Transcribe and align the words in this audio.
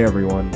Hey 0.00 0.06
everyone. 0.06 0.50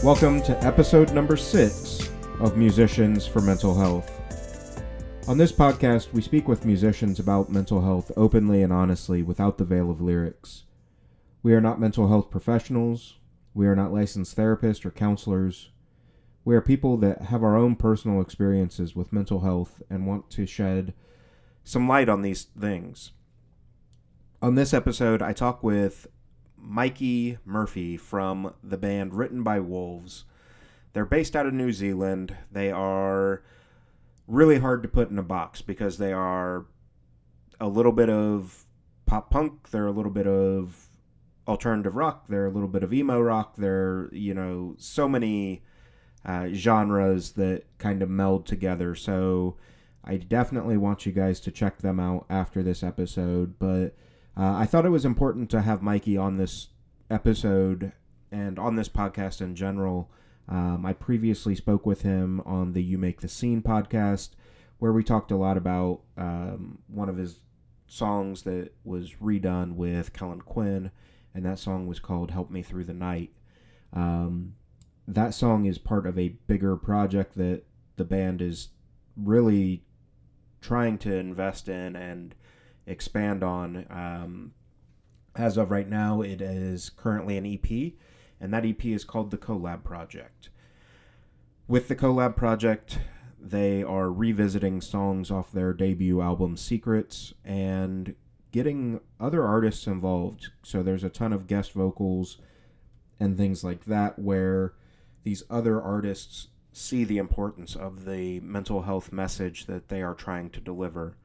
Welcome 0.00 0.42
to 0.42 0.56
episode 0.64 1.12
number 1.12 1.36
six 1.36 2.08
of 2.38 2.56
Musicians 2.56 3.26
for 3.26 3.40
Mental 3.40 3.74
Health. 3.74 4.80
On 5.26 5.36
this 5.36 5.50
podcast, 5.50 6.12
we 6.12 6.22
speak 6.22 6.46
with 6.46 6.64
musicians 6.64 7.18
about 7.18 7.50
mental 7.50 7.82
health 7.82 8.12
openly 8.16 8.62
and 8.62 8.72
honestly 8.72 9.24
without 9.24 9.58
the 9.58 9.64
veil 9.64 9.90
of 9.90 10.00
lyrics. 10.00 10.66
We 11.42 11.52
are 11.52 11.60
not 11.60 11.80
mental 11.80 12.06
health 12.06 12.30
professionals. 12.30 13.18
We 13.54 13.66
are 13.66 13.74
not 13.74 13.92
licensed 13.92 14.36
therapists 14.36 14.84
or 14.84 14.92
counselors. 14.92 15.70
We 16.44 16.54
are 16.54 16.60
people 16.60 16.96
that 16.98 17.22
have 17.22 17.42
our 17.42 17.56
own 17.56 17.74
personal 17.74 18.20
experiences 18.20 18.94
with 18.94 19.12
mental 19.12 19.40
health 19.40 19.82
and 19.90 20.06
want 20.06 20.30
to 20.30 20.46
shed 20.46 20.94
some 21.64 21.88
light 21.88 22.08
on 22.08 22.22
these 22.22 22.44
things. 22.44 23.10
On 24.40 24.54
this 24.54 24.72
episode, 24.72 25.22
I 25.22 25.32
talk 25.32 25.60
with 25.60 26.06
Mikey 26.62 27.38
Murphy 27.44 27.96
from 27.96 28.54
the 28.62 28.76
band 28.76 29.14
Written 29.14 29.42
by 29.42 29.60
Wolves. 29.60 30.24
They're 30.92 31.04
based 31.04 31.36
out 31.36 31.46
of 31.46 31.54
New 31.54 31.72
Zealand. 31.72 32.36
They 32.50 32.70
are 32.70 33.42
really 34.26 34.58
hard 34.58 34.82
to 34.82 34.88
put 34.88 35.10
in 35.10 35.18
a 35.18 35.22
box 35.22 35.62
because 35.62 35.98
they 35.98 36.12
are 36.12 36.66
a 37.60 37.68
little 37.68 37.92
bit 37.92 38.08
of 38.08 38.64
pop 39.06 39.30
punk, 39.30 39.70
they're 39.70 39.86
a 39.86 39.92
little 39.92 40.12
bit 40.12 40.26
of 40.26 40.88
alternative 41.48 41.96
rock, 41.96 42.28
they're 42.28 42.46
a 42.46 42.50
little 42.50 42.68
bit 42.68 42.82
of 42.82 42.92
emo 42.92 43.20
rock, 43.20 43.56
they're, 43.56 44.08
you 44.12 44.32
know, 44.32 44.74
so 44.78 45.08
many 45.08 45.62
uh, 46.24 46.48
genres 46.52 47.32
that 47.32 47.64
kind 47.78 48.02
of 48.02 48.08
meld 48.08 48.46
together. 48.46 48.94
So 48.94 49.56
I 50.04 50.16
definitely 50.16 50.76
want 50.76 51.06
you 51.06 51.12
guys 51.12 51.40
to 51.40 51.50
check 51.50 51.78
them 51.78 51.98
out 51.98 52.24
after 52.30 52.62
this 52.62 52.82
episode. 52.82 53.58
But 53.58 53.94
uh, 54.36 54.54
I 54.56 54.66
thought 54.66 54.86
it 54.86 54.90
was 54.90 55.04
important 55.04 55.50
to 55.50 55.62
have 55.62 55.82
Mikey 55.82 56.16
on 56.16 56.36
this 56.36 56.68
episode 57.10 57.92
and 58.30 58.58
on 58.58 58.76
this 58.76 58.88
podcast 58.88 59.40
in 59.40 59.54
general. 59.54 60.10
Um, 60.48 60.84
I 60.84 60.92
previously 60.92 61.54
spoke 61.54 61.86
with 61.86 62.02
him 62.02 62.40
on 62.44 62.72
the 62.72 62.82
You 62.82 62.98
Make 62.98 63.20
the 63.20 63.28
Scene 63.28 63.62
podcast, 63.62 64.30
where 64.78 64.92
we 64.92 65.04
talked 65.04 65.30
a 65.30 65.36
lot 65.36 65.56
about 65.56 66.00
um, 66.16 66.78
one 66.88 67.08
of 67.08 67.16
his 67.16 67.40
songs 67.86 68.42
that 68.42 68.70
was 68.84 69.14
redone 69.22 69.74
with 69.74 70.12
Kellin 70.12 70.42
Quinn, 70.42 70.90
and 71.34 71.44
that 71.44 71.58
song 71.58 71.86
was 71.86 72.00
called 72.00 72.30
Help 72.30 72.50
Me 72.50 72.62
Through 72.62 72.84
the 72.84 72.94
Night. 72.94 73.32
Um, 73.92 74.54
that 75.06 75.34
song 75.34 75.66
is 75.66 75.78
part 75.78 76.06
of 76.06 76.18
a 76.18 76.36
bigger 76.46 76.76
project 76.76 77.36
that 77.36 77.64
the 77.96 78.04
band 78.04 78.40
is 78.40 78.68
really 79.16 79.84
trying 80.60 80.98
to 80.98 81.14
invest 81.14 81.68
in 81.68 81.96
and 81.96 82.34
expand 82.90 83.42
on. 83.42 83.86
Um, 83.90 84.52
as 85.36 85.56
of 85.56 85.70
right 85.70 85.88
now, 85.88 86.22
it 86.22 86.40
is 86.40 86.90
currently 86.90 87.36
an 87.36 87.46
EP, 87.46 87.92
and 88.40 88.52
that 88.52 88.66
EP 88.66 88.84
is 88.86 89.04
called 89.04 89.30
the 89.30 89.38
Collab 89.38 89.84
Project. 89.84 90.50
With 91.68 91.88
the 91.88 91.96
Collab 91.96 92.36
Project, 92.36 92.98
they 93.40 93.82
are 93.82 94.10
revisiting 94.10 94.80
songs 94.80 95.30
off 95.30 95.52
their 95.52 95.72
debut 95.72 96.20
album 96.20 96.56
Secrets 96.56 97.32
and 97.44 98.14
getting 98.52 99.00
other 99.20 99.44
artists 99.44 99.86
involved. 99.86 100.50
So 100.62 100.82
there's 100.82 101.04
a 101.04 101.08
ton 101.08 101.32
of 101.32 101.46
guest 101.46 101.72
vocals 101.72 102.38
and 103.18 103.36
things 103.36 103.62
like 103.62 103.84
that 103.84 104.18
where 104.18 104.74
these 105.22 105.42
other 105.48 105.80
artists 105.80 106.48
see 106.72 107.04
the 107.04 107.18
importance 107.18 107.76
of 107.76 108.04
the 108.04 108.40
mental 108.40 108.82
health 108.82 109.12
message 109.12 109.66
that 109.66 109.88
they 109.88 110.02
are 110.02 110.14
trying 110.14 110.50
to 110.50 110.60
deliver. 110.60 111.16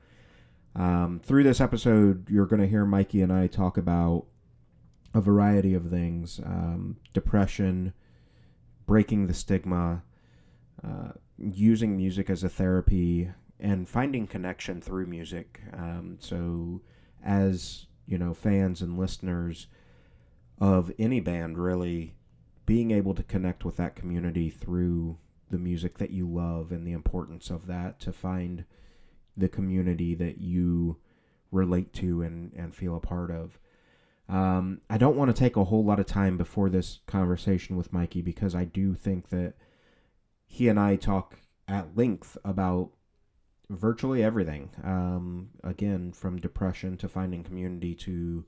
Um, 0.76 1.22
through 1.24 1.44
this 1.44 1.62
episode, 1.62 2.30
you're 2.30 2.46
going 2.46 2.62
to 2.62 2.68
hear 2.68 2.86
Mikey 2.86 3.22
and 3.22 3.32
I 3.32 3.48
talk 3.48 3.78
about 3.78 4.26
a 5.14 5.22
variety 5.22 5.74
of 5.74 5.90
things 5.90 6.42
um, 6.46 6.98
depression, 7.14 7.94
breaking 8.86 9.28
the 9.28 9.34
stigma, 9.34 10.04
uh, 10.86 11.12
using 11.38 11.96
music 11.96 12.30
as 12.30 12.44
a 12.44 12.50
therapy, 12.50 13.32
and 13.60 13.88
finding 13.88 14.28
connection 14.28 14.82
through 14.82 15.06
music. 15.06 15.62
Um, 15.74 16.18
so, 16.20 16.82
as 17.24 17.86
you 18.06 18.18
know, 18.18 18.34
fans 18.34 18.82
and 18.82 19.00
listeners 19.00 19.68
of 20.60 20.92
any 21.00 21.22
band, 21.22 21.58
really 21.58 22.16
being 22.66 22.92
able 22.92 23.14
to 23.14 23.24
connect 23.24 23.64
with 23.64 23.78
that 23.78 23.96
community 23.96 24.50
through 24.50 25.18
the 25.50 25.58
music 25.58 25.98
that 26.00 26.12
you 26.12 26.28
love 26.28 26.72
and 26.72 26.86
the 26.86 26.92
importance 26.92 27.50
of 27.50 27.68
that 27.68 28.00
to 28.02 28.12
find 28.12 28.66
the 29.38 29.50
community 29.50 30.16
that 30.16 30.40
you 30.40 30.98
relate 31.52 31.94
to 31.94 32.22
and, 32.22 32.52
and 32.54 32.74
feel 32.74 32.96
a 32.96 33.00
part 33.00 33.32
of. 33.32 33.60
Um, 34.28 34.82
I 34.90 34.98
don't 34.98 35.16
want 35.16 35.34
to 35.34 35.40
take 35.40 35.56
a 35.56 35.66
whole 35.66 35.84
lot 35.84 36.00
of 36.00 36.06
time 36.06 36.38
before 36.38 36.70
this 36.70 37.00
conversation 37.06 37.78
with 37.78 37.94
Mikey 37.94 38.22
because 38.22 38.56
I 38.56 38.64
do 38.66 38.96
think 38.96 39.30
that 39.30 39.54
he 40.48 40.68
and 40.68 40.80
I 40.80 40.96
talk 40.96 41.38
at 41.68 41.96
length 41.96 42.38
about 42.44 42.92
virtually 43.70 44.24
everything. 44.24 44.70
Um, 44.84 45.50
again, 45.64 46.12
from 46.12 46.40
depression 46.40 46.98
to 46.98 47.10
finding 47.10 47.44
community 47.44 47.94
to 47.96 48.46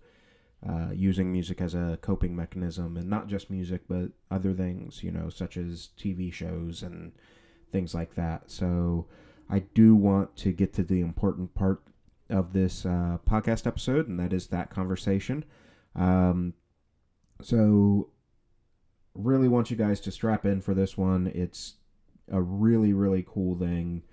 uh, 0.68 0.90
using 0.94 1.32
music 1.32 1.62
as 1.62 1.76
a 1.76 2.00
coping 2.02 2.36
mechanism, 2.36 2.98
and 2.98 3.10
not 3.10 3.28
just 3.28 3.50
music, 3.50 3.82
but 3.88 4.10
other 4.32 4.54
things, 4.54 5.04
you 5.04 5.12
know, 5.12 5.30
such 5.30 5.56
as 5.58 5.90
TV 5.98 6.34
shows 6.34 6.82
and 6.82 7.12
things 7.72 7.94
like 7.94 8.16
that. 8.16 8.50
So, 8.50 9.06
I 9.50 9.60
do 9.60 9.96
want 9.96 10.36
to 10.38 10.52
get 10.52 10.74
to 10.74 10.84
the 10.84 11.02
important 11.02 11.54
part 11.56 11.82
of 12.30 12.54
this 12.54 12.86
uh, 12.86 13.18
podcast 13.28 13.66
episode, 13.66 14.08
and 14.08 14.20
that 14.20 14.34
is 14.34 14.48
that 14.48 14.70
conversation. 14.70 15.46
Um, 15.96 16.54
so, 17.42 18.10
really 19.14 19.48
want 19.48 19.72
you 19.72 19.78
guys 19.78 20.00
to 20.02 20.12
strap 20.12 20.46
in 20.46 20.62
for 20.62 20.74
this 20.74 20.98
one. 20.98 21.28
It's 21.34 21.76
a 22.32 22.42
really, 22.42 22.94
really 22.94 23.26
cool 23.28 23.58
thing. 23.58 24.04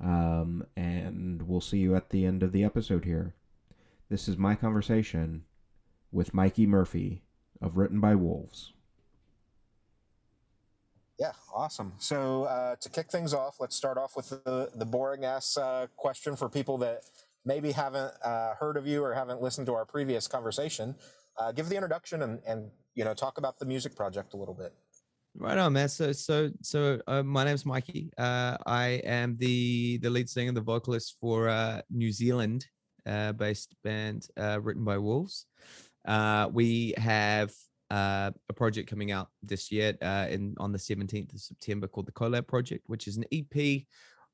Um, 0.00 0.66
and 0.76 1.42
we'll 1.42 1.60
see 1.60 1.78
you 1.78 1.94
at 1.94 2.10
the 2.10 2.26
end 2.26 2.42
of 2.42 2.52
the 2.52 2.64
episode 2.64 3.04
here. 3.04 3.34
This 4.08 4.28
is 4.28 4.36
my 4.36 4.54
conversation 4.54 5.44
with 6.10 6.34
Mikey 6.34 6.66
Murphy 6.66 7.22
of 7.60 7.76
Written 7.76 8.00
by 8.00 8.14
Wolves. 8.14 8.72
Yeah, 11.22 11.30
awesome. 11.54 11.92
So 11.98 12.44
uh, 12.46 12.74
to 12.80 12.88
kick 12.88 13.08
things 13.08 13.32
off, 13.32 13.60
let's 13.60 13.76
start 13.76 13.96
off 13.96 14.16
with 14.16 14.30
the, 14.30 14.70
the 14.74 14.84
boring 14.84 15.24
ass 15.24 15.56
uh, 15.56 15.86
question 15.94 16.34
for 16.34 16.48
people 16.48 16.78
that 16.78 17.02
maybe 17.44 17.70
haven't 17.70 18.12
uh, 18.24 18.54
heard 18.58 18.76
of 18.76 18.88
you 18.88 19.04
or 19.04 19.14
haven't 19.14 19.40
listened 19.40 19.68
to 19.68 19.72
our 19.72 19.84
previous 19.84 20.26
conversation. 20.26 20.96
Uh, 21.38 21.52
give 21.52 21.68
the 21.68 21.76
introduction 21.76 22.22
and, 22.22 22.40
and 22.44 22.68
you 22.96 23.04
know 23.04 23.14
talk 23.14 23.38
about 23.38 23.60
the 23.60 23.64
music 23.64 23.94
project 23.94 24.34
a 24.34 24.36
little 24.36 24.52
bit. 24.52 24.74
Right 25.36 25.56
on, 25.56 25.74
man. 25.74 25.88
So, 25.88 26.10
so, 26.10 26.50
so, 26.60 27.00
uh, 27.06 27.22
my 27.22 27.44
name's 27.44 27.64
Mikey. 27.64 28.10
Uh, 28.18 28.56
I 28.66 29.00
am 29.04 29.36
the 29.38 29.98
the 29.98 30.10
lead 30.10 30.28
singer, 30.28 30.50
the 30.50 30.60
vocalist 30.60 31.18
for 31.20 31.82
New 31.88 32.10
Zealand 32.10 32.66
based 33.36 33.76
band 33.84 34.26
written 34.36 34.82
by 34.82 34.98
Wolves. 34.98 35.46
Uh, 36.04 36.48
we 36.52 36.94
have 36.96 37.52
uh, 37.92 38.30
a 38.48 38.52
project 38.54 38.88
coming 38.88 39.12
out 39.12 39.28
this 39.42 39.70
year 39.70 39.94
uh, 40.00 40.26
in 40.30 40.54
on 40.58 40.72
the 40.72 40.78
17th 40.78 41.34
of 41.34 41.40
September 41.40 41.86
called 41.86 42.06
the 42.06 42.12
Collab 42.12 42.46
Project, 42.46 42.88
which 42.88 43.06
is 43.06 43.18
an 43.18 43.24
EP 43.30 43.82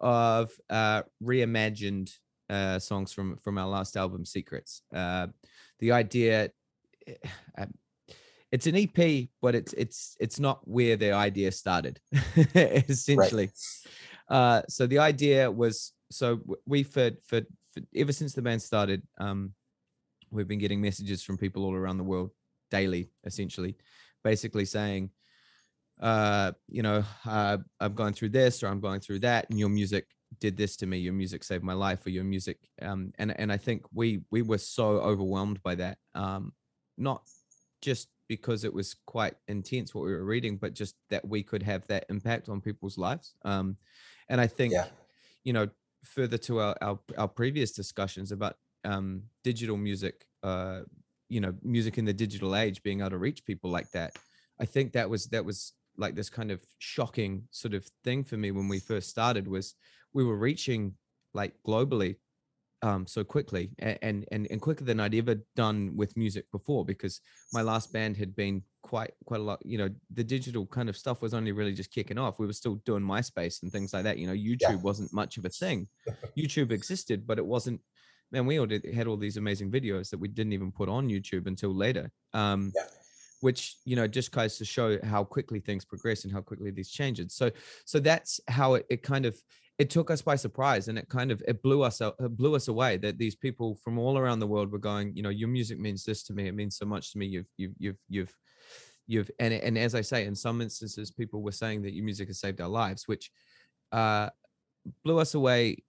of 0.01 0.53
uh, 0.71 1.03
reimagined 1.21 2.13
uh, 2.49 2.79
songs 2.79 3.13
from 3.13 3.37
from 3.39 3.59
our 3.59 3.67
last 3.67 3.97
album, 3.97 4.25
Secrets. 4.25 4.83
Uh, 4.95 5.27
the 5.81 5.91
idea, 5.91 6.51
um, 7.59 7.75
it's 8.53 8.69
an 8.69 8.77
EP, 8.77 9.29
but 9.43 9.57
it's 9.57 9.73
it's 9.73 10.17
it's 10.21 10.39
not 10.39 10.61
where 10.63 10.97
the 10.97 11.11
idea 11.11 11.51
started, 11.51 11.99
essentially. 12.55 13.51
Right. 14.31 14.37
Uh, 14.37 14.63
so 14.69 14.87
the 14.87 15.01
idea 15.01 15.51
was 15.51 15.95
so 16.13 16.41
we 16.65 16.85
for, 16.85 17.11
for 17.27 17.41
for 17.75 17.83
ever 17.97 18.13
since 18.13 18.35
the 18.35 18.43
band 18.43 18.63
started. 18.63 19.03
Um, 19.19 19.53
we've 20.31 20.47
been 20.47 20.61
getting 20.61 20.81
messages 20.81 21.25
from 21.25 21.39
people 21.39 21.65
all 21.65 21.75
around 21.75 21.97
the 21.97 22.05
world 22.05 22.31
daily, 22.71 23.11
essentially, 23.25 23.77
basically 24.25 24.65
saying, 24.65 25.11
uh, 26.01 26.53
you 26.69 26.83
know, 26.83 27.05
uh, 27.27 27.59
I'm 27.81 27.95
going 27.95 28.15
through 28.15 28.31
this 28.31 28.63
or 28.63 28.69
I'm 28.69 28.81
going 28.81 29.01
through 29.01 29.21
that, 29.21 29.51
and 29.51 29.59
your 29.59 29.69
music 29.69 30.07
did 30.41 30.57
this 30.57 30.77
to 30.77 30.87
me. 30.87 30.99
Your 30.99 31.15
music 31.15 31.43
saved 31.45 31.65
my 31.65 31.73
life, 31.73 32.05
or 32.07 32.11
your 32.11 32.25
music. 32.25 32.59
Um, 32.83 33.13
and 33.19 33.39
and 33.39 33.53
I 33.53 33.57
think 33.57 33.83
we 33.93 34.21
we 34.31 34.43
were 34.43 34.59
so 34.59 35.01
overwhelmed 35.01 35.63
by 35.63 35.75
that, 35.77 35.99
um, 36.15 36.53
not 36.97 37.23
just 37.83 38.09
because 38.29 38.65
it 38.65 38.73
was 38.73 38.95
quite 39.07 39.35
intense 39.49 39.95
what 39.95 40.05
we 40.05 40.13
were 40.13 40.25
reading, 40.25 40.57
but 40.57 40.75
just 40.75 40.95
that 41.11 41.27
we 41.27 41.43
could 41.43 41.63
have 41.63 41.87
that 41.87 42.05
impact 42.11 42.49
on 42.49 42.61
people's 42.61 42.99
lives. 42.99 43.35
Um, 43.45 43.77
and 44.29 44.41
I 44.41 44.47
think, 44.47 44.75
yeah. 44.75 44.87
you 45.45 45.55
know, 45.55 45.69
further 46.05 46.37
to 46.39 46.61
our, 46.61 46.77
our, 46.83 46.99
our 47.17 47.29
previous 47.29 47.73
discussions 47.73 48.31
about 48.31 48.57
um, 48.85 49.23
digital 49.43 49.77
music, 49.77 50.27
uh, 50.43 50.81
you 51.29 51.41
know, 51.41 51.55
music 51.63 51.99
in 51.99 52.05
the 52.05 52.13
digital 52.13 52.57
age, 52.57 52.83
being 52.83 53.01
able 53.01 53.11
to 53.11 53.19
reach 53.19 53.45
people 53.45 53.71
like 53.71 53.91
that. 53.93 54.17
I 54.61 54.65
think 54.65 54.93
that 54.93 55.09
was 55.09 55.27
that 55.27 55.45
was 55.45 55.73
like 55.97 56.15
this 56.15 56.31
kind 56.31 56.51
of 56.51 56.61
shocking 56.79 57.43
sort 57.51 57.75
of 57.75 57.87
thing 58.05 58.25
for 58.25 58.37
me 58.37 58.51
when 58.51 58.69
we 58.69 58.79
first 58.79 59.11
started 59.11 59.49
was 59.49 59.75
we 60.15 60.25
were 60.25 60.37
reaching 60.37 60.95
like 61.35 61.55
globally 61.67 62.17
um, 62.83 63.07
so 63.07 63.25
quickly 63.25 63.71
and, 63.81 64.25
and 64.31 64.47
and 64.51 64.61
quicker 64.61 64.85
than 64.85 65.01
I'd 65.01 65.15
ever 65.15 65.37
done 65.57 65.97
with 65.97 66.17
music 66.17 66.45
before 66.53 66.85
because 66.85 67.21
my 67.53 67.61
last 67.61 67.93
band 67.93 68.17
had 68.17 68.37
been 68.37 68.63
quite 68.83 69.11
quite 69.25 69.41
a 69.41 69.43
lot 69.43 69.59
you 69.65 69.79
know 69.79 69.89
the 70.15 70.23
digital 70.23 70.65
kind 70.65 70.89
of 70.89 70.97
stuff 70.97 71.21
was 71.21 71.35
only 71.35 71.51
really 71.51 71.75
just 71.75 71.91
kicking 71.91 72.19
off 72.19 72.39
we 72.39 72.47
were 72.47 72.53
still 72.53 72.77
doing 72.87 73.03
myspace 73.03 73.63
and 73.63 73.73
things 73.73 73.93
like 73.93 74.05
that 74.05 74.17
you 74.17 74.27
know 74.27 74.33
youtube 74.33 74.61
yeah. 74.61 74.75
wasn't 74.77 75.13
much 75.13 75.37
of 75.37 75.45
a 75.45 75.49
thing 75.49 75.89
youtube 76.39 76.71
existed 76.71 77.27
but 77.27 77.39
it 77.39 77.45
wasn't 77.45 77.81
man 78.33 78.47
we 78.47 78.59
all 78.59 78.67
did, 78.67 78.85
had 78.95 79.07
all 79.07 79.17
these 79.17 79.37
amazing 79.37 79.71
videos 79.71 80.11
that 80.11 80.19
we 80.19 80.29
didn't 80.29 80.53
even 80.53 80.71
put 80.71 80.89
on 80.89 81.09
youtube 81.09 81.47
until 81.47 81.75
later 81.75 82.11
um 82.35 82.73
yeah. 82.75 82.83
which 83.41 83.77
you 83.85 83.97
know 83.97 84.07
just 84.07 84.33
goes 84.33 84.59
to 84.59 84.65
show 84.65 84.99
how 85.05 85.25
quickly 85.25 85.61
things 85.61 85.85
progress 85.85 86.25
and 86.25 86.33
how 86.33 86.41
quickly 86.41 86.71
these 86.71 86.91
changes. 86.91 87.35
So 87.35 87.51
so 87.85 88.01
that's 88.01 88.41
how 88.49 88.75
it, 88.75 88.87
it 88.91 89.03
kind 89.03 89.27
of 89.27 89.41
it 89.79 89.91
took 89.91 90.11
us 90.11 90.21
by 90.21 90.35
surprise 90.35 90.89
and 90.89 90.99
it 90.99 91.09
kind 91.09 91.31
of 91.31 91.41
it 91.47 91.63
blew 91.63 91.83
us 91.83 92.01
it 92.01 92.37
blew 92.37 92.57
us 92.57 92.67
away 92.69 92.97
that 92.97 93.17
these 93.17 93.37
people 93.37 93.77
from 93.77 93.97
all 93.97 94.19
around 94.19 94.41
the 94.41 94.47
world 94.47 94.73
were 94.73 94.79
going 94.79 95.15
you 95.15 95.23
know 95.23 95.29
your 95.29 95.49
music 95.49 95.79
means 95.79 96.05
this 96.05 96.25
to 96.25 96.33
me. 96.33 96.49
It 96.49 96.55
means 96.55 96.77
so 96.77 96.85
much 96.85 97.13
to 97.13 97.19
me. 97.19 97.27
You've 97.27 97.47
you've 97.57 97.75
you've 97.79 97.99
you've 98.09 98.35
you've 99.07 99.31
and 99.39 99.55
and 99.55 99.79
as 99.79 99.95
i 99.95 100.03
say 100.03 100.27
in 100.27 100.35
some 100.35 100.61
instances 100.61 101.11
people 101.11 101.41
were 101.43 101.51
saying 101.51 101.81
that 101.83 101.95
your 101.95 102.05
music 102.05 102.29
has 102.29 102.39
saved 102.39 102.61
our 102.61 102.69
lives 102.69 103.09
which 103.09 103.31
uh 103.91 104.29
blew 105.03 105.19
us 105.19 105.35
away 105.35 105.83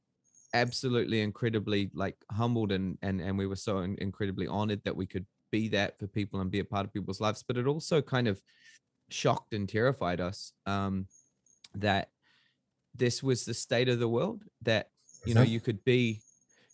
absolutely 0.53 1.21
incredibly 1.21 1.89
like 1.93 2.15
humbled 2.31 2.71
and 2.71 2.97
and 3.01 3.21
and 3.21 3.37
we 3.37 3.47
were 3.47 3.55
so 3.55 3.79
incredibly 3.79 4.47
honored 4.47 4.81
that 4.83 4.95
we 4.95 5.05
could 5.05 5.25
be 5.51 5.67
that 5.67 5.97
for 5.99 6.07
people 6.07 6.39
and 6.41 6.51
be 6.51 6.59
a 6.59 6.65
part 6.65 6.85
of 6.85 6.93
people's 6.93 7.21
lives 7.21 7.43
but 7.47 7.57
it 7.57 7.67
also 7.67 8.01
kind 8.01 8.27
of 8.27 8.41
shocked 9.09 9.53
and 9.53 9.69
terrified 9.69 10.19
us 10.19 10.53
um 10.65 11.05
that 11.75 12.09
this 12.95 13.21
was 13.21 13.45
the 13.45 13.53
state 13.53 13.89
of 13.89 13.99
the 13.99 14.07
world 14.07 14.43
that 14.61 14.89
you 15.25 15.33
know 15.33 15.41
mm-hmm. 15.41 15.51
you 15.51 15.59
could 15.59 15.83
be 15.83 16.19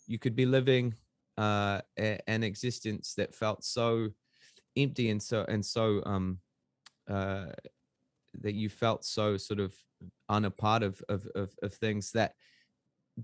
you 0.06 0.18
could 0.18 0.36
be 0.36 0.46
living 0.46 0.94
uh 1.38 1.80
a, 1.98 2.18
an 2.26 2.42
existence 2.42 3.14
that 3.14 3.34
felt 3.34 3.64
so 3.64 4.08
empty 4.76 5.10
and 5.10 5.22
so 5.22 5.44
and 5.48 5.64
so 5.64 6.02
um 6.06 6.38
uh 7.08 7.46
that 8.40 8.54
you 8.54 8.68
felt 8.68 9.04
so 9.04 9.36
sort 9.36 9.60
of 9.60 9.74
unapart 10.30 10.82
of, 10.82 11.02
of 11.08 11.26
of 11.34 11.54
of 11.62 11.74
things 11.74 12.12
that 12.12 12.34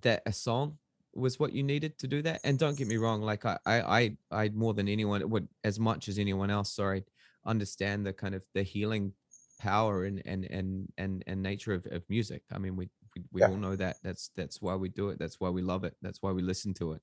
that 0.00 0.23
a 0.27 0.33
song 0.33 0.79
was 1.15 1.39
what 1.39 1.53
you 1.53 1.62
needed 1.62 1.99
to 1.99 2.06
do 2.06 2.23
that 2.23 2.41
and 2.44 2.59
don't 2.59 2.79
get 2.79 2.89
me 2.89 2.97
wrong 2.97 3.21
like 3.21 3.44
i 3.44 3.59
i 3.67 4.17
i, 4.31 4.49
more 4.55 4.73
than 4.73 4.89
anyone 4.89 5.29
would 5.29 5.47
as 5.62 5.79
much 5.79 6.09
as 6.09 6.19
anyone 6.19 6.50
else 6.50 6.73
sorry 6.73 7.05
understand 7.44 8.06
the 8.06 8.12
kind 8.12 8.35
of 8.35 8.43
the 8.55 8.62
healing 8.62 9.12
power 9.61 10.05
and 10.05 10.23
and 10.25 10.44
and 10.47 10.89
and, 10.97 11.23
and 11.27 11.43
nature 11.43 11.75
of, 11.75 11.87
of 11.91 12.03
music 12.09 12.43
i 12.53 12.59
mean 12.59 12.77
we 12.77 12.89
we, 13.15 13.23
we 13.31 13.41
yeah. 13.41 13.49
all 13.49 13.56
know 13.56 13.77
that 13.77 13.97
that's 14.03 14.31
that's 14.37 14.62
why 14.62 14.75
we 14.75 14.89
do 14.89 15.11
it 15.11 15.19
that's 15.19 15.39
why 15.39 15.50
we 15.50 15.61
love 15.61 15.85
it 15.85 15.95
that's 16.00 16.23
why 16.23 16.33
we 16.33 16.41
listen 16.41 16.73
to 16.73 16.93
it 16.93 17.03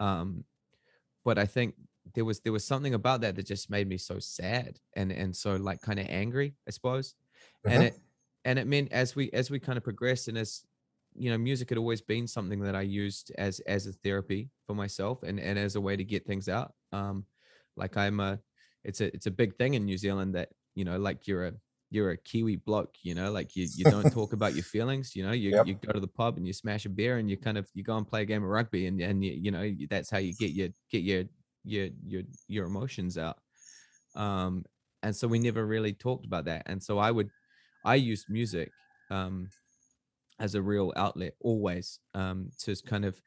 um 0.00 0.42
but 1.24 1.38
i 1.38 1.44
think 1.44 1.74
there 2.14 2.24
was 2.24 2.40
there 2.40 2.52
was 2.52 2.64
something 2.64 2.94
about 2.94 3.20
that 3.20 3.36
that 3.36 3.46
just 3.46 3.70
made 3.70 3.88
me 3.88 3.98
so 3.98 4.18
sad 4.18 4.78
and 4.94 5.12
and 5.12 5.34
so 5.36 5.56
like 5.56 5.80
kind 5.80 5.98
of 5.98 6.06
angry 6.08 6.54
i 6.66 6.70
suppose 6.70 7.14
uh-huh. 7.66 7.74
and 7.74 7.84
it 7.84 7.98
and 8.44 8.58
it 8.58 8.66
meant 8.66 8.90
as 8.92 9.14
we 9.14 9.30
as 9.32 9.50
we 9.50 9.58
kind 9.58 9.76
of 9.76 9.84
progressed 9.84 10.28
and 10.28 10.36
as 10.36 10.64
you 11.16 11.30
know 11.30 11.38
music 11.38 11.68
had 11.68 11.78
always 11.78 12.00
been 12.00 12.26
something 12.26 12.60
that 12.60 12.74
i 12.74 12.80
used 12.80 13.32
as 13.38 13.60
as 13.60 13.86
a 13.86 13.92
therapy 13.92 14.50
for 14.66 14.74
myself 14.74 15.22
and 15.22 15.38
and 15.38 15.58
as 15.58 15.76
a 15.76 15.80
way 15.80 15.96
to 15.96 16.04
get 16.04 16.26
things 16.26 16.48
out 16.48 16.72
um 16.92 17.24
like 17.76 17.96
i'm 17.96 18.20
a 18.20 18.38
it's 18.84 19.00
a 19.00 19.14
it's 19.14 19.26
a 19.26 19.30
big 19.30 19.54
thing 19.56 19.74
in 19.74 19.84
new 19.84 19.98
zealand 19.98 20.34
that 20.34 20.48
you 20.74 20.84
know 20.84 20.98
like 20.98 21.26
you're 21.26 21.46
a 21.46 21.52
you're 21.94 22.10
a 22.10 22.16
Kiwi 22.16 22.56
bloke, 22.56 22.96
you 23.02 23.14
know, 23.14 23.30
like 23.30 23.54
you, 23.54 23.68
you 23.76 23.84
don't 23.84 24.10
talk 24.10 24.32
about 24.32 24.54
your 24.54 24.64
feelings, 24.74 25.14
you 25.14 25.24
know, 25.24 25.30
you, 25.30 25.50
yep. 25.50 25.66
you 25.66 25.74
go 25.74 25.92
to 25.92 26.00
the 26.00 26.08
pub 26.08 26.36
and 26.36 26.44
you 26.44 26.52
smash 26.52 26.86
a 26.86 26.88
beer 26.88 27.18
and 27.18 27.30
you 27.30 27.36
kind 27.36 27.56
of, 27.56 27.68
you 27.72 27.84
go 27.84 27.96
and 27.96 28.06
play 28.06 28.22
a 28.22 28.24
game 28.24 28.42
of 28.42 28.48
rugby 28.48 28.86
and, 28.86 29.00
and 29.00 29.24
you, 29.24 29.32
you 29.32 29.50
know, 29.52 29.72
that's 29.88 30.10
how 30.10 30.18
you 30.18 30.34
get 30.34 30.50
your, 30.50 30.68
get 30.90 31.02
your, 31.02 31.22
your, 31.62 31.88
your, 32.04 32.22
your 32.48 32.66
emotions 32.66 33.16
out. 33.16 33.38
Um, 34.16 34.64
and 35.04 35.14
so 35.14 35.28
we 35.28 35.38
never 35.38 35.64
really 35.64 35.92
talked 35.92 36.26
about 36.26 36.46
that. 36.46 36.64
And 36.66 36.82
so 36.82 36.98
I 36.98 37.12
would, 37.12 37.30
I 37.84 37.94
used 37.94 38.26
music, 38.28 38.72
um, 39.12 39.48
as 40.38 40.54
a 40.54 40.62
real 40.62 40.92
outlet 40.96 41.34
always, 41.40 41.98
um, 42.14 42.50
to 42.60 42.74
kind 42.86 43.04
of, 43.04 43.20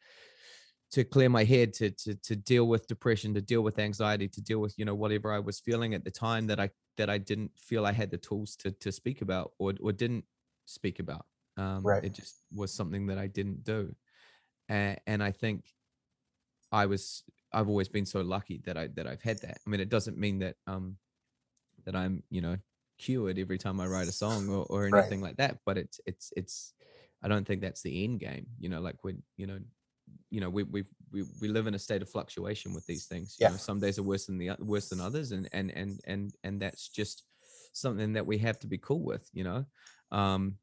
to 0.92 1.04
clear 1.04 1.30
my 1.30 1.44
head 1.44 1.74
to 1.74 1.92
to 1.92 2.16
to 2.16 2.36
deal 2.36 2.68
with 2.68 2.88
depression 2.88 3.34
to 3.34 3.42
deal 3.42 3.62
with 3.62 3.80
anxiety 3.80 4.28
to 4.28 4.42
deal 4.42 4.60
with 4.60 4.74
you 4.78 4.86
know 4.86 4.96
whatever 4.96 5.34
i 5.34 5.40
was 5.40 5.60
feeling 5.60 5.94
at 5.94 6.04
the 6.04 6.12
time 6.12 6.48
that 6.48 6.60
i 6.60 6.70
that 6.96 7.10
i 7.10 7.18
didn't 7.18 7.52
feel 7.58 7.86
i 7.86 7.92
had 7.92 8.10
the 8.10 8.18
tools 8.18 8.56
to 8.56 8.72
to 8.72 8.92
speak 8.92 9.22
about 9.22 9.52
or 9.60 9.74
or 9.82 9.92
didn't 9.92 10.24
speak 10.66 11.00
about 11.00 11.26
um 11.58 11.82
right. 11.84 12.04
it 12.04 12.14
just 12.14 12.44
was 12.54 12.74
something 12.74 13.08
that 13.08 13.18
i 13.18 13.28
didn't 13.28 13.64
do 13.64 13.94
and, 14.70 14.98
and 15.08 15.24
i 15.24 15.32
think 15.32 15.66
i 16.72 16.86
was 16.86 17.24
i've 17.54 17.70
always 17.70 17.90
been 17.90 18.06
so 18.06 18.22
lucky 18.22 18.62
that 18.66 18.78
i 18.78 18.88
that 18.88 19.08
i've 19.08 19.22
had 19.22 19.40
that 19.42 19.58
i 19.66 19.70
mean 19.70 19.80
it 19.80 19.90
doesn't 19.90 20.18
mean 20.18 20.40
that 20.40 20.56
um 20.68 20.96
that 21.86 21.96
i'm 21.96 22.24
you 22.30 22.42
know 22.42 22.58
cured 22.98 23.38
every 23.38 23.58
time 23.58 23.80
i 23.80 23.86
write 23.86 24.08
a 24.08 24.12
song 24.12 24.50
or, 24.50 24.66
or 24.70 24.86
anything 24.86 25.22
right. 25.22 25.30
like 25.30 25.38
that 25.38 25.60
but 25.66 25.78
it's 25.78 26.00
it's 26.06 26.32
it's 26.36 26.74
i 27.28 27.30
don't 27.30 27.46
think 27.46 27.62
that's 27.62 27.82
the 27.82 28.06
end 28.06 28.20
game 28.20 28.48
you 28.58 28.70
know 28.70 28.80
like 28.80 28.96
when 29.02 29.22
you 29.36 29.46
know 29.46 29.60
you 30.30 30.40
know 30.40 30.50
we 30.50 30.64
we 30.64 30.84
we, 31.12 31.24
we 31.42 31.48
live 31.50 31.68
in 31.68 31.76
a 31.76 31.80
state 31.80 32.02
of 32.02 32.10
fluctuation 32.10 32.74
with 32.74 32.86
these 32.86 33.06
things 33.06 33.36
you 33.38 33.46
yeah. 33.46 33.50
know 33.50 33.58
some 33.58 33.80
days 33.80 34.00
are 34.00 34.04
worse 34.04 34.26
than 34.28 34.38
the 34.38 34.52
worse 34.60 34.90
than 34.90 35.02
others 35.02 35.32
and 35.32 35.50
and 35.52 35.72
and 35.72 36.00
and 36.06 36.34
and 36.44 36.62
that's 36.62 36.88
just 36.88 37.24
something 37.74 38.14
that 38.14 38.26
we 38.26 38.38
have 38.38 38.58
to 38.60 38.68
be 38.68 38.78
cool 38.78 39.04
with 39.04 39.30
you 39.34 39.44
know 39.44 39.66
um 40.12 40.56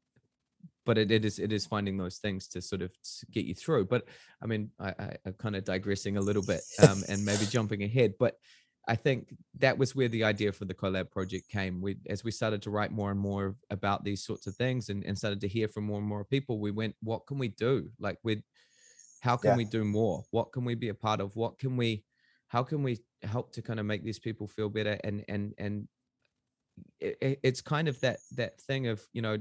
but 0.85 0.97
it, 0.97 1.11
it 1.11 1.23
is 1.23 1.37
it 1.39 1.51
is 1.53 1.65
finding 1.65 1.97
those 1.97 2.17
things 2.17 2.47
to 2.47 2.61
sort 2.61 2.81
of 2.81 2.91
get 3.31 3.45
you 3.45 3.53
through 3.53 3.85
but 3.85 4.03
i 4.41 4.47
mean 4.47 4.71
i, 4.79 4.89
I 4.89 5.17
am 5.25 5.33
kind 5.33 5.55
of 5.55 5.63
digressing 5.63 6.17
a 6.17 6.21
little 6.21 6.43
bit 6.43 6.61
um 6.87 7.03
and 7.07 7.23
maybe 7.23 7.45
jumping 7.49 7.83
ahead 7.83 8.15
but 8.19 8.35
I 8.87 8.95
think 8.95 9.35
that 9.59 9.77
was 9.77 9.95
where 9.95 10.07
the 10.07 10.23
idea 10.23 10.51
for 10.51 10.65
the 10.65 10.73
collab 10.73 11.09
project 11.09 11.49
came. 11.49 11.81
We, 11.81 11.97
as 12.07 12.23
we 12.23 12.31
started 12.31 12.61
to 12.63 12.69
write 12.69 12.91
more 12.91 13.09
and 13.09 13.19
more 13.19 13.55
about 13.69 14.03
these 14.03 14.23
sorts 14.23 14.45
of 14.45 14.55
things, 14.55 14.89
and, 14.89 15.03
and 15.03 15.17
started 15.17 15.41
to 15.41 15.47
hear 15.47 15.67
from 15.67 15.85
more 15.85 15.99
and 15.99 16.07
more 16.07 16.23
people, 16.23 16.59
we 16.59 16.71
went, 16.71 16.95
"What 17.01 17.25
can 17.25 17.39
we 17.39 17.47
do? 17.47 17.89
Like, 17.99 18.19
we 18.23 18.43
how 19.25 19.35
can 19.35 19.51
yeah. 19.51 19.57
we 19.57 19.65
do 19.65 19.83
more 19.83 20.23
what 20.29 20.51
can 20.51 20.63
we 20.63 20.75
be 20.75 20.89
a 20.89 20.93
part 20.93 21.19
of 21.19 21.35
what 21.35 21.57
can 21.57 21.75
we 21.75 22.03
how 22.47 22.61
can 22.61 22.83
we 22.83 22.99
help 23.23 23.51
to 23.51 23.61
kind 23.61 23.79
of 23.79 23.85
make 23.85 24.03
these 24.03 24.19
people 24.19 24.47
feel 24.47 24.69
better 24.69 24.99
and 25.03 25.25
and 25.27 25.53
and 25.57 25.87
it, 26.99 27.39
it's 27.41 27.61
kind 27.61 27.87
of 27.87 27.99
that 28.01 28.17
that 28.35 28.61
thing 28.61 28.87
of 28.87 29.01
you 29.13 29.21
know 29.23 29.37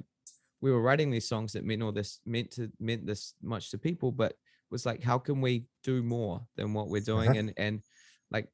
we 0.63 0.73
were 0.73 0.81
writing 0.81 1.11
these 1.11 1.29
songs 1.29 1.53
that 1.53 1.65
meant 1.65 1.83
all 1.83 1.93
this 1.93 2.21
meant 2.25 2.51
to 2.51 2.73
meant 2.81 3.07
this 3.07 3.35
much 3.43 3.71
to 3.71 3.77
people 3.77 4.11
but 4.11 4.33
was 4.71 4.87
like 4.87 5.03
how 5.03 5.19
can 5.19 5.43
we 5.43 5.67
do 5.83 6.03
more 6.03 6.41
than 6.57 6.73
what 6.73 6.89
we're 6.89 7.01
doing 7.01 7.29
uh-huh. 7.29 7.39
and 7.39 7.53
and 7.59 7.81
like 8.31 8.49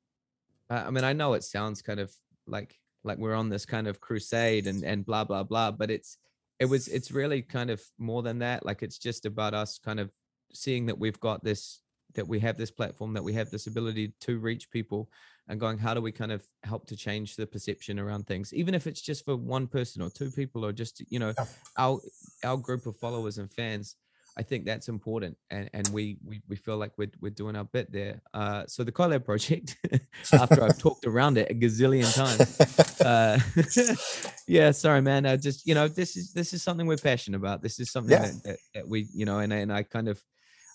i 0.70 0.90
mean 0.90 1.04
i 1.04 1.12
know 1.12 1.34
it 1.34 1.44
sounds 1.44 1.82
kind 1.82 2.00
of 2.00 2.12
like 2.46 2.78
like 3.04 3.18
we're 3.18 3.34
on 3.34 3.48
this 3.48 3.66
kind 3.66 3.86
of 3.86 4.00
crusade 4.00 4.66
and 4.66 4.84
and 4.84 5.04
blah 5.04 5.24
blah 5.24 5.42
blah 5.42 5.70
but 5.70 5.90
it's 5.90 6.16
it 6.58 6.66
was 6.66 6.88
it's 6.88 7.10
really 7.10 7.42
kind 7.42 7.70
of 7.70 7.82
more 7.98 8.22
than 8.22 8.38
that 8.38 8.64
like 8.64 8.82
it's 8.82 8.98
just 8.98 9.26
about 9.26 9.54
us 9.54 9.78
kind 9.78 10.00
of 10.00 10.10
seeing 10.52 10.86
that 10.86 10.98
we've 10.98 11.20
got 11.20 11.42
this 11.44 11.80
that 12.14 12.26
we 12.26 12.40
have 12.40 12.56
this 12.56 12.70
platform 12.70 13.14
that 13.14 13.22
we 13.22 13.32
have 13.32 13.50
this 13.50 13.66
ability 13.66 14.12
to 14.20 14.38
reach 14.38 14.70
people 14.70 15.08
and 15.50 15.58
going 15.58 15.78
how 15.78 15.92
do 15.92 16.00
we 16.00 16.12
kind 16.12 16.32
of 16.32 16.44
help 16.62 16.86
to 16.86 16.96
change 16.96 17.36
the 17.36 17.46
perception 17.46 17.98
around 17.98 18.26
things? 18.26 18.54
Even 18.54 18.72
if 18.72 18.86
it's 18.86 19.00
just 19.00 19.24
for 19.24 19.36
one 19.36 19.66
person 19.66 20.00
or 20.00 20.08
two 20.08 20.30
people 20.30 20.64
or 20.64 20.72
just 20.72 21.02
you 21.10 21.18
know 21.18 21.34
our 21.76 22.00
our 22.44 22.56
group 22.56 22.86
of 22.86 22.96
followers 22.96 23.38
and 23.38 23.52
fans 23.52 23.96
I 24.40 24.42
think 24.42 24.64
that's 24.64 24.88
important, 24.88 25.36
and 25.50 25.68
and 25.74 25.86
we 25.88 26.16
we, 26.24 26.40
we 26.48 26.56
feel 26.56 26.78
like 26.78 26.92
we're 26.96 27.10
we're 27.20 27.36
doing 27.42 27.56
our 27.56 27.64
bit 27.64 27.92
there. 27.92 28.22
Uh, 28.32 28.64
so 28.66 28.82
the 28.82 28.90
collab 28.90 29.22
project, 29.22 29.76
after 30.32 30.64
I've 30.64 30.78
talked 30.78 31.06
around 31.06 31.36
it 31.36 31.50
a 31.50 31.54
gazillion 31.54 32.08
times, 32.14 32.58
uh, 33.02 33.38
yeah, 34.48 34.70
sorry, 34.70 35.02
man. 35.02 35.26
I 35.26 35.36
just 35.36 35.66
you 35.66 35.74
know 35.74 35.88
this 35.88 36.16
is 36.16 36.32
this 36.32 36.54
is 36.54 36.62
something 36.62 36.86
we're 36.86 36.96
passionate 36.96 37.36
about. 37.36 37.60
This 37.60 37.78
is 37.80 37.90
something 37.90 38.12
yeah. 38.12 38.28
that, 38.28 38.42
that, 38.44 38.58
that 38.74 38.88
we 38.88 39.08
you 39.12 39.26
know, 39.26 39.40
and 39.40 39.52
and 39.52 39.70
I 39.70 39.82
kind 39.82 40.08
of 40.08 40.18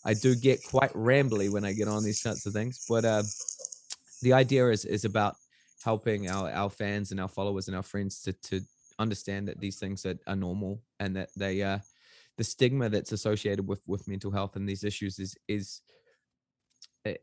I 0.06 0.14
do 0.14 0.36
get 0.36 0.64
quite 0.64 0.94
rambly 0.94 1.50
when 1.50 1.66
I 1.66 1.74
get 1.74 1.88
on 1.88 2.04
these 2.04 2.22
sorts 2.22 2.46
of 2.46 2.54
things, 2.54 2.86
but 2.88 3.04
uh, 3.04 3.24
the 4.22 4.34
idea 4.34 4.70
is 4.70 4.86
is 4.86 5.06
about 5.06 5.38
helping 5.84 6.30
our 6.30 6.52
our 6.52 6.70
fans 6.70 7.10
and 7.10 7.20
our 7.20 7.28
followers 7.28 7.68
and 7.68 7.76
our 7.76 7.88
friends 7.94 8.22
to 8.26 8.34
to 8.50 8.62
understand 9.00 9.48
that 9.48 9.60
these 9.60 9.80
things 9.80 10.06
are, 10.06 10.20
are 10.28 10.36
normal 10.36 10.84
and 11.00 11.16
that 11.16 11.30
they 11.36 11.64
uh 11.64 11.80
the 12.38 12.44
stigma 12.44 12.90
that's 12.90 13.12
associated 13.12 13.68
with 13.68 13.82
with 13.88 14.08
mental 14.08 14.32
health 14.32 14.56
and 14.56 14.68
these 14.68 14.84
issues 14.84 15.20
is 15.20 15.36
is 15.48 15.82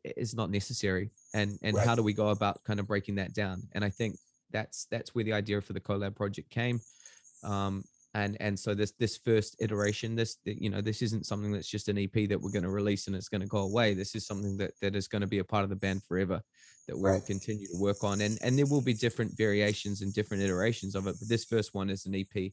is 0.04 0.34
not 0.34 0.50
necessary 0.50 1.10
and 1.34 1.58
and 1.62 1.76
right. 1.76 1.86
how 1.86 1.94
do 1.94 2.02
we 2.02 2.12
go 2.12 2.28
about 2.28 2.62
kind 2.64 2.80
of 2.80 2.86
breaking 2.86 3.16
that 3.16 3.34
down 3.34 3.62
and 3.72 3.84
i 3.84 3.90
think 3.90 4.16
that's 4.50 4.86
that's 4.90 5.14
where 5.14 5.24
the 5.24 5.32
idea 5.32 5.60
for 5.60 5.72
the 5.72 5.80
collab 5.80 6.14
project 6.14 6.50
came 6.50 6.80
um 7.44 7.82
and 8.14 8.36
and 8.40 8.58
so 8.58 8.74
this 8.74 8.92
this 8.92 9.16
first 9.16 9.56
iteration 9.60 10.14
this 10.14 10.36
you 10.44 10.70
know 10.70 10.80
this 10.80 11.02
isn't 11.02 11.26
something 11.26 11.52
that's 11.52 11.68
just 11.68 11.88
an 11.88 11.98
ep 11.98 12.12
that 12.28 12.40
we're 12.40 12.50
going 12.50 12.62
to 12.62 12.70
release 12.70 13.06
and 13.06 13.16
it's 13.16 13.28
going 13.28 13.40
to 13.40 13.46
go 13.46 13.58
away 13.58 13.94
this 13.94 14.14
is 14.14 14.26
something 14.26 14.56
that 14.56 14.72
that 14.80 14.94
is 14.94 15.08
going 15.08 15.22
to 15.22 15.26
be 15.26 15.38
a 15.38 15.44
part 15.44 15.64
of 15.64 15.70
the 15.70 15.76
band 15.76 16.02
forever 16.04 16.40
that 16.86 16.98
we'll 16.98 17.12
right. 17.12 17.26
continue 17.26 17.66
to 17.66 17.78
work 17.78 18.04
on 18.04 18.20
and 18.20 18.38
and 18.42 18.58
there 18.58 18.66
will 18.66 18.82
be 18.82 18.94
different 18.94 19.36
variations 19.36 20.02
and 20.02 20.12
different 20.12 20.42
iterations 20.42 20.94
of 20.94 21.06
it 21.06 21.16
but 21.18 21.28
this 21.28 21.44
first 21.44 21.74
one 21.74 21.88
is 21.88 22.06
an 22.06 22.14
ep 22.14 22.52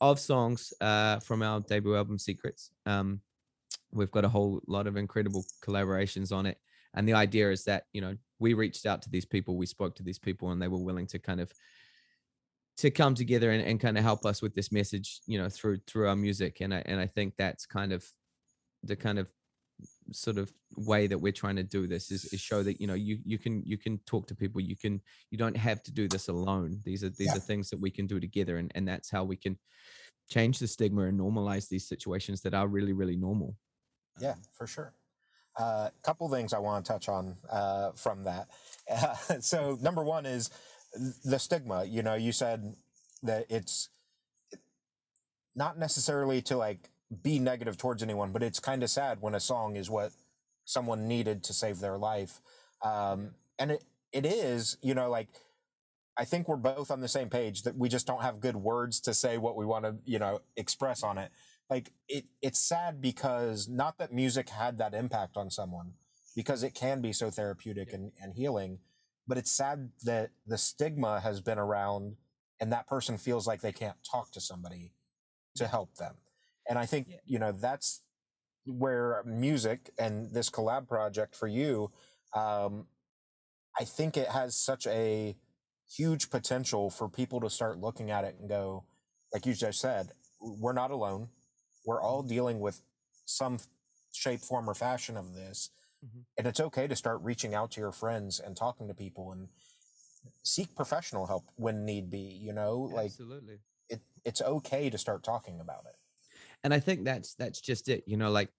of 0.00 0.18
songs 0.18 0.72
uh, 0.80 1.18
from 1.20 1.42
our 1.42 1.60
debut 1.60 1.96
album 1.96 2.18
Secrets. 2.18 2.70
Um, 2.86 3.20
we've 3.92 4.10
got 4.10 4.24
a 4.24 4.28
whole 4.28 4.60
lot 4.66 4.86
of 4.86 4.96
incredible 4.96 5.44
collaborations 5.64 6.32
on 6.32 6.46
it. 6.46 6.58
And 6.94 7.08
the 7.08 7.14
idea 7.14 7.50
is 7.50 7.64
that, 7.64 7.84
you 7.92 8.00
know, 8.00 8.16
we 8.38 8.54
reached 8.54 8.86
out 8.86 9.02
to 9.02 9.10
these 9.10 9.24
people, 9.24 9.56
we 9.56 9.66
spoke 9.66 9.94
to 9.96 10.02
these 10.02 10.18
people, 10.18 10.50
and 10.50 10.60
they 10.60 10.68
were 10.68 10.78
willing 10.78 11.06
to 11.08 11.18
kind 11.18 11.40
of 11.40 11.52
to 12.78 12.90
come 12.90 13.14
together 13.14 13.50
and, 13.50 13.62
and 13.64 13.80
kind 13.80 13.98
of 13.98 14.04
help 14.04 14.24
us 14.24 14.40
with 14.40 14.54
this 14.54 14.72
message 14.72 15.20
you 15.26 15.36
know 15.36 15.48
through 15.48 15.78
through 15.86 16.08
our 16.08 16.16
music 16.16 16.60
and 16.60 16.72
i 16.72 16.82
and 16.86 17.00
i 17.00 17.06
think 17.06 17.34
that's 17.36 17.66
kind 17.66 17.92
of 17.92 18.06
the 18.84 18.96
kind 18.96 19.18
of 19.18 19.30
sort 20.12 20.38
of 20.38 20.52
way 20.76 21.06
that 21.06 21.18
we're 21.18 21.32
trying 21.32 21.56
to 21.56 21.62
do 21.62 21.86
this 21.86 22.10
is, 22.10 22.24
is 22.32 22.40
show 22.40 22.62
that 22.62 22.80
you 22.80 22.86
know 22.86 22.94
you 22.94 23.18
you 23.24 23.38
can 23.38 23.62
you 23.64 23.76
can 23.76 23.98
talk 24.06 24.26
to 24.26 24.34
people 24.34 24.60
you 24.60 24.76
can 24.76 25.00
you 25.30 25.38
don't 25.38 25.56
have 25.56 25.82
to 25.82 25.92
do 25.92 26.08
this 26.08 26.28
alone 26.28 26.80
these 26.84 27.04
are 27.04 27.10
these 27.10 27.28
Yeah. 27.28 27.36
are 27.36 27.40
things 27.40 27.70
that 27.70 27.80
we 27.80 27.90
can 27.90 28.06
do 28.06 28.18
together 28.20 28.56
and 28.58 28.72
and 28.74 28.86
that's 28.86 29.10
how 29.10 29.24
we 29.24 29.36
can 29.36 29.58
change 30.30 30.58
the 30.58 30.66
stigma 30.66 31.02
and 31.02 31.18
normalize 31.18 31.68
these 31.68 31.88
situations 31.88 32.40
that 32.42 32.54
are 32.54 32.68
really 32.68 32.92
really 32.92 33.16
normal 33.16 33.56
Yeah, 34.20 34.34
for 34.52 34.66
sure. 34.66 34.92
A 35.58 35.62
uh, 35.62 35.90
couple 36.02 36.28
things 36.28 36.52
I 36.52 36.58
want 36.58 36.84
to 36.84 36.92
touch 36.92 37.08
on 37.08 37.36
uh, 37.50 37.90
from 37.92 38.24
that. 38.24 38.48
so, 39.40 39.76
number 39.80 40.04
one 40.04 40.24
is 40.24 40.50
the 41.24 41.38
stigma. 41.38 41.84
You 41.84 42.02
know, 42.02 42.14
you 42.14 42.32
said 42.32 42.74
that 43.24 43.46
it's 43.48 43.88
not 45.54 45.78
necessarily 45.78 46.40
to 46.42 46.56
like 46.56 46.90
be 47.22 47.38
negative 47.38 47.76
towards 47.76 48.02
anyone, 48.02 48.32
but 48.32 48.42
it's 48.42 48.60
kind 48.60 48.82
of 48.82 48.90
sad 48.90 49.18
when 49.20 49.34
a 49.34 49.40
song 49.40 49.76
is 49.76 49.88
what 49.88 50.12
someone 50.64 51.08
needed 51.08 51.42
to 51.44 51.52
save 51.52 51.80
their 51.80 51.96
life. 51.96 52.40
Um, 52.82 53.30
and 53.58 53.72
it, 53.72 53.84
it 54.12 54.26
is, 54.26 54.76
you 54.82 54.94
know, 54.94 55.08
like 55.08 55.28
I 56.16 56.24
think 56.24 56.48
we're 56.48 56.56
both 56.56 56.90
on 56.90 57.00
the 57.00 57.08
same 57.08 57.30
page 57.30 57.62
that 57.62 57.76
we 57.76 57.88
just 57.88 58.06
don't 58.06 58.22
have 58.22 58.40
good 58.40 58.56
words 58.56 59.00
to 59.00 59.14
say 59.14 59.38
what 59.38 59.56
we 59.56 59.64
want 59.64 59.84
to, 59.84 59.96
you 60.04 60.18
know, 60.18 60.40
express 60.56 61.02
on 61.02 61.16
it. 61.16 61.30
Like 61.70 61.92
it, 62.08 62.24
it's 62.42 62.58
sad 62.58 63.00
because 63.00 63.68
not 63.68 63.98
that 63.98 64.12
music 64.12 64.48
had 64.48 64.78
that 64.78 64.94
impact 64.94 65.36
on 65.36 65.50
someone, 65.50 65.92
because 66.34 66.62
it 66.62 66.74
can 66.74 67.00
be 67.00 67.12
so 67.12 67.30
therapeutic 67.30 67.92
and, 67.92 68.12
and 68.20 68.34
healing, 68.34 68.78
but 69.26 69.38
it's 69.38 69.50
sad 69.50 69.90
that 70.04 70.30
the 70.46 70.58
stigma 70.58 71.20
has 71.20 71.40
been 71.40 71.58
around 71.58 72.16
and 72.60 72.72
that 72.72 72.88
person 72.88 73.16
feels 73.16 73.46
like 73.46 73.60
they 73.60 73.72
can't 73.72 73.96
talk 74.10 74.32
to 74.32 74.40
somebody 74.40 74.92
to 75.54 75.66
help 75.66 75.94
them. 75.96 76.14
And 76.68 76.78
I 76.78 76.86
think, 76.86 77.08
Yeah. 77.08 77.20
you 77.24 77.38
know, 77.38 77.52
that's 77.52 78.02
where 78.66 79.22
music 79.24 79.90
and 79.98 80.34
this 80.34 80.50
collab 80.50 80.88
project 80.88 81.36
for 81.36 81.48
you, 81.48 81.92
um, 82.34 82.88
I 83.78 83.84
think 83.84 84.16
it 84.16 84.28
has 84.28 84.56
such 84.56 84.86
a 84.86 85.36
huge 85.88 86.30
potential 86.30 86.90
for 86.90 87.08
people 87.08 87.40
to 87.40 87.50
start 87.50 87.78
looking 87.78 88.10
at 88.10 88.24
it 88.24 88.36
and 88.38 88.48
go, 88.48 88.84
like 89.32 89.46
you 89.46 89.54
just 89.54 89.80
said, 89.80 90.12
we're 90.40 90.72
not 90.72 90.90
alone. 90.90 91.30
We're 91.86 92.02
all 92.02 92.22
dealing 92.22 92.60
with 92.60 92.82
some 93.26 93.58
shape, 94.12 94.40
form, 94.40 94.68
or 94.68 94.74
fashion 94.74 95.16
of 95.16 95.34
this. 95.34 95.70
Mhm. 96.02 96.26
And 96.38 96.46
it's 96.46 96.60
okay 96.60 96.88
to 96.88 96.96
start 96.96 97.20
reaching 97.22 97.54
out 97.54 97.72
to 97.72 97.80
your 97.80 97.92
friends 97.92 98.40
and 98.40 98.56
talking 98.56 98.88
to 98.88 98.94
people 98.94 99.32
and 99.32 99.48
seek 100.44 100.74
professional 100.76 101.26
help 101.26 101.44
when 101.56 101.84
need 101.84 102.10
be, 102.10 102.20
you 102.20 102.52
know? 102.54 102.80
Like 102.80 103.12
absolutely 103.12 103.60
it, 103.90 104.02
it's 104.24 104.42
okay 104.42 104.90
to 104.90 104.98
start 104.98 105.24
talking 105.24 105.60
about 105.60 105.86
it. 105.86 105.97
And 106.64 106.74
i 106.74 106.80
think 106.80 107.04
that's 107.04 107.34
that's 107.34 107.60
just 107.60 107.88
it 107.88 108.04
you 108.06 108.16
know 108.16 108.30
like 108.30 108.50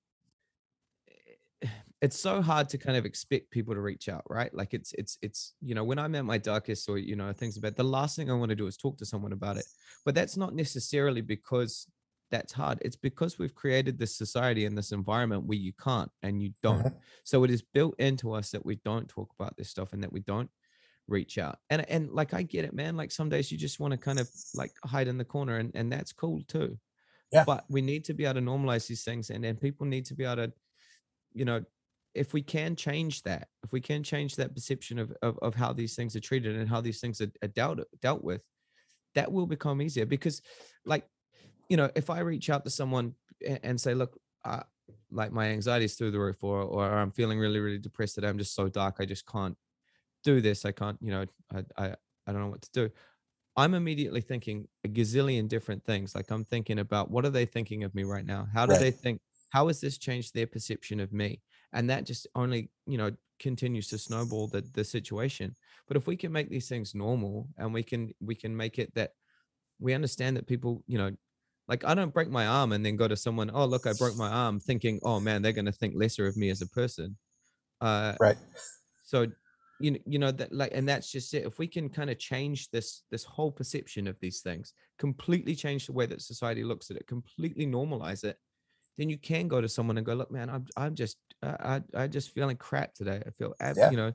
eh, 1.61 1.67
it's 2.01 2.19
so 2.19 2.41
hard 2.41 2.69
to 2.69 2.77
kind 2.77 2.97
of 2.97 3.05
expect 3.05 3.51
people 3.51 3.73
to 3.73 3.81
reach 3.81 4.07
out 4.07 4.23
right? 4.29 4.53
Like 4.53 4.73
it's 4.73 4.93
it's 4.93 5.17
it's 5.21 5.53
you 5.61 5.75
know 5.75 5.83
when 5.83 5.99
i'm 5.99 6.15
at 6.15 6.23
my 6.25 6.37
darkest 6.37 6.87
or 6.89 6.97
you 6.97 7.15
know 7.15 7.33
things 7.33 7.57
about 7.57 7.75
the 7.75 7.83
last 7.83 8.15
thing 8.15 8.31
i 8.31 8.33
want 8.33 8.49
to 8.49 8.55
do 8.55 8.67
is 8.67 8.77
talk 8.77 8.97
to 8.99 9.05
someone 9.05 9.33
about 9.33 9.57
it. 9.57 9.65
But 10.05 10.15
that's 10.15 10.37
not 10.37 10.55
necessarily 10.55 11.21
because 11.21 11.87
that's 12.31 12.53
hard 12.53 12.77
it's 12.81 12.95
because 12.95 13.39
we've 13.39 13.55
created 13.55 13.97
this 13.97 14.15
society 14.15 14.65
and 14.65 14.77
this 14.77 14.91
environment 14.91 15.43
where 15.45 15.57
you 15.57 15.73
can't 15.73 16.11
and 16.21 16.41
you 16.43 16.53
don't. 16.61 16.85
Mhm. 16.85 16.95
so 17.23 17.43
it 17.43 17.51
is 17.51 17.63
built 17.63 17.95
into 17.99 18.31
us 18.33 18.51
that 18.51 18.65
we 18.65 18.75
don't 18.85 19.07
talk 19.09 19.29
about 19.39 19.57
this 19.57 19.69
stuff 19.69 19.93
and 19.93 20.03
that 20.03 20.13
we 20.13 20.19
don't 20.21 20.49
reach 21.07 21.37
out. 21.39 21.57
And 21.69 21.89
and 21.89 22.11
like 22.11 22.33
i 22.33 22.43
get 22.43 22.65
it 22.65 22.73
man 22.73 22.95
like 22.95 23.11
some 23.11 23.29
days 23.29 23.51
you 23.51 23.57
just 23.57 23.79
want 23.79 23.91
to 23.93 23.97
kind 23.97 24.19
of 24.19 24.29
like 24.53 24.71
hide 24.85 25.07
in 25.07 25.17
the 25.17 25.25
corner 25.25 25.57
and 25.57 25.71
and 25.75 25.91
that's 25.91 26.13
cool 26.13 26.41
too 26.47 26.77
Yeah. 27.31 27.43
but 27.45 27.65
we 27.69 27.81
need 27.81 28.05
to 28.05 28.13
be 28.13 28.25
able 28.25 28.35
to 28.35 28.41
normalize 28.41 28.87
these 28.87 29.03
things 29.03 29.29
and 29.29 29.43
then 29.43 29.55
people 29.55 29.85
need 29.85 30.05
to 30.05 30.15
be 30.15 30.25
able 30.25 30.47
to 30.47 30.53
you 31.33 31.45
know 31.45 31.63
if 32.15 32.33
we 32.33 32.41
can 32.41 32.75
change 32.75 33.21
that 33.23 33.47
if 33.63 33.71
we 33.71 33.81
can 33.81 34.01
change 34.03 34.35
that 34.35 34.55
perception 34.55 34.97
of 34.99 35.13
of, 35.21 35.37
of 35.39 35.55
how 35.55 35.71
these 35.73 35.95
things 35.95 36.15
are 36.15 36.19
treated 36.19 36.55
and 36.55 36.67
how 36.67 36.81
these 36.81 36.99
things 36.99 37.21
are, 37.21 37.31
are 37.43 37.49
dealt 37.49 37.79
dealt 38.01 38.23
with 38.23 38.41
that 39.15 39.31
will 39.31 39.45
become 39.45 39.81
easier 39.81 40.05
because 40.05 40.41
like 40.85 41.05
you 41.69 41.77
know 41.77 41.89
if 41.95 42.09
i 42.09 42.19
reach 42.19 42.49
out 42.49 42.63
to 42.63 42.69
someone 42.69 43.13
and 43.63 43.79
say 43.79 43.93
look 43.93 44.17
uh, 44.45 44.63
like 45.11 45.31
my 45.31 45.47
anxiety 45.47 45.85
is 45.85 45.95
through 45.95 46.11
the 46.11 46.19
roof 46.19 46.43
or 46.43 46.61
or 46.61 46.85
i'm 46.85 47.11
feeling 47.11 47.39
really 47.39 47.59
really 47.59 47.77
depressed 47.77 48.15
that 48.15 48.25
i'm 48.25 48.37
just 48.37 48.55
so 48.55 48.67
dark 48.67 48.95
i 48.99 49.05
just 49.05 49.25
can't 49.27 49.57
do 50.23 50.41
this 50.41 50.65
i 50.65 50.71
can't 50.71 50.97
you 51.01 51.11
know 51.11 51.25
i 51.53 51.63
i, 51.77 51.95
I 52.27 52.31
don't 52.31 52.41
know 52.41 52.49
what 52.49 52.61
to 52.63 52.71
do 52.73 52.89
i'm 53.57 53.73
immediately 53.73 54.21
thinking 54.21 54.67
a 54.83 54.87
gazillion 54.87 55.47
different 55.47 55.83
things 55.85 56.15
like 56.15 56.31
i'm 56.31 56.45
thinking 56.45 56.79
about 56.79 57.11
what 57.11 57.25
are 57.25 57.29
they 57.29 57.45
thinking 57.45 57.83
of 57.83 57.93
me 57.95 58.03
right 58.03 58.25
now 58.25 58.47
how 58.53 58.65
do 58.65 58.71
Right. 58.71 58.79
they 58.79 58.91
think 58.91 59.21
how 59.49 59.67
has 59.67 59.81
this 59.81 59.97
changed 59.97 60.33
their 60.33 60.47
perception 60.47 60.99
of 60.99 61.11
me 61.11 61.41
and 61.73 61.89
that 61.89 62.05
just 62.05 62.27
only 62.35 62.69
you 62.85 62.97
know 62.97 63.11
continues 63.39 63.87
to 63.89 63.97
snowball 63.97 64.47
the 64.47 64.61
the 64.73 64.83
situation 64.83 65.55
but 65.87 65.95
if 65.97 66.07
we 66.07 66.15
can 66.17 66.31
make 66.31 66.49
these 66.49 66.67
things 66.67 66.93
normal 66.93 67.47
and 67.57 67.73
we 67.73 67.83
can 67.83 68.11
we 68.21 68.35
can 68.35 68.55
make 68.55 68.77
it 68.79 68.93
that 68.95 69.11
we 69.79 69.93
understand 69.93 70.35
that 70.37 70.47
people 70.47 70.83
you 70.87 70.97
know 70.97 71.11
like 71.67 71.85
i 71.85 71.93
don't 71.93 72.13
break 72.13 72.29
my 72.29 72.45
arm 72.47 72.71
and 72.73 72.85
then 72.85 72.95
go 72.97 73.07
to 73.07 73.15
someone 73.15 73.49
oh 73.53 73.65
look 73.65 73.87
i 73.87 73.93
broke 73.93 74.15
my 74.15 74.27
arm 74.29 74.59
thinking 74.59 74.99
oh 75.03 75.19
man 75.19 75.41
they're 75.41 75.53
going 75.53 75.65
to 75.65 75.71
think 75.71 75.93
lesser 75.95 76.27
of 76.27 76.35
me 76.37 76.49
as 76.49 76.61
a 76.61 76.67
person 76.67 77.17
uh 77.81 78.15
Right. 78.19 78.37
so 79.03 79.27
you 79.79 79.91
know, 79.91 79.99
you 80.05 80.19
know 80.19 80.31
that 80.31 80.53
like 80.53 80.71
and 80.73 80.87
that's 80.87 81.11
just 81.11 81.33
it. 81.33 81.45
If 81.45 81.59
we 81.59 81.67
can 81.67 81.89
kind 81.89 82.09
of 82.09 82.19
change 82.19 82.69
this 82.71 83.03
this 83.11 83.23
whole 83.23 83.51
perception 83.51 84.07
of 84.07 84.19
these 84.19 84.41
things 84.41 84.73
completely 84.97 85.55
change 85.55 85.87
the 85.87 85.93
way 85.93 86.05
that 86.05 86.21
society 86.21 86.63
looks 86.63 86.91
at 86.91 86.97
it 86.97 87.07
completely 87.07 87.65
normalize 87.65 88.23
it 88.23 88.37
then 88.97 89.09
you 89.09 89.17
can 89.17 89.47
go 89.47 89.61
to 89.61 89.69
someone 89.69 89.97
and 89.97 90.05
go 90.05 90.13
look 90.13 90.31
man 90.31 90.49
i'm 90.49 90.65
i'm 90.77 90.95
just 90.95 91.17
uh, 91.43 91.79
i 91.95 92.03
i 92.03 92.07
just 92.07 92.31
feeling 92.33 92.57
crap 92.57 92.93
today. 92.93 93.21
I 93.25 93.29
feel 93.31 93.55
ab- 93.59 93.77
Yeah. 93.77 93.89
you 93.89 93.97
know 93.97 94.13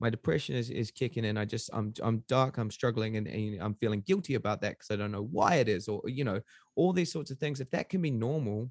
my 0.00 0.10
depression 0.10 0.56
is 0.56 0.70
is 0.70 0.90
kicking 0.90 1.24
in. 1.24 1.36
I 1.38 1.44
just 1.44 1.70
i'm 1.72 1.92
i'm 2.02 2.20
dark 2.28 2.58
i'm 2.58 2.70
struggling 2.70 3.16
and, 3.16 3.28
and 3.28 3.62
i'm 3.62 3.74
feeling 3.74 4.00
guilty 4.00 4.34
about 4.34 4.60
that 4.62 4.70
because 4.78 4.90
i 4.90 4.96
don't 4.96 5.12
know 5.12 5.22
why 5.22 5.56
it 5.56 5.68
is 5.68 5.88
or 5.88 6.02
you 6.08 6.24
know 6.24 6.40
all 6.74 6.92
these 6.92 7.12
sorts 7.12 7.30
of 7.30 7.38
things. 7.38 7.60
If 7.60 7.70
that 7.70 7.88
can 7.88 8.02
be 8.02 8.10
normal 8.10 8.70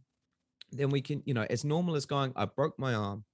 then 0.72 0.90
we 0.90 1.02
can 1.02 1.22
you 1.26 1.34
know 1.34 1.46
as 1.50 1.66
normal 1.66 1.96
as 1.96 2.06
going 2.06 2.34
i 2.36 2.46
broke 2.46 2.78
my 2.80 2.94
arm 2.94 3.26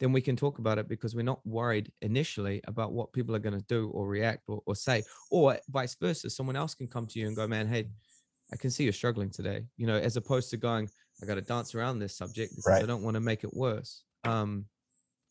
then 0.00 0.12
we 0.12 0.20
can 0.20 0.34
talk 0.34 0.58
about 0.58 0.78
it 0.78 0.88
because 0.88 1.14
we're 1.14 1.22
not 1.22 1.46
worried 1.46 1.92
initially 2.00 2.60
about 2.66 2.92
what 2.92 3.12
people 3.12 3.36
are 3.36 3.40
going 3.40 3.58
to 3.58 3.64
do 3.66 3.90
or 3.90 4.08
react 4.08 4.42
or, 4.48 4.62
or 4.66 4.74
say 4.74 5.02
or 5.30 5.58
vice 5.68 5.94
versa. 5.94 6.30
Someone 6.30 6.56
else 6.56 6.74
can 6.74 6.88
come 6.88 7.06
to 7.06 7.20
you 7.20 7.26
and 7.26 7.36
go 7.36 7.46
man 7.46 7.68
hey 7.68 7.86
i 8.52 8.56
can 8.56 8.70
see 8.70 8.84
you're 8.84 8.92
struggling 8.92 9.30
today 9.30 9.64
you 9.76 9.86
know 9.86 9.96
as 9.96 10.16
opposed 10.16 10.50
to 10.50 10.56
going 10.56 10.88
i 11.22 11.26
got 11.26 11.34
to 11.34 11.42
dance 11.42 11.74
around 11.74 11.98
this 11.98 12.16
subject 12.16 12.52
because 12.56 12.82
i 12.82 12.86
don't 12.86 13.02
want 13.02 13.14
to 13.14 13.20
make 13.20 13.44
it 13.44 13.54
worse. 13.54 14.02
Um 14.24 14.66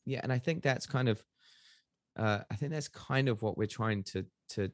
yeah 0.06 0.22
and 0.24 0.32
i 0.32 0.40
think 0.40 0.64
that's 0.64 0.86
kind 0.86 1.10
of 1.10 1.24
uh 2.18 2.40
i 2.50 2.56
think 2.56 2.72
that's 2.72 2.88
kind 2.88 3.28
of 3.28 3.42
what 3.42 3.58
we're 3.58 3.68
trying 3.68 4.04
to 4.04 4.26
to 4.50 4.72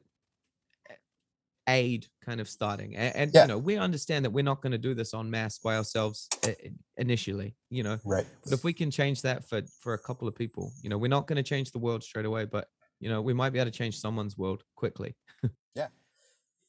aid 1.68 2.06
kind 2.24 2.40
of 2.40 2.48
starting 2.48 2.94
and, 2.96 3.16
and 3.16 3.30
Yeah. 3.34 3.42
you 3.42 3.48
know 3.48 3.58
we 3.58 3.76
understand 3.76 4.24
that 4.24 4.30
we're 4.30 4.44
not 4.44 4.62
going 4.62 4.72
to 4.72 4.78
do 4.78 4.94
this 4.94 5.12
on 5.14 5.30
mass 5.30 5.58
by 5.58 5.76
ourselves 5.76 6.28
initially 6.96 7.56
you 7.70 7.82
know 7.82 7.98
Right. 8.04 8.26
but 8.44 8.52
if 8.52 8.64
we 8.64 8.72
can 8.72 8.90
change 8.90 9.22
that 9.22 9.48
for 9.48 9.62
for 9.80 9.94
a 9.94 9.98
couple 9.98 10.28
of 10.28 10.34
people, 10.34 10.72
you 10.82 10.88
know, 10.90 10.98
we're 10.98 11.08
not 11.08 11.26
going 11.26 11.36
to 11.36 11.42
change 11.42 11.70
the 11.72 11.78
world 11.78 12.02
straight 12.04 12.24
away, 12.26 12.44
but 12.44 12.68
you 13.00 13.08
know, 13.08 13.20
we 13.20 13.34
might 13.34 13.50
be 13.50 13.58
able 13.58 13.70
to 13.70 13.76
change 13.76 13.98
someone's 13.98 14.36
world 14.38 14.62
quickly. 14.76 15.14
Yeah, 15.74 15.88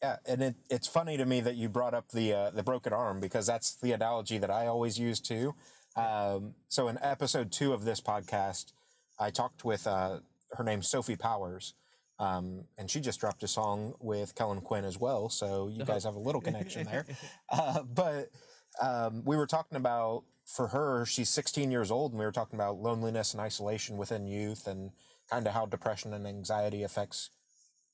Yeah. 0.02 0.18
and 0.26 0.42
it, 0.44 0.56
it's 0.70 0.88
funny 0.88 1.16
to 1.18 1.26
me 1.26 1.40
that 1.42 1.56
you 1.56 1.70
brought 1.70 1.94
up 1.94 2.10
the 2.10 2.34
uh, 2.34 2.50
the 2.52 2.64
broken 2.64 2.94
arm 2.94 3.20
because 3.20 3.46
that's 3.46 3.76
the 3.76 3.92
analogy 3.94 4.38
that 4.38 4.50
I 4.52 4.68
always 4.68 4.98
use 5.00 5.20
too. 5.22 5.56
Um, 5.96 6.56
so 6.70 6.88
in 6.88 6.98
episode 7.02 7.52
two 7.52 7.74
of 7.74 7.86
this 7.86 8.02
podcast, 8.02 8.74
I 9.20 9.30
talked 9.32 9.64
with 9.64 9.88
uh, 9.88 10.20
her 10.58 10.64
name's 10.64 10.88
Sophie 10.90 11.16
Powers, 11.16 11.74
um, 12.20 12.66
and 12.78 12.90
she 12.90 13.00
just 13.00 13.20
dropped 13.20 13.44
a 13.44 13.48
song 13.48 13.94
with 14.00 14.34
Kellin 14.36 14.62
Quinn 14.62 14.86
as 14.86 15.00
well. 15.00 15.30
So 15.30 15.68
you 15.68 15.86
guys 15.86 16.04
have 16.04 16.16
a 16.16 16.20
little 16.20 16.42
connection 16.42 16.86
there. 16.86 17.06
Uh, 17.50 17.82
but 17.84 18.30
um, 18.82 19.24
we 19.24 19.38
were 19.38 19.48
talking 19.48 19.78
about 19.78 20.24
for 20.46 20.68
her, 20.68 21.06
she's 21.06 21.30
16 21.30 21.72
years 21.72 21.92
old, 21.92 22.12
and 22.12 22.20
we 22.20 22.26
were 22.26 22.32
talking 22.32 22.58
about 22.58 22.78
loneliness 22.78 23.34
and 23.34 23.42
isolation 23.42 23.98
within 23.98 24.28
youth, 24.28 24.68
and 24.68 24.92
kind 25.30 25.46
of 25.48 25.54
how 25.54 25.66
depression 25.66 26.14
and 26.14 26.28
anxiety 26.28 26.84
affects 26.84 27.30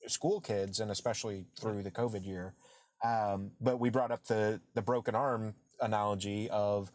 school 0.08 0.40
kids, 0.40 0.80
and 0.80 0.92
especially 0.92 1.46
through 1.60 1.84
the 1.84 1.92
COVID 1.92 2.26
year. 2.26 2.54
Um, 3.04 3.52
but 3.60 3.80
we 3.80 3.90
brought 3.90 4.12
up 4.12 4.26
the 4.26 4.62
the 4.74 4.82
broken 4.82 5.16
arm 5.16 5.56
analogy 5.82 6.50
of, 6.50 6.92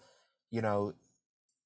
you 0.50 0.62
know, 0.62 0.94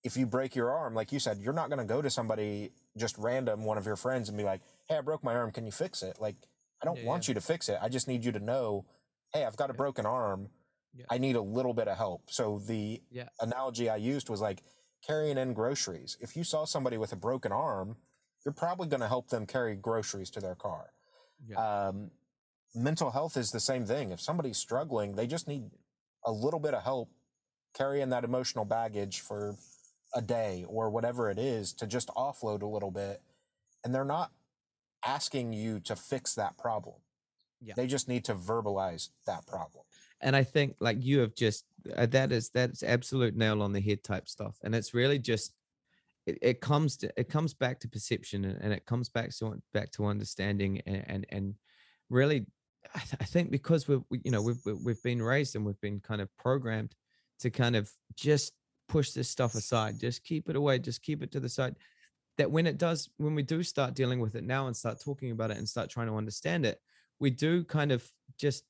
if 0.02 0.16
you 0.16 0.26
break 0.26 0.56
your 0.56 0.70
arm, 0.72 0.94
like 0.94 1.12
you 1.12 1.20
said, 1.20 1.38
you're 1.38 1.52
not 1.52 1.68
going 1.68 1.78
to 1.78 1.84
go 1.84 2.02
to 2.02 2.10
somebody 2.10 2.72
just 2.96 3.16
random, 3.18 3.64
one 3.64 3.78
of 3.78 3.86
your 3.86 3.96
friends, 3.96 4.28
and 4.28 4.36
be 4.36 4.44
like, 4.44 4.60
"Hey, 4.92 4.98
I 4.98 5.00
broke 5.00 5.24
my 5.24 5.34
arm. 5.34 5.52
Can 5.52 5.64
you 5.64 5.72
fix 5.72 6.02
it?" 6.02 6.20
Like, 6.20 6.36
I 6.82 6.84
don't 6.84 6.98
Yeah, 6.98 7.06
want 7.06 7.28
you 7.28 7.34
to 7.34 7.40
fix 7.40 7.68
it. 7.68 7.78
I 7.80 7.88
just 7.88 8.08
need 8.08 8.24
you 8.24 8.32
to 8.32 8.40
know, 8.40 8.84
"Hey, 9.32 9.44
I've 9.44 9.56
got 9.56 9.70
a 9.70 9.72
Yeah. 9.72 9.76
broken 9.78 10.04
arm. 10.06 10.50
Yeah. 10.92 11.06
I 11.08 11.18
need 11.18 11.36
a 11.36 11.40
little 11.42 11.72
bit 11.72 11.88
of 11.88 11.96
help." 11.96 12.30
So 12.30 12.58
the 12.58 13.02
Yeah. 13.10 13.28
analogy 13.40 13.88
I 13.88 13.96
used 13.96 14.28
was 14.28 14.40
like 14.40 14.62
carrying 15.00 15.38
in 15.38 15.54
groceries. 15.54 16.16
If 16.20 16.36
you 16.36 16.44
saw 16.44 16.64
somebody 16.64 16.98
with 16.98 17.12
a 17.12 17.16
broken 17.16 17.52
arm, 17.52 17.96
you're 18.44 18.52
probably 18.52 18.88
going 18.88 19.00
to 19.00 19.08
help 19.08 19.28
them 19.28 19.46
carry 19.46 19.76
groceries 19.76 20.30
to 20.30 20.40
their 20.40 20.54
car. 20.54 20.92
Yeah. 21.46 21.88
Um, 21.88 22.10
mental 22.74 23.10
health 23.10 23.36
is 23.36 23.50
the 23.50 23.60
same 23.60 23.86
thing. 23.86 24.10
If 24.10 24.20
somebody's 24.20 24.58
struggling, 24.58 25.14
they 25.16 25.26
just 25.26 25.48
need 25.48 25.70
a 26.24 26.32
little 26.32 26.60
bit 26.60 26.74
of 26.74 26.82
help 26.82 27.10
carrying 27.72 28.10
that 28.10 28.24
emotional 28.24 28.64
baggage 28.64 29.20
for 29.20 29.56
a 30.14 30.20
day 30.20 30.64
or 30.68 30.90
whatever 30.90 31.30
it 31.30 31.38
is 31.38 31.72
to 31.72 31.86
just 31.86 32.08
offload 32.08 32.62
a 32.62 32.66
little 32.66 32.90
bit. 32.90 33.22
And 33.82 33.94
they're 33.94 34.04
not 34.04 34.30
asking 35.04 35.52
you 35.52 35.80
to 35.80 35.96
fix 35.96 36.34
that 36.34 36.56
problem. 36.58 36.96
Yeah. 37.60 37.74
They 37.76 37.86
just 37.86 38.08
need 38.08 38.24
to 38.24 38.34
verbalize 38.34 39.10
that 39.26 39.46
problem. 39.46 39.84
and 40.20 40.34
I 40.34 40.44
think 40.44 40.76
like 40.80 40.98
you 41.00 41.20
have 41.20 41.34
just 41.34 41.64
uh, 41.96 42.06
that 42.06 42.32
is 42.32 42.50
that's 42.50 42.82
absolute 42.82 43.36
nail 43.36 43.62
on 43.62 43.72
the 43.72 43.80
head 43.80 44.02
type 44.02 44.28
stuff, 44.28 44.56
and 44.62 44.74
it's 44.74 44.94
really 44.94 45.18
just 45.18 45.52
it, 46.26 46.38
it 46.42 46.60
comes 46.60 46.96
to 46.98 47.10
it 47.16 47.28
comes 47.28 47.54
back 47.54 47.80
to 47.80 47.88
perception 47.88 48.44
and, 48.44 48.58
and 48.62 48.72
it 48.72 48.86
comes 48.86 49.08
back 49.08 49.30
to 49.36 49.60
back 49.72 49.90
to 49.92 50.06
understanding 50.06 50.80
and 50.86 51.04
and, 51.08 51.26
and 51.30 51.54
really 52.10 52.46
I, 52.94 52.98
th- 52.98 53.16
I 53.20 53.24
think 53.24 53.50
because 53.50 53.88
we've 53.88 54.02
we, 54.10 54.20
you 54.24 54.30
know 54.30 54.42
we've 54.42 54.60
we've 54.84 55.02
been 55.02 55.22
raised 55.22 55.56
and 55.56 55.64
we've 55.64 55.80
been 55.80 56.00
kind 56.00 56.20
of 56.20 56.28
programmed 56.36 56.94
to 57.40 57.50
kind 57.50 57.76
of 57.76 57.90
just 58.14 58.52
push 58.88 59.10
this 59.12 59.28
stuff 59.28 59.54
aside, 59.54 59.98
just 59.98 60.22
keep 60.22 60.48
it 60.48 60.56
away, 60.56 60.78
just 60.78 61.02
keep 61.02 61.22
it 61.22 61.32
to 61.32 61.40
the 61.40 61.48
side. 61.48 61.74
That 62.42 62.50
when 62.50 62.66
it 62.66 62.76
does, 62.76 63.08
when 63.18 63.36
we 63.36 63.44
do 63.44 63.62
start 63.62 63.94
dealing 63.94 64.18
with 64.18 64.34
it 64.34 64.42
now 64.42 64.66
and 64.66 64.76
start 64.76 65.00
talking 65.00 65.30
about 65.30 65.52
it 65.52 65.58
and 65.58 65.68
start 65.68 65.88
trying 65.88 66.08
to 66.08 66.16
understand 66.16 66.66
it, 66.66 66.80
we 67.20 67.30
do 67.30 67.62
kind 67.62 67.92
of 67.92 68.04
just 68.36 68.64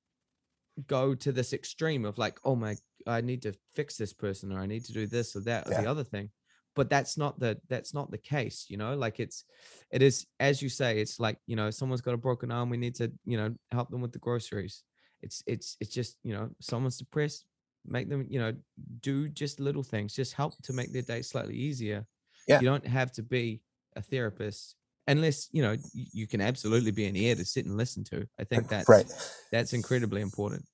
go 0.87 1.15
to 1.15 1.33
this 1.33 1.55
extreme 1.55 2.05
of 2.05 2.19
like, 2.19 2.39
oh 2.45 2.55
my, 2.55 2.77
I 3.07 3.23
need 3.23 3.41
to 3.43 3.55
fix 3.75 3.97
this 3.97 4.13
person 4.13 4.53
or 4.53 4.61
I 4.61 4.67
need 4.67 4.85
to 4.85 4.93
do 4.93 5.07
this 5.07 5.35
or 5.35 5.41
that 5.45 5.67
or 5.67 5.71
the 5.71 5.89
other 5.89 6.05
thing. 6.05 6.29
But 6.77 6.91
that's 6.91 7.17
not 7.17 7.41
the 7.41 7.59
that's 7.71 7.95
not 7.95 8.11
the 8.11 8.19
case, 8.19 8.67
you 8.69 8.77
know. 8.77 8.95
Like 8.95 9.21
it's, 9.21 9.47
it 9.91 10.03
is 10.03 10.27
as 10.39 10.61
you 10.61 10.69
say, 10.69 11.01
it's 11.01 11.19
like 11.19 11.39
you 11.47 11.57
know, 11.57 11.71
someone's 11.71 12.03
got 12.03 12.13
a 12.13 12.19
broken 12.19 12.53
arm, 12.53 12.69
we 12.69 12.77
need 12.77 12.97
to 12.97 13.11
you 13.25 13.39
know 13.39 13.55
help 13.71 13.89
them 13.89 14.03
with 14.03 14.13
the 14.13 14.19
groceries. 14.19 14.83
It's 15.23 15.43
it's 15.47 15.79
it's 15.81 15.95
just 15.95 16.19
you 16.23 16.35
know, 16.35 16.51
someone's 16.61 16.99
depressed, 16.99 17.47
make 17.87 18.11
them 18.11 18.27
you 18.29 18.39
know 18.39 18.53
do 19.01 19.31
just 19.31 19.61
little 19.61 19.83
things, 19.83 20.15
just 20.15 20.35
help 20.35 20.53
to 20.65 20.75
make 20.75 20.93
their 20.93 21.01
day 21.01 21.23
slightly 21.23 21.55
easier. 21.57 22.07
Yeah. 22.47 22.61
You 22.61 22.67
don't 22.67 22.87
have 22.87 23.13
to 23.13 23.23
be 23.23 23.63
a 23.97 24.03
therapist 24.03 24.77
unless 25.07 25.49
you 25.53 25.63
know 25.63 25.77
you 25.93 26.27
can 26.27 26.41
absolutely 26.41 26.93
be 26.93 27.07
an 27.07 27.17
ear 27.17 27.35
to 27.35 27.45
sit 27.45 27.67
and 27.67 27.77
listen 27.77 28.05
to. 28.05 28.27
I 28.39 28.45
think 28.45 28.69
that's 28.69 28.89
right. 28.89 29.07
that's 29.51 29.73
incredibly 29.73 30.21
important 30.21 30.65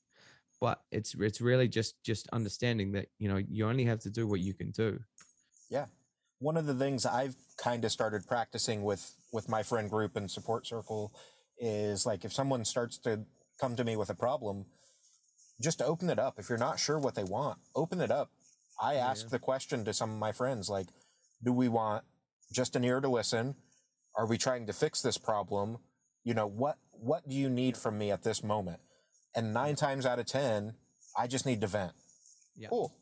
but 0.61 0.81
it's 0.91 1.15
it's 1.19 1.41
really 1.41 1.69
just 1.69 2.03
just 2.03 2.29
understanding 2.33 2.93
that 2.93 3.07
you 3.19 3.29
know 3.29 3.37
you 3.37 3.67
only 3.67 3.85
have 3.85 4.01
to 4.01 4.11
do 4.11 4.27
what 4.27 4.41
you 4.41 4.55
can 4.55 4.71
do 4.71 4.99
Yeah. 5.71 5.87
One 6.41 6.57
of 6.57 6.67
the 6.67 6.75
things 6.75 7.05
I've 7.05 7.35
kind 7.57 7.85
of 7.85 7.93
started 7.93 8.27
practicing 8.27 8.83
with 8.83 9.13
with 9.33 9.49
my 9.49 9.63
friend 9.63 9.91
group 9.91 10.17
and 10.17 10.31
support 10.31 10.67
circle 10.67 11.13
is 11.59 12.07
like 12.07 12.25
if 12.25 12.33
someone 12.33 12.65
starts 12.65 12.99
to 12.99 13.25
come 13.61 13.77
to 13.77 13.85
me 13.85 13.97
with 13.97 14.09
a 14.09 14.15
problem, 14.15 14.67
just 15.61 15.83
open 15.83 16.09
it 16.11 16.19
up. 16.19 16.39
If 16.39 16.49
you're 16.49 16.59
not 16.59 16.79
sure 16.79 16.99
what 16.99 17.15
they 17.15 17.25
want, 17.25 17.59
open 17.75 18.01
it 18.01 18.11
up. 18.11 18.31
I 18.81 18.95
ask 18.95 19.25
yeah. 19.25 19.31
the 19.31 19.39
question 19.41 19.85
to 19.85 19.93
some 19.93 20.11
of 20.13 20.19
my 20.19 20.31
friends 20.31 20.69
like, 20.71 20.87
do 21.43 21.53
we 21.53 21.69
want 21.69 22.05
just 22.53 22.77
an 22.77 22.85
ear 22.85 23.01
to 23.01 23.09
listen? 23.09 23.55
Are 24.17 24.27
we 24.27 24.39
trying 24.39 24.67
to 24.67 24.73
fix 24.73 25.01
this 25.03 25.19
problem? 25.19 25.79
You 26.25 26.35
know, 26.35 26.47
what 26.47 26.79
what 26.93 27.29
do 27.29 27.35
you 27.37 27.49
need 27.49 27.77
from 27.77 27.97
me 27.99 28.11
at 28.11 28.23
this 28.25 28.43
moment? 28.43 28.81
And 29.37 29.53
9 29.55 29.77
times 29.77 30.05
out 30.05 30.19
of 30.19 30.27
10, 30.27 30.75
I 31.17 31.27
just 31.29 31.47
need 31.47 31.61
to 31.61 31.67
vent. 31.69 31.93
yeah 32.57 32.69
Cool. 32.69 32.93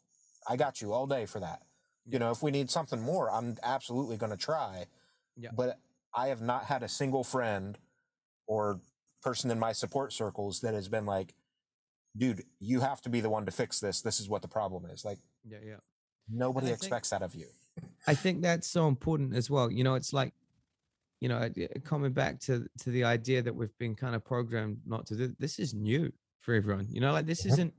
I 0.48 0.56
got 0.56 0.82
you 0.82 0.92
all 0.92 1.06
day 1.06 1.24
for 1.24 1.40
that. 1.40 1.62
You 2.04 2.18
know, 2.18 2.30
if 2.30 2.42
we 2.42 2.50
need 2.50 2.70
something 2.70 3.00
more, 3.00 3.30
I'm 3.30 3.56
absolutely 3.62 4.16
going 4.16 4.30
to 4.32 4.36
try. 4.36 4.86
Yeah. 5.36 5.50
But 5.56 5.78
I 6.14 6.28
have 6.28 6.42
not 6.42 6.64
had 6.66 6.82
a 6.82 6.88
single 6.88 7.24
friend 7.24 7.78
or 8.46 8.80
person 9.22 9.50
in 9.50 9.58
my 9.58 9.72
support 9.72 10.12
circles 10.12 10.60
that 10.60 10.74
has 10.74 10.88
been 10.88 11.06
like, 11.06 11.34
dude, 12.16 12.44
you 12.60 12.80
have 12.80 13.00
to 13.02 13.08
be 13.08 13.20
the 13.20 13.30
one 13.30 13.46
to 13.46 13.50
fix 13.52 13.80
this. 13.80 14.02
This 14.02 14.20
is 14.20 14.28
what 14.28 14.42
the 14.42 14.48
problem 14.48 14.84
is. 14.86 15.04
Like, 15.04 15.18
yeah 15.48 15.58
yeah 15.64 15.76
nobody 16.28 16.66
I 16.66 16.70
think- 16.70 16.78
expects 16.82 17.10
that 17.10 17.22
of 17.22 17.34
you. 17.34 17.46
I 18.06 18.14
think 18.14 18.42
that's 18.42 18.68
so 18.68 18.88
important 18.88 19.34
as 19.34 19.50
well 19.50 19.70
you 19.70 19.84
know 19.84 19.94
it's 19.94 20.12
like 20.12 20.32
you 21.20 21.28
know 21.28 21.48
coming 21.84 22.12
back 22.12 22.38
to 22.40 22.66
to 22.78 22.90
the 22.90 23.04
idea 23.04 23.42
that 23.42 23.54
we've 23.54 23.76
been 23.78 23.94
kind 23.94 24.14
of 24.14 24.24
programmed 24.24 24.78
not 24.86 25.06
to 25.06 25.16
do 25.16 25.34
this 25.38 25.58
is 25.58 25.74
new 25.74 26.12
for 26.40 26.54
everyone 26.54 26.86
you 26.90 27.00
know 27.00 27.12
like 27.12 27.26
this 27.26 27.42
Mhm. 27.44 27.50
isn't 27.52 27.74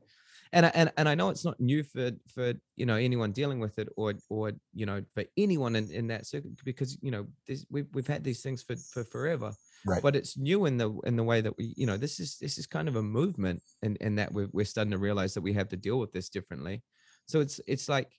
and 0.54 0.66
I, 0.66 0.70
and 0.76 0.92
and 0.98 1.10
I 1.10 1.16
know 1.16 1.30
it's 1.30 1.44
not 1.44 1.60
new 1.60 1.84
for 1.84 2.12
for 2.28 2.54
you 2.78 2.86
know 2.86 2.96
anyone 2.96 3.32
dealing 3.34 3.60
with 3.60 3.78
it 3.80 3.90
or 3.98 4.14
or 4.30 4.54
you 4.74 4.86
know 4.86 5.04
for 5.14 5.26
anyone 5.36 5.76
in, 5.76 5.92
in 5.92 6.08
that 6.08 6.26
circuit 6.26 6.52
because 6.64 6.98
you 7.02 7.12
know 7.12 7.28
this, 7.48 7.66
we've 7.70 7.88
we've 7.94 8.08
had 8.08 8.24
these 8.24 8.42
things 8.42 8.64
for 8.64 8.76
for 8.76 9.04
forever 9.04 9.54
Right. 9.86 10.02
but 10.02 10.16
it's 10.16 10.38
new 10.38 10.66
in 10.66 10.78
the 10.78 10.90
in 11.06 11.16
the 11.16 11.24
way 11.24 11.40
that 11.42 11.56
we 11.58 11.74
you 11.78 11.86
know 11.86 11.98
this 11.98 12.20
is 12.20 12.38
this 12.40 12.58
is 12.58 12.66
kind 12.66 12.88
of 12.88 12.96
a 12.96 13.04
movement 13.04 13.62
and 13.84 13.98
and 14.02 14.18
that 14.20 14.34
we're, 14.34 14.50
we're 14.52 14.66
starting 14.66 14.92
to 14.92 14.98
realize 14.98 15.34
that 15.36 15.42
we 15.42 15.54
have 15.54 15.70
to 15.70 15.78
deal 15.78 16.00
with 16.00 16.12
this 16.14 16.30
differently 16.30 16.82
so 17.26 17.40
it's 17.40 17.62
it's 17.68 17.88
like 17.88 18.10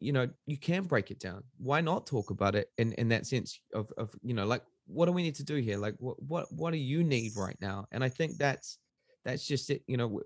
you, 0.00 0.12
know 0.12 0.28
you 0.46 0.58
can 0.58 0.84
break 0.84 1.10
it 1.10 1.20
down. 1.20 1.44
Why 1.58 1.80
not 1.80 2.06
talk 2.06 2.30
about 2.30 2.54
it 2.54 2.70
in 2.78 2.92
in 2.94 3.08
that 3.10 3.26
sense 3.26 3.60
of 3.74 3.92
of 3.96 4.14
you 4.22 4.34
know 4.34 4.46
like 4.46 4.64
what 4.86 5.06
do 5.06 5.12
we 5.12 5.22
need 5.22 5.36
to 5.36 5.44
do 5.44 5.56
here? 5.56 5.78
Like 5.78 5.94
what 5.98 6.22
what 6.22 6.52
what 6.52 6.72
do 6.72 6.78
you 6.78 7.04
need 7.04 7.36
right 7.36 7.56
now? 7.60 7.86
And 7.92 8.02
i 8.04 8.08
think 8.08 8.38
that's 8.38 8.78
that's 9.24 9.46
just 9.46 9.70
it 9.70 9.82
you 9.86 9.96
know 9.96 10.22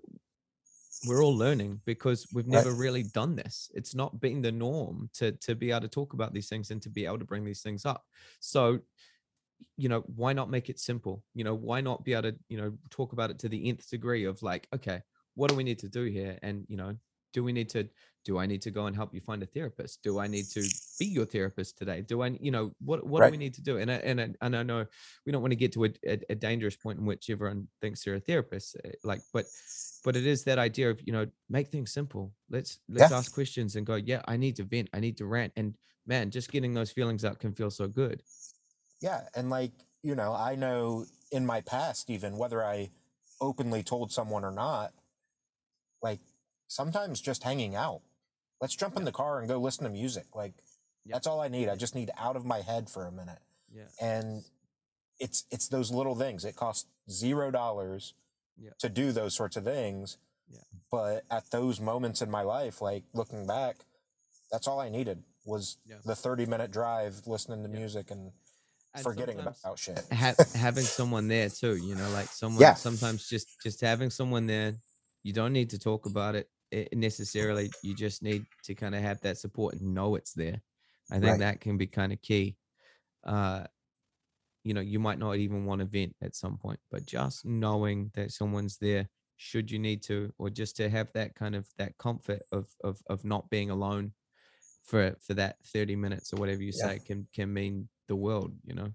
we're 1.03 1.23
all 1.23 1.35
learning 1.37 1.81
because 1.85 2.27
we've 2.31 2.47
Right. 2.51 2.65
never 2.65 2.73
really 2.73 3.03
done 3.03 3.35
this. 3.35 3.69
It's 3.75 3.93
not 3.93 4.19
been 4.19 4.41
the 4.41 4.51
norm 4.51 5.09
to 5.13 5.33
to 5.33 5.55
be 5.55 5.71
able 5.71 5.81
to 5.81 5.87
talk 5.87 6.13
about 6.13 6.33
these 6.33 6.49
things 6.49 6.71
and 6.71 6.81
to 6.81 6.89
be 6.89 7.05
able 7.05 7.19
to 7.19 7.25
bring 7.25 7.45
these 7.45 7.61
things 7.61 7.85
up. 7.85 8.05
So 8.39 8.79
you 9.77 9.89
know 9.89 10.01
why 10.01 10.33
not 10.33 10.49
make 10.49 10.69
it 10.69 10.79
simple? 10.79 11.23
You 11.33 11.43
know 11.43 11.55
why 11.55 11.81
not 11.81 12.03
be 12.05 12.13
able 12.13 12.31
to 12.31 12.37
you 12.49 12.57
know 12.57 12.77
talk 12.89 13.13
about 13.13 13.31
it 13.31 13.39
to 13.39 13.49
the 13.49 13.69
nth 13.69 13.89
degree 13.89 14.25
of 14.25 14.41
like 14.43 14.67
okay 14.73 15.01
what 15.35 15.49
do 15.49 15.55
we 15.55 15.63
need 15.63 15.79
to 15.79 15.89
do 15.89 16.03
here? 16.05 16.39
And 16.43 16.65
you 16.69 16.77
know 16.77 16.95
do 17.35 17.45
we 17.45 17.53
need 17.53 17.69
to 17.71 17.89
do 18.25 18.39
i 18.39 18.47
need 18.47 18.63
to 18.63 18.71
go 18.71 18.87
and 18.87 18.97
help 18.97 19.15
you 19.15 19.21
find 19.21 19.43
a 19.43 19.47
therapist? 19.47 20.03
Do 20.03 20.19
i 20.19 20.27
need 20.27 20.51
to 20.51 20.71
be 20.99 21.07
your 21.07 21.27
therapist 21.27 21.77
today? 21.79 22.01
Do 22.01 22.23
i 22.23 22.29
you 22.41 22.51
know 22.51 22.73
what 22.81 23.05
what 23.07 23.21
do 23.23 23.29
we 23.29 23.37
need 23.37 23.55
to 23.55 23.63
do? 23.63 23.77
And 23.79 23.91
I, 23.91 23.95
and 23.97 24.21
I, 24.21 24.29
and 24.41 24.57
I 24.57 24.63
know 24.63 24.87
we 25.25 25.33
don't 25.33 25.43
want 25.43 25.53
to 25.53 25.57
get 25.57 25.73
to 25.73 25.85
a, 25.85 25.91
a, 26.07 26.19
a 26.31 26.35
dangerous 26.35 26.77
point 26.77 26.99
in 26.99 27.05
which 27.07 27.29
everyone 27.31 27.69
thinks 27.81 28.05
they're 28.05 28.15
a 28.15 28.21
therapist 28.21 28.77
eh, 28.85 28.93
like 29.05 29.23
but 29.33 29.47
but 30.05 30.17
it 30.17 30.27
is 30.27 30.45
that 30.45 30.59
idea 30.59 30.91
of 30.91 31.01
you 31.07 31.13
know 31.13 31.27
make 31.49 31.69
things 31.69 31.93
simple. 31.93 32.33
Let's 32.51 32.79
let's 32.89 33.11
Yeah. 33.11 33.11
ask 33.11 33.33
questions 33.33 33.77
and 33.77 33.87
go 33.87 33.95
yeah 33.97 34.23
i 34.27 34.37
need 34.37 34.57
to 34.57 34.65
vent. 34.65 34.89
I 34.93 35.01
need 35.01 35.17
to 35.19 35.27
rant. 35.27 35.53
And 35.57 35.75
man 36.07 36.31
just 36.31 36.51
getting 36.51 36.75
those 36.75 36.91
feelings 36.91 37.25
out 37.25 37.39
can 37.39 37.53
feel 37.53 37.71
so 37.71 37.87
good. 37.89 38.23
Yeah. 39.01 39.21
And 39.35 39.49
like, 39.49 39.73
you 40.03 40.15
know, 40.15 40.33
I 40.33 40.55
know 40.55 41.05
in 41.31 41.45
my 41.45 41.61
past, 41.61 42.09
even 42.09 42.37
whether 42.37 42.63
I 42.63 42.91
openly 43.41 43.83
told 43.83 44.11
someone 44.11 44.45
or 44.45 44.51
not, 44.51 44.93
like 46.03 46.21
sometimes 46.67 47.21
just 47.21 47.43
hanging 47.43 47.75
out. 47.75 48.01
Let's 48.61 48.75
jump 48.75 48.95
in 48.97 49.03
the 49.05 49.11
car 49.11 49.39
and 49.39 49.47
go 49.47 49.59
listen 49.59 49.83
to 49.83 49.89
music. 49.89 50.25
Like, 50.35 50.53
Yeah. 51.05 51.15
that's 51.15 51.27
all 51.27 51.39
I 51.41 51.47
need. 51.49 51.69
I 51.69 51.75
just 51.75 51.93
need 51.95 52.11
out 52.17 52.35
of 52.35 52.45
my 52.45 52.61
head 52.61 52.89
for 52.89 53.05
a 53.05 53.11
minute. 53.11 53.39
yeah 53.71 53.87
and 53.99 54.45
it's 55.19 55.43
it's 55.51 55.67
those 55.69 55.91
little 55.91 56.15
things 56.15 56.45
it 56.45 56.55
costs 56.55 56.87
zero 57.09 57.49
dollars 57.51 58.13
Yeah. 58.57 58.69
to 58.79 58.89
do 58.89 59.11
those 59.11 59.35
sorts 59.35 59.57
of 59.57 59.63
things 59.63 60.17
Yeah. 60.47 60.61
but 60.91 61.23
at 61.31 61.49
those 61.51 61.81
moments 61.81 62.21
in 62.21 62.29
my 62.31 62.41
life 62.43 62.79
like 62.81 63.03
looking 63.13 63.45
back 63.47 63.77
that's 64.51 64.67
all 64.67 64.79
i 64.79 64.87
needed 64.89 65.23
was 65.45 65.77
Yeah. 65.85 65.95
the 66.05 66.15
30 66.15 66.45
minute 66.45 66.71
drive 66.71 67.25
listening 67.27 67.63
to 67.63 67.69
music 67.69 68.11
and, 68.11 68.31
And 68.93 69.03
forgetting 69.03 69.39
about 69.39 69.77
shit 69.79 69.99
ha- 70.13 70.35
having 70.53 70.85
someone 70.85 71.27
there 71.27 71.49
too 71.49 71.75
you 71.75 71.95
know 71.95 72.09
like 72.11 72.27
someone 72.27 72.61
Yeah. 72.61 72.75
sometimes 72.75 73.27
just 73.27 73.47
just 73.63 73.81
having 73.81 74.09
someone 74.11 74.45
there 74.47 74.75
you 75.23 75.33
don't 75.33 75.53
need 75.53 75.71
to 75.71 75.79
talk 75.79 76.05
about 76.05 76.35
it 76.35 76.47
eh, 76.71 76.87
necessarily 76.93 77.75
you 77.81 77.93
just 77.95 78.23
need 78.23 78.47
to 78.63 78.75
kind 78.75 78.95
of 78.95 79.01
have 79.01 79.21
that 79.21 79.37
support 79.37 79.75
and 79.75 79.93
know 79.93 80.15
it's 80.15 80.33
there 80.33 80.61
i 81.11 81.19
think 81.19 81.37
Right. 81.37 81.39
that 81.39 81.61
can 81.61 81.77
be 81.77 81.87
kind 81.87 82.13
of 82.13 82.21
key 82.21 82.57
uh 83.25 83.65
you 84.63 84.73
know 84.73 84.81
you 84.81 84.99
might 84.99 85.19
not 85.19 85.35
even 85.37 85.65
want 85.65 85.79
to 85.79 85.85
vent 85.85 86.15
at 86.21 86.35
some 86.35 86.57
point 86.57 86.79
but 86.89 87.05
just 87.05 87.45
knowing 87.45 88.11
that 88.15 88.31
someone's 88.31 88.77
there 88.77 89.09
should 89.37 89.69
you 89.69 89.79
need 89.79 90.01
to 90.01 90.33
or 90.37 90.49
just 90.49 90.75
to 90.77 90.89
have 90.89 91.11
that 91.13 91.35
kind 91.35 91.55
of 91.55 91.69
that 91.77 91.97
comfort 91.97 92.41
of 92.51 92.69
of 92.83 93.01
of 93.09 93.23
not 93.25 93.49
being 93.49 93.69
alone 93.69 94.13
for 94.83 95.15
for 95.21 95.33
that 95.35 95.57
30 95.65 95.95
minutes 95.95 96.33
or 96.33 96.37
whatever 96.37 96.63
you 96.63 96.73
Yeah. 96.73 96.91
say 96.91 96.99
can 96.99 97.27
can 97.33 97.53
mean 97.53 97.89
the 98.07 98.15
world 98.15 98.57
you 98.65 98.75
know 98.75 98.93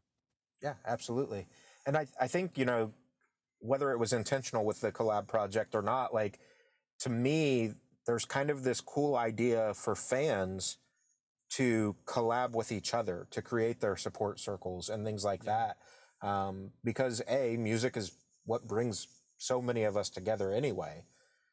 Yeah, 0.63 0.75
absolutely. 0.85 1.49
And 1.87 1.97
I, 1.97 2.07
I 2.21 2.29
think, 2.29 2.59
you 2.59 2.65
know, 2.65 2.93
whether 3.61 3.91
it 3.93 3.99
was 3.99 4.13
intentional 4.13 4.65
with 4.65 4.81
the 4.81 4.93
collab 4.93 5.27
project 5.29 5.75
or 5.75 5.83
not, 5.83 6.15
like 6.15 6.41
to 7.01 7.09
me, 7.11 7.75
there's 8.07 8.25
kind 8.25 8.51
of 8.51 8.63
this 8.63 8.81
cool 8.81 9.17
idea 9.17 9.75
for 9.75 9.95
fans 9.95 10.79
to 11.51 11.97
collab 12.05 12.53
with 12.53 12.71
each 12.71 12.95
other 12.95 13.27
to 13.31 13.43
create 13.43 13.81
their 13.81 13.97
support 13.97 14.39
circles 14.39 14.89
and 14.89 15.05
things 15.05 15.25
like 15.25 15.45
Yeah. 15.45 15.73
that. 16.21 16.27
Um, 16.27 16.73
because 16.85 17.23
A, 17.29 17.57
music 17.57 17.97
is 17.97 18.13
what 18.45 18.69
brings 18.69 19.09
so 19.37 19.61
many 19.61 19.85
of 19.85 19.97
us 19.97 20.11
together 20.11 20.53
anyway. 20.53 21.05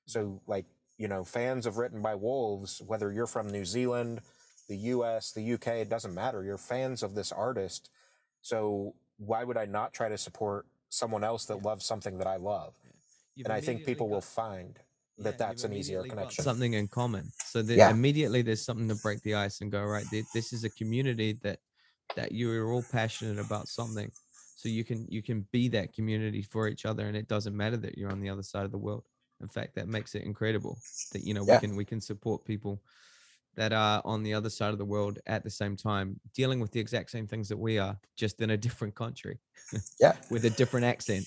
So, 0.05 0.41
like, 0.45 0.65
you 0.97 1.07
know, 1.07 1.23
fans 1.23 1.65
of 1.65 1.77
Written 1.77 2.01
by 2.01 2.15
Wolves, 2.15 2.81
whether 2.81 3.11
you're 3.11 3.27
from 3.27 3.49
New 3.49 3.65
Zealand, 3.65 4.21
the 4.67 4.77
US, 4.77 5.31
the 5.31 5.53
UK, 5.53 5.81
it 5.81 5.89
doesn't 5.89 6.13
matter. 6.13 6.43
You're 6.43 6.57
fans 6.57 7.01
of 7.01 7.15
this 7.15 7.31
artist. 7.31 7.89
So 8.41 8.95
why 9.17 9.43
would 9.43 9.57
I 9.57 9.65
not 9.65 9.93
try 9.93 10.09
to 10.09 10.17
support 10.17 10.67
someone 10.89 11.23
else 11.23 11.45
that 11.45 11.63
loves 11.63 11.85
something 11.85 12.17
that 12.17 12.27
I 12.27 12.37
love. 12.37 12.73
You've 13.35 13.45
and 13.45 13.53
I 13.53 13.61
think 13.61 13.85
people 13.85 14.09
will 14.09 14.21
find 14.21 14.75
yeah, 14.75 14.86
that 15.19 15.33
you've 15.33 15.39
that's 15.39 15.63
an 15.63 15.73
easier 15.73 16.03
connection. 16.03 16.43
Something 16.43 16.73
in 16.73 16.87
common. 16.87 17.31
So 17.43 17.61
then 17.61 17.79
Yeah. 17.79 17.89
immediately 17.89 18.41
there's 18.41 18.63
something 18.65 18.87
to 18.89 18.95
break 18.95 19.21
the 19.23 19.35
ice 19.35 19.61
and 19.61 19.71
go 19.71 19.83
right. 19.83 20.05
This 20.33 20.53
is 20.53 20.63
a 20.63 20.69
community 20.69 21.33
that 21.43 21.59
that 22.15 22.31
you 22.31 22.51
are 22.51 22.71
all 22.71 22.83
passionate 22.83 23.39
about 23.39 23.67
something. 23.67 24.11
So 24.55 24.69
you 24.69 24.83
can 24.83 25.05
you 25.09 25.21
can 25.21 25.47
be 25.51 25.67
that 25.69 25.93
community 25.93 26.41
for 26.41 26.67
each 26.67 26.85
other, 26.85 27.07
and 27.07 27.15
it 27.15 27.27
doesn't 27.27 27.55
matter 27.55 27.77
that 27.77 27.97
you're 27.97 28.11
on 28.11 28.21
the 28.21 28.29
other 28.29 28.43
side 28.43 28.65
of 28.65 28.71
the 28.71 28.77
world. 28.77 29.05
In 29.41 29.49
fact, 29.49 29.75
that 29.75 29.87
makes 29.87 30.15
it 30.15 30.23
incredible 30.23 30.81
that 31.11 31.23
you 31.23 31.33
know 31.33 31.43
Yeah. 31.45 31.53
we 31.53 31.57
can 31.59 31.75
we 31.75 31.85
can 31.85 32.01
support 32.01 32.45
people 32.45 32.81
that 33.57 33.73
are 33.73 34.01
on 34.05 34.23
the 34.23 34.33
other 34.33 34.49
side 34.49 34.71
of 34.71 34.77
the 34.77 34.85
world 34.85 35.19
at 35.25 35.43
the 35.43 35.49
same 35.49 35.75
time, 35.75 36.19
dealing 36.33 36.59
with 36.59 36.71
the 36.71 36.79
exact 36.79 37.11
same 37.11 37.27
things 37.27 37.49
that 37.49 37.57
we 37.57 37.77
are, 37.79 37.97
just 38.15 38.39
in 38.39 38.51
a 38.51 38.57
different 38.57 38.95
country 38.95 39.39
Yeah. 39.99 40.15
with 40.29 40.45
a 40.45 40.49
different 40.51 40.85
accent. 40.85 41.25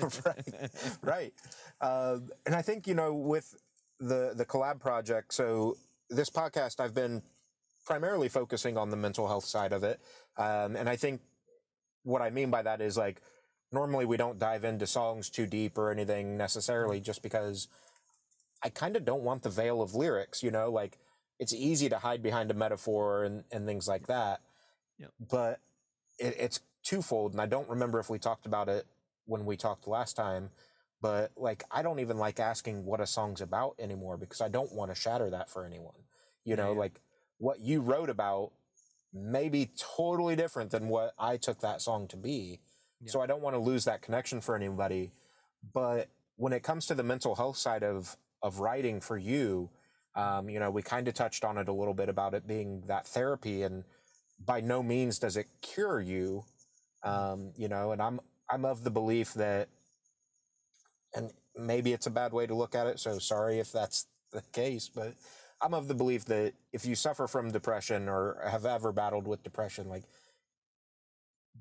right 0.24 0.70
right 1.02 1.32
um, 1.80 2.30
and 2.46 2.54
i 2.54 2.62
think 2.62 2.86
you 2.86 2.94
know 2.94 3.12
with 3.14 3.54
the 4.00 4.32
the 4.34 4.44
collab 4.46 4.80
project 4.80 5.34
so 5.34 5.76
this 6.08 6.30
podcast 6.30 6.80
i've 6.80 6.94
been 6.94 7.22
primarily 7.84 8.28
focusing 8.28 8.78
on 8.78 8.90
the 8.90 8.96
mental 8.96 9.26
health 9.28 9.44
side 9.44 9.72
of 9.72 9.82
it 9.84 10.00
um, 10.38 10.76
and 10.76 10.88
i 10.88 10.96
think 10.96 11.20
what 12.04 12.22
i 12.22 12.30
mean 12.30 12.50
by 12.50 12.62
that 12.62 12.80
is 12.80 12.96
like 12.96 13.20
normally 13.72 14.04
we 14.06 14.16
don't 14.16 14.38
dive 14.38 14.64
into 14.64 14.86
songs 14.86 15.28
too 15.30 15.46
deep 15.46 15.76
or 15.76 15.90
anything 15.90 16.36
necessarily 16.36 17.00
just 17.00 17.22
because 17.22 17.68
i 18.62 18.68
kind 18.68 18.96
of 18.96 19.04
don't 19.04 19.22
want 19.22 19.42
the 19.42 19.50
veil 19.50 19.82
of 19.82 19.94
lyrics 19.94 20.42
you 20.42 20.50
know 20.50 20.70
like 20.70 20.98
it's 21.38 21.52
easy 21.54 21.88
to 21.88 21.98
hide 21.98 22.22
behind 22.22 22.50
a 22.50 22.54
metaphor 22.54 23.24
and, 23.24 23.44
and 23.52 23.66
things 23.66 23.88
like 23.88 24.06
that 24.06 24.40
Yep. 24.98 25.10
but 25.30 25.60
it, 26.18 26.36
it's 26.38 26.60
twofold 26.84 27.32
and 27.32 27.40
i 27.40 27.46
don't 27.46 27.68
remember 27.68 27.98
if 27.98 28.08
we 28.10 28.18
talked 28.18 28.46
about 28.46 28.68
it 28.68 28.86
when 29.26 29.44
we 29.44 29.56
talked 29.56 29.88
last 29.88 30.14
time 30.14 30.50
but 31.00 31.32
like 31.36 31.64
i 31.70 31.82
don't 31.82 31.98
even 32.00 32.18
like 32.18 32.38
asking 32.38 32.84
what 32.84 33.00
a 33.00 33.06
song's 33.06 33.40
about 33.40 33.74
anymore 33.78 34.16
because 34.16 34.40
i 34.40 34.48
don't 34.48 34.72
want 34.72 34.90
to 34.90 34.94
shatter 34.94 35.30
that 35.30 35.50
for 35.50 35.64
anyone 35.64 35.94
you 36.44 36.54
know 36.56 36.72
yeah. 36.72 36.78
like 36.78 37.00
what 37.38 37.60
you 37.60 37.80
wrote 37.80 38.10
about 38.10 38.52
may 39.12 39.48
be 39.48 39.70
totally 39.96 40.36
different 40.36 40.70
than 40.70 40.88
what 40.88 41.12
i 41.18 41.36
took 41.36 41.60
that 41.60 41.80
song 41.80 42.06
to 42.06 42.16
be 42.16 42.60
so 43.06 43.20
i 43.20 43.26
don't 43.26 43.42
want 43.42 43.54
to 43.54 43.60
lose 43.60 43.84
that 43.84 44.02
connection 44.02 44.40
for 44.40 44.54
anybody 44.54 45.10
but 45.72 46.08
when 46.36 46.52
it 46.52 46.62
comes 46.62 46.86
to 46.86 46.94
the 46.94 47.02
mental 47.02 47.34
health 47.34 47.56
side 47.56 47.82
of 47.82 48.16
of 48.42 48.60
writing 48.60 49.00
for 49.00 49.16
you 49.16 49.70
um, 50.16 50.48
you 50.48 50.58
know 50.60 50.70
we 50.70 50.82
kind 50.82 51.08
of 51.08 51.14
touched 51.14 51.44
on 51.44 51.58
it 51.58 51.68
a 51.68 51.72
little 51.72 51.94
bit 51.94 52.08
about 52.08 52.34
it 52.34 52.46
being 52.46 52.82
that 52.86 53.06
therapy 53.06 53.62
and 53.62 53.84
by 54.44 54.60
no 54.60 54.82
means 54.82 55.18
does 55.18 55.36
it 55.36 55.46
cure 55.62 56.00
you. 56.00 56.44
Um, 57.02 57.52
you 57.56 57.68
know 57.68 57.92
and 57.92 58.00
i'm 58.00 58.18
i'm 58.50 58.64
of 58.64 58.82
the 58.82 58.90
belief 58.90 59.34
that 59.34 59.68
and 61.14 61.30
maybe 61.56 61.92
it's 61.92 62.06
a 62.06 62.10
bad 62.10 62.32
way 62.32 62.46
to 62.46 62.54
look 62.54 62.74
at 62.74 62.86
it 62.86 62.98
so 62.98 63.18
sorry 63.18 63.58
if 63.58 63.70
that's 63.70 64.06
the 64.32 64.42
case 64.52 64.88
but 64.88 65.14
i'm 65.60 65.74
of 65.74 65.86
the 65.86 65.94
belief 65.94 66.24
that 66.26 66.54
if 66.72 66.86
you 66.86 66.94
suffer 66.94 67.26
from 67.26 67.50
depression 67.50 68.08
or 68.08 68.38
have 68.50 68.64
ever 68.64 68.90
battled 68.90 69.28
with 69.28 69.42
depression 69.42 69.88
like 69.88 70.04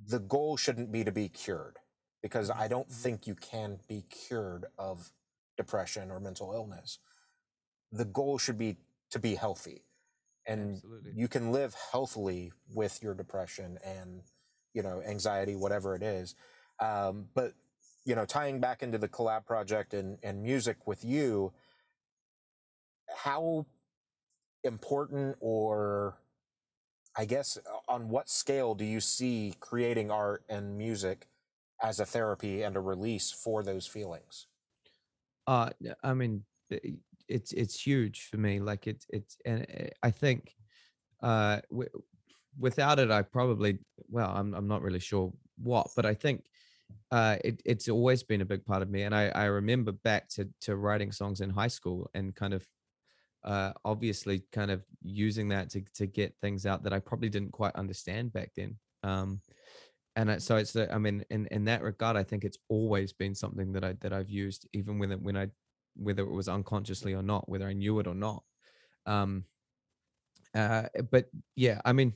the 0.08 0.20
goal 0.20 0.58
shouldn't 0.58 0.92
be 0.92 1.04
to 1.04 1.12
be 1.12 1.28
cured 1.28 1.78
because 2.22 2.50
i 2.50 2.68
don't 2.68 2.90
think 2.90 3.28
you 3.28 3.36
can 3.36 3.80
be 3.90 4.06
cured 4.10 4.66
of 4.80 5.12
depression 5.58 6.10
or 6.10 6.22
mental 6.22 6.54
illness 6.54 7.00
the 7.94 8.06
goal 8.06 8.40
should 8.40 8.60
be 8.60 8.78
to 9.12 9.20
be 9.20 9.36
healthy. 9.36 9.84
And 10.48 10.76
Absolutely. 10.76 11.14
you 11.16 11.28
can 11.30 11.52
live 11.52 11.76
healthily 11.92 12.54
with 12.74 13.02
your 13.04 13.16
depression 13.16 13.80
and 13.86 14.24
you 14.74 14.84
know 14.84 15.02
anxiety 15.04 15.56
whatever 15.56 15.96
it 15.96 16.04
is. 16.04 16.36
Um, 16.82 17.28
but 17.36 17.54
you 18.06 18.16
know 18.16 18.26
tying 18.26 18.60
back 18.60 18.84
into 18.84 19.00
the 19.00 19.10
collab 19.10 19.46
project 19.46 19.94
and, 19.94 20.18
and 20.24 20.44
music 20.44 20.88
with 20.88 21.06
you 21.06 21.54
how 23.16 23.66
important 24.64 25.38
or 25.42 26.18
i 27.18 27.26
guess 27.26 27.58
on 27.88 28.10
what 28.10 28.30
scale 28.30 28.76
do 28.76 28.86
you 28.86 29.02
see 29.02 29.56
creating 29.60 30.12
art 30.12 30.44
and 30.50 30.78
music 30.78 31.28
as 31.82 32.00
a 32.00 32.06
therapy 32.06 32.64
and 32.64 32.78
a 32.78 32.82
release 32.82 33.32
for 33.32 33.64
those 33.64 33.88
feelings? 33.88 34.48
Uh 35.48 35.70
i 36.04 36.14
mean 36.14 36.46
i- 36.72 36.80
it's 37.28 37.52
it's 37.54 37.80
huge 37.80 38.28
for 38.30 38.38
me 38.38 38.60
like 38.60 38.88
it's 38.88 39.06
it's 39.10 39.38
and 39.46 39.66
uh, 39.80 39.88
i 40.02 40.12
think 40.12 40.56
uh 41.22 41.60
w- 41.70 41.90
without 42.60 43.00
it 43.00 43.12
i 43.12 43.22
probably 43.22 43.80
well 44.10 44.32
i'm 44.36 44.54
i'm 44.54 44.68
not 44.68 44.82
really 44.82 45.00
sure 45.00 45.34
what 45.58 45.88
but 45.96 46.06
i 46.06 46.14
think 46.14 46.46
uh 47.12 47.38
it, 47.44 47.62
it's 47.66 47.90
always 47.90 48.24
been 48.24 48.42
a 48.42 48.46
big 48.46 48.66
part 48.66 48.82
of 48.82 48.90
me 48.90 49.04
and 49.04 49.16
i 49.16 49.30
i 49.30 49.46
remember 49.46 49.92
back 49.92 50.28
to 50.30 50.48
to 50.62 50.76
writing 50.76 51.12
songs 51.12 51.42
in 51.42 51.50
high 51.50 51.68
school 51.68 52.10
and 52.14 52.36
kind 52.36 52.54
of 52.54 52.68
uh 53.44 53.74
obviously 53.86 54.44
kind 54.52 54.72
of 54.72 54.84
using 55.02 55.50
that 55.50 55.70
to 55.70 55.82
to 55.94 56.06
get 56.06 56.36
things 56.42 56.66
out 56.66 56.84
that 56.84 56.94
i 56.94 57.00
probably 57.00 57.30
didn't 57.30 57.52
quite 57.52 57.76
understand 57.76 58.32
back 58.34 58.52
then 58.56 58.78
um 59.04 59.42
and 60.16 60.32
I, 60.32 60.38
so 60.38 60.58
it's 60.58 60.76
i 60.76 60.98
mean 60.98 61.26
in 61.30 61.48
in 61.48 61.66
that 61.66 61.82
regard 61.82 62.16
i 62.16 62.24
think 62.24 62.44
it's 62.44 62.58
always 62.70 63.14
been 63.14 63.36
something 63.36 63.74
that 63.74 63.84
i 63.84 63.94
that 64.02 64.14
i've 64.14 64.30
used 64.30 64.68
even 64.74 65.00
when 65.00 65.12
when 65.24 65.38
i 65.38 65.48
whether 65.96 66.24
it 66.24 66.32
was 66.32 66.48
unconsciously 66.50 67.14
or 67.14 67.24
not 67.24 67.48
whether 67.50 67.68
i 67.68 67.74
knew 67.74 68.00
it 68.00 68.08
or 68.08 68.16
not 68.16 68.44
um 69.06 69.46
uh 70.56 70.88
but 71.12 71.30
yeah 71.56 71.82
i 71.86 71.94
mean 71.94 72.14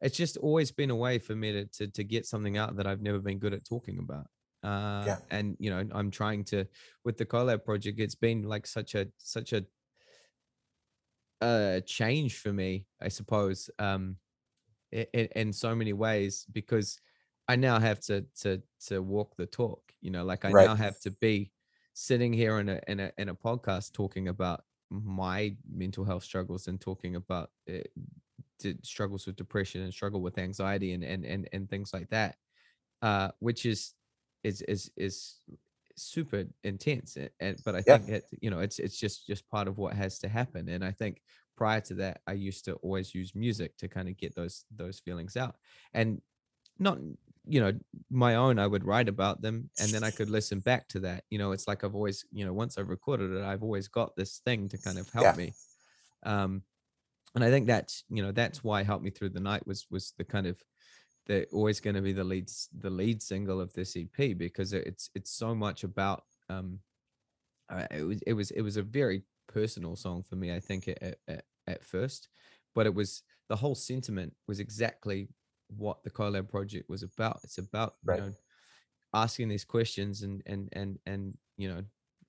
it's 0.00 0.16
just 0.16 0.36
always 0.38 0.70
been 0.70 0.90
a 0.90 0.96
way 0.96 1.18
for 1.18 1.34
me 1.34 1.52
to 1.52 1.64
to, 1.66 1.88
to 1.88 2.04
get 2.04 2.26
something 2.26 2.56
out 2.56 2.76
that 2.76 2.86
i've 2.86 3.02
never 3.02 3.18
been 3.18 3.38
good 3.38 3.52
at 3.54 3.64
talking 3.64 3.98
about 3.98 4.26
uh 4.62 5.06
Yeah. 5.06 5.20
and 5.30 5.56
you 5.58 5.70
know 5.70 5.86
i'm 5.92 6.10
trying 6.10 6.44
to 6.44 6.64
with 7.04 7.16
the 7.16 7.26
collab 7.26 7.64
project 7.64 7.98
it's 7.98 8.14
been 8.14 8.42
like 8.42 8.66
such 8.66 8.94
a 8.94 9.08
such 9.18 9.52
a 9.52 9.64
uh 11.40 11.80
change 11.86 12.38
for 12.38 12.52
me 12.52 12.86
i 13.00 13.08
suppose 13.08 13.70
um 13.78 14.16
in, 14.92 15.06
in 15.36 15.52
so 15.52 15.74
many 15.74 15.92
ways 15.92 16.46
because 16.52 16.98
I 17.48 17.56
now 17.56 17.80
have 17.80 18.00
to 18.02 18.26
to 18.42 18.62
to 18.88 19.02
walk 19.02 19.36
the 19.36 19.46
talk. 19.46 19.92
You 20.00 20.10
know, 20.12 20.24
like 20.24 20.44
I 20.46 20.52
Right. 20.52 20.54
now 20.54 20.76
have 20.76 21.00
to 21.00 21.10
be 21.12 21.52
sitting 21.92 22.32
here 22.32 22.58
in 22.60 22.68
a 22.68 22.80
in 22.88 23.00
a 23.00 23.12
in 23.18 23.28
a 23.28 23.34
podcast 23.34 23.92
talking 23.92 24.28
about 24.28 24.64
my 24.90 25.56
mental 25.68 26.04
health 26.04 26.24
struggles 26.24 26.68
and 26.68 26.80
talking 26.80 27.16
about 27.16 27.50
uh, 27.68 27.78
d- 28.58 28.78
struggles 28.82 29.26
with 29.26 29.36
depression 29.36 29.82
and 29.82 29.92
struggle 29.92 30.20
with 30.22 30.38
anxiety 30.38 30.92
and 30.92 31.04
and 31.04 31.24
and, 31.24 31.48
and 31.52 31.68
things 31.70 31.92
like 31.92 32.10
that, 32.10 32.36
uh, 33.02 33.30
which 33.40 33.66
is 33.66 33.94
is 34.44 34.62
is 34.62 34.90
is 34.96 35.40
super 35.96 36.46
intense. 36.64 37.16
a- 37.16 37.30
And 37.40 37.58
but 37.64 37.74
I 37.74 37.82
Yeah. 37.86 37.98
think 37.98 38.08
it 38.08 38.24
you 38.42 38.50
know 38.50 38.60
it's 38.60 38.78
it's 38.78 38.98
just 38.98 39.26
just 39.26 39.48
part 39.48 39.68
of 39.68 39.78
what 39.78 39.94
has 39.94 40.18
to 40.20 40.28
happen. 40.28 40.68
And 40.68 40.84
I 40.84 40.92
think 40.92 41.22
prior 41.56 41.80
to 41.82 41.94
that, 41.96 42.22
I 42.26 42.32
used 42.34 42.64
to 42.66 42.74
always 42.76 43.14
use 43.14 43.34
music 43.34 43.76
to 43.78 43.88
kind 43.88 44.08
of 44.08 44.16
get 44.16 44.34
those 44.34 44.64
those 44.70 45.00
feelings 45.00 45.36
out, 45.36 45.56
and 45.94 46.22
not 46.78 46.98
you 47.50 47.60
know 47.60 47.72
my 48.10 48.36
own. 48.36 48.58
I 48.58 48.66
would 48.66 48.84
write 48.84 49.08
about 49.08 49.42
them, 49.42 49.70
and 49.78 49.92
then 49.94 50.04
I 50.04 50.10
could 50.10 50.30
listen 50.30 50.60
back 50.60 50.88
to 50.90 51.00
that. 51.00 51.24
You 51.30 51.38
know, 51.38 51.52
it's 51.52 51.68
like 51.68 51.84
I've 51.84 51.94
always 51.94 52.24
you 52.32 52.44
know 52.44 52.52
once 52.52 52.78
I've 52.78 52.88
recorded 52.88 53.32
it, 53.32 53.42
I've 53.44 53.62
always 53.62 53.88
got 53.88 54.16
this 54.16 54.38
thing 54.40 54.68
to 54.70 54.78
kind 54.78 54.98
of 54.98 55.10
help 55.10 55.34
Yeah. 55.34 55.36
me. 55.36 55.56
Um, 56.24 56.64
and 57.34 57.44
I 57.44 57.50
think 57.50 57.66
that's 57.66 58.04
you 58.10 58.22
know 58.22 58.32
that's 58.32 58.64
why 58.64 58.82
help 58.82 59.02
me 59.02 59.10
through 59.10 59.30
the 59.30 59.40
night 59.40 59.66
was 59.66 59.86
was 59.90 60.12
the 60.18 60.24
kind 60.24 60.46
of 60.46 60.62
the 61.26 61.46
always 61.52 61.80
going 61.80 61.96
to 61.96 62.02
be 62.02 62.12
the 62.12 62.24
lead 62.24 62.50
the 62.72 62.90
lead 62.90 63.22
single 63.22 63.60
of 63.60 63.72
this 63.74 63.96
EP 63.96 64.34
because 64.34 64.72
it's 64.72 65.10
it's 65.14 65.32
so 65.32 65.54
much 65.54 65.84
about 65.84 66.24
um 66.48 66.80
uh, 67.68 67.86
it 67.90 68.02
was 68.02 68.22
it 68.22 68.32
was 68.32 68.50
it 68.50 68.62
was 68.62 68.76
a 68.76 68.82
very 68.82 69.22
personal 69.46 69.96
song 69.96 70.22
for 70.22 70.36
me 70.36 70.54
I 70.54 70.60
think 70.60 70.88
at, 70.88 71.18
at, 71.28 71.44
at 71.66 71.84
first 71.84 72.28
but 72.74 72.86
it 72.86 72.94
was 72.94 73.22
the 73.48 73.56
whole 73.56 73.74
sentiment 73.74 74.34
was 74.46 74.60
exactly 74.60 75.28
what 75.76 76.02
the 76.04 76.10
collab 76.10 76.48
project 76.48 76.88
was 76.88 77.02
about 77.02 77.40
it's 77.44 77.58
about 77.58 77.96
Right. 78.04 78.10
you 78.10 78.16
know 78.20 78.34
asking 79.14 79.48
these 79.48 79.64
questions 79.64 80.22
and 80.22 80.42
and 80.46 80.68
and 80.72 80.98
and 81.06 81.36
you 81.56 81.68
know 81.68 81.84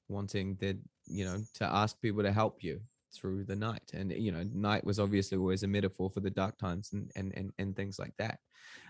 wanting 0.07 0.55
that 0.57 0.77
you 1.07 1.25
know 1.25 1.45
to 1.53 1.65
ask 1.65 2.01
people 2.01 2.23
to 2.23 2.31
help 2.31 2.63
you 2.63 2.81
through 3.13 3.43
the 3.43 3.55
night 3.55 3.91
and 3.93 4.11
you 4.11 4.31
know 4.31 4.43
night 4.43 4.83
was 4.83 4.99
obviously 4.99 5.37
always 5.37 5.63
a 5.63 5.67
metaphor 5.67 6.09
for 6.09 6.21
the 6.21 6.29
dark 6.29 6.57
times 6.57 6.93
and 6.93 7.11
and 7.15 7.33
and, 7.35 7.51
and 7.59 7.75
things 7.75 7.99
like 7.99 8.15
that 8.17 8.39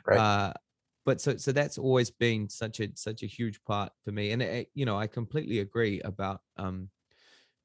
Right. 0.05 0.25
uh 0.25 0.53
but 1.05 1.21
so 1.21 1.37
so 1.37 1.51
that's 1.51 1.77
always 1.77 2.11
been 2.11 2.49
such 2.49 2.79
a 2.79 2.89
such 2.95 3.23
a 3.23 3.27
huge 3.27 3.63
part 3.63 3.91
for 4.03 4.11
me 4.11 4.31
and 4.31 4.41
it, 4.41 4.69
you 4.73 4.85
know 4.85 4.97
i 4.97 5.07
completely 5.07 5.59
agree 5.59 6.01
about 6.01 6.41
um 6.57 6.89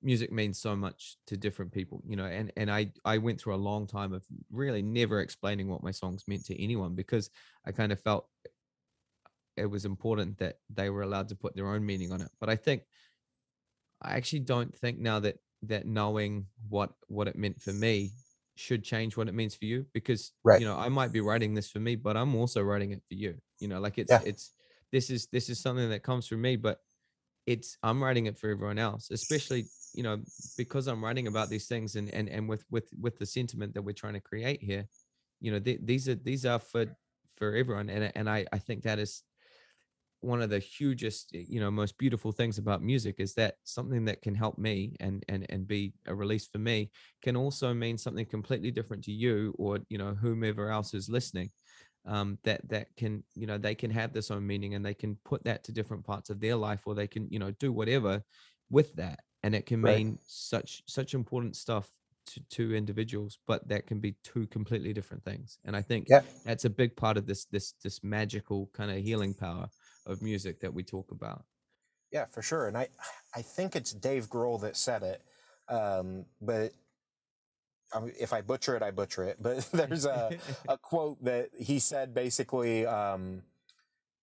music 0.03 0.31
means 0.31 0.59
so 0.59 0.77
much 0.77 1.17
to 1.27 1.37
different 1.37 1.73
people 1.73 2.03
you 2.07 2.17
know 2.17 2.27
and 2.27 2.53
and 2.57 2.71
i 2.71 2.91
i 3.05 3.19
went 3.19 3.41
through 3.41 3.55
a 3.55 3.57
long 3.57 3.87
time 3.87 4.13
of 4.13 4.25
really 4.51 4.83
never 4.83 5.21
explaining 5.21 5.69
what 5.69 5.83
my 5.83 5.91
songs 5.91 6.25
meant 6.29 6.45
to 6.45 6.63
anyone 6.63 6.95
because 6.95 7.31
i 7.67 7.73
kind 7.73 7.93
of 7.93 8.01
felt 8.01 8.29
it 9.57 9.67
was 9.67 9.85
important 9.85 10.39
that 10.39 10.61
they 10.69 10.91
were 10.91 11.03
allowed 11.03 11.29
to 11.29 11.35
put 11.37 11.55
their 11.57 11.69
own 11.69 11.85
meaning 11.85 12.13
on 12.13 12.21
it 12.21 12.31
but 12.41 12.49
i 12.49 12.57
think 12.57 12.83
i 14.03 14.15
actually 14.17 14.41
don't 14.41 14.75
think 14.77 14.99
now 14.99 15.21
that 15.21 15.39
that 15.63 15.87
knowing 15.87 16.47
what 16.69 16.93
what 17.09 17.29
it 17.29 17.37
meant 17.37 17.61
for 17.61 17.73
me 17.73 18.13
should 18.55 18.83
change 18.85 19.17
what 19.17 19.29
it 19.29 19.35
means 19.35 19.55
for 19.55 19.65
you 19.65 19.87
because 19.93 20.33
Right. 20.45 20.61
you 20.61 20.65
know 20.65 20.77
i 20.77 20.89
might 20.89 21.13
be 21.13 21.21
writing 21.21 21.55
this 21.55 21.71
for 21.71 21.81
me 21.81 21.95
but 21.97 22.17
i'm 22.17 22.35
also 22.35 22.63
writing 22.63 22.93
it 22.93 23.03
for 23.09 23.15
you 23.15 23.39
you 23.59 23.69
know 23.69 23.81
like 23.81 23.99
it's 23.99 24.19
Yeah. 24.19 24.23
it's 24.23 24.53
this 24.93 25.11
is 25.11 25.27
this 25.29 25.49
is 25.49 25.61
something 25.61 25.89
that 25.91 26.03
comes 26.03 26.27
from 26.27 26.41
me 26.41 26.57
but 26.57 26.81
it's 27.47 27.79
i'm 27.83 28.03
writing 28.03 28.27
it 28.27 28.39
for 28.39 28.51
everyone 28.51 28.79
else 28.79 29.11
especially 29.11 29.71
you 29.97 30.03
know 30.03 30.19
because 30.57 30.87
i'm 30.87 31.05
writing 31.05 31.27
about 31.27 31.49
these 31.49 31.67
things 31.67 31.97
and 31.97 32.13
and 32.13 32.29
and 32.29 32.49
with 32.49 32.65
with 32.71 32.89
with 33.01 33.19
the 33.19 33.27
sentiment 33.27 33.75
that 33.75 33.83
we're 33.83 33.93
trying 33.93 34.15
to 34.15 34.21
create 34.21 34.63
here 34.63 34.87
you 35.41 35.51
know 35.51 35.59
th- 35.59 35.81
these 35.83 36.09
are 36.09 36.15
these 36.15 36.45
are 36.45 36.59
for 36.59 36.87
for 37.37 37.55
everyone. 37.55 37.91
And 37.91 38.13
and 38.15 38.31
i 38.31 38.45
i 38.53 38.59
think 38.59 38.83
that 38.83 38.99
is 38.99 39.23
one 40.21 40.41
of 40.43 40.51
the 40.51 40.59
hugest 40.59 41.33
you 41.33 41.61
know 41.61 41.71
most 41.71 41.97
beautiful 41.99 42.33
things 42.33 42.59
about 42.59 42.83
music 42.83 43.17
is 43.19 43.35
that 43.35 43.57
something 43.65 44.05
that 44.07 44.23
can 44.23 44.35
help 44.35 44.59
me 44.59 44.97
and 45.01 45.25
and 45.29 45.47
and 45.51 45.69
be 45.69 45.93
a 46.07 46.15
release 46.15 46.47
for 46.47 46.59
me 46.59 46.91
can 47.23 47.37
also 47.37 47.73
mean 47.75 47.99
something 47.99 48.27
completely 48.27 48.71
different 48.71 49.05
to 49.05 49.13
you 49.13 49.55
or 49.59 49.79
you 49.89 49.99
know 49.99 50.15
whomever 50.15 50.71
else 50.71 50.95
is 50.95 51.09
listening 51.09 51.51
um, 52.07 52.39
that 52.45 52.67
that 52.69 52.89
can 52.97 53.23
you 53.35 53.47
know 53.47 53.59
they 53.59 53.75
can 53.75 53.91
have 53.91 54.13
this 54.13 54.31
own 54.31 54.47
meaning 54.47 54.75
and 54.75 54.85
they 54.85 54.95
can 54.95 55.17
put 55.25 55.45
that 55.45 55.63
to 55.65 55.73
different 55.73 56.05
parts 56.05 56.31
of 56.31 56.41
their 56.41 56.57
life 56.57 56.81
or 56.87 56.95
they 56.95 57.07
can 57.07 57.29
you 57.31 57.39
know 57.39 57.51
do 57.53 57.73
whatever 57.73 58.23
with 58.71 58.95
that 58.95 59.21
and 59.47 59.57
it 59.57 59.67
can 59.67 59.83
Right. 59.83 60.05
mean 60.05 60.19
such 60.27 60.83
such 60.89 61.15
important 61.15 61.57
stuff 61.57 61.91
to, 62.27 62.41
to 62.51 62.77
individuals 62.77 63.39
but 63.49 63.69
that 63.69 63.87
can 63.89 64.01
be 64.01 64.17
two 64.25 64.47
completely 64.49 64.95
different 64.95 65.25
things 65.25 65.59
and 65.67 65.77
i 65.77 65.83
think 65.83 66.09
Yeah. 66.09 66.23
that's 66.47 66.67
a 66.67 66.71
big 66.71 66.97
part 66.97 67.19
of 67.19 67.27
this 67.27 67.47
this 67.47 67.75
this 67.85 68.05
magical 68.05 68.71
kind 68.75 68.93
of 68.93 68.99
healing 68.99 69.35
power 69.35 69.71
of 70.07 70.23
music 70.23 70.61
that 70.61 70.75
we 70.75 70.85
talk 70.85 71.13
about 71.13 71.45
Yeah, 72.13 72.27
for 72.27 72.43
sure. 72.43 72.69
And 72.69 72.79
I, 72.79 72.89
I 73.35 73.43
think 73.43 73.77
it's 73.77 73.93
Dave 73.93 74.29
Grohl 74.31 74.61
that 74.63 74.77
said 74.77 75.03
it. 75.05 75.23
Um, 75.69 76.27
but 76.43 76.73
I 77.95 78.01
mean, 78.01 78.15
if 78.21 78.33
I 78.33 78.43
butcher 78.43 78.77
it, 78.77 78.83
I 78.83 78.93
butcher 78.93 79.25
it. 79.25 79.39
But 79.43 79.69
there's 79.75 80.07
a, 80.07 80.35
a 80.69 80.79
quote 80.79 81.25
that 81.25 81.51
he 81.59 81.79
said 81.81 82.15
basically, 82.15 82.87
um, 82.87 83.43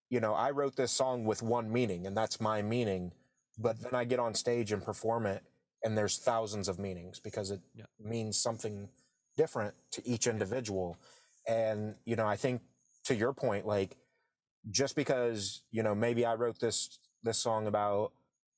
you 0.09 0.21
know, 0.21 0.33
I 0.35 0.51
wrote 0.51 0.77
this 0.77 0.91
song 0.93 1.25
with 1.25 1.43
one 1.43 1.71
meaning, 1.73 2.07
and 2.07 2.17
that's 2.17 2.41
my 2.41 2.61
meaning. 2.63 3.13
But 3.57 3.79
then 3.81 3.93
I 3.93 4.03
get 4.05 4.19
on 4.19 4.33
stage 4.33 4.71
and 4.71 4.83
perform 4.83 5.25
it, 5.25 5.43
and 5.83 5.97
there's 5.97 6.17
thousands 6.17 6.67
of 6.67 6.79
meanings 6.79 7.19
because 7.19 7.51
it 7.51 7.61
Yeah. 7.73 7.85
means 7.99 8.37
something 8.37 8.89
different 9.37 9.75
to 9.91 10.07
each 10.07 10.27
individual. 10.27 10.97
And, 11.47 11.95
you 12.05 12.15
know, 12.15 12.25
I 12.27 12.35
think 12.37 12.61
to 13.05 13.15
your 13.15 13.33
point, 13.33 13.65
like, 13.65 13.97
just 14.69 14.95
because, 14.95 15.63
you 15.71 15.83
know, 15.83 15.93
maybe 15.95 16.25
I 16.25 16.35
wrote 16.35 16.59
this 16.59 16.99
this 17.23 17.37
song 17.37 17.67
about 17.67 18.11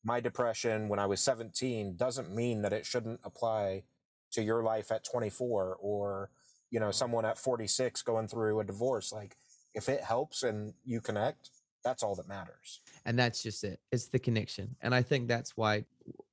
my 0.03 0.19
depression 0.19 0.88
when 0.89 0.99
I 0.99 1.05
was 1.05 1.21
17 1.21 1.97
doesn't 1.97 2.34
mean 2.34 2.62
that 2.63 2.73
it 2.73 2.86
shouldn't 2.86 3.19
apply 3.23 3.84
to 4.31 4.43
your 4.43 4.63
life 4.63 4.91
at 4.91 5.03
24 5.03 5.75
or 5.79 6.31
you 6.71 6.79
know 6.79 6.91
someone 6.91 7.25
at 7.25 7.38
46 7.38 8.01
going 8.01 8.27
through 8.27 8.60
a 8.60 8.63
divorce 8.63 9.12
like 9.13 9.38
if 9.73 9.88
it 9.88 10.01
helps 10.03 10.43
and 10.43 10.73
you 10.84 10.99
connect 10.99 11.49
that's 11.85 12.03
all 12.03 12.15
that 12.15 12.27
matters. 12.27 12.81
And 13.05 13.17
that's 13.17 13.41
just 13.43 13.63
it 13.63 13.79
it's 13.91 14.07
the 14.07 14.19
connection 14.19 14.75
and 14.81 14.93
i 14.93 15.01
think 15.01 15.27
that's 15.27 15.55
why 15.55 15.85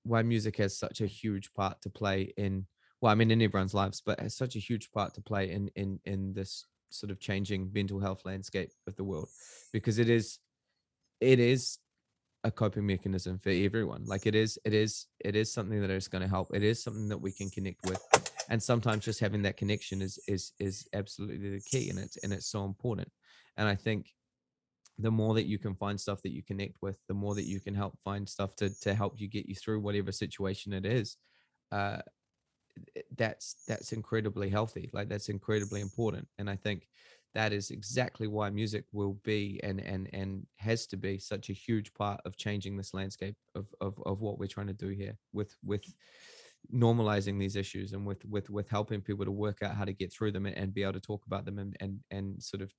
why 0.04 0.22
music 0.22 0.56
has 0.56 0.76
such 0.76 1.00
a 1.00 1.06
huge 1.06 1.52
part 1.52 1.80
to 1.82 1.90
play 1.90 2.32
in 2.36 2.66
well 3.00 3.12
i 3.12 3.14
mean 3.14 3.30
in 3.30 3.42
everyone's 3.42 3.74
lives 3.74 4.02
but 4.04 4.18
has 4.18 4.34
such 4.34 4.56
a 4.56 4.58
huge 4.58 4.90
part 4.90 5.14
to 5.14 5.20
play 5.20 5.50
in 5.50 5.70
in 5.76 6.00
in 6.06 6.32
this 6.32 6.66
sort 6.90 7.10
of 7.10 7.20
changing 7.20 7.70
mental 7.72 8.00
health 8.00 8.22
landscape 8.24 8.70
of 8.86 8.96
the 8.96 9.04
world 9.04 9.28
because 9.72 9.98
it 9.98 10.08
is 10.08 10.38
it 11.20 11.38
is 11.38 11.78
a 12.44 12.50
coping 12.50 12.86
mechanism 12.86 13.38
for 13.38 13.50
everyone 13.50 14.02
like 14.06 14.26
it 14.26 14.34
is 14.34 14.58
it 14.64 14.74
is 14.74 15.06
it 15.20 15.36
is 15.36 15.52
something 15.52 15.80
that 15.80 15.90
is 15.90 16.08
going 16.08 16.22
to 16.22 16.28
help 16.28 16.48
it 16.54 16.62
is 16.62 16.82
something 16.82 17.08
that 17.08 17.20
we 17.20 17.30
can 17.30 17.50
connect 17.50 17.84
with 17.84 18.00
and 18.48 18.62
sometimes 18.62 19.04
just 19.04 19.20
having 19.20 19.42
that 19.42 19.56
connection 19.56 20.02
is 20.02 20.18
is 20.26 20.52
is 20.58 20.88
absolutely 20.94 21.50
the 21.50 21.60
key 21.60 21.90
and 21.90 21.98
it's 21.98 22.16
and 22.24 22.32
it's 22.32 22.46
so 22.46 22.64
important 22.64 23.08
and 23.56 23.68
i 23.68 23.74
think 23.74 24.06
the 24.98 25.10
more 25.10 25.34
that 25.34 25.46
you 25.46 25.58
can 25.58 25.74
find 25.74 26.00
stuff 26.00 26.22
that 26.22 26.32
you 26.32 26.42
connect 26.42 26.76
with 26.82 26.98
the 27.08 27.14
more 27.14 27.34
that 27.34 27.46
you 27.46 27.60
can 27.60 27.74
help 27.74 27.98
find 28.04 28.28
stuff 28.28 28.54
to 28.56 28.70
to 28.80 28.94
help 28.94 29.20
you 29.20 29.28
get 29.28 29.46
you 29.46 29.54
through 29.54 29.80
whatever 29.80 30.12
situation 30.12 30.72
it 30.72 30.84
is 30.84 31.16
uh 31.72 31.98
that's 33.16 33.56
that's 33.66 33.92
incredibly 33.92 34.48
healthy 34.48 34.90
like 34.92 35.08
that's 35.08 35.28
incredibly 35.28 35.80
important 35.80 36.26
and 36.38 36.48
i 36.48 36.56
think 36.56 36.88
that 37.34 37.52
is 37.52 37.70
exactly 37.70 38.26
why 38.26 38.50
music 38.50 38.84
will 38.92 39.18
be 39.24 39.58
and 39.62 39.80
and 39.80 40.08
and 40.12 40.46
has 40.56 40.86
to 40.86 40.96
be 40.96 41.18
such 41.18 41.48
a 41.48 41.54
huge 41.54 41.92
part 41.94 42.20
of 42.24 42.36
changing 42.36 42.76
this 42.76 42.92
landscape 42.92 43.36
of 43.54 43.66
of, 43.80 43.94
of 44.04 44.20
what 44.20 44.38
we're 44.38 44.46
trying 44.46 44.66
to 44.66 44.72
do 44.72 44.88
here 44.88 45.16
with 45.32 45.54
with 45.64 45.84
normalizing 46.72 47.38
these 47.38 47.56
issues 47.56 47.92
and 47.92 48.06
with 48.06 48.24
with 48.26 48.48
with 48.50 48.68
helping 48.68 49.00
people 49.00 49.24
to 49.24 49.32
work 49.32 49.62
out 49.62 49.74
how 49.74 49.84
to 49.84 49.92
get 49.92 50.12
through 50.12 50.30
them 50.30 50.46
and, 50.46 50.56
and 50.56 50.74
be 50.74 50.82
able 50.82 50.92
to 50.92 51.00
talk 51.00 51.24
about 51.26 51.44
them 51.44 51.58
and 51.58 51.76
and 51.80 52.00
and 52.10 52.42
sort 52.42 52.62
of 52.62 52.72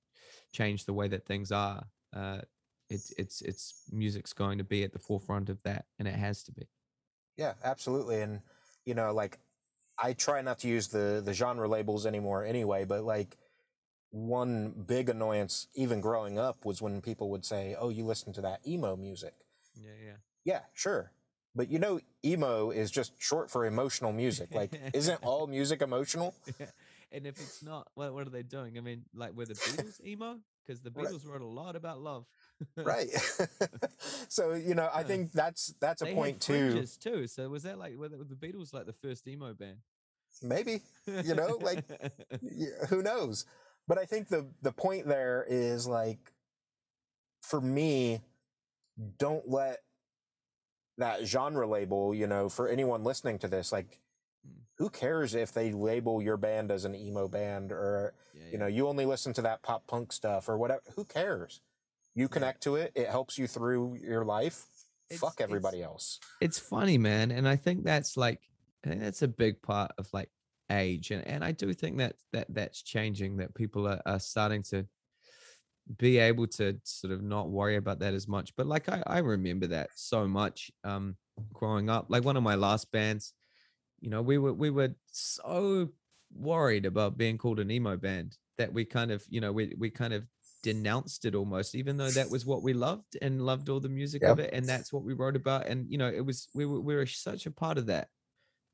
change 0.51 0.85
the 0.85 0.93
way 0.93 1.07
that 1.07 1.25
things 1.25 1.51
are 1.51 1.83
uh 2.15 2.39
it's 2.89 3.11
it's 3.17 3.41
it's 3.41 3.83
music's 3.91 4.33
going 4.33 4.57
to 4.57 4.63
be 4.63 4.83
at 4.83 4.93
the 4.93 4.99
forefront 4.99 5.49
of 5.49 5.61
that 5.63 5.85
and 5.99 6.07
it 6.07 6.15
has 6.15 6.43
to 6.43 6.51
be 6.51 6.67
yeah 7.37 7.53
absolutely 7.63 8.21
and 8.21 8.41
you 8.85 8.93
know 8.93 9.13
like 9.13 9.39
i 9.97 10.13
try 10.13 10.41
not 10.41 10.59
to 10.59 10.67
use 10.67 10.87
the 10.89 11.21
the 11.23 11.33
genre 11.33 11.67
labels 11.67 12.05
anymore 12.05 12.45
anyway 12.45 12.83
but 12.83 13.03
like 13.03 13.37
one 14.11 14.73
big 14.85 15.09
annoyance 15.09 15.67
even 15.73 15.99
growing 15.99 16.37
up 16.37 16.65
was 16.65 16.81
when 16.81 17.01
people 17.01 17.29
would 17.31 17.43
say 17.43 17.75
oh 17.79 17.89
you 17.89 18.05
listen 18.05 18.31
to 18.31 18.41
that 18.41 18.59
emo 18.67 18.95
music 18.95 19.33
yeah 19.75 19.91
yeah 20.05 20.15
yeah 20.45 20.59
sure 20.73 21.11
but 21.55 21.69
you 21.69 21.79
know 21.79 21.99
emo 22.23 22.69
is 22.69 22.91
just 22.91 23.13
short 23.19 23.49
for 23.49 23.65
emotional 23.65 24.11
music 24.11 24.53
like 24.53 24.79
isn't 24.93 25.19
all 25.23 25.47
music 25.47 25.81
emotional 25.81 26.35
and 27.13 27.27
if 27.27 27.39
it's 27.39 27.61
not, 27.61 27.87
what, 27.93 28.11
what 28.13 28.25
are 28.25 28.31
they 28.31 28.41
doing? 28.41 28.77
I 28.77 28.81
mean, 28.81 29.03
like 29.13 29.33
were 29.35 29.45
the 29.45 29.53
Beatles 29.53 30.03
emo? 30.03 30.39
Because 30.65 30.81
the 30.81 30.91
Right. 30.91 31.07
Beatles 31.07 31.25
wrote 31.27 31.41
a 31.41 31.47
lot 31.47 31.75
about 31.75 32.01
love. 32.01 32.25
right 32.77 33.09
so 34.29 34.53
you 34.53 34.73
know 34.75 34.89
i 34.93 35.01
uh, 35.01 35.03
think 35.03 35.31
that's 35.31 35.73
that's 35.81 36.01
a 36.01 36.05
they 36.05 36.13
point 36.13 36.39
too 36.39 36.85
too. 36.99 37.27
So 37.27 37.49
was 37.49 37.63
that 37.63 37.77
like 37.77 37.97
were 37.97 38.07
the, 38.09 38.35
Beatles 38.35 38.73
like 38.73 38.85
the 38.85 38.93
first 38.93 39.27
emo 39.27 39.53
band? 39.53 39.77
maybe 40.41 40.81
You 41.05 41.35
know, 41.35 41.57
like- 41.61 41.83
who 42.89 43.01
knows 43.03 43.45
but 43.87 43.97
i 43.97 44.05
think 44.05 44.29
the 44.29 44.47
the 44.61 44.71
point 44.71 45.07
there 45.07 45.45
is 45.47 45.85
like 45.87 46.33
for 47.41 47.59
me 47.59 48.21
don't 49.17 49.49
let 49.49 49.79
that 50.97 51.25
genre 51.25 51.67
label 51.67 52.13
you 52.15 52.27
know 52.27 52.49
for 52.49 52.67
anyone 52.67 53.03
listening 53.03 53.39
to 53.39 53.47
this 53.47 53.71
like. 53.71 53.99
Who 54.77 54.89
cares 54.89 55.35
if 55.35 55.51
they 55.53 55.71
label 55.71 56.21
your 56.21 56.37
band 56.37 56.71
as 56.71 56.85
an 56.85 56.95
emo 56.95 57.27
band 57.27 57.71
or 57.71 58.13
yeah, 58.33 58.41
you 58.51 58.57
know 58.57 58.67
you 58.67 58.87
only 58.87 59.05
listen 59.05 59.33
to 59.33 59.41
that 59.41 59.61
pop 59.63 59.85
punk 59.87 60.11
stuff 60.11 60.49
or 60.49 60.57
whatever 60.57 60.81
who 60.95 61.03
cares 61.05 61.61
you 62.15 62.27
connect 62.27 62.61
to 62.63 62.75
it 62.75 62.91
it 62.95 63.07
helps 63.09 63.37
you 63.37 63.47
through 63.47 63.95
your 64.01 64.23
life 64.25 64.65
It's- 65.09 65.19
fuck 65.19 65.33
it's- 65.35 65.47
everybody 65.49 65.81
else 65.83 66.19
it's 66.41 66.59
funny, 66.59 66.97
man, 66.97 67.31
and 67.31 67.47
I 67.47 67.55
think 67.55 67.83
that's 67.85 68.17
like 68.17 68.39
I 68.85 68.89
think 68.89 69.01
that's 69.01 69.21
a 69.21 69.27
big 69.27 69.61
part 69.61 69.91
of 69.97 70.07
like 70.11 70.29
age, 70.71 71.11
and 71.11 71.25
and 71.27 71.43
I 71.43 71.51
do 71.53 71.71
think 71.73 71.97
that 71.99 72.15
that 72.33 72.47
that's 72.49 72.81
changing. 72.81 73.37
That 73.37 73.53
people 73.55 73.87
are, 73.87 74.01
are 74.05 74.19
starting 74.19 74.63
to 74.71 74.85
be 75.97 76.17
able 76.17 76.47
to 76.47 76.79
sort 76.83 77.13
of 77.13 77.21
not 77.21 77.49
worry 77.49 77.75
about 77.77 77.99
that 77.99 78.13
as 78.13 78.27
much. 78.27 78.55
But 78.55 78.67
like 78.67 78.89
I 78.89 79.01
I 79.05 79.19
remember 79.19 79.67
that 79.67 79.89
so 79.95 80.27
much 80.27 80.71
um 80.83 81.15
growing 81.53 81.89
up. 81.89 82.07
Like 82.09 82.25
one 82.25 82.37
of 82.37 82.43
my 82.43 82.55
last 82.55 82.91
bands, 82.91 83.33
you 84.03 84.09
know, 84.09 84.21
we 84.21 84.37
were 84.37 84.53
we 84.53 84.69
were 84.69 84.93
so 85.11 85.87
worried 86.35 86.85
about 86.85 87.17
being 87.17 87.37
called 87.37 87.59
an 87.61 87.71
emo 87.71 87.95
band 87.95 88.37
that 88.57 88.73
we 88.73 88.83
kind 88.83 89.11
of 89.11 89.23
you 89.29 89.39
know 89.39 89.53
we 89.53 89.73
we 89.77 89.89
kind 89.89 90.13
of 90.13 90.25
denounced 90.61 91.25
it 91.25 91.35
almost 91.35 91.73
even 91.75 91.95
though 91.97 92.09
that 92.09 92.29
was 92.29 92.45
what 92.45 92.63
we 92.63 92.73
loved 92.73 93.17
and 93.21 93.45
loved 93.45 93.69
all 93.69 93.79
the 93.79 93.89
music 93.89 94.23
of 94.23 94.39
it 94.39 94.49
and 94.53 94.67
that's 94.67 94.91
what 94.91 95.03
we 95.03 95.13
wrote 95.13 95.35
about 95.35 95.67
and 95.67 95.89
you 95.89 95.97
know 95.97 96.07
it 96.07 96.25
was 96.25 96.49
we 96.53 96.65
were, 96.65 96.81
we 96.81 96.95
were 96.95 97.05
such 97.05 97.45
a 97.45 97.51
part 97.51 97.77
of 97.77 97.85
that. 97.87 98.09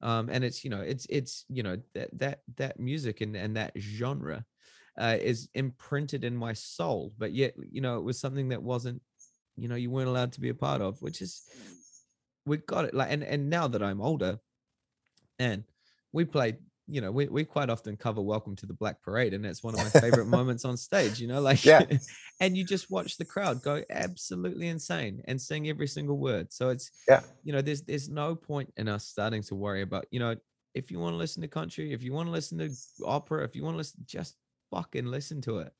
Um 0.01 0.29
and 0.31 0.43
it's 0.43 0.63
you 0.63 0.71
know 0.71 0.81
it's 0.81 1.05
it's 1.09 1.45
you 1.47 1.61
know 1.61 1.77
that 1.93 2.09
that 2.17 2.39
that 2.57 2.79
music 2.79 3.21
and 3.21 3.35
and 3.35 3.55
that 3.55 3.73
genre 3.77 4.45
uh 4.97 5.17
is 5.21 5.49
imprinted 5.53 6.23
in 6.23 6.35
my 6.35 6.53
soul 6.53 7.13
but 7.19 7.33
yet 7.33 7.53
you 7.71 7.81
know 7.81 7.97
it 7.97 8.03
was 8.03 8.19
something 8.19 8.49
that 8.49 8.63
wasn't 8.63 9.01
you 9.57 9.67
know 9.67 9.75
you 9.75 9.91
weren't 9.91 10.09
allowed 10.09 10.31
to 10.33 10.41
be 10.41 10.49
a 10.49 10.55
part 10.55 10.81
of 10.81 11.01
which 11.01 11.21
is 11.21 11.43
we 12.45 12.57
got 12.57 12.85
it 12.85 12.93
like 12.93 13.11
and 13.11 13.23
and 13.23 13.49
now 13.49 13.67
that 13.67 13.83
i'm 13.83 14.01
older 14.01 14.39
and 15.39 15.63
we 16.11 16.25
played 16.25 16.57
you 16.87 17.01
know 17.01 17.11
we, 17.11 17.27
we 17.27 17.43
quite 17.45 17.69
often 17.69 17.95
cover 17.95 18.21
welcome 18.21 18.55
to 18.55 18.65
the 18.65 18.73
black 18.73 19.01
parade 19.01 19.33
and 19.33 19.45
that's 19.45 19.63
one 19.63 19.73
of 19.73 19.79
my 19.79 20.01
favorite 20.01 20.25
moments 20.37 20.65
on 20.65 20.75
stage 20.75 21.19
you 21.19 21.27
know 21.27 21.39
like 21.41 21.63
Yeah. 21.63 21.85
and 22.39 22.57
you 22.57 22.63
just 22.63 22.89
watch 22.89 23.17
the 23.17 23.25
crowd 23.25 23.61
go 23.61 23.83
absolutely 23.89 24.67
insane 24.67 25.21
and 25.25 25.39
sing 25.39 25.67
every 25.69 25.87
single 25.87 26.17
word 26.17 26.51
so 26.51 26.69
it's 26.69 26.91
Yeah. 27.07 27.21
you 27.43 27.53
know 27.53 27.61
there's 27.61 27.81
there's 27.83 28.09
no 28.09 28.35
point 28.35 28.73
in 28.77 28.87
us 28.87 29.05
starting 29.05 29.43
to 29.43 29.55
worry 29.55 29.81
about 29.81 30.05
you 30.11 30.19
know 30.19 30.35
if 30.73 30.91
you 30.91 30.99
want 30.99 31.13
to 31.13 31.17
listen 31.17 31.41
to 31.41 31.47
country 31.47 31.93
if 31.93 32.03
you 32.03 32.11
want 32.13 32.27
to 32.27 32.31
listen 32.31 32.57
to 32.57 32.69
opera 33.05 33.43
if 33.43 33.55
you 33.55 33.63
want 33.63 33.75
to 33.75 33.77
listen 33.77 34.01
just 34.05 34.35
fucking 34.71 35.05
listen 35.05 35.41
to 35.41 35.59
it 35.59 35.73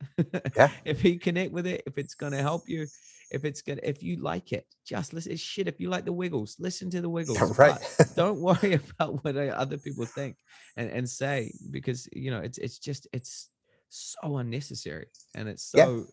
Yeah. 0.56 0.70
if 0.86 1.04
you 1.04 1.20
connect 1.20 1.52
with 1.52 1.68
it 1.68 1.84
if 1.86 1.98
it's 1.98 2.16
going 2.16 2.32
to 2.34 2.42
help 2.42 2.68
you 2.68 2.88
if 3.32 3.46
it's 3.46 3.62
gonna 3.62 3.80
if 3.84 4.02
you 4.02 4.18
like 4.18 4.52
it 4.52 4.66
just 4.86 5.14
listen 5.14 5.32
it's 5.32 5.42
shit 5.42 5.68
if 5.68 5.80
you 5.80 5.90
like 5.90 6.06
the 6.06 6.12
wiggles 6.14 6.56
listen 6.60 6.90
to 6.90 7.02
the 7.02 7.10
wiggles 7.18 7.58
right 7.60 7.80
don't 8.16 8.40
worry 8.40 8.74
about 9.00 9.24
what 9.24 9.36
uh, 9.38 9.42
other 9.56 9.78
people 9.78 10.06
think 10.06 10.38
and, 10.78 10.90
and 10.90 11.08
say 11.10 11.54
because 11.72 12.08
you 12.14 12.32
know 12.32 12.40
it's 12.40 12.58
it's 12.58 12.80
just 12.80 13.08
it's 13.14 13.50
so 13.90 14.38
unnecessary 14.38 15.08
and 15.36 15.48
it's 15.48 15.72
Yeah. 15.76 15.86
so 15.86 16.06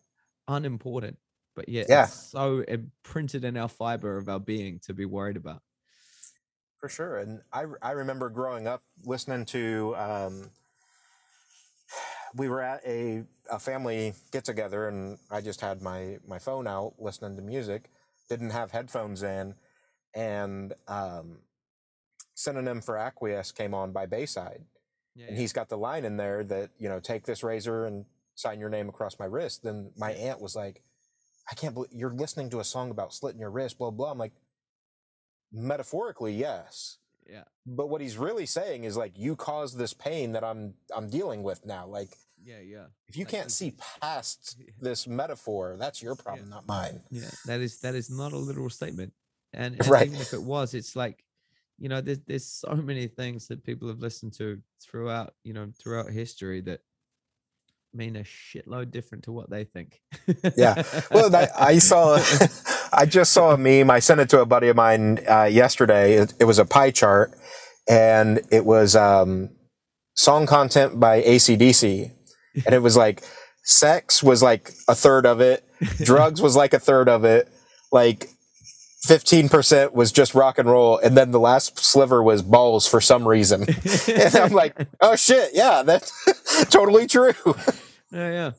unimportant 0.47 1.17
but 1.55 1.67
yeah, 1.69 1.85
Yeah. 1.89 2.03
it's 2.03 2.29
so 2.31 2.59
imprinted 2.67 3.43
in 3.43 3.57
our 3.57 3.67
fiber 3.67 4.17
of 4.17 4.29
our 4.29 4.39
being 4.39 4.79
to 4.85 4.93
be 4.93 5.05
worried 5.05 5.37
about. 5.37 5.63
For 6.79 6.87
sure. 6.87 7.17
And 7.17 7.41
I, 7.51 7.65
I 7.81 7.91
remember 7.93 8.29
growing 8.29 8.67
up 8.67 8.83
listening 9.03 9.43
to, 9.45 9.95
um, 9.97 10.51
we 12.37 12.47
were 12.47 12.61
at 12.61 12.81
a, 12.85 13.23
a 13.51 13.59
family 13.59 14.13
get 14.31 14.45
together 14.45 14.87
and 14.87 15.17
I 15.29 15.41
just 15.41 15.61
had 15.61 15.81
my, 15.81 16.17
my 16.27 16.39
phone 16.39 16.67
out 16.67 16.93
listening 16.99 17.35
to 17.35 17.41
music, 17.41 17.89
didn't 18.29 18.51
have 18.51 18.71
headphones 18.71 19.23
in. 19.23 19.55
And 20.15 20.73
um, 20.87 21.39
Synonym 22.35 22.81
for 22.81 22.97
Acquiesce 22.97 23.51
came 23.51 23.73
on 23.73 23.91
by 23.91 24.05
Bayside. 24.05 24.63
Yeah, 25.15 25.27
And 25.29 25.37
he's 25.37 25.53
got 25.53 25.69
the 25.69 25.77
line 25.77 26.05
in 26.05 26.17
there 26.17 26.43
that, 26.45 26.69
you 26.77 26.89
know, 26.89 26.99
take 26.99 27.25
this 27.25 27.43
razor 27.43 27.85
and 27.85 28.05
sign 28.35 28.59
your 28.59 28.69
name 28.69 28.87
across 28.87 29.17
my 29.19 29.25
wrist. 29.25 29.63
Then 29.63 29.91
my 29.97 30.11
aunt 30.11 30.39
was 30.39 30.55
like, 30.55 30.83
I 31.49 31.55
can't 31.55 31.73
believe 31.73 31.91
you're 31.93 32.13
listening 32.13 32.49
to 32.51 32.59
a 32.59 32.63
song 32.63 32.91
about 32.91 33.13
slitting 33.13 33.39
your 33.39 33.49
wrist, 33.49 33.77
blah, 33.77 33.89
blah. 33.89 34.11
I'm 34.11 34.17
like, 34.17 34.33
metaphorically, 35.51 36.33
yes 36.33 36.97
yeah, 37.29 37.43
but 37.65 37.89
what 37.89 38.01
he's 38.01 38.17
really 38.17 38.45
saying 38.45 38.83
is 38.83 38.95
like 38.95 39.17
you 39.17 39.35
caused 39.35 39.77
this 39.77 39.93
pain 39.93 40.31
that 40.31 40.43
i'm 40.43 40.75
i'm 40.95 41.09
dealing 41.09 41.43
with 41.43 41.65
now 41.65 41.85
like 41.85 42.09
yeah, 42.43 42.59
yeah, 42.59 42.85
if 43.07 43.17
you 43.17 43.25
can't 43.25 43.51
see 43.51 43.73
past 44.01 44.57
this 44.79 45.07
metaphor 45.07 45.75
that's 45.79 46.01
your 46.01 46.15
problem 46.15 46.49
not 46.49 46.67
mine 46.67 47.01
yeah. 47.11 47.29
That 47.45 47.61
is 47.61 47.79
that 47.81 47.95
is 47.95 48.09
not 48.09 48.33
a 48.33 48.37
literal 48.37 48.69
statement, 48.69 49.13
and, 49.53 49.75
and 49.79 49.87
Right. 49.87 50.07
even 50.07 50.21
if 50.21 50.33
it 50.33 50.43
was, 50.43 50.73
it's 50.73 50.95
like, 50.95 51.23
you 51.79 51.89
know, 51.89 52.01
there's 52.01 52.19
there's 52.27 52.45
so 52.45 52.75
many 52.75 53.07
things 53.07 53.47
that 53.47 53.63
people 53.63 53.87
have 53.89 53.99
listened 53.99 54.33
to 54.33 54.61
throughout, 54.81 55.33
you 55.43 55.53
know, 55.53 55.71
throughout 55.81 56.09
history 56.11 56.61
that 56.61 56.81
mean 57.93 58.15
a 58.15 58.23
shitload 58.23 58.91
different 58.91 59.23
to 59.23 59.31
what 59.31 59.49
they 59.49 59.63
think. 59.63 60.01
Yeah. 60.55 60.83
well 61.11 61.35
I, 61.35 61.47
I 61.57 61.79
saw 61.79 62.19
i 62.93 63.05
just 63.05 63.33
saw 63.33 63.51
a 63.53 63.57
meme 63.57 63.89
i 63.89 63.99
sent 63.99 64.19
it 64.19 64.29
to 64.29 64.41
a 64.41 64.45
buddy 64.45 64.67
of 64.69 64.75
mine 64.75 65.19
uh, 65.29 65.43
yesterday 65.45 66.13
it, 66.15 66.33
it 66.39 66.45
was 66.45 66.59
a 66.59 66.65
pie 66.65 66.91
chart 66.91 67.33
and 67.89 68.41
it 68.51 68.65
was 68.65 68.95
um, 68.95 69.49
song 70.15 70.45
content 70.45 70.99
by 70.99 71.17
AC/DC 71.17 72.11
and 72.65 72.73
it 72.75 72.81
was 72.81 72.97
like 72.97 73.23
sex 73.63 74.23
was 74.23 74.41
like 74.43 74.73
a 74.87 74.95
third 74.95 75.25
of 75.25 75.41
it. 75.41 75.63
Drugs 76.03 76.41
was 76.41 76.55
like 76.55 76.73
a 76.73 76.79
third 76.79 77.09
of 77.09 77.23
it. 77.23 77.49
Like 77.91 78.29
15% 79.07 79.93
was 79.93 80.11
just 80.11 80.33
rock 80.35 80.57
and 80.57 80.69
roll. 80.69 80.97
And 80.97 81.15
then 81.15 81.31
the 81.31 81.39
last 81.39 81.79
sliver 81.79 82.21
was 82.23 82.41
balls 82.41 82.87
for 82.87 82.99
some 83.01 83.27
reason. 83.27 83.65
And 84.07 84.35
i'm 84.35 84.51
like 84.53 84.75
oh 85.01 85.15
shit. 85.15 85.51
Yeah 85.53 85.83
that's 85.83 86.11
totally 86.69 87.07
true. 87.07 87.33
Yeah, 88.11 88.31
yeah. 88.31 88.51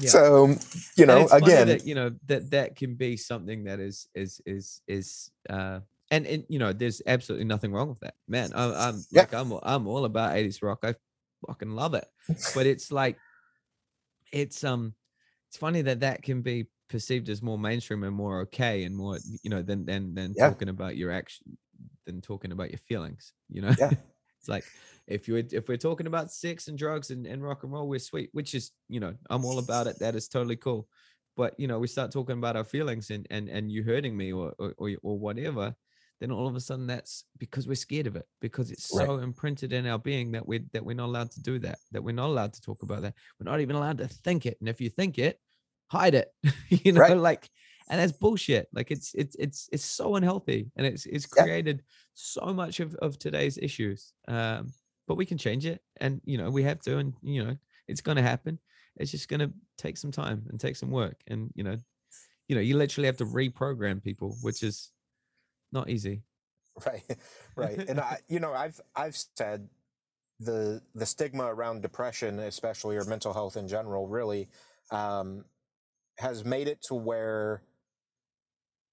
Yeah. 0.00 0.10
so 0.10 0.54
you 0.96 1.06
know 1.06 1.26
again 1.32 1.68
that, 1.68 1.86
you 1.86 1.94
know 1.94 2.10
that 2.26 2.50
that 2.50 2.76
can 2.76 2.94
be 2.96 3.16
something 3.16 3.64
that 3.64 3.78
is 3.80 4.08
is 4.14 4.40
is 4.44 4.80
is 4.88 5.30
uh 5.48 5.80
and 6.10 6.26
and 6.26 6.44
you 6.48 6.58
know 6.58 6.72
there's 6.72 7.00
absolutely 7.06 7.44
nothing 7.46 7.72
wrong 7.72 7.88
with 7.88 8.00
that. 8.00 8.14
Man 8.28 8.50
I, 8.54 8.88
i'm 8.88 9.02
Yeah. 9.10 9.20
like 9.22 9.34
i'm 9.34 9.52
i'm 9.62 9.86
all 9.86 10.04
about 10.04 10.34
80s 10.34 10.62
rock. 10.62 10.80
I 10.82 10.94
fucking 11.46 11.70
love 11.70 11.94
it 11.94 12.06
but 12.54 12.66
it's 12.66 12.92
like 12.92 13.18
it's 14.32 14.64
um 14.64 14.94
it's 15.48 15.56
funny 15.56 15.82
that 15.82 16.00
that 16.00 16.22
can 16.22 16.42
be 16.42 16.66
perceived 16.88 17.28
as 17.28 17.42
more 17.42 17.58
mainstream 17.58 18.04
and 18.04 18.14
more 18.14 18.40
okay 18.40 18.84
and 18.84 18.96
more 18.96 19.18
you 19.42 19.50
know 19.50 19.62
than 19.62 19.84
than 19.84 20.14
than 20.14 20.34
Yeah. 20.34 20.48
talking 20.48 20.68
about 20.68 20.96
your 20.96 21.10
action 21.10 21.56
than 22.06 22.20
talking 22.20 22.52
about 22.52 22.70
your 22.70 22.78
feelings 22.78 23.32
you 23.48 23.62
know 23.62 23.74
Yeah. 23.78 23.90
it's 24.38 24.48
like 24.48 24.66
if 25.06 25.28
you 25.28 25.36
if 25.36 25.68
we're 25.68 25.76
talking 25.76 26.06
about 26.06 26.30
sex 26.32 26.68
and 26.68 26.78
drugs 26.78 27.10
and, 27.10 27.26
and 27.26 27.42
rock 27.42 27.62
and 27.64 27.72
roll 27.72 27.88
we're 27.88 27.98
sweet 27.98 28.30
which 28.32 28.54
is 28.54 28.72
you 28.88 29.00
know 29.00 29.14
i'm 29.30 29.44
all 29.44 29.58
about 29.58 29.86
it 29.86 29.98
that 30.00 30.14
is 30.14 30.28
totally 30.28 30.56
cool 30.56 30.88
but 31.36 31.58
you 31.58 31.66
know 31.66 31.78
we 31.78 31.86
start 31.86 32.12
talking 32.12 32.38
about 32.38 32.56
our 32.56 32.64
feelings 32.64 33.10
and 33.10 33.26
and 33.30 33.48
and 33.48 33.70
you 33.72 33.82
hurting 33.82 34.16
me 34.16 34.32
or 34.32 34.52
or, 34.58 34.74
or, 34.76 34.90
or 35.02 35.18
whatever 35.18 35.74
then 36.22 36.30
all 36.30 36.46
of 36.46 36.54
a 36.54 36.60
sudden 36.60 36.86
that's 36.86 37.24
because 37.38 37.66
we're 37.66 37.74
scared 37.74 38.06
of 38.06 38.14
it 38.14 38.26
because 38.40 38.70
it's 38.70 38.88
Right. 38.92 39.06
so 39.06 39.18
imprinted 39.18 39.72
in 39.72 39.86
our 39.86 39.98
being 39.98 40.30
that 40.32 40.46
we 40.46 40.58
that 40.72 40.84
we're 40.84 40.94
not 40.94 41.06
allowed 41.06 41.32
to 41.32 41.42
do 41.42 41.58
that 41.58 41.80
that 41.90 42.02
we're 42.02 42.14
not 42.14 42.28
allowed 42.28 42.52
to 42.54 42.60
talk 42.60 42.84
about 42.84 43.02
that 43.02 43.14
we're 43.40 43.50
not 43.50 43.60
even 43.60 43.74
allowed 43.74 43.98
to 43.98 44.06
think 44.06 44.46
it 44.46 44.56
and 44.60 44.68
if 44.68 44.80
you 44.80 44.88
think 44.88 45.18
it 45.18 45.40
hide 45.88 46.14
it 46.14 46.28
you 46.68 46.92
know 46.92 47.00
Right. 47.00 47.16
like 47.16 47.50
and 47.88 48.00
that's 48.00 48.12
bullshit 48.12 48.68
like 48.72 48.92
it's 48.92 49.12
it's 49.14 49.34
it's 49.36 49.68
it's 49.72 49.84
so 49.84 50.14
unhealthy 50.14 50.70
and 50.76 50.86
it's 50.86 51.06
it's 51.06 51.26
Yeah. 51.36 51.42
created 51.42 51.82
so 52.14 52.54
much 52.54 52.78
of 52.78 52.94
of 52.96 53.18
today's 53.18 53.58
issues 53.58 54.12
um 54.28 54.72
but 55.08 55.16
we 55.16 55.26
can 55.26 55.36
change 55.38 55.66
it 55.66 55.82
and 55.96 56.20
you 56.24 56.38
know 56.38 56.50
we 56.50 56.62
have 56.62 56.78
to 56.80 56.98
and 56.98 57.14
you 57.22 57.44
know 57.44 57.56
it's 57.88 58.00
going 58.00 58.16
to 58.16 58.22
happen 58.22 58.60
it's 58.96 59.10
just 59.10 59.28
going 59.28 59.40
to 59.40 59.52
take 59.76 59.96
some 59.96 60.12
time 60.12 60.46
and 60.50 60.60
take 60.60 60.76
some 60.76 60.90
work 60.90 61.20
and 61.26 61.50
you 61.56 61.64
know 61.64 61.76
you 62.48 62.54
know 62.54 62.60
you 62.62 62.76
literally 62.76 63.06
have 63.06 63.16
to 63.16 63.26
reprogram 63.26 64.02
people 64.02 64.36
which 64.42 64.62
is 64.62 64.92
not 65.72 65.88
easy 65.88 66.22
right 66.86 67.02
right 67.56 67.78
and 67.88 68.00
i 68.00 68.18
you 68.28 68.40
know 68.40 68.52
i've 68.52 68.80
i've 68.96 69.16
said 69.36 69.68
the 70.40 70.82
the 70.94 71.06
stigma 71.06 71.44
around 71.44 71.82
depression 71.82 72.38
especially 72.40 72.96
or 72.96 73.04
mental 73.04 73.32
health 73.32 73.56
in 73.56 73.68
general 73.68 74.08
really 74.08 74.48
um 74.90 75.44
has 76.18 76.44
made 76.44 76.68
it 76.68 76.80
to 76.82 76.94
where 76.94 77.62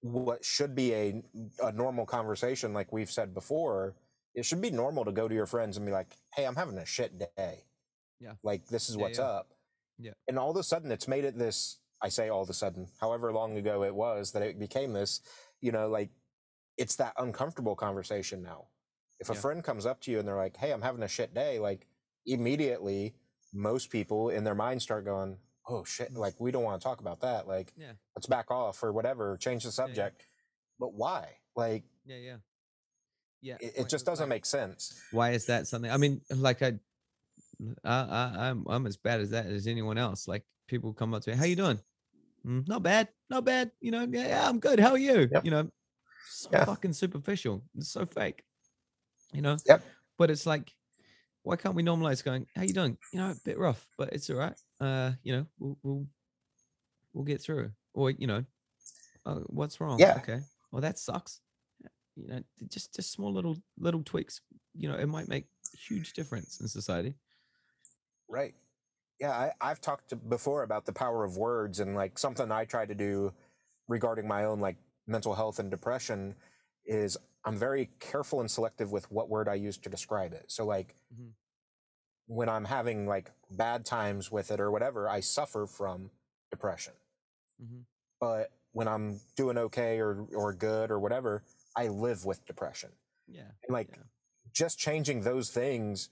what 0.02 0.44
should 0.44 0.74
be 0.74 0.94
a 0.94 1.22
a 1.62 1.72
normal 1.72 2.06
conversation 2.06 2.72
like 2.72 2.92
we've 2.92 3.10
said 3.10 3.34
before 3.34 3.94
it 4.34 4.44
should 4.46 4.60
be 4.60 4.70
normal 4.70 5.04
to 5.04 5.12
go 5.12 5.28
to 5.28 5.34
your 5.34 5.46
friends 5.46 5.76
and 5.76 5.84
be 5.84 5.92
like 5.92 6.16
hey 6.34 6.44
i'm 6.46 6.56
having 6.56 6.78
a 6.78 6.86
shit 6.86 7.18
day 7.36 7.64
Yeah. 8.20 8.32
like 8.42 8.66
this 8.68 8.88
is 8.88 8.96
Yeah, 8.96 9.02
what's 9.02 9.18
yeah. 9.18 9.24
up 9.24 9.48
Yeah. 9.98 10.12
and 10.28 10.38
all 10.38 10.50
of 10.50 10.56
a 10.56 10.62
sudden 10.62 10.90
it's 10.90 11.08
made 11.08 11.24
it 11.24 11.36
this 11.38 11.80
i 12.00 12.08
say 12.08 12.30
all 12.30 12.40
of 12.42 12.48
a 12.48 12.54
sudden 12.54 12.86
however 13.00 13.30
long 13.32 13.58
ago 13.58 13.82
it 13.82 13.94
was 13.94 14.32
that 14.32 14.42
it 14.42 14.58
became 14.58 14.92
this 14.94 15.20
you 15.60 15.72
know 15.72 15.88
like 15.88 16.10
it's 16.80 16.96
that 16.96 17.12
uncomfortable 17.18 17.76
conversation 17.76 18.42
now. 18.42 18.60
If 19.20 19.28
a 19.28 19.34
Yeah. 19.34 19.40
friend 19.40 19.62
comes 19.62 19.84
up 19.84 20.00
to 20.02 20.10
you 20.10 20.18
and 20.18 20.26
they're 20.26 20.42
like 20.46 20.56
hey 20.56 20.72
i'm 20.72 20.80
having 20.82 21.02
a 21.02 21.08
shit 21.16 21.34
day 21.34 21.58
like 21.58 21.86
immediately 22.26 23.14
most 23.52 23.90
people 23.90 24.30
in 24.30 24.44
their 24.44 24.54
mind 24.54 24.80
start 24.80 25.04
going 25.04 25.36
oh 25.68 25.84
shit 25.84 26.14
like 26.14 26.34
we 26.40 26.50
don't 26.50 26.62
want 26.64 26.80
to 26.80 26.84
talk 26.84 27.00
about 27.00 27.20
that 27.20 27.46
like 27.46 27.72
Yeah. 27.76 27.92
let's 28.16 28.26
back 28.26 28.50
off 28.50 28.82
or 28.82 28.92
whatever 28.92 29.36
change 29.36 29.62
the 29.64 29.68
Yeah, 29.68 29.72
yeah. 29.72 29.86
subject. 29.86 30.26
But 30.78 30.94
why? 30.94 31.22
Like 31.54 31.84
yeah 32.06 32.16
yeah. 32.28 32.36
Yeah 33.42 33.56
it, 33.60 33.72
it 33.76 33.88
just 33.88 34.06
doesn't 34.06 34.24
like, 34.28 34.36
make 34.36 34.46
sense. 34.46 34.98
why 35.12 35.30
is 35.32 35.44
that 35.46 35.66
something? 35.66 35.90
I 35.90 35.96
mean 35.98 36.22
like 36.30 36.62
i 36.62 36.72
I, 37.84 37.92
I 37.92 38.48
i'm 38.48 38.64
i'm 38.68 38.86
as 38.86 38.96
bad 38.96 39.20
as 39.20 39.30
that 39.30 39.46
as 39.46 39.66
anyone 39.66 39.98
else. 39.98 40.26
Like 40.26 40.44
people 40.66 40.94
come 40.94 41.12
up 41.14 41.22
to 41.24 41.30
me 41.30 41.36
how 41.36 41.44
you 41.44 41.56
doing? 41.56 41.78
"Mm, 42.46 42.66
not 42.66 42.82
bad 42.82 43.08
not 43.28 43.44
bad 43.44 43.70
you 43.80 43.90
know 43.90 44.06
yeah, 44.10 44.28
yeah 44.28 44.48
i'm 44.48 44.58
good. 44.60 44.80
How 44.80 44.92
are 44.92 44.98
you? 44.98 45.28
Yep. 45.30 45.44
you 45.44 45.50
know 45.50 45.68
so 46.28 46.50
Yeah. 46.52 46.64
fucking 46.64 46.92
superficial 46.92 47.62
it's 47.76 47.88
so 47.90 48.06
fake 48.06 48.42
you 49.32 49.42
know 49.42 49.56
Yep. 49.66 49.82
but 50.18 50.30
it's 50.30 50.46
like 50.46 50.74
why 51.42 51.56
can't 51.56 51.74
we 51.74 51.82
normalize 51.82 52.22
going 52.24 52.46
how 52.54 52.62
you 52.62 52.72
doing 52.72 52.96
you 53.12 53.18
know 53.20 53.30
a 53.30 53.36
bit 53.44 53.58
rough 53.58 53.86
but 53.98 54.12
it's 54.12 54.28
all 54.30 54.36
right 54.36 54.54
uh 54.80 55.12
you 55.22 55.32
know 55.32 55.46
we'll 55.58 55.78
we'll, 55.82 56.06
we'll 57.12 57.24
get 57.24 57.40
through 57.40 57.70
or 57.94 58.10
you 58.10 58.26
know 58.26 58.44
oh, 59.26 59.44
what's 59.48 59.80
wrong 59.80 59.98
Yeah. 59.98 60.16
okay 60.18 60.40
well 60.72 60.82
that 60.82 60.98
sucks 60.98 61.40
you 62.16 62.26
know 62.28 62.42
just 62.68 62.94
just 62.94 63.12
small 63.12 63.32
little 63.32 63.56
little 63.78 64.02
tweaks 64.02 64.40
you 64.74 64.88
know 64.88 64.96
it 64.96 65.06
might 65.06 65.28
make 65.28 65.46
huge 65.88 66.12
difference 66.12 66.60
in 66.60 66.68
society 66.68 67.14
Right. 68.28 68.54
Yeah, 69.20 69.32
I, 69.32 69.52
I've 69.60 69.80
talked 69.80 70.10
to 70.10 70.16
before 70.16 70.62
about 70.62 70.86
the 70.86 70.92
power 70.92 71.24
of 71.24 71.36
words 71.36 71.80
and 71.80 71.94
like 71.94 72.18
something 72.18 72.50
I 72.50 72.64
try 72.64 72.86
to 72.86 72.94
do 72.94 73.32
regarding 73.88 74.26
my 74.26 74.44
own 74.44 74.60
like 74.60 74.76
mental 75.10 75.34
health 75.34 75.58
and 75.58 75.70
depression 75.70 76.36
is 76.84 77.18
I'm 77.44 77.58
very 77.58 77.90
careful 78.00 78.40
and 78.40 78.50
selective 78.50 78.92
with 78.92 79.10
what 79.10 79.28
word 79.28 79.48
I 79.48 79.54
use 79.54 79.78
to 79.78 79.88
describe 79.90 80.32
it. 80.32 80.50
So 80.50 80.64
like 80.64 80.94
Mhm. 81.12 81.34
when 82.26 82.48
I'm 82.48 82.64
having 82.66 83.06
like 83.06 83.32
bad 83.50 83.84
times 83.84 84.30
with 84.30 84.50
it 84.50 84.60
or 84.60 84.70
whatever, 84.70 85.08
I 85.08 85.20
suffer 85.20 85.66
from 85.66 86.10
depression. 86.50 86.94
Mhm. 87.60 87.86
But 88.20 88.52
when 88.72 88.86
I'm 88.88 89.20
doing 89.36 89.58
okay 89.58 89.98
or 90.00 90.26
or 90.34 90.52
good 90.52 90.90
or 90.90 90.98
whatever, 91.00 91.42
I 91.76 91.88
live 91.88 92.24
with 92.24 92.44
depression. 92.46 92.92
yeah 93.26 93.52
And 93.62 93.72
like 93.72 93.88
Yeah. 93.90 94.02
just 94.52 94.78
changing 94.78 95.22
those 95.22 95.50
things, 95.50 96.10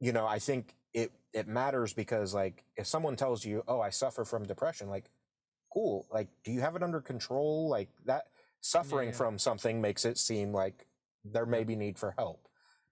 you 0.00 0.12
know, 0.12 0.26
I 0.26 0.38
think 0.38 0.76
it 0.94 1.12
it 1.32 1.46
matters 1.48 1.94
because 1.94 2.34
like 2.34 2.64
if 2.76 2.86
someone 2.86 3.16
tells 3.16 3.44
you, 3.44 3.64
"Oh, 3.68 3.80
I 3.80 3.90
suffer 3.90 4.24
from 4.24 4.44
depression," 4.46 4.88
like 4.88 5.10
cool, 5.78 6.06
like 6.12 6.28
do 6.44 6.52
you 6.52 6.60
have 6.60 6.76
it 6.76 6.82
under 6.82 7.00
control? 7.00 7.68
Like 7.68 7.88
that 8.06 8.24
suffering 8.60 9.10
yeah. 9.10 9.14
from 9.14 9.38
something 9.38 9.80
makes 9.80 10.04
it 10.04 10.18
seem 10.18 10.52
like 10.52 10.86
there 11.24 11.46
may 11.46 11.64
be 11.64 11.76
need 11.76 11.98
for 11.98 12.14
help. 12.18 12.48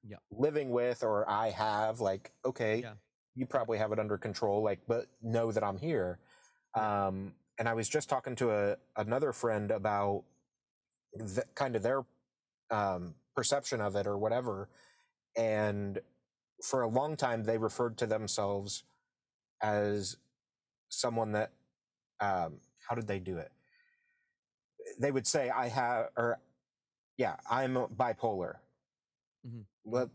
Yeah. 0.08 0.16
Living 0.30 0.70
with 0.70 1.02
or 1.02 1.28
I 1.28 1.50
have 1.50 2.00
like 2.00 2.32
okay, 2.44 2.80
Yeah. 2.82 2.92
you 3.34 3.46
probably 3.46 3.78
have 3.78 3.92
it 3.92 3.98
under 3.98 4.18
control 4.18 4.62
like 4.62 4.80
but 4.86 5.06
know 5.22 5.52
that 5.52 5.64
I'm 5.64 5.78
here. 5.78 6.18
Um 6.74 7.34
and 7.58 7.68
I 7.68 7.74
was 7.74 7.88
just 7.88 8.08
talking 8.08 8.36
to 8.36 8.50
a 8.50 8.76
another 8.96 9.32
friend 9.32 9.70
about 9.70 10.24
the, 11.14 11.44
kind 11.54 11.76
of 11.76 11.82
their 11.82 12.04
um, 12.70 13.14
perception 13.34 13.80
of 13.80 13.96
it 13.96 14.06
or 14.06 14.18
whatever. 14.18 14.68
And 15.36 15.98
for 16.62 16.82
a 16.82 16.88
long 16.88 17.16
time, 17.16 17.44
they 17.44 17.58
referred 17.58 17.98
to 17.98 18.06
themselves 18.06 18.84
as 19.62 20.16
someone 20.88 21.32
that, 21.32 21.52
um, 22.20 22.60
how 22.88 22.94
did 22.94 23.06
they 23.06 23.18
do 23.18 23.38
it? 23.38 23.52
they 25.00 25.10
would 25.10 25.26
say 25.26 25.50
I 25.50 25.68
have, 25.68 26.10
or 26.16 26.38
yeah, 27.18 27.36
I'm 27.50 27.74
bipolar. 27.74 28.54
Mm-hmm. 29.46 29.62
Well, 29.84 30.10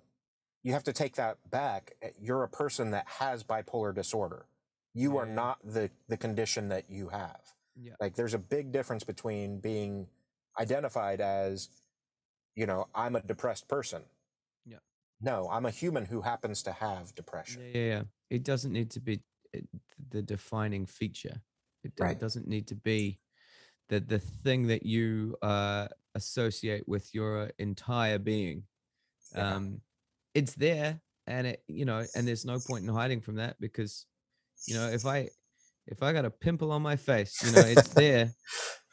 you 0.64 0.72
have 0.74 0.86
to 0.86 0.94
take 0.94 1.16
that 1.18 1.38
back. 1.52 1.94
Uh, 2.04 2.08
You're 2.20 2.44
a 2.44 2.48
person 2.50 2.92
that 2.92 3.06
has 3.20 3.44
bipolar 3.44 3.94
disorder. 3.94 4.46
You 4.94 5.18
are 5.18 5.28
Yeah. 5.28 5.34
not 5.34 5.58
the 5.64 5.92
the 6.08 6.18
condition 6.18 6.70
that 6.70 6.90
you 6.90 7.10
have. 7.10 7.42
Yeah. 7.76 7.94
Like 8.00 8.16
there's 8.16 8.34
a 8.34 8.40
big 8.40 8.72
difference 8.72 9.04
between 9.04 9.60
being 9.60 10.08
identified 10.60 11.20
as, 11.22 11.70
you 12.56 12.66
know, 12.66 12.88
I'm 12.96 13.16
a 13.16 13.22
depressed 13.22 13.68
person. 13.68 14.04
Yeah. 14.66 14.80
No, 15.22 15.50
I'm 15.52 15.66
a 15.66 15.72
human 15.72 16.06
who 16.06 16.22
happens 16.22 16.64
to 16.64 16.72
have 16.72 17.14
depression. 17.16 17.62
Yeah, 17.74 17.78
yeah, 17.82 17.88
yeah. 17.94 18.04
It 18.30 18.44
doesn't 18.44 18.72
need 18.72 18.90
to 18.92 19.00
be 19.02 19.22
uh, 19.56 19.60
the 20.10 20.22
defining 20.22 20.86
feature. 20.86 21.42
It, 21.84 21.94
Right. 22.00 22.18
doesn't 22.20 22.48
need 22.48 22.68
to 22.68 22.76
be 22.76 23.20
the 23.90 24.00
the 24.00 24.20
thing 24.20 24.68
that 24.68 24.86
you 24.86 25.38
uh, 25.42 25.88
associate 26.16 26.88
with 26.88 27.14
your 27.14 27.52
entire 27.60 28.20
being. 28.20 28.64
Yeah. 29.36 29.56
Um, 29.56 29.82
it's 30.34 30.56
there, 30.56 31.02
and 31.28 31.48
it 31.48 31.64
you 31.68 31.86
know, 31.86 32.06
and 32.16 32.28
there's 32.28 32.46
no 32.46 32.60
point 32.60 32.84
in 32.84 32.94
hiding 32.94 33.22
from 33.22 33.36
that 33.36 33.60
because 33.60 34.06
you 34.68 34.76
know 34.76 34.90
if 34.90 35.06
I 35.06 35.30
if 35.88 36.04
I 36.04 36.14
got 36.14 36.26
a 36.26 36.32
pimple 36.32 36.72
on 36.72 36.82
my 36.82 36.96
face, 36.98 37.42
you 37.44 37.52
know, 37.52 37.64
it's 37.66 37.90
there. 37.96 38.36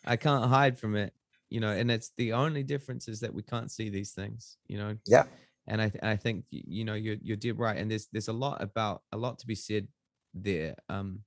I 0.07 0.16
can't 0.16 0.45
hide 0.49 0.78
from 0.78 0.97
it. 0.97 1.14
You 1.51 1.61
know, 1.61 1.70
and 1.70 1.91
it's 1.91 2.12
the 2.16 2.32
only 2.34 2.62
difference 2.62 3.09
is 3.09 3.20
that 3.20 3.34
we 3.34 3.43
can't 3.43 3.70
see 3.70 3.89
these 3.91 4.12
things. 4.12 4.59
You 4.68 4.78
know, 4.78 4.97
Yeah. 5.07 5.26
and 5.66 5.80
I 5.82 5.89
th- 5.91 6.05
I 6.05 6.16
think 6.16 6.45
you 6.51 6.84
know 6.84 6.95
you're 6.95 7.16
you're 7.22 7.36
dead 7.36 7.59
right, 7.59 7.76
and 7.78 7.91
there's 7.91 8.09
there's 8.12 8.28
a 8.28 8.32
lot 8.34 8.62
about 8.62 9.03
a 9.12 9.16
lot 9.16 9.39
to 9.41 9.47
be 9.47 9.55
said 9.55 9.89
there 10.34 10.76
um 10.89 11.24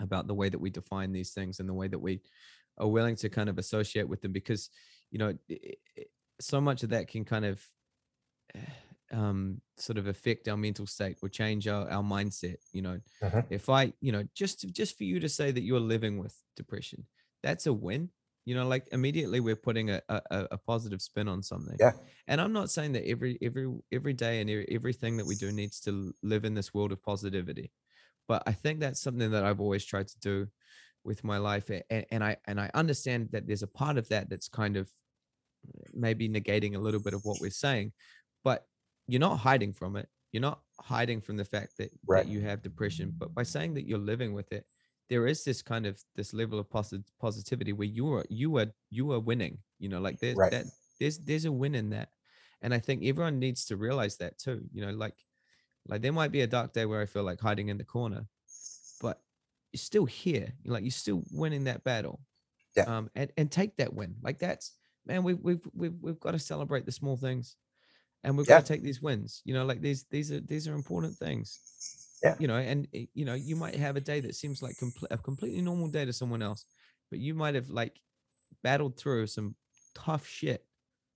about 0.00 0.26
the 0.26 0.34
way 0.34 0.48
that 0.48 0.58
we 0.60 0.70
define 0.70 1.12
these 1.12 1.32
things 1.32 1.60
and 1.60 1.68
the 1.68 1.74
way 1.74 1.88
that 1.88 1.98
we 1.98 2.20
are 2.78 2.88
willing 2.88 3.16
to 3.16 3.28
kind 3.28 3.48
of 3.48 3.58
associate 3.58 4.08
with 4.08 4.20
them 4.22 4.32
because 4.32 4.70
you 5.10 5.18
know 5.18 5.36
i- 5.50 5.74
i- 5.98 6.04
so 6.40 6.60
much 6.60 6.82
of 6.84 6.90
that 6.90 7.08
can 7.08 7.24
kind 7.24 7.44
of 7.44 7.64
um 9.12 9.60
sort 9.76 9.96
of 9.96 10.06
affect 10.06 10.48
our 10.48 10.56
mental 10.56 10.86
state 10.86 11.16
or 11.22 11.28
change 11.30 11.66
our, 11.66 11.88
our 11.90 12.02
mindset 12.02 12.56
you 12.72 12.82
know 12.82 13.00
Mhm. 13.22 13.46
if 13.50 13.70
i 13.70 13.92
you 14.00 14.12
know 14.12 14.22
just 14.34 14.68
just 14.72 14.98
for 14.98 15.04
you 15.04 15.18
to 15.18 15.28
say 15.28 15.50
that 15.50 15.62
you're 15.62 15.80
living 15.80 16.18
with 16.18 16.36
depression 16.56 17.06
that's 17.42 17.66
a 17.66 17.72
win 17.72 18.10
you 18.44 18.54
know 18.54 18.66
like 18.68 18.86
immediately 18.92 19.40
we're 19.40 19.56
putting 19.56 19.90
a, 19.90 20.02
a, 20.10 20.20
a- 20.30 20.48
a 20.52 20.58
positive 20.58 21.00
spin 21.00 21.26
on 21.26 21.42
something 21.42 21.76
Yeah. 21.80 21.92
and 22.26 22.38
i'm 22.40 22.52
not 22.52 22.70
saying 22.70 22.92
that 22.92 23.06
every 23.08 23.38
every 23.40 23.66
every 23.92 24.12
day 24.12 24.42
and 24.42 24.50
everything 24.70 25.16
that 25.16 25.26
we 25.26 25.36
do 25.36 25.52
needs 25.52 25.80
to 25.80 26.12
live 26.22 26.44
in 26.44 26.52
this 26.54 26.74
world 26.74 26.92
of 26.92 27.02
positivity 27.02 27.72
but 28.28 28.42
i 28.46 28.52
think 28.52 28.80
that's 28.80 29.00
something 29.00 29.30
that 29.30 29.44
i've 29.44 29.60
always 29.60 29.84
tried 29.84 30.06
to 30.08 30.18
do 30.20 30.46
with 31.04 31.24
my 31.24 31.38
life 31.38 31.70
and, 31.70 32.06
and 32.12 32.22
i 32.22 32.36
and 32.46 32.60
i 32.60 32.70
understand 32.74 33.28
that 33.32 33.46
there's 33.46 33.62
a 33.62 33.66
part 33.66 33.96
of 33.98 34.08
that 34.08 34.28
that's 34.30 34.48
kind 34.48 34.76
of 34.76 34.90
maybe 35.92 36.28
negating 36.28 36.74
a 36.76 36.78
little 36.78 37.00
bit 37.00 37.14
of 37.14 37.24
what 37.24 37.40
we're 37.40 37.50
saying 37.50 37.92
but 38.44 38.66
you're 39.06 39.20
not 39.20 39.36
hiding 39.38 39.72
from 39.72 39.96
it 39.96 40.08
you're 40.32 40.40
not 40.42 40.60
hiding 40.80 41.20
from 41.22 41.36
the 41.36 41.44
fact 41.44 41.72
that, 41.78 41.90
Right. 42.06 42.24
that 42.26 42.30
you 42.32 42.40
have 42.40 42.62
depression 42.62 43.12
but 43.18 43.34
by 43.34 43.42
saying 43.42 43.74
that 43.74 43.86
you're 43.86 43.98
living 43.98 44.32
with 44.34 44.52
it 44.52 44.66
there 45.08 45.26
is 45.26 45.42
this 45.44 45.62
kind 45.62 45.86
of 45.86 46.02
this 46.16 46.34
level 46.34 46.58
of 46.58 46.68
posi- 46.68 47.02
positivity 47.20 47.72
where 47.72 47.88
you 47.88 48.12
are 48.12 48.24
you 48.28 48.56
are 48.58 48.66
you 48.90 49.10
are 49.12 49.20
winning 49.20 49.58
you 49.78 49.88
know 49.88 50.00
like 50.00 50.20
there's 50.20 50.36
Right. 50.36 50.50
that 50.52 50.66
there's 51.00 51.18
there's 51.18 51.44
a 51.44 51.52
win 51.52 51.74
in 51.74 51.90
that 51.90 52.10
and 52.62 52.72
i 52.74 52.78
think 52.78 53.04
everyone 53.04 53.38
needs 53.38 53.64
to 53.66 53.76
realize 53.76 54.16
that 54.18 54.38
too 54.38 54.62
you 54.72 54.84
know 54.84 54.90
like 54.92 55.16
like 55.88 56.02
there 56.02 56.12
might 56.12 56.32
be 56.32 56.42
a 56.42 56.46
dark 56.46 56.72
day 56.72 56.86
where 56.86 57.00
i 57.02 57.06
feel 57.06 57.24
like 57.24 57.40
hiding 57.40 57.68
in 57.68 57.78
the 57.78 57.84
corner 57.84 58.26
but 59.00 59.22
you're 59.72 59.78
still 59.78 60.06
here 60.06 60.52
you're 60.62 60.74
like 60.74 60.84
you're 60.84 60.90
still 60.90 61.24
winning 61.30 61.64
that 61.64 61.84
battle 61.84 62.20
Yeah. 62.76 62.86
um 62.86 63.10
and 63.14 63.32
and 63.36 63.52
take 63.52 63.76
that 63.78 63.94
win 63.94 64.16
like 64.22 64.38
that's 64.38 64.74
man 65.06 65.22
we've 65.24 65.40
we've 65.40 65.60
we've, 65.74 65.94
we've 66.00 66.20
got 66.20 66.32
to 66.32 66.38
celebrate 66.38 66.86
the 66.86 66.92
small 66.92 67.16
things 67.16 67.56
and 68.24 68.36
we've 68.36 68.46
Yeah. 68.46 68.56
got 68.56 68.64
to 68.64 68.72
take 68.74 68.82
these 68.82 69.02
wins 69.02 69.42
you 69.44 69.54
know 69.54 69.64
like 69.64 69.80
these 69.82 70.04
these 70.10 70.32
are 70.32 70.40
these 70.40 70.68
are 70.68 70.74
important 70.74 71.18
things 71.18 71.60
Yeah. 72.22 72.36
you 72.38 72.48
know 72.48 72.56
and 72.56 72.88
eh, 72.94 73.06
you 73.14 73.24
know 73.24 73.34
you 73.34 73.56
might 73.56 73.74
have 73.76 73.96
a 73.96 74.00
day 74.00 74.20
that 74.20 74.34
seems 74.34 74.62
like 74.62 74.76
a 75.10 75.18
completely 75.18 75.62
normal 75.62 75.88
day 75.88 76.04
to 76.04 76.12
someone 76.12 76.42
else 76.42 76.66
but 77.10 77.18
you 77.18 77.34
might 77.34 77.54
have 77.54 77.70
like 77.70 78.00
battled 78.62 78.98
through 78.98 79.26
some 79.26 79.56
tough 79.94 80.26
shit 80.26 80.66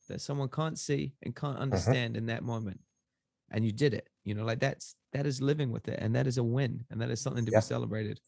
that 0.09 0.21
someone 0.21 0.49
can't 0.49 0.79
see 0.79 1.17
and 1.23 1.37
can't 1.37 1.59
understand 1.59 2.17
in 2.17 2.27
that 2.27 2.43
moment 2.45 2.81
and 3.51 3.65
you 3.65 3.73
did 3.73 3.95
it 3.95 4.09
you 4.25 4.35
know 4.35 4.45
like 4.45 4.61
that's 4.61 4.97
that 5.13 5.27
is 5.27 5.41
living 5.43 5.71
with 5.73 5.89
it 5.89 5.99
and 6.01 6.15
that 6.15 6.27
is 6.27 6.39
a 6.39 6.45
win 6.45 6.85
and 6.91 7.01
that 7.01 7.11
is 7.11 7.21
something 7.21 7.47
to 7.47 7.53
Yeah. 7.53 7.61
be 7.61 7.61
celebrated 7.61 8.21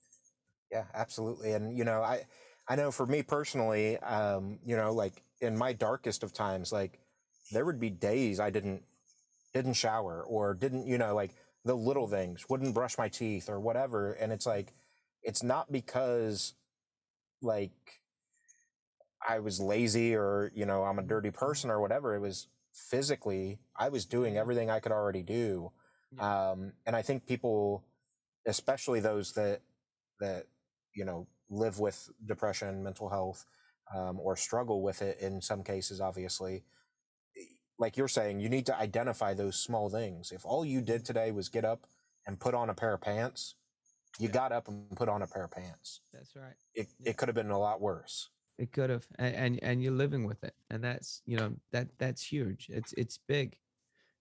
Yeah, 0.71 0.87
absolutely. 0.95 1.53
And 1.53 1.77
you 1.77 1.85
know, 1.85 2.03
I 2.03 2.27
I 2.69 2.77
know 2.77 2.91
for 2.91 3.07
me 3.07 3.23
personally, 3.23 3.99
um, 3.99 4.59
you 4.65 4.77
know, 4.77 4.93
like 4.93 5.23
in 5.41 5.57
my 5.57 5.73
darkest 5.73 6.23
of 6.23 6.33
times, 6.33 6.73
like 6.73 7.01
there 7.51 7.65
would 7.65 7.79
be 7.81 7.91
days 7.91 8.41
I 8.41 8.51
didn't 8.51 8.85
didn't 9.55 9.75
shower 9.75 10.23
or 10.25 10.55
didn't, 10.55 10.87
you 10.87 10.99
know, 10.99 11.15
like 11.15 11.37
the 11.65 11.77
little 11.77 12.09
things, 12.09 12.49
wouldn't 12.49 12.75
brush 12.75 12.99
my 12.99 13.09
teeth 13.09 13.49
or 13.49 13.61
whatever. 13.61 14.13
And 14.15 14.33
it's 14.33 14.47
like 14.47 14.75
it's 15.23 15.43
not 15.43 15.73
because 15.73 16.55
like 17.43 18.03
I 19.27 19.39
was 19.39 19.61
lazy 19.61 20.15
or, 20.15 20.51
you 20.55 20.67
know, 20.67 20.85
I'm 20.85 20.99
a 20.99 21.03
dirty 21.03 21.31
person 21.31 21.71
or 21.71 21.81
whatever. 21.81 22.15
It 22.15 22.21
was 22.21 22.49
physically 22.73 23.61
I 23.77 23.89
was 23.89 24.05
doing 24.05 24.37
everything 24.37 24.69
I 24.71 24.81
could 24.81 24.93
already 24.93 25.23
do. 25.23 25.73
Yeah. 26.17 26.51
Um, 26.51 26.73
and 26.87 26.95
I 26.97 27.03
think 27.03 27.27
people, 27.27 27.85
especially 28.47 29.01
those 29.01 29.33
that 29.33 29.61
that 30.21 30.47
you 30.95 31.05
know 31.05 31.27
live 31.51 31.79
with 31.81 32.11
depression, 32.25 32.83
mental 32.83 33.09
health, 33.11 33.47
um, 33.95 34.19
or 34.21 34.37
struggle 34.37 34.83
with 34.83 35.03
it 35.03 35.19
in 35.21 35.41
some 35.43 35.63
cases, 35.63 36.01
obviously, 36.01 36.65
like 37.79 37.97
you're 37.97 38.09
saying, 38.09 38.41
you 38.41 38.49
need 38.49 38.67
to 38.67 38.77
identify 38.77 39.35
those 39.35 39.61
small 39.61 39.91
things. 39.91 40.33
If 40.33 40.45
all 40.47 40.65
you 40.65 40.81
did 40.81 41.05
today 41.05 41.33
was 41.33 41.49
get 41.49 41.65
up 41.65 41.87
and 42.27 42.39
put 42.41 42.55
on 42.55 42.71
a 42.71 42.75
pair 42.75 42.95
of 42.95 43.01
pants, 43.01 43.57
you 44.19 44.29
Yeah. 44.29 44.33
got 44.33 44.53
up 44.53 44.69
and 44.69 44.97
put 44.97 45.09
on 45.09 45.23
a 45.23 45.27
pair 45.27 45.45
of 45.45 45.51
pants. 45.51 46.01
that's 46.13 46.37
right 46.37 46.57
It 46.75 46.89
Yeah. 46.99 47.11
it 47.11 47.17
could 47.17 47.29
have 47.29 47.35
been 47.35 47.51
a 47.51 47.59
lot 47.59 47.81
worse. 47.81 48.31
it 48.59 48.71
could 48.73 48.91
have 48.91 49.07
and, 49.19 49.35
and 49.35 49.63
and 49.65 49.83
you're 49.83 49.93
living 50.05 50.25
with 50.25 50.45
it 50.45 50.55
and 50.71 50.83
that's 50.85 51.23
you 51.27 51.37
know 51.37 51.57
that 51.73 51.89
that's 51.99 52.23
huge 52.23 52.69
it's 52.71 52.93
it's 52.95 53.19
big 53.19 53.59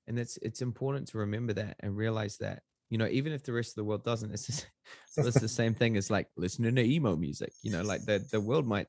and 0.07 0.19
it's 0.19 0.37
it's 0.37 0.61
important 0.61 1.07
to 1.07 1.17
remember 1.17 1.53
that 1.53 1.75
and 1.79 1.95
realize 1.95 2.37
that 2.37 2.63
you 2.89 2.97
know 2.97 3.07
even 3.07 3.31
if 3.33 3.43
the 3.43 3.53
rest 3.53 3.71
of 3.71 3.75
the 3.75 3.83
world 3.83 4.03
doesn't 4.03 4.31
it's 4.31 4.47
just, 4.47 4.67
it's 5.17 5.39
the 5.39 5.47
same 5.47 5.73
thing 5.73 5.97
as 5.97 6.09
like 6.09 6.27
listening 6.37 6.75
to 6.75 6.83
emo 6.83 7.15
music 7.15 7.53
you 7.61 7.71
know 7.71 7.81
like 7.81 8.05
the 8.05 8.25
the 8.31 8.39
world 8.39 8.67
might 8.67 8.87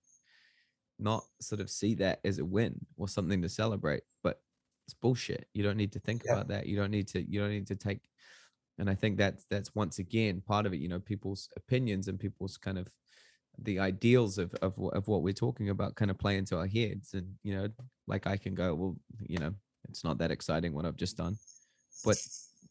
not 0.99 1.25
sort 1.41 1.61
of 1.61 1.71
see 1.71 1.95
that 1.95 2.21
as 2.25 2.39
a 2.39 2.45
win 2.45 2.75
or 2.97 3.09
something 3.09 3.43
to 3.43 3.49
celebrate 3.49 4.03
but 4.23 4.41
it's 4.87 4.95
bullshit 4.95 5.49
you 5.55 5.63
don't 5.63 5.77
need 5.77 5.93
to 5.93 5.99
think 5.99 6.25
Yeah. 6.25 6.33
about 6.33 6.49
that 6.49 6.67
you 6.67 6.77
don't 6.77 6.91
need 6.91 7.09
to 7.09 7.23
you 7.23 7.41
don't 7.41 7.51
need 7.51 7.67
to 7.69 7.77
take 7.77 8.09
and 8.79 8.89
i 8.89 8.95
think 8.95 9.17
that's 9.17 9.45
that's 9.51 9.75
once 9.75 9.99
again 9.99 10.41
part 10.41 10.67
of 10.67 10.73
it 10.73 10.79
you 10.79 10.89
know 10.89 11.01
people's 11.01 11.49
opinions 11.57 12.09
and 12.09 12.21
people's 12.21 12.57
kind 12.57 12.79
of 12.79 12.89
the 13.59 13.79
ideals 13.79 14.39
of 14.39 14.55
of, 14.63 14.79
of 14.79 15.09
what 15.09 15.23
we're 15.23 15.33
talking 15.33 15.71
about 15.71 15.95
kind 15.95 16.11
of 16.11 16.19
play 16.19 16.37
into 16.37 16.57
our 16.57 16.67
heads 16.67 17.15
and 17.15 17.35
you 17.43 17.55
know 17.57 17.69
like 18.07 18.27
i 18.27 18.37
can 18.37 18.55
go 18.55 18.75
well 18.75 18.97
you 19.21 19.39
know 19.39 19.55
it's 19.89 20.05
not 20.05 20.19
that 20.19 20.31
exciting 20.31 20.73
what 20.73 20.85
i've 20.87 20.97
just 20.97 21.17
done 21.17 21.39
but 22.05 22.19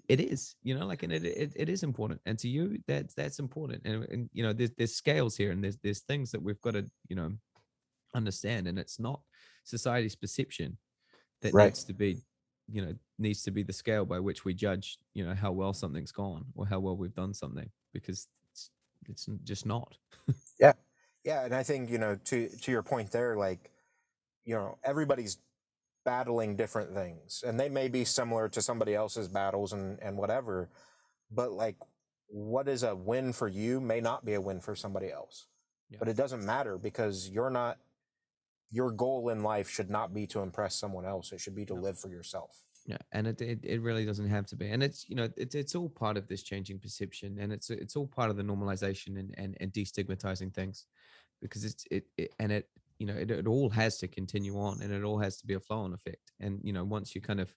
it 0.09 0.19
is 0.19 0.55
you 0.63 0.77
know 0.77 0.85
like 0.85 1.03
and 1.03 1.13
it, 1.13 1.25
it, 1.25 1.53
it 1.55 1.69
is 1.69 1.83
important 1.83 2.21
and 2.25 2.37
to 2.39 2.47
you 2.49 2.79
that's 2.87 3.13
that's 3.13 3.39
important 3.39 3.81
and, 3.85 4.03
and 4.05 4.29
you 4.33 4.43
know 4.43 4.53
there's 4.53 4.71
there's 4.77 4.95
scales 4.95 5.37
here 5.37 5.51
and 5.51 5.63
there's 5.63 5.77
there's 5.77 6.01
things 6.01 6.31
that 6.31 6.41
we've 6.41 6.61
got 6.61 6.73
to 6.73 6.89
you 7.09 7.15
know 7.15 7.31
understand 8.15 8.67
and 8.67 8.77
it's 8.79 8.99
not 8.99 9.21
society's 9.63 10.15
perception 10.15 10.77
that 11.41 11.53
Right. 11.53 11.57
needs 11.57 11.83
to 11.85 11.93
be 11.93 12.21
you 12.71 12.85
know 12.85 12.93
needs 13.19 13.43
to 13.43 13.51
be 13.51 13.63
the 13.63 13.73
scale 13.73 14.05
by 14.05 14.19
which 14.19 14.45
we 14.45 14.53
judge 14.53 14.97
you 15.13 15.25
know 15.25 15.35
how 15.35 15.51
well 15.51 15.73
something's 15.73 16.11
gone 16.11 16.45
or 16.55 16.65
how 16.67 16.79
well 16.79 16.97
we've 16.97 17.15
done 17.15 17.33
something 17.33 17.69
because 17.93 18.27
it's 18.51 18.71
it's 19.09 19.29
just 19.43 19.65
not 19.65 19.97
yeah. 20.59 20.73
Yeah, 21.23 21.45
and 21.45 21.55
I 21.55 21.63
think 21.63 21.89
you 21.89 21.97
know 21.97 22.15
to 22.25 22.49
to 22.49 22.71
your 22.71 22.83
point 22.83 23.11
there, 23.11 23.37
like 23.37 23.71
you 24.45 24.55
know 24.55 24.77
everybody's 24.83 25.37
battling 26.05 26.55
different 26.55 26.93
things, 26.93 27.43
and 27.45 27.59
they 27.59 27.69
may 27.69 27.87
be 27.87 28.05
similar 28.05 28.49
to 28.49 28.61
somebody 28.61 28.93
else's 28.95 29.27
battles 29.27 29.73
and 29.73 29.99
and 30.01 30.17
whatever, 30.17 30.69
but 31.31 31.51
like 31.51 31.77
what 32.27 32.67
is 32.67 32.83
a 32.83 32.95
win 32.95 33.31
for 33.33 33.47
you 33.47 33.79
may 33.79 34.01
not 34.01 34.25
be 34.25 34.33
a 34.33 34.41
win 34.41 34.59
for 34.59 34.75
somebody 34.75 35.11
else. 35.11 35.47
Yeah. 35.89 35.97
But 35.99 36.07
it 36.07 36.17
doesn't 36.17 36.43
matter 36.45 36.77
because 36.77 37.29
you're 37.29 37.49
not. 37.51 37.77
Your 38.71 38.91
goal 38.91 39.29
in 39.29 39.43
life 39.43 39.69
should 39.69 39.91
not 39.91 40.15
be 40.15 40.25
to 40.27 40.39
impress 40.39 40.75
someone 40.75 41.05
else. 41.05 41.31
It 41.31 41.39
should 41.39 41.53
be 41.55 41.65
to 41.65 41.75
No. 41.75 41.81
live 41.81 41.99
for 41.99 42.09
yourself. 42.09 42.63
Yeah, 42.87 42.97
and 43.11 43.27
it, 43.27 43.39
it 43.39 43.59
it 43.63 43.81
really 43.81 44.03
doesn't 44.03 44.29
have 44.29 44.47
to 44.47 44.55
be, 44.55 44.67
and 44.69 44.81
it's 44.83 45.07
you 45.07 45.15
know 45.15 45.29
it's 45.37 45.55
it's 45.55 45.75
all 45.75 45.89
part 45.89 46.17
of 46.17 46.27
this 46.27 46.41
changing 46.43 46.79
perception, 46.79 47.37
and 47.39 47.53
it's 47.53 47.69
it's 47.69 47.95
all 47.95 48.07
part 48.07 48.29
of 48.31 48.35
the 48.35 48.43
normalization 48.43 49.19
and 49.19 49.33
and, 49.37 49.55
and 49.61 49.71
destigmatizing 49.71 50.53
things, 50.53 50.87
because 51.41 51.63
it's 51.63 51.85
it, 51.91 52.05
it 52.17 52.33
and 52.39 52.51
it 52.51 52.67
you 52.99 53.05
know 53.05 53.15
it, 53.15 53.31
it 53.31 53.47
all 53.47 53.69
has 53.69 53.97
to 53.99 54.07
continue 54.07 54.57
on, 54.59 54.81
and 54.81 54.91
it 54.93 55.03
all 55.03 55.19
has 55.19 55.37
to 55.37 55.47
be 55.47 55.53
a 55.55 55.59
flow-on 55.59 55.93
effect, 55.93 56.31
and 56.39 56.59
you 56.63 56.73
know 56.73 56.83
once 56.83 57.15
you 57.15 57.21
kind 57.21 57.39
of 57.39 57.53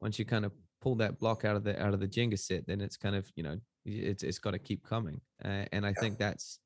once 0.00 0.18
you 0.18 0.24
kind 0.24 0.44
of 0.44 0.52
pull 0.80 0.94
that 0.96 1.18
block 1.18 1.44
out 1.44 1.56
of 1.56 1.64
the 1.64 1.80
out 1.82 1.94
of 1.94 2.00
the 2.00 2.08
Jenga 2.08 2.38
set, 2.38 2.66
then 2.66 2.80
it's 2.80 2.96
kind 2.96 3.14
of 3.16 3.30
you 3.36 3.42
know 3.42 3.58
it's 3.84 4.22
it's 4.22 4.38
got 4.38 4.52
to 4.52 4.58
keep 4.58 4.84
coming, 4.84 5.20
uh, 5.44 5.64
and 5.72 5.84
I 5.86 5.90
Yeah. 5.90 6.00
think 6.00 6.18
that's 6.18 6.58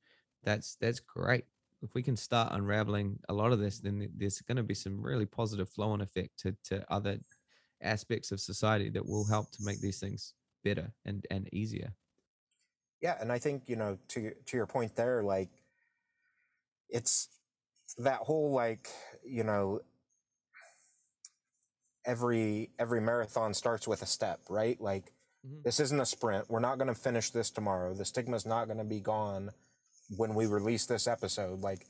that's 0.45 0.77
that's 0.81 1.01
great. 1.01 1.45
if 1.83 1.95
we 1.95 2.03
can 2.03 2.17
start 2.17 2.53
unraveling 2.53 3.19
a 3.29 3.33
lot 3.33 3.53
of 3.53 3.59
this, 3.59 3.81
then 3.81 4.09
there's 4.17 4.41
going 4.41 4.57
to 4.57 4.63
be 4.63 4.75
some 4.75 5.01
really 5.01 5.27
positive 5.27 5.69
flow 5.69 5.91
on 5.91 6.01
effect 6.01 6.39
to 6.41 6.57
to 6.65 6.85
other 6.93 7.19
aspects 7.83 8.33
of 8.33 8.41
society 8.41 8.89
that 8.91 9.07
will 9.07 9.27
help 9.27 9.51
to 9.53 9.63
make 9.63 9.81
these 9.81 10.01
things 10.01 10.35
better 10.65 10.93
and 11.05 11.27
and 11.31 11.49
easier. 11.53 11.93
Yeah, 13.01 13.17
and 13.21 13.31
I 13.31 13.39
think 13.39 13.69
you 13.69 13.77
know 13.77 13.99
to 14.09 14.33
to 14.47 14.57
your 14.57 14.67
point 14.67 14.97
there, 14.97 15.23
like 15.23 15.51
it's 16.89 17.29
that 17.99 18.19
whole 18.19 18.53
like 18.53 18.89
you 19.25 19.45
know 19.45 19.81
every 22.05 22.71
every 22.79 23.01
marathon 23.01 23.55
starts 23.55 23.89
with 23.89 24.03
a 24.03 24.07
step, 24.07 24.41
right? 24.49 24.81
Like 24.81 25.13
mm-hmm. 25.47 25.63
this 25.65 25.81
isn't 25.81 26.01
a 26.01 26.07
sprint. 26.07 26.51
We're 26.51 26.61
not 26.61 26.79
going 26.79 26.89
to 26.89 26.95
finish 26.95 27.31
this 27.31 27.51
tomorrow. 27.51 27.95
The 27.95 28.05
stigma 28.05 28.37
is 28.37 28.47
not 28.47 28.67
going 28.67 28.79
to 28.79 28.85
be 28.85 29.01
gone 29.01 29.51
when 30.17 30.35
we 30.35 30.47
release 30.47 30.87
this 30.87 31.07
episode. 31.07 31.61
Like 31.61 31.87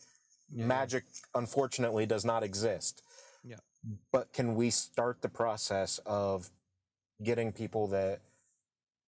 yeah. 0.53 0.67
magic, 0.67 1.05
unfortunately, 1.35 2.07
does 2.07 2.25
not 2.25 2.43
exist. 2.43 3.03
Yeah. 3.45 3.57
But 4.13 4.33
can 4.33 4.55
we 4.55 4.71
start 4.71 5.23
the 5.23 5.29
process 5.29 6.01
of 6.07 6.51
getting 7.23 7.53
people 7.53 7.89
that 7.89 8.21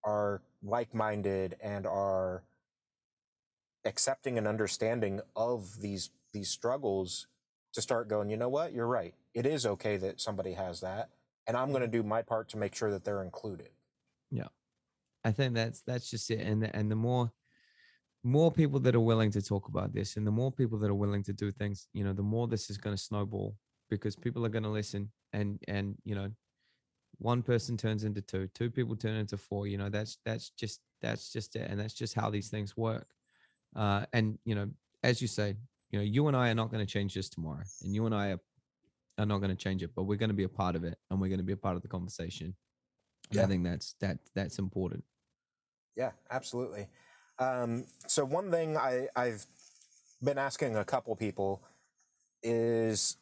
are 0.04 0.42
like-minded 0.62 1.56
and 1.62 1.86
are 1.86 2.42
accepting 3.84 4.38
and 4.38 4.46
understanding 4.46 5.20
of 5.34 5.80
these 5.80 6.10
these 6.36 6.50
struggles 6.50 7.26
to 7.72 7.80
start 7.82 8.08
going, 8.08 8.28
you 8.28 8.36
know 8.36 8.48
what, 8.48 8.72
you're 8.72 8.86
right. 8.86 9.14
It 9.34 9.46
is 9.46 9.66
okay 9.66 9.96
that 9.96 10.20
somebody 10.20 10.52
has 10.52 10.80
that. 10.80 11.08
And 11.46 11.56
I'm 11.56 11.70
going 11.70 11.82
to 11.82 11.88
do 11.88 12.02
my 12.02 12.22
part 12.22 12.48
to 12.50 12.58
make 12.58 12.74
sure 12.74 12.90
that 12.90 13.04
they're 13.04 13.22
included. 13.22 13.70
Yeah. 14.30 14.48
I 15.24 15.32
think 15.32 15.54
that's 15.54 15.80
that's 15.82 16.10
just 16.10 16.30
it. 16.30 16.40
And 16.40 16.64
and 16.74 16.90
the 16.90 16.96
more 16.96 17.32
more 18.22 18.50
people 18.50 18.80
that 18.80 18.94
are 18.94 19.00
willing 19.00 19.30
to 19.30 19.42
talk 19.42 19.68
about 19.68 19.92
this 19.92 20.16
and 20.16 20.26
the 20.26 20.30
more 20.30 20.50
people 20.50 20.78
that 20.80 20.90
are 20.90 20.94
willing 20.94 21.22
to 21.24 21.32
do 21.32 21.50
things, 21.52 21.88
you 21.92 22.04
know, 22.04 22.12
the 22.12 22.22
more 22.22 22.48
this 22.48 22.70
is 22.70 22.76
going 22.76 22.96
to 22.96 23.02
snowball 23.02 23.54
because 23.88 24.16
people 24.16 24.44
are 24.44 24.48
going 24.50 24.64
to 24.64 24.68
listen 24.68 25.10
and 25.32 25.60
and 25.68 25.96
you 26.04 26.14
know 26.14 26.30
one 27.18 27.42
person 27.42 27.76
turns 27.76 28.04
into 28.04 28.20
two 28.20 28.48
two 28.54 28.70
people 28.70 28.96
turn 28.96 29.14
into 29.14 29.36
four 29.36 29.66
you 29.66 29.78
know 29.78 29.88
that's 29.88 30.18
that's 30.24 30.50
just 30.50 30.80
that's 31.00 31.32
just 31.32 31.56
it 31.56 31.70
and 31.70 31.78
that's 31.80 31.94
just 31.94 32.14
how 32.14 32.28
these 32.30 32.48
things 32.48 32.76
work 32.76 33.06
uh 33.76 34.04
and 34.12 34.38
you 34.44 34.54
know 34.54 34.68
as 35.02 35.22
you 35.22 35.28
say 35.28 35.54
you 35.90 35.98
know 35.98 36.04
you 36.04 36.28
and 36.28 36.36
i 36.36 36.50
are 36.50 36.54
not 36.54 36.70
going 36.70 36.84
to 36.84 36.90
change 36.90 37.14
this 37.14 37.28
tomorrow 37.28 37.62
and 37.82 37.94
you 37.94 38.06
and 38.06 38.14
i 38.14 38.28
are, 38.28 38.40
are 39.18 39.26
not 39.26 39.38
going 39.38 39.50
to 39.50 39.56
change 39.56 39.82
it 39.82 39.90
but 39.94 40.04
we're 40.04 40.16
going 40.16 40.30
to 40.30 40.34
be 40.34 40.44
a 40.44 40.48
part 40.48 40.76
of 40.76 40.84
it 40.84 40.98
and 41.10 41.20
we're 41.20 41.28
going 41.28 41.38
to 41.38 41.44
be 41.44 41.52
a 41.52 41.56
part 41.56 41.76
of 41.76 41.82
the 41.82 41.88
conversation 41.88 42.54
yeah. 43.30 43.42
i 43.42 43.46
think 43.46 43.64
that's 43.64 43.94
that 44.00 44.18
that's 44.34 44.58
important 44.58 45.04
yeah 45.96 46.10
absolutely 46.30 46.88
um 47.38 47.84
so 48.06 48.24
one 48.24 48.50
thing 48.50 48.76
i 48.76 49.06
i've 49.16 49.46
been 50.22 50.38
asking 50.38 50.76
a 50.76 50.84
couple 50.84 51.14
people 51.14 51.62
is 52.42 53.16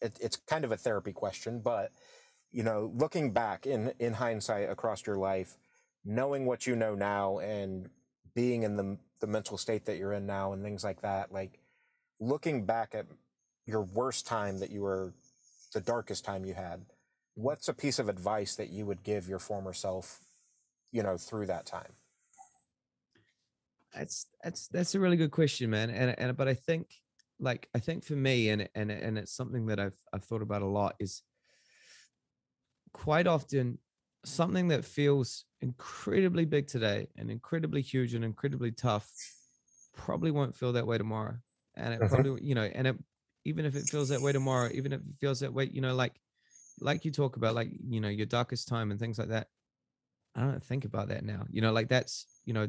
it, 0.00 0.16
it's 0.20 0.36
kind 0.36 0.64
of 0.64 0.72
a 0.72 0.76
therapy 0.76 1.12
question 1.12 1.60
but 1.60 1.92
you 2.50 2.62
know 2.62 2.92
looking 2.94 3.32
back 3.32 3.66
in 3.66 3.92
in 3.98 4.14
hindsight 4.14 4.70
across 4.70 5.06
your 5.06 5.16
life 5.16 5.58
knowing 6.04 6.46
what 6.46 6.66
you 6.66 6.74
know 6.74 6.94
now 6.94 7.38
and 7.38 7.90
being 8.34 8.62
in 8.62 8.76
the 8.76 8.96
the 9.20 9.26
mental 9.26 9.58
state 9.58 9.84
that 9.86 9.96
you're 9.96 10.12
in 10.12 10.26
now 10.26 10.52
and 10.52 10.62
things 10.62 10.84
like 10.84 11.00
that 11.02 11.32
like 11.32 11.58
looking 12.20 12.64
back 12.64 12.94
at 12.94 13.06
your 13.66 13.82
worst 13.82 14.26
time 14.26 14.58
that 14.58 14.70
you 14.70 14.80
were 14.80 15.12
the 15.74 15.80
darkest 15.80 16.24
time 16.24 16.44
you 16.44 16.54
had 16.54 16.84
what's 17.34 17.68
a 17.68 17.74
piece 17.74 17.98
of 17.98 18.08
advice 18.08 18.56
that 18.56 18.70
you 18.70 18.84
would 18.84 19.02
give 19.02 19.28
your 19.28 19.38
former 19.38 19.72
self 19.72 20.20
you 20.92 21.02
know 21.02 21.16
through 21.16 21.46
that 21.46 21.66
time? 21.66 21.92
That's 23.94 24.26
that's 24.42 24.68
that's 24.68 24.94
a 24.94 25.00
really 25.00 25.16
good 25.16 25.30
question 25.30 25.70
man 25.70 25.88
and 25.90 26.14
and 26.18 26.36
but 26.36 26.46
i 26.46 26.52
think 26.52 26.88
like 27.40 27.68
i 27.74 27.78
think 27.78 28.04
for 28.04 28.12
me 28.12 28.50
and 28.50 28.68
and 28.74 28.90
and 28.90 29.16
it's 29.16 29.32
something 29.32 29.66
that 29.66 29.80
i've 29.80 29.98
i've 30.12 30.24
thought 30.24 30.42
about 30.42 30.60
a 30.60 30.66
lot 30.66 30.94
is 31.00 31.22
quite 32.92 33.26
often 33.26 33.78
something 34.28 34.68
that 34.68 34.84
feels 34.84 35.44
incredibly 35.60 36.44
big 36.44 36.66
today 36.66 37.08
and 37.16 37.30
incredibly 37.30 37.82
huge 37.82 38.14
and 38.14 38.24
incredibly 38.24 38.70
tough 38.70 39.10
probably 39.96 40.30
won't 40.30 40.54
feel 40.54 40.72
that 40.72 40.86
way 40.86 40.98
tomorrow 40.98 41.36
and 41.76 41.94
it 41.94 42.00
mm-hmm. 42.00 42.14
probably 42.14 42.42
you 42.44 42.54
know 42.54 42.62
and 42.62 42.86
it 42.86 42.96
even 43.44 43.64
if 43.64 43.74
it 43.74 43.88
feels 43.88 44.08
that 44.08 44.20
way 44.20 44.32
tomorrow 44.32 44.68
even 44.72 44.92
if 44.92 45.00
it 45.00 45.06
feels 45.20 45.40
that 45.40 45.52
way 45.52 45.68
you 45.72 45.80
know 45.80 45.94
like 45.94 46.20
like 46.80 47.04
you 47.04 47.10
talk 47.10 47.36
about 47.36 47.54
like 47.54 47.70
you 47.88 48.00
know 48.00 48.08
your 48.08 48.26
darkest 48.26 48.68
time 48.68 48.90
and 48.90 49.00
things 49.00 49.18
like 49.18 49.28
that 49.28 49.48
i 50.36 50.42
don't 50.42 50.62
think 50.62 50.84
about 50.84 51.08
that 51.08 51.24
now 51.24 51.44
you 51.50 51.60
know 51.60 51.72
like 51.72 51.88
that's 51.88 52.26
you 52.44 52.52
know 52.52 52.68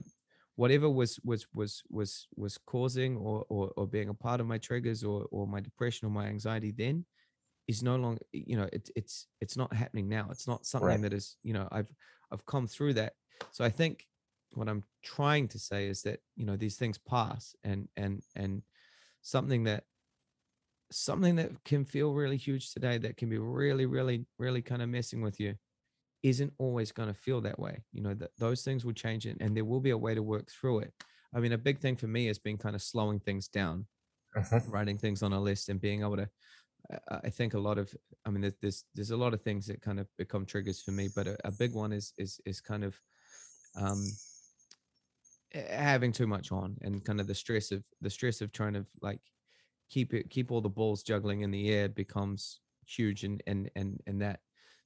whatever 0.55 0.89
was 0.89 1.19
was 1.23 1.45
was 1.53 1.83
was 1.89 2.27
was 2.35 2.57
causing 2.65 3.17
or 3.17 3.45
or, 3.49 3.71
or 3.77 3.87
being 3.87 4.09
a 4.09 4.13
part 4.13 4.41
of 4.41 4.47
my 4.47 4.57
triggers 4.57 5.03
or 5.03 5.27
or 5.31 5.47
my 5.47 5.59
depression 5.59 6.07
or 6.07 6.11
my 6.11 6.25
anxiety 6.25 6.71
then 6.71 7.05
is 7.69 7.83
no 7.83 7.95
longer 7.97 8.21
you 8.33 8.57
know 8.57 8.67
it, 8.73 8.89
it's 8.95 9.27
it's 9.41 9.55
not 9.55 9.71
happening 9.71 10.09
now 10.09 10.27
it's 10.31 10.47
not 10.47 10.65
something 10.65 10.87
right. 10.87 11.01
that 11.01 11.13
is 11.13 11.37
you 11.43 11.53
know 11.53 11.67
i've 11.71 11.93
i've 12.31 12.43
come 12.47 12.65
through 12.65 12.93
that 12.93 13.13
so 13.51 13.63
i 13.63 13.69
think 13.69 14.07
what 14.53 14.67
i'm 14.67 14.83
trying 15.03 15.47
to 15.47 15.59
say 15.59 15.87
is 15.87 16.01
that 16.01 16.19
you 16.35 16.47
know 16.47 16.57
these 16.57 16.77
things 16.77 16.97
pass 16.97 17.55
and 17.63 17.87
and 17.95 18.23
and 18.35 18.63
something 19.21 19.65
that 19.65 19.83
something 20.91 21.35
that 21.35 21.51
can 21.63 21.85
feel 21.85 22.11
really 22.11 22.37
huge 22.37 22.73
today 22.73 22.97
that 22.97 23.17
can 23.17 23.29
be 23.29 23.37
really 23.37 23.85
really 23.85 24.25
really 24.39 24.63
kind 24.63 24.81
of 24.81 24.89
messing 24.89 25.21
with 25.21 25.39
you 25.39 25.53
isn't 26.23 26.51
always 26.57 26.91
going 26.91 27.07
to 27.07 27.13
feel 27.13 27.39
that 27.39 27.59
way 27.59 27.83
you 27.93 28.01
know 28.01 28.15
that 28.15 28.31
those 28.39 28.63
things 28.63 28.83
will 28.83 28.93
change 28.93 29.27
it 29.27 29.37
and 29.39 29.55
there 29.55 29.63
will 29.63 29.79
be 29.79 29.91
a 29.91 29.97
way 29.97 30.15
to 30.15 30.23
work 30.23 30.49
through 30.49 30.79
it 30.79 30.91
i 31.35 31.39
mean 31.39 31.51
a 31.51 31.57
big 31.57 31.77
thing 31.77 31.95
for 31.95 32.07
me 32.07 32.25
has 32.25 32.39
been 32.39 32.57
kind 32.57 32.75
of 32.75 32.81
slowing 32.81 33.19
things 33.19 33.47
down 33.47 33.85
uh-huh. 34.35 34.59
writing 34.67 34.97
things 34.97 35.23
on 35.23 35.33
a 35.33 35.39
list 35.39 35.69
and 35.69 35.79
being 35.81 36.01
able 36.01 36.17
to 36.17 36.29
I 37.09 37.29
think 37.29 37.53
a 37.53 37.59
lot 37.59 37.77
of, 37.77 37.93
I 38.25 38.29
mean, 38.29 38.51
there's 38.61 38.83
there's 38.95 39.11
a 39.11 39.17
lot 39.17 39.33
of 39.33 39.41
things 39.41 39.67
that 39.67 39.81
kind 39.81 39.99
of 39.99 40.07
become 40.17 40.45
triggers 40.45 40.81
for 40.81 40.91
me, 40.91 41.09
but 41.15 41.27
a, 41.27 41.37
a 41.45 41.51
big 41.51 41.73
one 41.73 41.91
is 41.91 42.13
is 42.17 42.39
is 42.45 42.61
kind 42.61 42.83
of 42.83 42.99
um, 43.75 44.03
having 45.53 46.11
too 46.11 46.27
much 46.27 46.51
on 46.51 46.77
and 46.81 47.03
kind 47.03 47.19
of 47.19 47.27
the 47.27 47.35
stress 47.35 47.71
of 47.71 47.83
the 48.01 48.09
stress 48.09 48.41
of 48.41 48.51
trying 48.51 48.73
to 48.73 48.85
like 49.01 49.19
keep 49.89 50.13
it 50.13 50.29
keep 50.29 50.51
all 50.51 50.61
the 50.61 50.69
balls 50.69 51.03
juggling 51.03 51.41
in 51.41 51.51
the 51.51 51.69
air 51.69 51.89
becomes 51.89 52.59
huge 52.85 53.23
and 53.23 53.43
and 53.45 53.69
and 53.75 54.01
and 54.07 54.21
that 54.21 54.39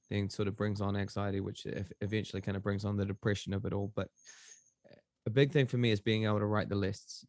thing 0.08 0.28
sort 0.28 0.48
of 0.48 0.56
brings 0.56 0.80
on 0.80 0.96
anxiety, 0.96 1.40
which 1.40 1.66
eventually 2.00 2.42
kind 2.42 2.56
of 2.56 2.62
brings 2.62 2.84
on 2.84 2.96
the 2.96 3.06
depression 3.06 3.54
of 3.54 3.64
it 3.64 3.72
all. 3.72 3.92
But 3.94 4.08
a 5.26 5.30
big 5.30 5.52
thing 5.52 5.66
for 5.66 5.78
me 5.78 5.90
is 5.90 6.00
being 6.00 6.24
able 6.24 6.40
to 6.40 6.46
write 6.46 6.68
the 6.68 6.74
lists, 6.74 7.24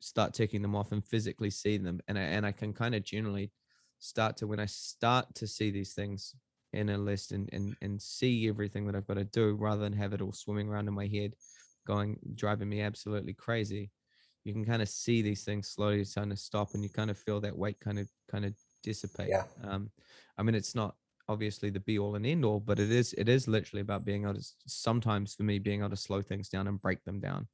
start 0.00 0.32
ticking 0.32 0.62
them 0.62 0.74
off, 0.74 0.92
and 0.92 1.04
physically 1.04 1.50
see 1.50 1.76
them, 1.76 2.00
and 2.08 2.18
I, 2.18 2.22
and 2.22 2.46
I 2.46 2.52
can 2.52 2.72
kind 2.72 2.94
of 2.94 3.04
generally 3.04 3.52
start 3.98 4.36
to 4.38 4.46
when 4.46 4.60
I 4.60 4.66
start 4.66 5.34
to 5.36 5.46
see 5.46 5.70
these 5.70 5.94
things 5.94 6.34
in 6.72 6.90
a 6.90 6.98
list 6.98 7.32
and 7.32 7.48
and 7.52 7.76
and 7.80 8.00
see 8.00 8.48
everything 8.48 8.86
that 8.86 8.94
I've 8.94 9.06
got 9.06 9.14
to 9.14 9.24
do 9.24 9.54
rather 9.54 9.82
than 9.82 9.92
have 9.94 10.12
it 10.12 10.20
all 10.20 10.32
swimming 10.32 10.68
around 10.68 10.88
in 10.88 10.94
my 10.94 11.06
head, 11.06 11.34
going 11.86 12.18
driving 12.34 12.68
me 12.68 12.80
absolutely 12.80 13.34
crazy. 13.34 13.90
You 14.44 14.52
can 14.52 14.64
kind 14.64 14.82
of 14.82 14.88
see 14.88 15.22
these 15.22 15.44
things 15.44 15.68
slowly 15.68 16.04
starting 16.04 16.30
to 16.30 16.36
stop, 16.36 16.74
and 16.74 16.82
you 16.82 16.90
kind 16.90 17.10
of 17.10 17.18
feel 17.18 17.40
that 17.40 17.56
weight 17.56 17.80
kind 17.80 17.98
of 17.98 18.08
kind 18.30 18.44
of 18.44 18.54
dissipate. 18.82 19.28
Yeah. 19.28 19.44
Um, 19.62 19.90
I 20.36 20.42
mean, 20.42 20.54
it's 20.54 20.74
not 20.74 20.96
obviously 21.28 21.68
the 21.68 21.80
be 21.80 21.98
all 21.98 22.14
and 22.14 22.24
end 22.24 22.44
all, 22.44 22.60
but 22.60 22.78
it 22.78 22.90
is 22.90 23.14
it 23.14 23.28
is 23.28 23.48
literally 23.48 23.82
about 23.82 24.04
being 24.04 24.22
able 24.24 24.34
to 24.34 24.46
sometimes 24.66 25.34
for 25.34 25.42
me 25.42 25.58
being 25.58 25.80
able 25.80 25.90
to 25.90 25.96
slow 25.96 26.22
things 26.22 26.48
down 26.48 26.68
and 26.68 26.80
break 26.80 27.04
them 27.04 27.20
down. 27.20 27.48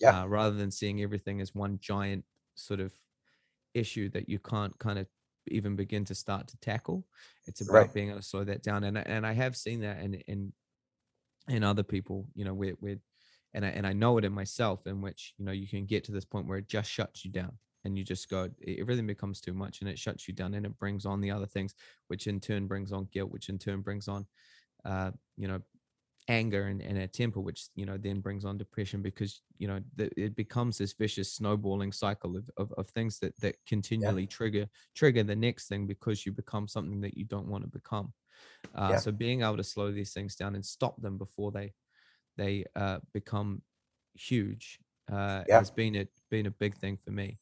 Yeah. 0.00 0.22
Uh, 0.22 0.26
rather 0.26 0.56
than 0.56 0.70
seeing 0.70 1.02
everything 1.02 1.40
as 1.40 1.54
one 1.54 1.78
giant 1.80 2.24
sort 2.54 2.80
of 2.80 2.92
issue 3.74 4.08
that 4.10 4.28
you 4.28 4.38
can't 4.38 4.78
kind 4.78 4.98
of 4.98 5.06
even 5.48 5.76
begin 5.76 6.04
to 6.06 6.14
start 6.14 6.48
to 6.48 6.56
tackle. 6.58 7.06
It's 7.46 7.60
about 7.60 7.72
right. 7.72 7.92
being 7.92 8.10
able 8.10 8.20
to 8.20 8.24
slow 8.24 8.44
that 8.44 8.62
down. 8.62 8.84
And 8.84 8.98
and 8.98 9.26
I 9.26 9.32
have 9.32 9.56
seen 9.56 9.80
that 9.80 10.00
in 10.00 10.14
in 10.14 10.52
in 11.48 11.62
other 11.64 11.82
people, 11.82 12.28
you 12.34 12.44
know, 12.44 12.54
where 12.54 12.72
where 12.72 12.96
and 13.52 13.64
I 13.64 13.68
and 13.68 13.86
I 13.86 13.92
know 13.92 14.18
it 14.18 14.24
in 14.24 14.32
myself, 14.32 14.86
in 14.86 15.00
which 15.00 15.34
you 15.38 15.44
know 15.44 15.52
you 15.52 15.68
can 15.68 15.86
get 15.86 16.04
to 16.04 16.12
this 16.12 16.24
point 16.24 16.46
where 16.46 16.58
it 16.58 16.68
just 16.68 16.90
shuts 16.90 17.24
you 17.24 17.30
down 17.30 17.58
and 17.84 17.98
you 17.98 18.04
just 18.04 18.28
go 18.30 18.48
everything 18.66 19.06
becomes 19.06 19.40
too 19.40 19.52
much 19.52 19.80
and 19.80 19.90
it 19.90 19.98
shuts 19.98 20.26
you 20.26 20.34
down 20.34 20.54
and 20.54 20.64
it 20.66 20.78
brings 20.78 21.04
on 21.04 21.20
the 21.20 21.30
other 21.30 21.46
things 21.46 21.74
which 22.08 22.26
in 22.26 22.40
turn 22.40 22.66
brings 22.66 22.92
on 22.92 23.04
guilt 23.12 23.30
which 23.30 23.50
in 23.50 23.58
turn 23.58 23.82
brings 23.82 24.08
on 24.08 24.26
uh 24.86 25.10
you 25.36 25.48
know 25.48 25.60
anger 26.28 26.64
and, 26.68 26.80
and 26.80 26.96
a 26.98 27.06
temper 27.06 27.40
which 27.40 27.66
you 27.74 27.84
know 27.84 27.98
then 27.98 28.20
brings 28.20 28.44
on 28.44 28.56
depression 28.56 29.02
because 29.02 29.42
you 29.58 29.68
know 29.68 29.80
the, 29.96 30.10
it 30.18 30.34
becomes 30.34 30.78
this 30.78 30.94
vicious 30.94 31.30
snowballing 31.32 31.92
cycle 31.92 32.36
of, 32.36 32.50
of, 32.56 32.72
of 32.78 32.88
things 32.88 33.18
that 33.18 33.38
that 33.40 33.56
continually 33.66 34.22
yeah. 34.22 34.28
trigger 34.28 34.66
trigger 34.94 35.22
the 35.22 35.36
next 35.36 35.68
thing 35.68 35.86
because 35.86 36.24
you 36.24 36.32
become 36.32 36.66
something 36.66 37.00
that 37.00 37.16
you 37.16 37.24
don't 37.24 37.48
want 37.48 37.62
to 37.62 37.68
become 37.68 38.12
uh, 38.74 38.88
yeah. 38.92 38.98
so 38.98 39.12
being 39.12 39.42
able 39.42 39.56
to 39.56 39.64
slow 39.64 39.92
these 39.92 40.12
things 40.12 40.34
down 40.34 40.54
and 40.54 40.64
stop 40.64 41.00
them 41.00 41.18
before 41.18 41.52
they 41.52 41.72
they 42.38 42.64
uh, 42.74 42.98
become 43.12 43.60
huge 44.14 44.78
uh, 45.12 45.42
yeah. 45.46 45.58
has 45.58 45.70
been 45.70 45.94
a 45.96 46.06
been 46.30 46.46
a 46.46 46.50
big 46.50 46.74
thing 46.76 46.96
for 46.96 47.10
me 47.10 47.38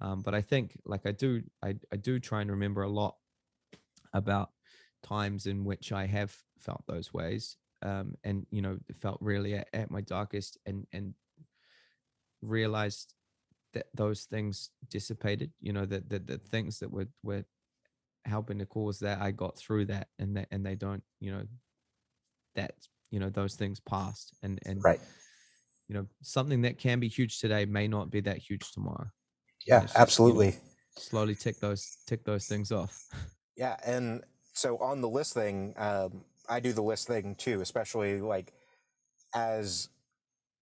um, 0.00 0.20
but 0.20 0.32
i 0.32 0.40
think 0.40 0.78
like 0.84 1.06
i 1.06 1.12
do 1.12 1.42
I, 1.60 1.74
I 1.92 1.96
do 1.96 2.20
try 2.20 2.40
and 2.40 2.50
remember 2.50 2.82
a 2.82 2.88
lot 2.88 3.16
about 4.12 4.50
times 5.02 5.46
in 5.46 5.64
which 5.64 5.90
i 5.90 6.06
have 6.06 6.32
felt 6.60 6.84
those 6.86 7.12
ways 7.12 7.56
um, 7.82 8.14
and 8.24 8.46
you 8.50 8.62
know 8.62 8.78
felt 9.00 9.18
really 9.20 9.54
at, 9.54 9.68
at 9.72 9.90
my 9.90 10.00
darkest 10.00 10.58
and 10.66 10.86
and 10.92 11.14
realized 12.40 13.14
that 13.74 13.86
those 13.94 14.24
things 14.24 14.70
dissipated 14.88 15.50
you 15.60 15.72
know 15.72 15.86
that 15.86 16.08
the, 16.08 16.18
the 16.18 16.38
things 16.38 16.78
that 16.78 16.90
were 16.90 17.08
were 17.22 17.44
helping 18.24 18.58
to 18.58 18.66
cause 18.66 18.98
that 18.98 19.20
i 19.20 19.30
got 19.30 19.56
through 19.56 19.84
that 19.84 20.08
and 20.18 20.36
that 20.36 20.48
and 20.50 20.64
they 20.64 20.74
don't 20.74 21.02
you 21.20 21.32
know 21.32 21.44
that 22.54 22.74
you 23.10 23.18
know 23.18 23.30
those 23.30 23.54
things 23.54 23.80
passed 23.80 24.34
and 24.42 24.60
and 24.66 24.84
Right. 24.84 25.00
you 25.88 25.94
know 25.94 26.06
something 26.22 26.62
that 26.62 26.78
can 26.78 27.00
be 27.00 27.08
huge 27.08 27.38
today 27.38 27.64
may 27.64 27.88
not 27.88 28.10
be 28.10 28.20
that 28.20 28.38
huge 28.38 28.72
tomorrow 28.72 29.06
Yeah, 29.66 29.80
just, 29.80 29.94
you 30.24 30.34
know, 30.34 30.42
absolutely. 30.42 30.56
slowly 30.96 31.34
tick 31.34 31.58
those 31.60 31.98
tick 32.06 32.24
those 32.24 32.46
things 32.46 32.72
off 32.72 33.08
Yeah, 33.56 33.76
and 33.84 34.24
so 34.54 34.78
on 34.78 35.00
the 35.00 35.08
list 35.08 35.34
thing, 35.34 35.74
um, 35.76 36.24
I 36.52 36.60
do 36.60 36.72
the 36.72 36.82
list 36.82 37.06
thing 37.06 37.34
too, 37.34 37.62
especially 37.62 38.20
like 38.20 38.52
as 39.34 39.88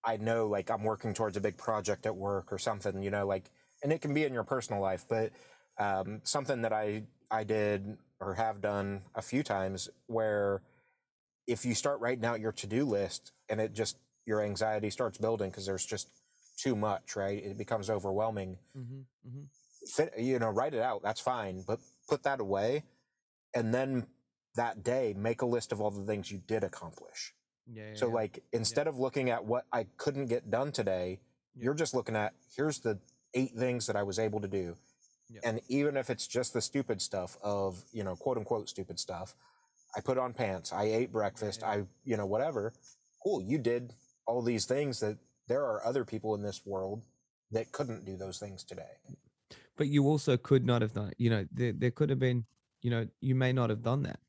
I 0.04 0.16
know, 0.16 0.46
like 0.46 0.70
I'm 0.70 0.84
working 0.84 1.12
towards 1.14 1.36
a 1.36 1.40
big 1.40 1.56
project 1.56 2.06
at 2.06 2.16
work 2.16 2.52
or 2.52 2.58
something, 2.58 3.02
you 3.02 3.10
know, 3.10 3.26
like, 3.26 3.50
and 3.82 3.92
it 3.92 4.00
can 4.00 4.14
be 4.14 4.24
in 4.24 4.32
your 4.32 4.44
personal 4.44 4.80
life, 4.80 5.04
but 5.08 5.32
um, 5.78 6.20
something 6.22 6.62
that 6.62 6.72
I 6.72 7.02
I 7.30 7.44
did 7.44 7.96
or 8.20 8.34
have 8.34 8.60
done 8.60 9.02
a 9.14 9.22
few 9.22 9.42
times 9.42 9.88
where 10.06 10.62
if 11.46 11.64
you 11.64 11.74
start 11.74 12.00
writing 12.00 12.24
out 12.24 12.40
your 12.40 12.52
to 12.52 12.66
do 12.66 12.84
list 12.84 13.32
and 13.48 13.60
it 13.60 13.74
just 13.74 13.96
your 14.26 14.42
anxiety 14.42 14.90
starts 14.90 15.18
building 15.18 15.50
because 15.50 15.66
there's 15.66 15.86
just 15.86 16.08
too 16.56 16.76
much, 16.76 17.16
right? 17.16 17.42
It 17.42 17.58
becomes 17.58 17.90
overwhelming 17.90 18.58
mm-hmm, 18.76 19.00
mm-hmm. 19.26 19.44
fit, 19.86 20.12
you 20.18 20.38
know, 20.38 20.50
write 20.50 20.74
it 20.74 20.82
out. 20.82 21.02
That's 21.02 21.20
fine, 21.20 21.64
but 21.66 21.80
put 22.08 22.22
that 22.24 22.38
away, 22.38 22.84
and 23.54 23.74
then 23.74 24.06
that 24.56 24.82
day 24.82 25.14
make 25.16 25.42
a 25.42 25.46
list 25.46 25.72
of 25.72 25.80
all 25.80 25.90
the 25.90 26.04
things 26.04 26.30
you 26.30 26.38
did 26.46 26.64
accomplish. 26.64 27.34
yeah, 27.66 27.90
yeah 27.90 27.94
So, 27.94 28.08
yeah. 28.08 28.14
like, 28.14 28.42
instead 28.52 28.86
of 28.88 28.98
looking 28.98 29.30
at 29.30 29.44
what 29.44 29.64
I 29.72 29.84
couldn't 29.96 30.26
get 30.26 30.50
done 30.50 30.72
today, 30.72 31.20
Yeah. 31.54 31.64
you're 31.64 31.74
just 31.74 31.94
looking 31.94 32.16
at 32.16 32.34
here's 32.56 32.80
the 32.80 32.98
eight 33.34 33.54
things 33.54 33.86
that 33.86 33.96
I 33.96 34.02
was 34.02 34.18
able 34.18 34.40
to 34.40 34.48
do, 34.48 34.76
Yeah. 35.28 35.40
and 35.44 35.60
even 35.68 35.96
if 35.96 36.10
it's 36.10 36.26
just 36.26 36.52
the 36.52 36.60
stupid 36.60 37.00
stuff 37.00 37.38
of 37.42 37.84
you 37.92 38.02
know, 38.02 38.16
quote 38.16 38.38
unquote 38.38 38.68
stupid 38.68 38.98
stuff, 38.98 39.36
I 39.96 40.00
put 40.00 40.18
on 40.18 40.32
pants, 40.34 40.72
I 40.72 40.84
ate 40.84 41.12
breakfast, 41.12 41.60
yeah. 41.60 41.70
I 41.70 41.86
you 42.04 42.16
know 42.16 42.26
whatever. 42.26 42.72
Cool, 43.22 43.42
you 43.42 43.58
did 43.58 43.94
all 44.26 44.42
these 44.42 44.64
things 44.66 44.98
that 45.00 45.18
there 45.46 45.62
are 45.64 45.84
other 45.84 46.04
people 46.04 46.34
in 46.34 46.42
this 46.42 46.64
world 46.66 47.02
that 47.52 47.70
couldn't 47.72 48.04
do 48.04 48.16
those 48.16 48.38
things 48.38 48.64
today. 48.64 48.96
but 49.76 49.86
you 49.88 50.04
also 50.06 50.36
could 50.36 50.64
not 50.66 50.82
have 50.82 50.92
done. 50.92 51.12
You 51.18 51.30
know, 51.30 51.46
there, 51.52 51.72
there 51.72 51.90
could 51.90 52.10
have 52.10 52.18
been, 52.18 52.44
you 52.82 52.90
know, 52.90 53.08
you 53.20 53.34
may 53.34 53.50
not 53.52 53.70
have 53.70 53.82
done 53.82 54.02
that. 54.02 54.20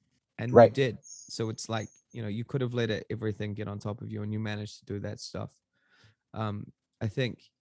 And 0.42 0.58
Right. 0.58 0.64
you 0.64 0.72
did. 0.72 1.00
So 1.30 1.50
it's 1.50 1.70
like, 1.70 1.90
you 2.14 2.24
know, 2.24 2.30
you 2.30 2.46
could 2.46 2.62
have 2.62 2.74
let 2.74 2.90
it, 2.92 3.06
everything 3.12 3.54
get 3.54 3.70
on 3.70 3.80
top 3.80 4.02
of 4.02 4.12
you 4.12 4.24
and 4.24 4.34
you 4.34 4.40
managed 4.40 4.80
to 4.80 4.86
do 4.86 5.00
that 5.02 5.22
stuff. 5.22 5.52
Um, 6.34 6.72
I 7.02 7.08
think, 7.08 7.52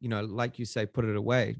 you 0.00 0.08
know, 0.08 0.22
like 0.22 0.58
you 0.58 0.66
say, 0.66 0.86
put 0.86 1.04
it 1.06 1.16
away, 1.16 1.58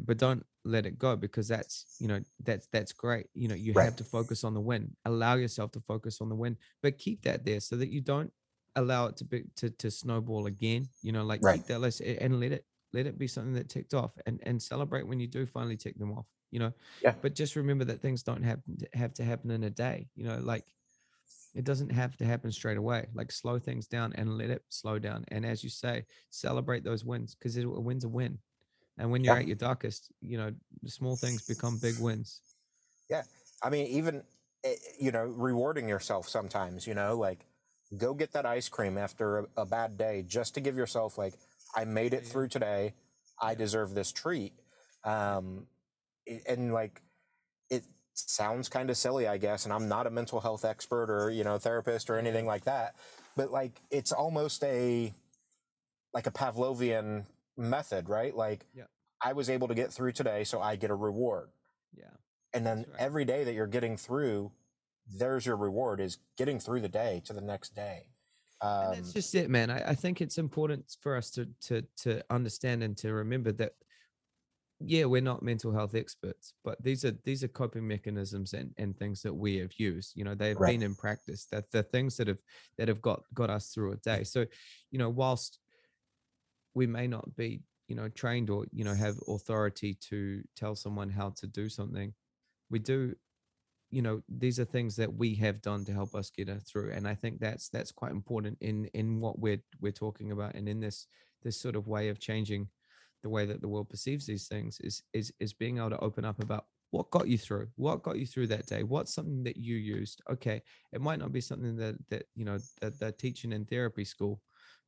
but 0.00 0.18
don't 0.18 0.44
let 0.64 0.86
it 0.86 0.98
go 0.98 1.16
because 1.16 1.48
that's, 1.48 1.86
you 1.98 2.08
know, 2.08 2.20
that's 2.40 2.68
that's 2.72 2.92
great. 2.92 3.26
You 3.34 3.48
know, 3.48 3.54
you 3.54 3.74
Right. 3.74 3.86
have 3.86 3.96
to 3.96 4.04
focus 4.04 4.44
on 4.44 4.54
the 4.54 4.60
win. 4.60 4.96
Allow 5.04 5.34
yourself 5.36 5.72
to 5.72 5.80
focus 5.80 6.20
on 6.20 6.28
the 6.28 6.34
win, 6.36 6.56
but 6.82 6.98
keep 6.98 7.22
that 7.22 7.44
there 7.44 7.60
so 7.60 7.76
that 7.76 7.90
you 7.90 8.00
don't 8.00 8.32
allow 8.76 9.06
it 9.06 9.16
to 9.18 9.24
be 9.24 9.44
to, 9.56 9.70
to 9.70 9.90
snowball 9.90 10.46
again. 10.46 10.90
You 11.02 11.12
know, 11.12 11.24
like 11.24 11.42
Right. 11.42 11.62
keep 11.62 11.66
that 11.66 11.80
list 11.80 12.00
and 12.00 12.40
let 12.40 12.52
it 12.52 12.66
let 12.92 13.06
it 13.06 13.18
be 13.18 13.28
something 13.28 13.54
that 13.54 13.68
ticked 13.68 13.94
off 13.94 14.16
and 14.26 14.40
and 14.44 14.62
celebrate 14.62 15.06
when 15.06 15.20
you 15.20 15.26
do 15.28 15.46
finally 15.46 15.76
tick 15.76 15.98
them 15.98 16.12
off 16.12 16.26
you 16.52 16.60
know 16.60 16.72
Yeah. 17.00 17.16
but 17.22 17.34
just 17.34 17.56
remember 17.56 17.84
that 17.86 18.02
things 18.02 18.22
don't 18.24 18.44
have 18.44 18.62
to 18.64 18.88
have 18.94 19.14
to 19.14 19.24
happen 19.24 19.50
in 19.52 19.64
a 19.64 19.70
day 19.70 20.10
you 20.16 20.24
know 20.24 20.38
like 20.40 20.74
it 21.54 21.64
doesn't 21.64 21.90
have 21.90 22.16
to 22.16 22.24
happen 22.24 22.52
straight 22.52 22.78
away 22.78 23.08
like 23.14 23.32
slow 23.32 23.58
things 23.58 23.86
down 23.88 24.12
and 24.14 24.38
let 24.38 24.50
it 24.50 24.64
slow 24.70 24.98
down 24.98 25.24
and 25.28 25.44
as 25.46 25.64
you 25.64 25.70
say 25.70 26.04
celebrate 26.30 26.84
those 26.84 27.04
wins 27.04 27.34
because 27.34 27.56
a 27.56 27.68
win's 27.68 28.04
a 28.04 28.08
win 28.08 28.38
and 28.98 29.10
when 29.10 29.24
you're 29.24 29.34
Yeah. 29.34 29.40
at 29.40 29.46
your 29.46 29.56
darkest 29.56 30.12
you 30.20 30.38
know 30.38 30.52
small 30.86 31.16
things 31.16 31.42
become 31.42 31.78
big 31.78 31.98
wins 31.98 32.42
Yeah. 33.08 33.22
I 33.62 33.70
mean, 33.70 33.86
even 33.88 34.24
eh, 34.64 34.76
you 34.98 35.12
know, 35.12 35.24
rewarding 35.24 35.88
yourself 35.88 36.28
sometimes. 36.28 36.86
You 36.86 36.94
know, 36.94 37.16
like 37.16 37.46
go 37.96 38.14
get 38.14 38.32
that 38.32 38.46
ice 38.46 38.68
cream 38.68 38.96
after 38.98 39.40
a, 39.40 39.46
a 39.58 39.66
bad 39.66 39.96
day, 39.96 40.22
just 40.22 40.54
to 40.54 40.60
give 40.60 40.76
yourself 40.76 41.18
like, 41.18 41.34
I 41.74 41.84
made 41.84 42.14
it 42.14 42.24
Yeah. 42.24 42.26
through 42.26 42.48
today. 42.48 42.94
I 43.40 43.54
deserve 43.54 43.94
this 43.94 44.12
treat. 44.12 44.52
Um, 45.04 45.66
and 46.46 46.72
like, 46.72 47.02
it 47.70 47.84
sounds 48.14 48.68
kind 48.68 48.90
of 48.90 48.96
silly, 48.96 49.26
I 49.26 49.38
guess. 49.38 49.64
And 49.64 49.72
I'm 49.72 49.88
not 49.88 50.06
a 50.06 50.10
mental 50.10 50.40
health 50.40 50.64
expert 50.64 51.10
or 51.10 51.30
you 51.30 51.44
know 51.44 51.58
therapist 51.58 52.10
or 52.10 52.18
anything 52.18 52.46
like 52.46 52.64
that, 52.64 52.96
but 53.36 53.50
like, 53.50 53.80
it's 53.90 54.12
almost 54.12 54.62
a 54.64 55.12
like 56.14 56.26
a 56.26 56.32
Pavlovian 56.32 57.24
method, 57.56 58.08
right? 58.08 58.36
Like, 58.36 58.66
Yeah. 58.74 58.84
I 59.24 59.32
was 59.32 59.48
able 59.48 59.68
to 59.68 59.74
get 59.74 59.92
through 59.92 60.12
today, 60.12 60.44
so 60.44 60.60
I 60.60 60.76
get 60.76 60.90
a 60.90 60.94
reward 60.94 61.48
yeah 61.96 62.04
and 62.54 62.66
then 62.66 62.78
right. 62.78 63.00
every 63.00 63.24
day 63.24 63.44
that 63.44 63.54
you're 63.54 63.66
getting 63.66 63.96
through 63.96 64.52
there's 65.18 65.46
your 65.46 65.56
reward 65.56 66.00
is 66.00 66.18
getting 66.36 66.58
through 66.58 66.80
the 66.80 66.88
day 66.88 67.22
to 67.24 67.32
the 67.32 67.40
next 67.40 67.74
day 67.74 68.06
um, 68.60 68.94
that's 68.94 69.12
just 69.12 69.34
it 69.34 69.50
man 69.50 69.70
I, 69.70 69.90
I 69.90 69.94
think 69.94 70.20
it's 70.20 70.38
important 70.38 70.96
for 71.00 71.16
us 71.16 71.30
to 71.32 71.48
to 71.62 71.82
to 71.98 72.22
understand 72.30 72.82
and 72.82 72.96
to 72.98 73.12
remember 73.12 73.52
that 73.52 73.72
yeah 74.84 75.04
we're 75.04 75.20
not 75.22 75.42
mental 75.42 75.72
health 75.72 75.94
experts 75.94 76.54
but 76.64 76.82
these 76.82 77.04
are 77.04 77.12
these 77.24 77.44
are 77.44 77.48
coping 77.48 77.86
mechanisms 77.86 78.52
and 78.52 78.72
and 78.78 78.96
things 78.96 79.22
that 79.22 79.34
we 79.34 79.56
have 79.58 79.72
used 79.78 80.12
you 80.16 80.24
know 80.24 80.34
they've 80.34 80.56
Right. 80.58 80.72
been 80.72 80.82
in 80.82 80.94
practice 80.94 81.46
that 81.46 81.70
the 81.70 81.82
things 81.82 82.16
that 82.16 82.28
have 82.28 82.38
that 82.78 82.88
have 82.88 83.02
got 83.02 83.22
got 83.34 83.50
us 83.50 83.68
through 83.68 83.92
a 83.92 83.96
day 83.96 84.24
so 84.24 84.46
you 84.90 84.98
know 84.98 85.10
whilst 85.10 85.58
we 86.74 86.86
may 86.86 87.06
not 87.06 87.36
be 87.36 87.62
you 87.88 87.94
know 87.96 88.08
trained 88.08 88.50
or 88.50 88.66
you 88.72 88.84
know 88.84 88.94
have 88.94 89.16
authority 89.28 89.94
to 89.94 90.42
tell 90.56 90.74
someone 90.74 91.10
how 91.10 91.30
to 91.30 91.46
do 91.46 91.68
something 91.68 92.14
we 92.70 92.78
do 92.78 93.14
you 93.90 94.02
know 94.02 94.22
these 94.28 94.58
are 94.58 94.64
things 94.64 94.96
that 94.96 95.12
we 95.14 95.34
have 95.34 95.60
done 95.62 95.84
to 95.84 95.92
help 95.92 96.14
us 96.14 96.30
get 96.30 96.48
us 96.48 96.62
through 96.64 96.90
and 96.92 97.06
i 97.06 97.14
think 97.14 97.40
that's 97.40 97.68
that's 97.68 97.92
quite 97.92 98.12
important 98.12 98.58
in 98.60 98.86
in 98.94 99.20
what 99.20 99.38
we're 99.38 99.62
we're 99.80 99.92
talking 99.92 100.32
about 100.32 100.54
and 100.54 100.68
in 100.68 100.80
this 100.80 101.06
this 101.42 101.60
sort 101.60 101.76
of 101.76 101.88
way 101.88 102.08
of 102.08 102.18
changing 102.18 102.68
the 103.22 103.28
way 103.28 103.46
that 103.46 103.60
the 103.60 103.68
world 103.68 103.88
perceives 103.88 104.26
these 104.26 104.46
things 104.48 104.78
is 104.80 105.02
is 105.12 105.32
is 105.40 105.52
being 105.52 105.78
able 105.78 105.90
to 105.90 105.98
open 106.00 106.24
up 106.24 106.42
about 106.42 106.66
what 106.90 107.10
got 107.10 107.26
you 107.28 107.38
through 107.38 107.68
what 107.76 108.02
got 108.02 108.18
you 108.18 108.26
through 108.26 108.46
that 108.46 108.66
day 108.66 108.82
what's 108.82 109.14
something 109.14 109.42
that 109.44 109.56
you 109.56 109.76
used. 109.76 110.20
Okay 110.30 110.62
it 110.92 111.00
might 111.00 111.18
not 111.18 111.32
be 111.32 111.40
something 111.40 111.76
that 111.76 111.96
that 112.10 112.24
you 112.34 112.44
know 112.44 112.58
that 112.80 112.98
they're 113.00 113.12
teaching 113.12 113.52
in 113.52 113.64
therapy 113.64 114.04
school 114.04 114.40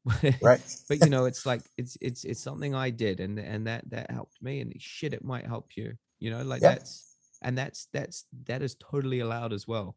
right. 0.43 0.61
but 0.89 1.03
you 1.03 1.09
know 1.09 1.25
it's 1.25 1.47
like 1.47 1.63
it's 1.79 1.97
it's 2.03 2.25
it's 2.25 2.43
something 2.43 2.75
i 2.75 2.91
did 2.91 3.21
and 3.21 3.39
and 3.39 3.67
that 3.67 3.89
that 3.89 4.11
helped 4.11 4.37
me 4.43 4.61
and 4.61 4.75
shit 4.79 5.15
it 5.15 5.25
might 5.25 5.47
help 5.47 5.69
you 5.77 5.95
you 6.19 6.31
know 6.31 6.43
like 6.43 6.61
Yeah. 6.61 6.75
that's 6.75 7.17
and 7.41 7.57
that's 7.57 7.89
that's 7.93 8.25
that 8.47 8.61
is 8.63 8.75
totally 8.75 9.21
allowed 9.21 9.53
as 9.53 9.67
well. 9.69 9.97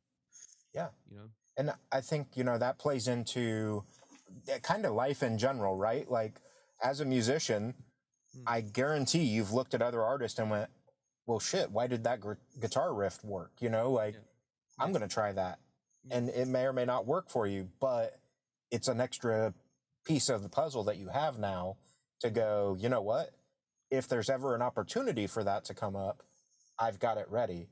Yeah. 0.74 0.90
you 1.10 1.18
know? 1.18 1.30
And 1.58 1.72
i 1.92 2.02
think 2.02 2.28
you 2.36 2.44
know 2.44 2.58
that 2.58 2.78
plays 2.78 3.08
into 3.08 3.84
eh, 4.30 4.54
that 4.54 4.64
kind 4.64 4.86
of 4.86 4.94
life 4.94 5.24
in 5.24 5.38
general 5.38 5.76
right? 5.76 6.10
Like 6.10 6.40
as 6.82 7.02
a 7.02 7.06
musician 7.06 7.74
Mm. 8.38 8.44
i 8.46 8.62
guarantee 8.62 9.24
you've 9.24 9.52
looked 9.54 9.74
at 9.74 9.82
other 9.82 10.02
artists 10.04 10.38
and 10.40 10.50
went 10.52 10.70
well 11.26 11.40
shit 11.40 11.72
why 11.72 11.88
did 11.88 12.04
that 12.04 12.20
gr- 12.20 12.34
guitar 12.60 12.94
riff 12.94 13.24
work 13.24 13.52
you 13.60 13.70
know 13.70 13.92
like 13.92 14.14
Yeah. 14.16 14.84
i'm 14.84 14.92
going 14.92 15.02
to 15.02 15.08
try 15.08 15.32
that 15.32 15.60
Yeah. 16.06 16.18
and 16.18 16.30
it 16.30 16.48
may 16.48 16.66
or 16.66 16.74
may 16.74 16.86
not 16.86 17.06
work 17.06 17.30
for 17.30 17.48
you 17.48 17.70
but 17.80 18.20
it's 18.72 18.88
an 18.88 19.00
extra 19.02 19.54
piece 20.06 20.30
of 20.30 20.44
the 20.44 20.50
puzzle 20.50 20.84
that 20.86 20.98
you 20.98 21.10
have 21.10 21.40
now 21.40 21.78
to 22.22 22.30
go 22.30 22.76
you 22.80 22.90
know 22.90 23.02
what 23.02 23.32
if 23.92 24.08
there's 24.08 24.30
ever 24.30 24.56
an 24.56 24.62
opportunity 24.62 25.28
for 25.28 25.44
that 25.44 25.66
to 25.66 25.74
come 25.74 25.96
up 25.96 26.24
i've 26.80 27.00
got 27.00 27.18
it 27.18 27.28
ready 27.30 27.68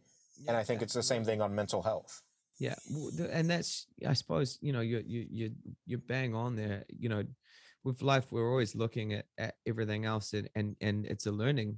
and 0.47 0.55
i 0.57 0.63
think 0.63 0.81
it's 0.81 0.93
the 0.93 1.03
same 1.03 1.23
thing 1.25 1.41
on 1.41 1.53
mental 1.55 1.81
health 1.83 2.21
yeah 2.59 2.75
and 3.31 3.49
that's 3.49 3.87
i 4.07 4.13
suppose 4.13 4.57
you 4.61 4.71
know 4.73 4.81
you 4.81 5.03
you 5.05 5.25
you 5.29 5.51
you 5.85 5.97
bang 5.97 6.33
on 6.35 6.55
there 6.55 6.85
you 6.89 7.09
know 7.09 7.23
with 7.85 8.01
life 8.01 8.31
we're 8.31 8.49
always 8.51 8.75
looking 8.75 9.13
at, 9.13 9.25
at 9.37 9.55
everything 9.65 10.03
else 10.03 10.33
and, 10.33 10.49
and 10.55 10.75
and 10.81 11.05
it's 11.05 11.27
a 11.27 11.31
learning 11.31 11.77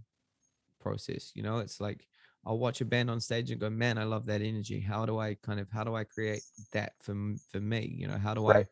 process 0.79 1.31
you 1.35 1.43
know? 1.43 1.59
It's 1.59 1.79
like 1.79 2.07
i'll 2.45 2.57
watch 2.57 2.81
a 2.81 2.85
band 2.85 3.09
on 3.11 3.19
stage 3.19 3.51
and 3.51 3.59
go 3.59 3.69
man 3.69 3.97
i 3.97 4.03
love 4.03 4.25
that 4.27 4.41
energy. 4.41 4.79
How 4.79 5.05
do 5.05 5.19
i 5.19 5.35
kind 5.35 5.59
of 5.59 5.69
how 5.69 5.83
do 5.83 5.95
i 5.95 6.03
create 6.03 6.43
that 6.71 6.93
for 7.01 7.15
for 7.51 7.59
me? 7.59 7.93
You 7.95 8.07
know 8.07 8.17
how 8.17 8.33
do 8.33 8.47
i 8.47 8.65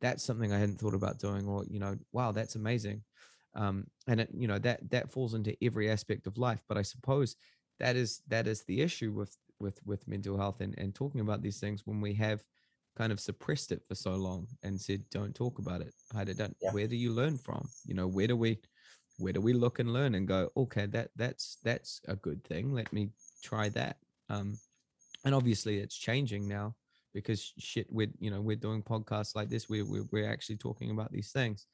that's 0.00 0.22
something 0.24 0.52
i 0.52 0.58
hadn't 0.58 0.78
thought 0.78 0.94
about 0.94 1.18
doing 1.18 1.46
or 1.48 1.64
you 1.68 1.80
know 1.80 1.96
wow 2.12 2.32
that's 2.32 2.54
amazing. 2.54 3.02
Um 3.54 3.86
and 4.06 4.20
it 4.20 4.30
you 4.32 4.46
know 4.46 4.58
that 4.60 4.88
that 4.90 5.10
falls 5.10 5.34
into 5.34 5.56
every 5.62 5.90
aspect 5.90 6.26
of 6.26 6.38
life 6.38 6.62
but 6.68 6.78
i 6.78 6.82
suppose 6.82 7.36
that 7.80 7.96
is 7.96 8.22
that 8.28 8.46
is 8.46 8.62
the 8.64 8.80
issue 8.80 9.12
with 9.12 9.36
with 9.58 9.80
with 9.84 10.06
mental 10.06 10.36
health 10.36 10.60
and 10.60 10.74
and 10.78 10.94
talking 10.94 11.20
about 11.20 11.42
these 11.42 11.58
things 11.58 11.86
when 11.86 12.00
we 12.00 12.14
have 12.14 12.44
kind 12.96 13.12
of 13.12 13.20
suppressed 13.20 13.72
it 13.72 13.82
for 13.86 13.94
so 13.94 14.14
long 14.14 14.46
and 14.62 14.80
said 14.80 15.04
don't 15.10 15.34
talk 15.34 15.58
about 15.58 15.80
it. 15.82 15.94
I 16.14 16.24
don't 16.24 16.56
Yeah. 16.60 16.72
where 16.72 16.86
do 16.86 16.96
you 16.96 17.12
learn 17.12 17.36
from? 17.38 17.68
You 17.84 17.94
know 17.94 18.08
where 18.08 18.26
do 18.26 18.36
we 18.36 18.58
where 19.18 19.32
do 19.32 19.40
we 19.40 19.52
look 19.52 19.78
and 19.78 19.92
learn? 19.92 20.14
And 20.14 20.26
go 20.26 20.50
okay 20.56 20.86
that 20.86 21.10
that's 21.16 21.58
that's 21.62 22.00
a 22.08 22.16
good 22.16 22.42
thing. 22.44 22.72
Let 22.72 22.92
me 22.92 23.10
try 23.42 23.68
that. 23.70 23.98
Um 24.28 24.58
and 25.24 25.34
obviously 25.34 25.78
it's 25.78 25.96
changing 25.96 26.48
now 26.48 26.74
because 27.12 27.52
shit 27.58 27.86
we're 27.90 28.12
you 28.18 28.30
know 28.30 28.40
we're 28.40 28.56
doing 28.56 28.82
podcasts 28.82 29.36
like 29.36 29.50
this. 29.50 29.68
We're 29.68 29.84
we're, 29.84 30.08
we're 30.10 30.30
actually 30.30 30.56
talking 30.56 30.90
about 30.90 31.12
these 31.12 31.32
things. 31.32 31.66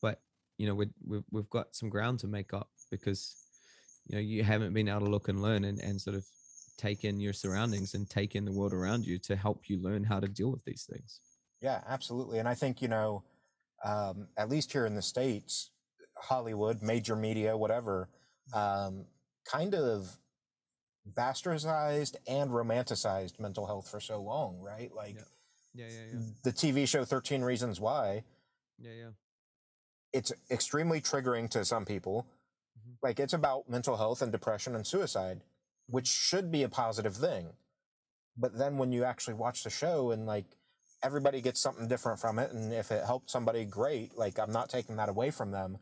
But 0.00 0.20
you 0.58 0.66
know 0.66 0.74
we 0.76 0.86
we've, 1.04 1.24
we've 1.30 1.50
got 1.50 1.74
some 1.74 1.88
ground 1.88 2.20
to 2.20 2.28
make 2.28 2.54
up 2.54 2.70
because 2.90 3.34
you 4.06 4.14
know 4.14 4.20
you 4.20 4.44
haven't 4.44 4.74
been 4.74 4.88
able 4.88 5.00
to 5.06 5.10
look 5.10 5.28
and 5.28 5.42
learn 5.42 5.64
and, 5.64 5.80
and 5.80 6.00
sort 6.00 6.16
of 6.16 6.24
take 6.76 7.04
in 7.04 7.20
your 7.20 7.32
surroundings 7.32 7.94
and 7.94 8.08
take 8.08 8.34
in 8.34 8.44
the 8.44 8.52
world 8.52 8.72
around 8.72 9.06
you 9.06 9.18
to 9.18 9.36
help 9.36 9.68
you 9.68 9.78
learn 9.80 10.04
how 10.04 10.18
to 10.20 10.28
deal 10.28 10.50
with 10.50 10.64
these 10.64 10.84
things 10.90 11.20
Yeah, 11.60 11.80
absolutely. 11.86 12.38
And 12.38 12.48
I 12.48 12.54
think, 12.54 12.82
you 12.82 12.88
know, 12.88 13.22
um, 13.84 14.28
at 14.36 14.48
least 14.48 14.72
here 14.72 14.84
in 14.84 14.94
the 14.94 15.02
States, 15.02 15.70
Hollywood, 16.16 16.82
major 16.82 17.14
media, 17.16 17.56
whatever, 17.56 18.08
um, 18.52 19.06
kind 19.44 19.74
of 19.74 20.18
bastardized 21.10 22.16
and 22.26 22.50
romanticized 22.50 23.40
mental 23.40 23.66
health 23.66 23.88
for 23.88 24.00
so 24.00 24.20
long, 24.20 24.60
right? 24.60 24.92
Like 24.94 25.16
yeah 25.74 25.86
yeah 25.86 25.86
yeah 26.12 26.18
the 26.44 26.52
TV 26.52 26.86
show 26.86 27.04
13 27.04 27.42
Reasons 27.42 27.80
Why, 27.80 28.24
yeah 28.78 28.92
yeah 28.92 29.10
it's 30.12 30.32
extremely 30.50 31.00
triggering 31.00 31.48
to 31.50 31.64
some 31.64 31.84
people. 31.84 32.26
Mhm. 32.78 32.96
Like 33.02 33.18
it's 33.18 33.32
about 33.32 33.68
mental 33.68 33.96
health 33.96 34.22
and 34.22 34.30
depression 34.30 34.74
and 34.74 34.86
suicide, 34.86 35.40
which 35.92 36.06
should 36.06 36.50
be 36.50 36.62
a 36.62 36.70
positive 36.70 37.14
thing. 37.14 37.52
But 38.34 38.56
then 38.56 38.78
when 38.78 38.92
you 38.92 39.04
actually 39.04 39.34
watch 39.34 39.62
the 39.62 39.68
show 39.68 40.10
and 40.10 40.26
like 40.26 40.46
everybody 41.02 41.42
gets 41.42 41.60
something 41.60 41.86
different 41.86 42.18
from 42.18 42.38
it, 42.38 42.50
and 42.50 42.72
if 42.72 42.90
it 42.90 43.04
helped 43.04 43.30
somebody, 43.30 43.66
great. 43.66 44.16
Like 44.16 44.38
I'm 44.38 44.50
not 44.50 44.70
taking 44.70 44.96
that 44.96 45.10
away 45.10 45.30
from 45.30 45.50
them. 45.50 45.76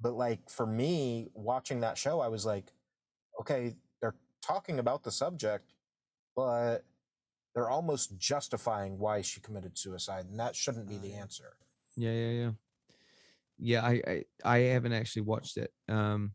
But 0.00 0.14
like 0.14 0.48
for 0.48 0.66
me, 0.66 1.28
watching 1.34 1.80
that 1.80 1.98
show, 1.98 2.20
I 2.20 2.28
was 2.28 2.46
like, 2.46 2.72
okay, 3.42 3.74
they're 4.00 4.14
talking 4.40 4.78
about 4.78 5.02
the 5.02 5.12
subject, 5.12 5.74
but 6.34 6.78
they're 7.54 7.68
almost 7.68 8.16
justifying 8.16 8.98
why 8.98 9.20
she 9.20 9.42
committed 9.42 9.76
suicide, 9.76 10.24
and 10.30 10.40
that 10.40 10.56
shouldn't 10.56 10.88
be 10.88 10.96
Ah, 10.96 11.02
the 11.02 11.12
answer. 11.12 11.56
Yeah, 11.94 12.12
yeah, 12.12 12.30
yeah. 12.30 12.50
Yeah, 13.58 13.84
I, 13.84 14.02
I 14.06 14.24
I 14.44 14.58
haven't 14.72 14.94
actually 14.94 15.22
watched 15.22 15.58
it. 15.58 15.70
Um, 15.90 16.32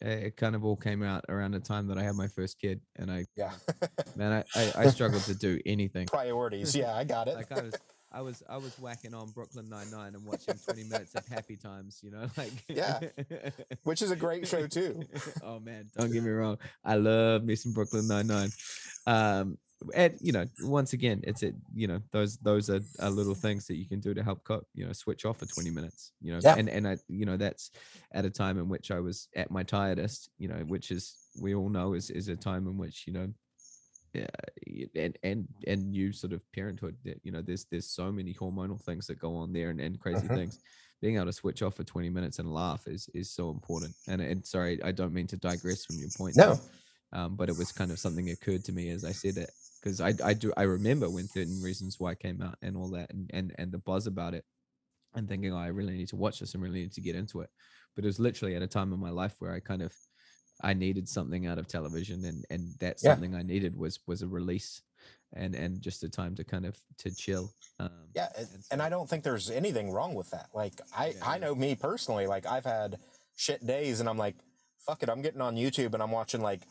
it 0.00 0.36
kind 0.36 0.54
of 0.54 0.64
all 0.64 0.76
came 0.76 1.02
out 1.02 1.24
around 1.28 1.52
the 1.52 1.60
time 1.60 1.88
that 1.88 1.98
I 1.98 2.02
had 2.02 2.14
my 2.14 2.28
first 2.28 2.58
kid, 2.60 2.80
and 2.96 3.10
I 3.10 3.26
Yeah. 3.36 3.52
man, 4.16 4.44
I 4.54 4.60
I, 4.60 4.72
I 4.76 4.86
struggled 4.88 5.22
to 5.24 5.34
do 5.34 5.60
anything. 5.66 6.06
Priorities. 6.06 6.74
Yeah, 6.74 6.94
I 6.94 7.04
got 7.04 7.28
it. 7.28 7.34
Like 7.34 7.52
I 7.52 7.62
was 7.62 7.74
I 8.12 8.20
was 8.22 8.42
I 8.48 8.56
was 8.56 8.78
whacking 8.78 9.14
on 9.14 9.30
Brooklyn 9.30 9.68
Nine 9.68 9.90
Nine 9.90 10.14
and 10.14 10.24
watching 10.24 10.54
twenty 10.64 10.84
minutes 10.84 11.14
of 11.14 11.26
Happy 11.28 11.56
Times. 11.56 12.00
You 12.02 12.12
know, 12.12 12.26
like 12.36 12.52
Yeah, 12.68 13.00
Which 13.82 14.00
is 14.02 14.10
a 14.10 14.16
great 14.16 14.48
show 14.48 14.66
too. 14.66 15.02
oh 15.42 15.60
man, 15.60 15.90
don't 15.96 16.12
get 16.12 16.22
me 16.22 16.30
wrong. 16.30 16.58
I 16.84 16.94
love 16.96 17.44
me 17.44 17.56
some 17.56 17.72
Brooklyn 17.72 18.08
Nine 18.08 18.26
Nine. 18.26 18.50
Um, 19.06 19.58
and 19.94 20.18
you 20.20 20.32
know, 20.32 20.46
once 20.60 20.92
again, 20.92 21.20
it's 21.24 21.42
it. 21.42 21.54
You 21.74 21.86
know, 21.88 22.00
those 22.12 22.38
those 22.38 22.70
are, 22.70 22.80
are 23.00 23.10
little 23.10 23.34
things 23.34 23.66
that 23.66 23.76
you 23.76 23.86
can 23.88 24.00
do 24.00 24.14
to 24.14 24.22
help 24.22 24.44
cope. 24.44 24.66
You 24.74 24.86
know, 24.86 24.92
switch 24.92 25.24
off 25.24 25.38
for 25.38 25.46
twenty 25.46 25.70
minutes. 25.70 26.12
You 26.20 26.32
know, 26.34 26.42
Yeah. 26.42 26.54
and 26.54 26.68
and 26.68 26.88
I, 26.88 26.98
you 27.08 27.26
know, 27.26 27.36
that's 27.36 27.70
at 28.12 28.24
a 28.24 28.30
time 28.30 28.58
in 28.58 28.68
which 28.68 28.90
I 28.90 29.00
was 29.00 29.28
at 29.36 29.50
my 29.50 29.62
tiredest. 29.62 30.30
You 30.38 30.48
know, 30.48 30.58
which 30.66 30.90
is 30.90 31.18
we 31.34 31.54
all 31.54 31.68
know 31.68 31.94
is 31.94 32.10
is 32.10 32.28
a 32.28 32.36
time 32.36 32.66
in 32.66 32.76
which 32.78 33.06
you 33.06 33.12
know. 33.12 33.32
Yeah, 34.14 34.28
y- 34.66 34.86
and 34.94 35.18
and 35.22 35.48
and 35.66 35.90
new 35.90 36.10
sort 36.12 36.32
of 36.32 36.40
parenthood 36.52 36.96
that 37.04 37.20
you 37.22 37.32
know 37.32 37.42
there's 37.42 37.66
there's 37.66 37.86
so 37.90 38.10
many 38.10 38.32
hormonal 38.32 38.80
things 38.80 39.06
that 39.08 39.18
go 39.18 39.36
on 39.36 39.52
there 39.52 39.68
and, 39.68 39.80
and 39.80 40.00
crazy 40.00 40.28
Mhm. 40.28 40.34
things 40.34 40.58
being 41.02 41.16
able 41.16 41.26
to 41.26 41.32
switch 41.34 41.60
off 41.62 41.74
for 41.76 41.84
20 41.84 42.08
minutes 42.08 42.38
and 42.38 42.50
laugh 42.50 42.86
is 42.86 43.10
is 43.12 43.30
so 43.30 43.50
important 43.50 43.94
and 44.06 44.22
and 44.22 44.46
sorry 44.46 44.82
i 44.82 44.90
don't 44.90 45.12
mean 45.12 45.26
to 45.26 45.36
digress 45.36 45.84
from 45.84 45.98
your 46.00 46.08
point 46.10 46.34
No. 46.36 46.58
Um, 47.12 47.36
but 47.36 47.48
it 47.48 47.56
was 47.56 47.72
kind 47.72 47.90
of 47.90 47.98
something 47.98 48.30
occurred 48.30 48.64
to 48.64 48.72
me 48.72 48.90
as 48.90 49.04
I 49.04 49.12
said 49.12 49.36
it 49.36 49.50
because 49.82 50.00
I 50.00 50.14
I 50.24 50.34
do 50.34 50.52
I 50.56 50.62
remember 50.62 51.08
when 51.08 51.26
Thirteen 51.28 51.62
Reasons 51.62 51.96
Why 51.98 52.14
came 52.14 52.42
out 52.42 52.56
and 52.62 52.76
all 52.76 52.90
that 52.90 53.12
and 53.12 53.30
and 53.32 53.54
and 53.58 53.72
the 53.72 53.78
buzz 53.78 54.06
about 54.06 54.34
it, 54.34 54.44
and 55.14 55.28
thinking 55.28 55.52
oh, 55.52 55.58
I 55.58 55.68
really 55.68 55.96
need 55.96 56.08
to 56.08 56.16
watch 56.16 56.40
this 56.40 56.54
and 56.54 56.62
really 56.62 56.80
need 56.80 56.92
to 56.92 57.00
get 57.00 57.16
into 57.16 57.40
it, 57.40 57.50
but 57.94 58.04
it 58.04 58.08
was 58.08 58.18
literally 58.20 58.56
at 58.56 58.62
a 58.62 58.66
time 58.66 58.92
in 58.92 59.00
my 59.00 59.10
life 59.10 59.34
where 59.38 59.52
I 59.52 59.60
kind 59.60 59.82
of 59.82 59.92
I 60.62 60.72
needed 60.74 61.08
something 61.08 61.46
out 61.46 61.58
of 61.58 61.68
television 61.68 62.24
and 62.24 62.44
and 62.50 62.74
that 62.80 63.00
Yeah. 63.00 63.12
something 63.12 63.34
I 63.34 63.42
needed 63.42 63.76
was 63.76 64.00
was 64.06 64.22
a 64.22 64.28
release 64.28 64.82
and 65.34 65.54
and 65.54 65.80
just 65.80 66.02
a 66.02 66.08
time 66.08 66.34
to 66.36 66.44
kind 66.44 66.66
of 66.66 66.76
to 66.98 67.14
chill. 67.14 67.52
Um, 67.78 67.90
Yeah, 68.14 68.28
and, 68.36 68.48
and 68.54 68.64
and 68.72 68.82
I 68.82 68.88
don't 68.88 69.08
think 69.08 69.22
there's 69.22 69.50
anything 69.50 69.90
wrong 69.90 70.14
with 70.14 70.30
that. 70.30 70.48
Like 70.54 70.80
I, 70.96 71.08
Yeah, 71.08 71.12
I 71.22 71.34
yeah. 71.34 71.44
know 71.44 71.54
me 71.54 71.74
personally. 71.74 72.26
Like 72.26 72.46
I've 72.46 72.64
had 72.64 72.98
shit 73.36 73.66
days, 73.66 74.00
and 74.00 74.08
I'm 74.08 74.16
like, 74.18 74.36
fuck 74.78 75.02
it, 75.02 75.10
I'm 75.10 75.20
getting 75.20 75.40
on 75.40 75.56
YouTube 75.56 75.92
and 75.94 76.02
I'm 76.02 76.12
watching 76.12 76.40
like 76.40 76.62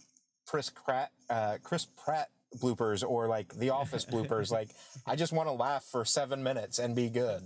Chris 0.46 0.70
Pratt, 0.70 1.12
uh, 1.30 1.58
Chris 1.64 1.86
Pratt 1.86 2.30
bloopers 2.58 3.04
or 3.08 3.28
like 3.28 3.54
The 3.56 3.70
Office 3.72 4.06
bloopers. 4.06 4.52
Like 4.52 4.70
I 5.06 5.16
just 5.16 5.34
want 5.34 5.50
to 5.50 5.54
laugh 5.54 5.84
for 5.84 6.06
seven 6.06 6.42
minutes 6.44 6.80
and 6.80 6.96
be 6.96 7.10
good. 7.10 7.42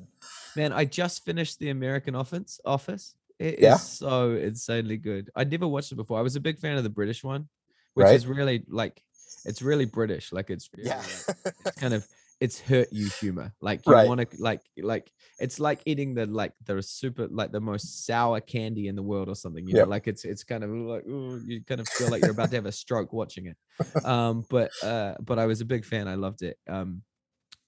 Man, 0.55 0.71
I 0.73 0.85
just 0.85 1.25
finished 1.25 1.59
the 1.59 1.69
American 1.69 2.15
Office. 2.15 2.59
Office. 2.65 3.15
It 3.39 3.55
is 3.55 3.61
Yeah? 3.61 3.77
so 3.77 4.31
insanely 4.33 4.97
good. 4.97 5.29
I'd 5.35 5.49
never 5.49 5.67
watched 5.67 5.91
it 5.91 5.95
before. 5.95 6.19
I 6.19 6.21
was 6.21 6.35
a 6.35 6.39
big 6.41 6.59
fan 6.59 6.77
of 6.77 6.83
the 6.83 6.89
British 6.89 7.23
one, 7.23 7.47
which 7.93 8.05
Right. 8.05 8.15
is 8.15 8.27
really 8.27 8.63
like 8.67 9.01
it's 9.45 9.61
really 9.61 9.85
British. 9.85 10.31
Like 10.33 10.49
it's 10.49 10.69
really, 10.75 10.89
Yeah, 10.89 11.01
like, 11.27 11.37
it's 11.65 11.79
kind 11.79 11.93
of 11.93 12.05
it's 12.39 12.59
hurt 12.61 12.87
you 12.91 13.09
humor. 13.09 13.53
Like 13.61 13.87
you 13.87 13.95
Right. 13.95 13.99
want 13.99 14.21
to 14.21 14.27
like 14.41 14.61
like 14.77 15.11
it's 15.39 15.59
like 15.59 15.81
eating 15.85 16.13
the 16.13 16.25
like 16.25 16.53
the 16.63 16.81
super 16.81 17.27
like 17.27 17.51
the 17.51 17.59
most 17.61 18.05
sour 18.05 18.39
candy 18.41 18.87
in 18.87 18.95
the 18.95 19.03
world 19.03 19.29
or 19.29 19.35
something. 19.35 19.67
You 19.67 19.73
Yep. 19.73 19.77
know, 19.77 19.87
like 19.87 20.07
it's 20.07 20.25
it's 20.25 20.43
kind 20.43 20.63
of 20.63 20.69
like 20.71 21.05
ooh, 21.05 21.41
you 21.43 21.63
kind 21.63 21.81
of 21.81 21.89
feel 21.89 22.09
like 22.09 22.21
you're 22.21 22.31
about 22.31 22.51
to 22.51 22.57
have 22.57 22.65
a 22.65 22.71
stroke 22.71 23.11
watching 23.13 23.47
it. 23.47 23.57
Um, 24.03 24.45
but 24.49 24.73
uh, 24.81 25.15
but 25.21 25.39
I 25.39 25.45
was 25.45 25.61
a 25.61 25.65
big 25.65 25.85
fan. 25.85 26.07
I 26.07 26.15
loved 26.15 26.41
it. 26.41 26.57
Um, 26.67 27.03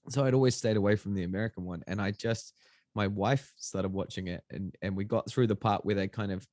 so 0.08 0.24
I'd 0.24 0.34
always 0.34 0.56
stayed 0.56 0.76
away 0.76 0.96
from 0.96 1.14
the 1.14 1.22
American 1.24 1.64
one, 1.64 1.82
and 1.86 2.00
I 2.00 2.10
just 2.10 2.54
my 2.94 3.06
wife 3.06 3.54
started 3.56 3.90
watching 3.92 4.28
it, 4.28 4.44
and 4.50 4.74
and 4.82 4.96
we 4.96 5.04
got 5.04 5.28
through 5.30 5.46
the 5.46 5.56
part 5.56 5.84
where 5.84 5.94
they 5.94 6.08
kind 6.08 6.32
of 6.32 6.46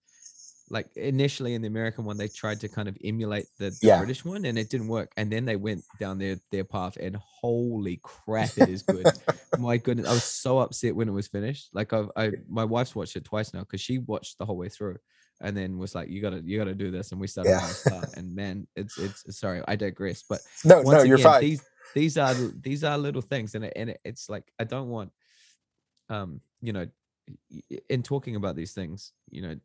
like 0.69 0.95
initially 0.95 1.53
in 1.55 1.61
the 1.61 1.67
American 1.67 2.05
one 2.05 2.17
they 2.17 2.27
tried 2.27 2.59
to 2.61 2.67
kind 2.69 2.87
of 2.87 2.97
emulate 3.03 3.47
the, 3.57 3.71
the 3.71 3.77
Yeah. 3.81 3.97
British 3.97 4.23
one, 4.23 4.45
and 4.45 4.57
it 4.57 4.69
didn't 4.69 4.87
work. 4.87 5.11
And 5.17 5.31
then 5.31 5.45
they 5.45 5.55
went 5.55 5.83
down 5.99 6.19
their 6.19 6.37
their 6.51 6.63
path, 6.63 6.97
and 6.97 7.15
holy 7.15 7.99
crap, 8.03 8.57
it 8.57 8.69
is 8.69 8.83
good. 8.83 9.07
my 9.57 9.77
goodness, 9.77 10.07
I 10.07 10.13
was 10.13 10.23
so 10.23 10.59
upset 10.59 10.95
when 10.95 11.09
it 11.09 11.13
was 11.13 11.27
finished. 11.27 11.69
Like 11.73 11.93
I've, 11.93 12.11
I 12.15 12.31
my 12.47 12.65
wife's 12.65 12.95
watched 12.95 13.15
it 13.15 13.25
twice 13.25 13.53
now 13.53 13.61
because 13.61 13.81
she 13.81 13.97
watched 13.99 14.37
the 14.37 14.45
whole 14.45 14.57
way 14.57 14.69
through. 14.69 14.97
And 15.41 15.55
then 15.55 15.77
was 15.77 15.95
like, 15.95 16.09
"You 16.09 16.21
gotta, 16.21 16.41
you 16.43 16.57
gotta 16.57 16.75
do 16.75 16.91
this," 16.91 17.13
and 17.13 17.21
we 17.21 17.27
started 17.27 17.51
Yeah. 17.51 17.59
start. 17.61 18.09
And 18.17 18.35
man, 18.35 18.67
it's, 18.75 18.97
it's. 18.97 19.39
Sorry, 19.39 19.61
I 19.69 19.77
digress. 19.77 20.21
But 20.21 20.41
no, 20.65 20.81
no, 20.81 21.01
you're 21.01 21.15
again, 21.15 21.23
fine. 21.23 21.41
These 21.41 21.61
these 21.95 22.17
are 22.17 22.33
these 22.61 22.83
are 22.83 22.97
little 22.97 23.21
things, 23.21 23.55
and 23.55 23.63
it, 23.63 23.73
and 23.75 23.89
it, 23.91 24.01
it's 24.03 24.29
like 24.29 24.51
I 24.59 24.65
don't 24.65 24.89
want, 24.89 25.13
um, 26.09 26.41
you 26.61 26.73
know, 26.73 26.87
in 27.89 28.03
talking 28.03 28.35
about 28.35 28.57
these 28.57 28.73
things, 28.73 29.13
you 29.29 29.41
know, 29.41 29.55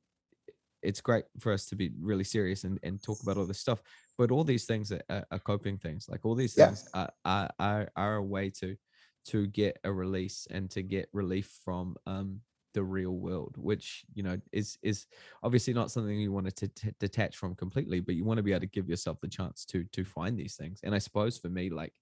it's 0.85 1.01
great 1.01 1.25
for 1.41 1.53
us 1.53 1.67
to 1.67 1.77
be 1.77 1.93
really 2.01 2.25
serious 2.25 2.65
and, 2.65 2.79
and 2.83 3.03
talk 3.03 3.23
about 3.23 3.37
all 3.37 3.47
this 3.47 3.61
stuff, 3.61 3.83
but 4.19 4.31
all 4.31 4.45
these 4.45 4.67
things 4.67 4.93
are, 4.93 5.03
are, 5.31 5.39
coping 5.39 5.79
things. 5.79 6.09
Like 6.09 6.25
all 6.25 6.35
these 6.35 6.55
Yeah. 6.57 6.67
things 6.67 6.89
are, 6.95 7.11
are 7.25 7.51
are 7.59 7.89
are 7.97 8.17
a 8.17 8.23
way 8.23 8.51
to 8.61 8.77
to 9.27 9.47
get 9.47 9.79
a 9.85 9.93
release 9.93 10.47
and 10.51 10.71
to 10.71 10.83
get 10.83 11.09
relief 11.13 11.59
from 11.65 11.97
um 12.07 12.41
the 12.75 12.83
real 12.83 13.13
world 13.13 13.55
which 13.57 14.05
you 14.15 14.23
know 14.23 14.37
is 14.53 14.77
is 14.83 15.07
obviously 15.45 15.73
not 15.73 15.93
something 15.93 16.19
you 16.19 16.33
want 16.33 16.55
to 16.55 16.69
t- 16.69 16.91
detach 16.99 17.37
from 17.37 17.55
completely 17.55 18.01
but 18.01 18.17
you 18.17 18.25
want 18.25 18.37
to 18.37 18.43
be 18.43 18.51
able 18.51 18.61
to 18.61 18.67
give 18.67 18.89
yourself 18.89 19.21
the 19.21 19.29
chance 19.29 19.65
to 19.65 19.85
to 19.93 20.05
find 20.05 20.37
these 20.37 20.57
things 20.57 20.81
and 20.83 20.93
i 20.93 20.99
suppose 20.99 21.39
for 21.39 21.49
me 21.49 21.71
like 21.71 21.93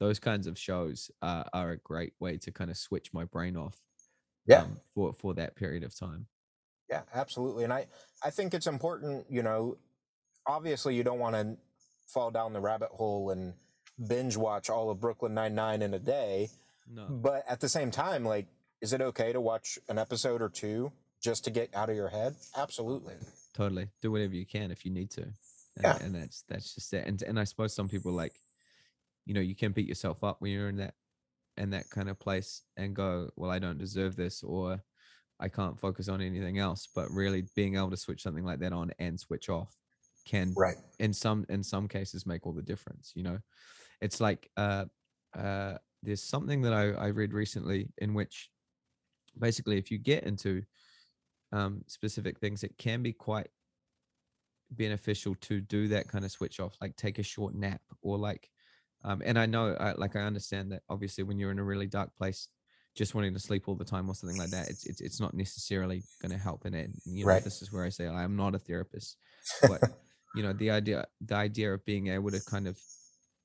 those 0.00 0.18
kinds 0.18 0.46
of 0.46 0.58
shows 0.58 1.10
uh, 1.22 1.44
are 1.52 1.70
a 1.72 1.76
great 1.78 2.12
way 2.18 2.36
to 2.38 2.50
kind 2.50 2.70
of 2.70 2.76
switch 2.76 3.12
my 3.12 3.24
brain 3.26 3.56
off 3.56 3.76
Yeah. 4.46 4.62
um, 4.62 4.80
for 4.94 5.12
for 5.12 5.34
that 5.34 5.54
period 5.54 5.84
of 5.84 5.94
time 5.94 6.26
Yeah, 6.90 7.02
absolutely. 7.14 7.64
And 7.64 7.72
I, 7.72 7.86
I 8.24 8.30
think 8.30 8.54
it's 8.54 8.66
important, 8.66 9.26
you 9.28 9.42
know, 9.42 9.76
obviously 10.46 10.94
you 10.94 11.02
don't 11.02 11.18
want 11.18 11.34
to 11.34 11.56
fall 12.06 12.30
down 12.30 12.52
the 12.52 12.60
rabbit 12.60 12.90
hole 12.92 13.30
and 13.30 13.54
binge 14.08 14.36
watch 14.36 14.70
all 14.70 14.90
of 14.90 15.00
Brooklyn 15.00 15.34
Nine-Nine 15.34 15.82
in 15.82 15.94
a 15.94 15.98
day. 15.98 16.50
no 16.88 17.06
But 17.08 17.44
at 17.48 17.60
the 17.60 17.68
same 17.68 17.90
time, 17.90 18.24
like, 18.24 18.46
is 18.80 18.92
it 18.92 19.00
okay 19.00 19.32
to 19.32 19.40
watch 19.40 19.78
an 19.88 19.98
episode 19.98 20.42
or 20.42 20.48
two 20.48 20.92
just 21.20 21.44
to 21.44 21.50
get 21.50 21.74
out 21.74 21.90
of 21.90 21.96
your 21.96 22.08
head? 22.08 22.36
Absolutely. 22.56 23.14
totally 23.54 23.88
do 24.02 24.12
whatever 24.12 24.34
you 24.34 24.44
can 24.46 24.70
if 24.70 24.84
you 24.84 24.90
need 24.92 25.10
to 25.10 25.22
and, 25.22 25.32
Yeah. 25.82 25.98
and 26.02 26.14
that's 26.14 26.44
that's 26.48 26.74
just 26.74 26.92
it 26.92 27.06
and 27.06 27.22
and 27.22 27.40
i 27.40 27.44
suppose 27.44 27.74
some 27.74 27.88
people 27.88 28.12
like 28.12 28.34
you 29.24 29.32
know 29.32 29.40
you 29.40 29.54
can 29.56 29.72
beat 29.72 29.88
yourself 29.88 30.22
up 30.22 30.36
when 30.42 30.50
you're 30.52 30.68
in 30.68 30.76
that 30.76 30.94
in 31.56 31.70
that 31.70 31.88
kind 31.88 32.10
of 32.10 32.18
place 32.18 32.62
and 32.76 32.94
go 32.94 33.30
well 33.34 33.50
i 33.50 33.58
don't 33.58 33.78
deserve 33.78 34.14
this 34.14 34.42
or 34.42 34.82
i 35.40 35.48
can't 35.48 35.78
focus 35.78 36.08
on 36.08 36.20
anything 36.20 36.58
else 36.58 36.88
but 36.94 37.10
really 37.10 37.44
being 37.54 37.76
able 37.76 37.90
to 37.90 37.96
switch 37.96 38.22
something 38.22 38.44
like 38.44 38.58
that 38.58 38.72
on 38.72 38.90
and 38.98 39.18
switch 39.18 39.48
off 39.48 39.76
can 40.24 40.54
Right. 40.56 40.76
in 40.98 41.12
some 41.12 41.46
in 41.48 41.62
some 41.62 41.88
cases 41.88 42.26
make 42.26 42.46
all 42.46 42.52
the 42.52 42.62
difference 42.62 43.12
you 43.14 43.22
know 43.22 43.38
it's 44.00 44.20
like 44.20 44.50
uh 44.56 44.84
uh 45.36 45.78
there's 46.02 46.22
something 46.22 46.62
that 46.62 46.72
i 46.72 46.90
i 46.92 47.06
read 47.08 47.32
recently 47.32 47.88
in 47.98 48.14
which 48.14 48.50
basically 49.38 49.78
if 49.78 49.90
you 49.90 49.98
get 49.98 50.24
into 50.24 50.62
um 51.52 51.82
specific 51.86 52.38
things 52.38 52.64
it 52.64 52.76
can 52.78 53.02
be 53.02 53.12
quite 53.12 53.48
beneficial 54.70 55.34
to 55.36 55.60
do 55.60 55.88
that 55.88 56.08
kind 56.08 56.24
of 56.24 56.30
switch 56.30 56.58
off 56.58 56.76
like 56.80 56.96
take 56.96 57.18
a 57.18 57.22
short 57.22 57.54
nap 57.54 57.80
or 58.02 58.18
like 58.18 58.50
um 59.04 59.22
and 59.24 59.38
i 59.38 59.46
know 59.46 59.74
I, 59.78 59.92
like 59.92 60.16
i 60.16 60.20
understand 60.20 60.72
that 60.72 60.82
obviously 60.88 61.22
when 61.22 61.38
you're 61.38 61.52
in 61.52 61.60
a 61.60 61.64
really 61.64 61.86
dark 61.86 62.16
place 62.16 62.48
just 62.96 63.14
wanting 63.14 63.34
to 63.34 63.40
sleep 63.40 63.68
all 63.68 63.74
the 63.76 63.84
time 63.84 64.08
or 64.08 64.14
something 64.14 64.38
like 64.38 64.50
that, 64.50 64.68
it's 64.70 64.84
it's, 64.86 65.00
it's 65.00 65.20
not 65.20 65.34
necessarily 65.34 66.04
going 66.20 66.32
to 66.32 66.38
help. 66.38 66.66
in 66.66 66.74
it, 66.74 66.90
you 67.04 67.26
know, 67.26 67.28
Right. 67.28 67.44
this 67.44 67.62
is 67.62 67.72
where 67.72 67.84
I 67.84 67.90
say 67.90 68.06
I 68.06 68.24
am 68.24 68.36
not 68.36 68.54
a 68.54 68.58
therapist, 68.58 69.18
but 69.66 69.82
you 70.32 70.42
know, 70.42 70.52
the 70.52 70.70
idea 70.70 71.06
the 71.20 71.34
idea 71.36 71.72
of 71.74 71.84
being 71.84 72.08
able 72.08 72.30
to 72.30 72.40
kind 72.40 72.66
of 72.66 72.78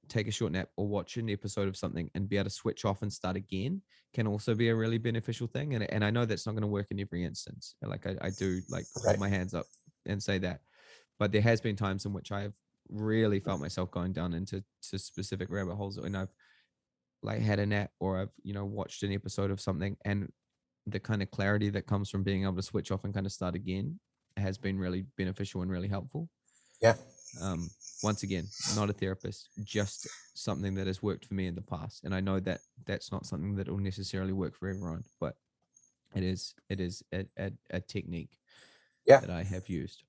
take 0.09 0.27
a 0.27 0.31
short 0.31 0.51
nap 0.51 0.69
or 0.75 0.87
watch 0.87 1.17
an 1.17 1.29
episode 1.29 1.67
of 1.67 1.77
something 1.77 2.09
and 2.15 2.27
be 2.27 2.37
able 2.37 2.45
to 2.45 2.49
switch 2.49 2.83
off 2.85 3.01
and 3.01 3.13
start 3.13 3.35
again 3.37 3.81
can 4.13 4.27
also 4.27 4.53
be 4.53 4.67
a 4.69 4.75
really 4.75 4.97
beneficial 4.97 5.47
thing. 5.47 5.73
And 5.75 5.89
and 5.91 6.03
I 6.03 6.09
know 6.11 6.25
that's 6.25 6.45
not 6.45 6.53
going 6.53 6.61
to 6.63 6.67
work 6.67 6.87
in 6.91 6.99
every 6.99 7.23
instance. 7.23 7.75
Like 7.81 8.05
I, 8.07 8.15
I 8.21 8.29
do 8.29 8.61
like 8.69 8.87
Right. 9.03 9.05
hold 9.05 9.19
my 9.19 9.29
hands 9.29 9.53
up 9.53 9.67
and 10.05 10.21
say 10.21 10.37
that, 10.39 10.61
but 11.19 11.31
there 11.31 11.41
has 11.41 11.61
been 11.61 11.75
times 11.75 12.05
in 12.05 12.13
which 12.13 12.31
I 12.31 12.41
have 12.41 12.53
really 12.89 13.39
felt 13.39 13.61
myself 13.61 13.91
going 13.91 14.11
down 14.13 14.33
into 14.33 14.63
to 14.89 14.99
specific 14.99 15.49
rabbit 15.49 15.75
holes 15.75 15.97
and 15.97 16.17
I've 16.17 16.33
like 17.23 17.41
had 17.41 17.59
a 17.59 17.65
nap 17.65 17.91
or 17.99 18.19
I've 18.19 18.31
you 18.43 18.53
know 18.53 18.65
watched 18.65 19.03
an 19.03 19.11
episode 19.13 19.51
of 19.51 19.61
something 19.61 19.97
and 20.05 20.31
the 20.87 20.99
kind 20.99 21.21
of 21.21 21.31
clarity 21.31 21.69
that 21.69 21.87
comes 21.87 22.09
from 22.09 22.23
being 22.23 22.43
able 22.43 22.55
to 22.55 22.61
switch 22.63 22.91
off 22.91 23.03
and 23.05 23.13
kind 23.13 23.25
of 23.25 23.31
start 23.31 23.55
again 23.55 23.99
has 24.37 24.57
been 24.57 24.79
really 24.79 25.03
beneficial 25.17 25.61
and 25.61 25.71
really 25.71 25.87
helpful. 25.87 26.29
Yeah. 26.81 26.95
Um, 27.41 27.69
once 28.03 28.23
again, 28.23 28.45
not 28.75 28.89
a 28.89 28.93
therapist, 28.93 29.49
just 29.63 30.07
something 30.33 30.73
that 30.75 30.87
has 30.87 31.01
worked 31.01 31.25
for 31.25 31.33
me 31.33 31.47
in 31.47 31.55
the 31.55 31.61
past, 31.61 32.03
and 32.03 32.13
I 32.13 32.19
know 32.19 32.39
that 32.41 32.59
that's 32.85 33.11
not 33.11 33.25
something 33.25 33.55
that 33.55 33.69
will 33.69 33.77
necessarily 33.77 34.33
work 34.33 34.55
for 34.57 34.67
everyone, 34.67 35.03
but 35.19 35.35
it 36.15 36.23
is 36.23 36.55
it 36.69 36.79
is 36.81 37.03
a, 37.13 37.25
a, 37.37 37.51
a 37.71 37.81
technique 37.81 38.39
Yeah. 39.05 39.21
that 39.21 39.29
I 39.29 39.43
have 39.43 39.69
used. 39.69 40.03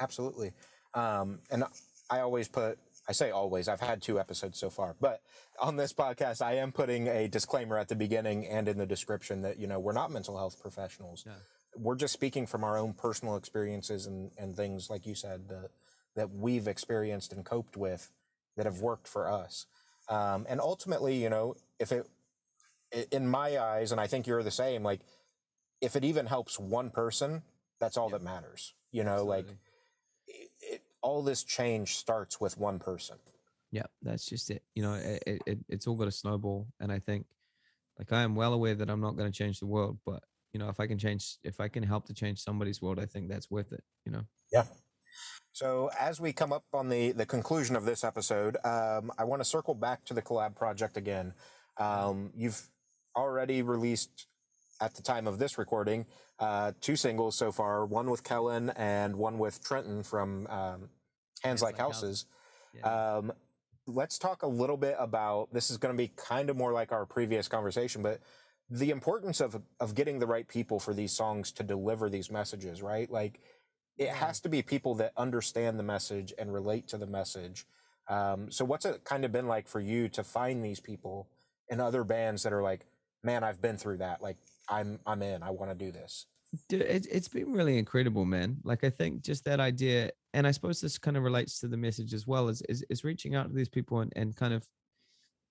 Absolutely. 0.00 0.52
Um, 0.94 1.40
and 1.50 1.64
I 2.10 2.20
always 2.20 2.48
put, 2.48 2.78
I 3.08 3.12
say 3.12 3.30
always, 3.30 3.68
I've 3.68 3.80
had 3.80 4.02
two 4.02 4.20
episodes 4.20 4.58
so 4.58 4.68
far, 4.68 4.94
but 5.00 5.22
on 5.58 5.76
this 5.76 5.94
podcast, 5.94 6.42
I 6.42 6.56
am 6.56 6.72
putting 6.72 7.08
a 7.08 7.26
disclaimer 7.26 7.78
at 7.78 7.88
the 7.88 7.96
beginning 7.96 8.46
and 8.46 8.68
in 8.68 8.76
the 8.76 8.84
description 8.84 9.40
that, 9.42 9.58
you 9.58 9.66
know, 9.66 9.80
we're 9.80 9.94
not 9.94 10.10
mental 10.10 10.36
health 10.36 10.60
professionals. 10.60 11.24
No. 11.24 11.32
We're 11.74 11.96
just 11.96 12.12
speaking 12.12 12.46
from 12.46 12.64
our 12.64 12.76
own 12.76 12.92
personal 12.92 13.36
experiences 13.36 14.06
and, 14.06 14.30
and 14.36 14.54
things, 14.54 14.90
like 14.90 15.06
you 15.06 15.14
said, 15.14 15.48
that, 15.48 15.70
that 16.16 16.34
we've 16.34 16.68
experienced 16.68 17.32
and 17.32 17.46
coped 17.46 17.78
with 17.78 18.10
that 18.56 18.66
have 18.66 18.80
worked 18.80 19.08
for 19.08 19.30
us. 19.30 19.66
Um, 20.10 20.44
and 20.48 20.60
ultimately, 20.60 21.16
you 21.22 21.30
know, 21.30 21.54
if 21.78 21.92
it, 21.92 22.06
in 23.10 23.26
my 23.26 23.58
eyes, 23.58 23.90
and 23.90 24.00
I 24.00 24.06
think 24.06 24.26
you're 24.26 24.42
the 24.42 24.50
same, 24.50 24.82
like, 24.82 25.00
if 25.80 25.96
it 25.96 26.04
even 26.04 26.26
helps 26.26 26.58
one 26.58 26.90
person, 26.90 27.42
that's 27.80 27.96
all 27.96 28.10
that 28.10 28.22
matters. 28.22 28.74
You 28.90 29.04
know, 29.04 29.24
like, 29.24 29.44
Absolutely. 29.44 29.52
it, 29.52 29.67
all 31.02 31.22
this 31.22 31.44
change 31.44 31.96
starts 31.96 32.40
with 32.40 32.56
one 32.58 32.78
person. 32.78 33.16
yeah 33.70 33.86
that's 34.02 34.24
just 34.26 34.50
it 34.50 34.62
you 34.74 34.82
know 34.82 34.94
it, 34.94 35.22
it, 35.26 35.42
it- 35.46 35.64
it's 35.68 35.86
all 35.86 35.94
got 35.96 36.08
a 36.08 36.12
snowball 36.12 36.66
and 36.80 36.90
i 36.90 36.98
think 36.98 37.26
like 37.98 38.12
i 38.12 38.22
am 38.22 38.34
well 38.34 38.52
aware 38.54 38.74
that 38.74 38.88
i'm 38.90 39.00
not 39.00 39.16
going 39.16 39.30
to 39.30 39.36
change 39.42 39.60
the 39.60 39.66
world 39.66 39.98
but 40.06 40.22
you 40.52 40.58
know 40.60 40.68
if 40.70 40.80
i 40.80 40.86
can 40.86 40.98
change 40.98 41.36
if 41.44 41.60
i 41.60 41.68
can 41.68 41.82
help 41.82 42.06
to 42.06 42.14
change 42.14 42.38
somebody's 42.40 42.80
world 42.82 42.98
i 42.98 43.06
think 43.06 43.28
that's 43.28 43.50
worth 43.50 43.72
it 43.72 43.84
you 44.06 44.12
know 44.12 44.22
Yeah. 44.52 44.64
So 45.52 45.90
as 45.98 46.20
we 46.20 46.32
come 46.32 46.52
up 46.52 46.64
on 46.72 46.88
the 46.88 47.12
the 47.12 47.26
conclusion 47.26 47.74
of 47.76 47.84
this 47.84 48.04
episode, 48.04 48.56
um, 48.64 49.10
I 49.18 49.24
want 49.24 49.40
to 49.40 49.44
circle 49.44 49.74
back 49.74 50.04
to 50.04 50.14
the 50.14 50.22
collab 50.22 50.54
project 50.54 50.96
again. 50.96 51.34
Um, 51.78 52.30
you've 52.36 52.60
already 53.16 53.62
released 53.62 54.26
at 54.80 54.94
the 54.94 55.02
time 55.02 55.26
of 55.26 55.38
this 55.38 55.58
recording 55.58 56.06
uh, 56.38 56.72
two 56.80 56.96
singles 56.96 57.36
so 57.36 57.50
far, 57.52 57.84
one 57.84 58.10
with 58.10 58.22
Kellin 58.22 58.70
and 58.70 59.16
one 59.16 59.38
with 59.38 59.62
Trenton 59.62 60.02
from 60.02 60.46
um, 60.48 60.88
Hands 61.42 61.60
Like 61.62 61.76
Houses. 61.78 62.26
Um, 63.16 63.32
let's 63.86 64.18
talk 64.18 64.42
a 64.42 64.46
little 64.46 64.76
bit 64.76 64.96
about 64.98 65.52
this 65.52 65.70
is 65.70 65.78
going 65.78 65.94
to 65.94 65.98
be 65.98 66.08
kind 66.08 66.50
of 66.50 66.56
more 66.56 66.72
like 66.72 66.92
our 66.92 67.06
previous 67.06 67.48
conversation, 67.48 68.02
but 68.02 68.20
the 68.70 68.90
importance 68.90 69.40
of 69.40 69.62
of 69.80 69.94
getting 69.94 70.18
the 70.18 70.26
right 70.26 70.46
people 70.46 70.78
for 70.78 70.92
these 70.94 71.12
songs 71.12 71.50
to 71.52 71.62
deliver 71.62 72.10
these 72.10 72.30
messages, 72.30 72.82
right? 72.82 73.10
Like 73.10 73.40
it 73.96 74.04
Yeah. 74.06 74.14
has 74.14 74.40
to 74.40 74.48
be 74.48 74.62
people 74.62 74.94
that 74.96 75.12
understand 75.16 75.78
the 75.78 75.82
message 75.82 76.32
and 76.38 76.52
relate 76.52 76.86
to 76.88 76.98
the 76.98 77.06
message. 77.06 77.66
Um, 78.08 78.50
so 78.52 78.64
what's 78.64 78.84
it 78.84 79.04
kind 79.04 79.24
of 79.24 79.32
been 79.32 79.48
like 79.48 79.66
for 79.66 79.80
you 79.80 80.08
to 80.10 80.22
find 80.22 80.64
these 80.64 80.80
people 80.80 81.28
in 81.68 81.80
other 81.80 82.04
bands 82.04 82.42
that 82.44 82.52
are 82.52 82.62
like, 82.62 82.86
man, 83.24 83.42
I've 83.42 83.60
been 83.60 83.76
through 83.76 83.98
that. 83.98 84.22
Like 84.22 84.36
I'm 84.68 84.98
I'm 85.06 85.22
in. 85.22 85.42
I 85.42 85.50
want 85.50 85.70
to 85.70 85.74
do 85.74 85.92
this. 85.92 86.26
Dude, 86.68 86.82
it, 86.82 87.06
it's 87.10 87.28
been 87.28 87.52
really 87.52 87.78
incredible, 87.78 88.24
man. 88.24 88.56
Like 88.64 88.82
I 88.84 88.90
think 88.90 89.22
just 89.22 89.44
that 89.44 89.60
idea, 89.60 90.10
and 90.32 90.46
I 90.46 90.50
suppose 90.50 90.80
this 90.80 90.98
kind 90.98 91.16
of 91.16 91.22
relates 91.22 91.60
to 91.60 91.68
the 91.68 91.76
message 91.76 92.14
as 92.14 92.26
well, 92.26 92.48
is 92.48 92.62
is, 92.68 92.84
is 92.88 93.04
reaching 93.04 93.34
out 93.34 93.48
to 93.48 93.54
these 93.54 93.68
people 93.68 94.00
and, 94.00 94.12
and 94.16 94.34
kind 94.34 94.54
of, 94.54 94.66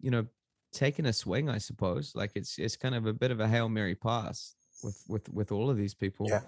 you 0.02 0.10
know, 0.12 0.26
taking 0.74 1.06
a 1.06 1.14
swing. 1.14 1.50
I 1.50 1.60
suppose 1.60 2.14
like 2.16 2.32
it's 2.36 2.58
it's 2.58 2.76
kind 2.76 2.96
of 2.96 3.06
a 3.06 3.14
bit 3.14 3.32
of 3.32 3.40
a 3.40 3.48
hail 3.48 3.70
mary 3.70 3.96
pass 3.96 4.56
with 4.84 5.04
with 5.08 5.30
with 5.30 5.52
all 5.52 5.70
of 5.70 5.78
these 5.78 5.94
people, 5.94 6.28
Yeah. 6.30 6.42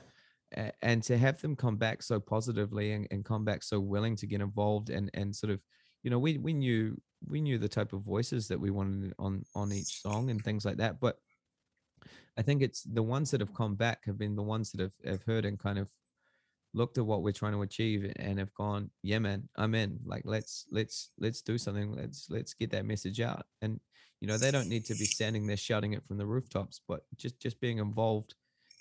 And 0.82 1.03
to 1.03 1.15
have 1.15 1.39
them 1.41 1.55
come 1.55 1.78
back 1.78 2.01
so 2.01 2.20
positively 2.20 2.93
and, 2.93 3.07
and 3.11 3.24
come 3.24 3.45
back 3.45 3.61
so 3.61 3.80
willing 3.80 4.15
to 4.15 4.26
get 4.26 4.41
involved 4.41 4.89
and 4.89 5.11
and 5.13 5.36
sort 5.36 5.51
of, 5.51 5.61
you 6.01 6.09
know, 6.09 6.17
we 6.17 6.39
we 6.39 6.53
knew 6.53 6.99
we 7.28 7.39
knew 7.39 7.59
the 7.59 7.70
type 7.70 7.93
of 7.93 8.01
voices 8.01 8.47
that 8.47 8.59
we 8.59 8.72
wanted 8.72 9.13
on 9.20 9.43
on 9.53 9.72
each 9.72 10.01
song 10.01 10.32
and 10.32 10.43
things 10.43 10.65
like 10.65 10.78
that, 10.78 10.99
but 10.99 11.17
I 12.38 12.41
think 12.41 12.62
it's 12.62 12.84
the 12.84 13.04
ones 13.04 13.32
that 13.32 13.41
have 13.41 13.54
come 13.54 13.76
back 13.76 14.06
have 14.06 14.18
been 14.18 14.36
the 14.36 14.43
ones 14.43 14.72
that 14.72 14.82
have, 14.82 14.93
have 15.06 15.24
heard 15.24 15.45
and 15.45 15.60
kind 15.60 15.78
of 15.80 15.89
looked 16.74 16.97
at 16.97 17.06
what 17.06 17.24
we're 17.24 17.32
trying 17.32 17.54
to 17.54 17.62
achieve 17.62 18.12
and 18.18 18.39
have 18.39 18.54
gone, 18.54 18.91
yeah, 19.02 19.20
man, 19.20 19.50
I'm 19.56 19.76
in. 19.76 20.00
Like 20.06 20.24
let's 20.26 20.66
let's 20.72 21.12
let's 21.20 21.41
do 21.41 21.58
something. 21.58 21.95
Let's 21.95 22.28
let's 22.30 22.54
get 22.54 22.72
that 22.72 22.86
message 22.86 23.20
out. 23.22 23.45
And 23.62 23.80
you 24.22 24.28
know, 24.28 24.38
they 24.38 24.52
don't 24.52 24.68
need 24.70 24.86
to 24.86 24.93
be 24.95 25.06
standing 25.06 25.47
there 25.47 25.58
shouting 25.58 25.93
it 25.93 26.06
from 26.06 26.18
the 26.18 26.26
rooftops, 26.26 26.82
but 26.88 27.02
just 27.18 27.39
just 27.39 27.60
being 27.60 27.80
involved 27.80 28.36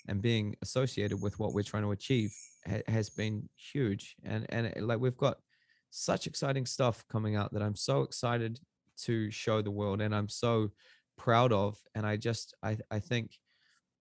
and 0.07 0.21
being 0.21 0.55
associated 0.61 1.21
with 1.21 1.39
what 1.39 1.53
we're 1.53 1.63
trying 1.63 1.83
to 1.83 1.91
achieve 1.91 2.33
ha- 2.67 2.83
has 2.87 3.09
been 3.09 3.49
huge. 3.55 4.15
And 4.23 4.45
and 4.49 4.67
it- 4.67 4.83
like 4.83 4.99
we've 4.99 5.17
got 5.17 5.37
such 5.91 6.27
exciting 6.27 6.65
stuff 6.65 7.03
coming 7.07 7.35
out 7.35 7.53
that 7.53 7.63
I'm 7.63 7.75
so 7.75 8.03
excited 8.03 8.59
to 9.05 9.31
show 9.31 9.61
the 9.61 9.71
world 9.71 10.01
and 10.01 10.13
I'm 10.13 10.29
so 10.29 10.71
proud 11.19 11.53
of. 11.53 11.77
And 11.93 12.07
I 12.07 12.17
just 12.17 12.55
I 12.63 12.77
I 12.89 12.99
think 12.99 13.37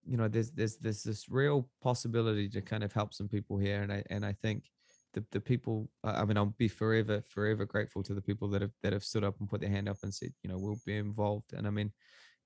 you 0.09 0.17
know 0.17 0.29
there's 0.29 0.51
there's 0.53 0.77
there's 0.77 1.03
this 1.03 1.29
real 1.29 1.69
possibility 1.83 2.49
to 2.49 2.63
kind 2.63 2.83
of 2.83 2.93
help 2.93 3.13
some 3.13 3.29
people 3.29 3.59
here 3.59 3.83
and 3.83 3.93
i 3.93 4.03
and 4.11 4.25
i 4.25 4.33
think 4.33 4.65
the, 5.13 5.25
the 5.33 5.41
people 5.41 5.91
i 6.05 6.25
mean 6.25 6.37
i'll 6.37 6.55
be 6.59 6.69
forever 6.69 7.23
forever 7.29 7.67
grateful 7.67 8.03
to 8.03 8.15
the 8.15 8.23
people 8.23 8.49
that 8.49 8.63
have 8.63 8.71
that 8.83 8.93
have 8.93 9.05
stood 9.05 9.25
up 9.25 9.39
and 9.39 9.51
put 9.51 9.61
their 9.61 9.71
hand 9.71 9.89
up 9.89 9.99
and 10.03 10.15
said 10.15 10.33
you 10.43 10.49
know 10.49 10.59
we'll 10.59 10.81
be 10.87 10.97
involved 10.97 11.53
and 11.53 11.67
i 11.67 11.71
mean 11.71 11.93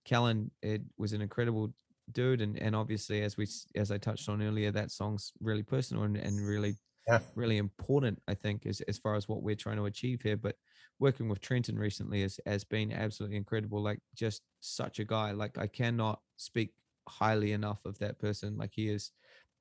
Kellin 0.04 0.50
it 0.62 0.82
was 0.98 1.12
an 1.12 1.22
incredible 1.22 1.72
dude 2.10 2.40
and 2.40 2.58
and 2.58 2.74
obviously 2.74 3.22
as 3.22 3.36
we 3.36 3.46
as 3.76 3.90
i 3.92 3.98
touched 3.98 4.28
on 4.28 4.42
earlier 4.42 4.72
that 4.72 4.90
song's 4.90 5.32
really 5.40 5.62
personal 5.62 6.02
and, 6.02 6.16
and 6.16 6.44
really 6.44 6.74
Yeah. 7.06 7.20
really 7.36 7.58
important 7.58 8.18
i 8.26 8.34
think 8.34 8.66
as, 8.66 8.80
as 8.82 8.98
far 8.98 9.14
as 9.14 9.28
what 9.28 9.42
we're 9.42 9.54
trying 9.54 9.76
to 9.76 9.86
achieve 9.86 10.22
here 10.22 10.36
but 10.36 10.56
working 10.98 11.28
with 11.28 11.40
trenton 11.40 11.78
recently 11.78 12.22
has, 12.22 12.40
has 12.46 12.64
been 12.64 12.92
absolutely 12.92 13.36
incredible 13.36 13.80
like 13.82 14.00
just 14.14 14.42
such 14.62 14.98
a 14.98 15.04
guy 15.04 15.32
like 15.32 15.58
i 15.58 15.66
cannot 15.66 16.20
speak 16.36 16.72
highly 17.08 17.52
enough 17.52 17.84
of 17.84 17.98
that 17.98 18.18
person 18.18 18.56
like 18.56 18.70
he 18.72 18.88
is 18.88 19.10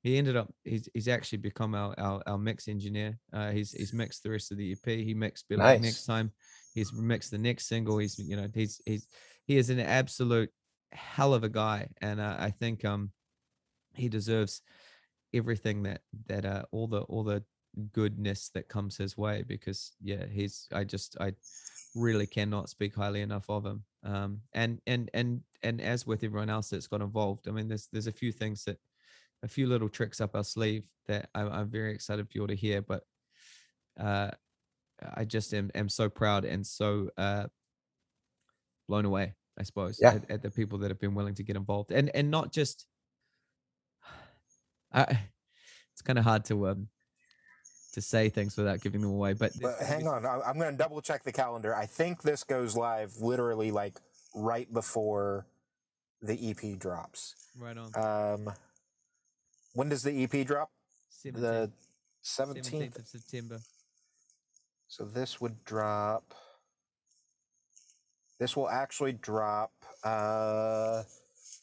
he 0.02 0.16
ended 0.16 0.36
up 0.36 0.52
he's, 0.64 0.88
he's 0.94 1.08
actually 1.08 1.38
become 1.38 1.74
our, 1.74 1.94
our 1.98 2.22
our 2.26 2.38
mix 2.38 2.68
engineer 2.68 3.18
uh 3.32 3.50
he's 3.50 3.72
he's 3.72 3.92
mixed 3.92 4.22
the 4.22 4.30
rest 4.30 4.52
of 4.52 4.58
the 4.58 4.72
ep 4.72 4.86
he 4.86 5.12
mixed 5.12 5.48
Be 5.48 5.56
Like 5.56 5.80
Nice. 5.80 5.82
next 5.82 6.06
time 6.06 6.30
he's 6.72 6.92
mixed 6.92 7.32
the 7.32 7.38
next 7.38 7.66
single 7.66 7.98
he's 7.98 8.18
you 8.18 8.36
know 8.36 8.48
he's 8.54 8.80
he's 8.86 9.06
he 9.44 9.56
is 9.56 9.70
an 9.70 9.80
absolute 9.80 10.50
hell 10.92 11.34
of 11.34 11.42
a 11.42 11.48
guy 11.48 11.88
and 12.00 12.20
uh, 12.20 12.36
i 12.38 12.50
think 12.50 12.84
um 12.84 13.10
he 13.94 14.08
deserves 14.08 14.62
everything 15.34 15.82
that 15.82 16.02
that 16.26 16.44
uh 16.44 16.62
all 16.70 16.86
the 16.86 17.00
all 17.02 17.24
the 17.24 17.42
goodness 17.92 18.50
that 18.54 18.68
comes 18.68 18.96
his 18.96 19.16
way 19.16 19.42
because 19.46 19.92
yeah 20.02 20.26
he's 20.30 20.68
i 20.72 20.84
just 20.84 21.16
i 21.20 21.32
really 21.94 22.26
cannot 22.26 22.68
speak 22.68 22.94
highly 22.94 23.20
enough 23.20 23.48
of 23.50 23.64
him 23.66 23.84
um 24.04 24.40
and 24.54 24.80
and 24.86 25.10
and 25.14 25.42
and 25.62 25.80
as 25.80 26.06
with 26.06 26.24
everyone 26.24 26.50
else 26.50 26.70
that's 26.70 26.86
got 26.86 27.00
involved 27.02 27.46
i 27.48 27.50
mean 27.50 27.68
there's 27.68 27.88
there's 27.92 28.06
a 28.06 28.12
few 28.12 28.32
things 28.32 28.64
that 28.64 28.78
a 29.42 29.48
few 29.48 29.66
little 29.66 29.88
tricks 29.88 30.20
up 30.20 30.34
our 30.34 30.44
sleeve 30.44 30.84
that 31.06 31.28
i'm, 31.34 31.52
I'm 31.52 31.68
very 31.70 31.92
excited 31.92 32.26
for 32.26 32.32
you 32.34 32.40
all 32.42 32.48
to 32.48 32.56
hear 32.56 32.80
but 32.82 33.04
uh 33.98 34.30
i 35.16 35.24
just 35.24 35.52
am, 35.54 35.70
am 35.74 35.88
so 35.88 36.08
proud 36.08 36.44
and 36.44 36.66
so 36.66 37.10
uh 37.18 37.46
blown 38.88 39.04
away 39.04 39.34
i 39.58 39.62
suppose 39.62 39.98
Yeah. 40.00 40.14
at, 40.14 40.30
at 40.30 40.42
the 40.42 40.50
people 40.50 40.78
that 40.78 40.90
have 40.90 41.00
been 41.00 41.14
willing 41.14 41.34
to 41.34 41.42
get 41.42 41.56
involved 41.56 41.92
and 41.92 42.10
and 42.14 42.30
not 42.30 42.52
just 42.52 42.86
I, 44.92 45.20
it's 45.92 46.02
kind 46.02 46.18
of 46.18 46.24
hard 46.24 46.44
to 46.46 46.68
um 46.68 46.88
to 47.92 48.00
say 48.00 48.28
things 48.28 48.56
without 48.56 48.80
giving 48.80 49.00
them 49.02 49.10
away 49.10 49.34
but, 49.34 49.52
But 49.60 49.78
hang 49.80 50.08
on, 50.08 50.24
I'm 50.26 50.58
going 50.58 50.72
to 50.72 50.76
double 50.76 51.00
check 51.02 51.22
the 51.24 51.32
calendar. 51.32 51.74
I 51.74 51.86
think 51.86 52.22
this 52.22 52.42
goes 52.42 52.74
live 52.76 53.16
literally 53.20 53.70
like 53.70 53.98
right 54.34 54.72
before 54.72 55.46
the 56.22 56.50
EP 56.50 56.78
drops. 56.78 57.34
right 57.58 57.76
on 57.76 57.90
Um, 57.94 58.54
when 59.74 59.88
does 59.88 60.02
the 60.02 60.24
EP 60.24 60.46
drop? 60.46 60.70
17th, 61.24 61.34
The 61.34 61.70
17th 62.24 62.70
17th. 62.70 62.98
of 62.98 63.06
september 63.06 63.60
So 64.88 65.04
this 65.04 65.40
would 65.40 65.64
drop. 65.64 66.34
This 68.38 68.56
will 68.56 68.68
actually 68.68 69.12
drop 69.12 69.72
uh, 70.02 71.02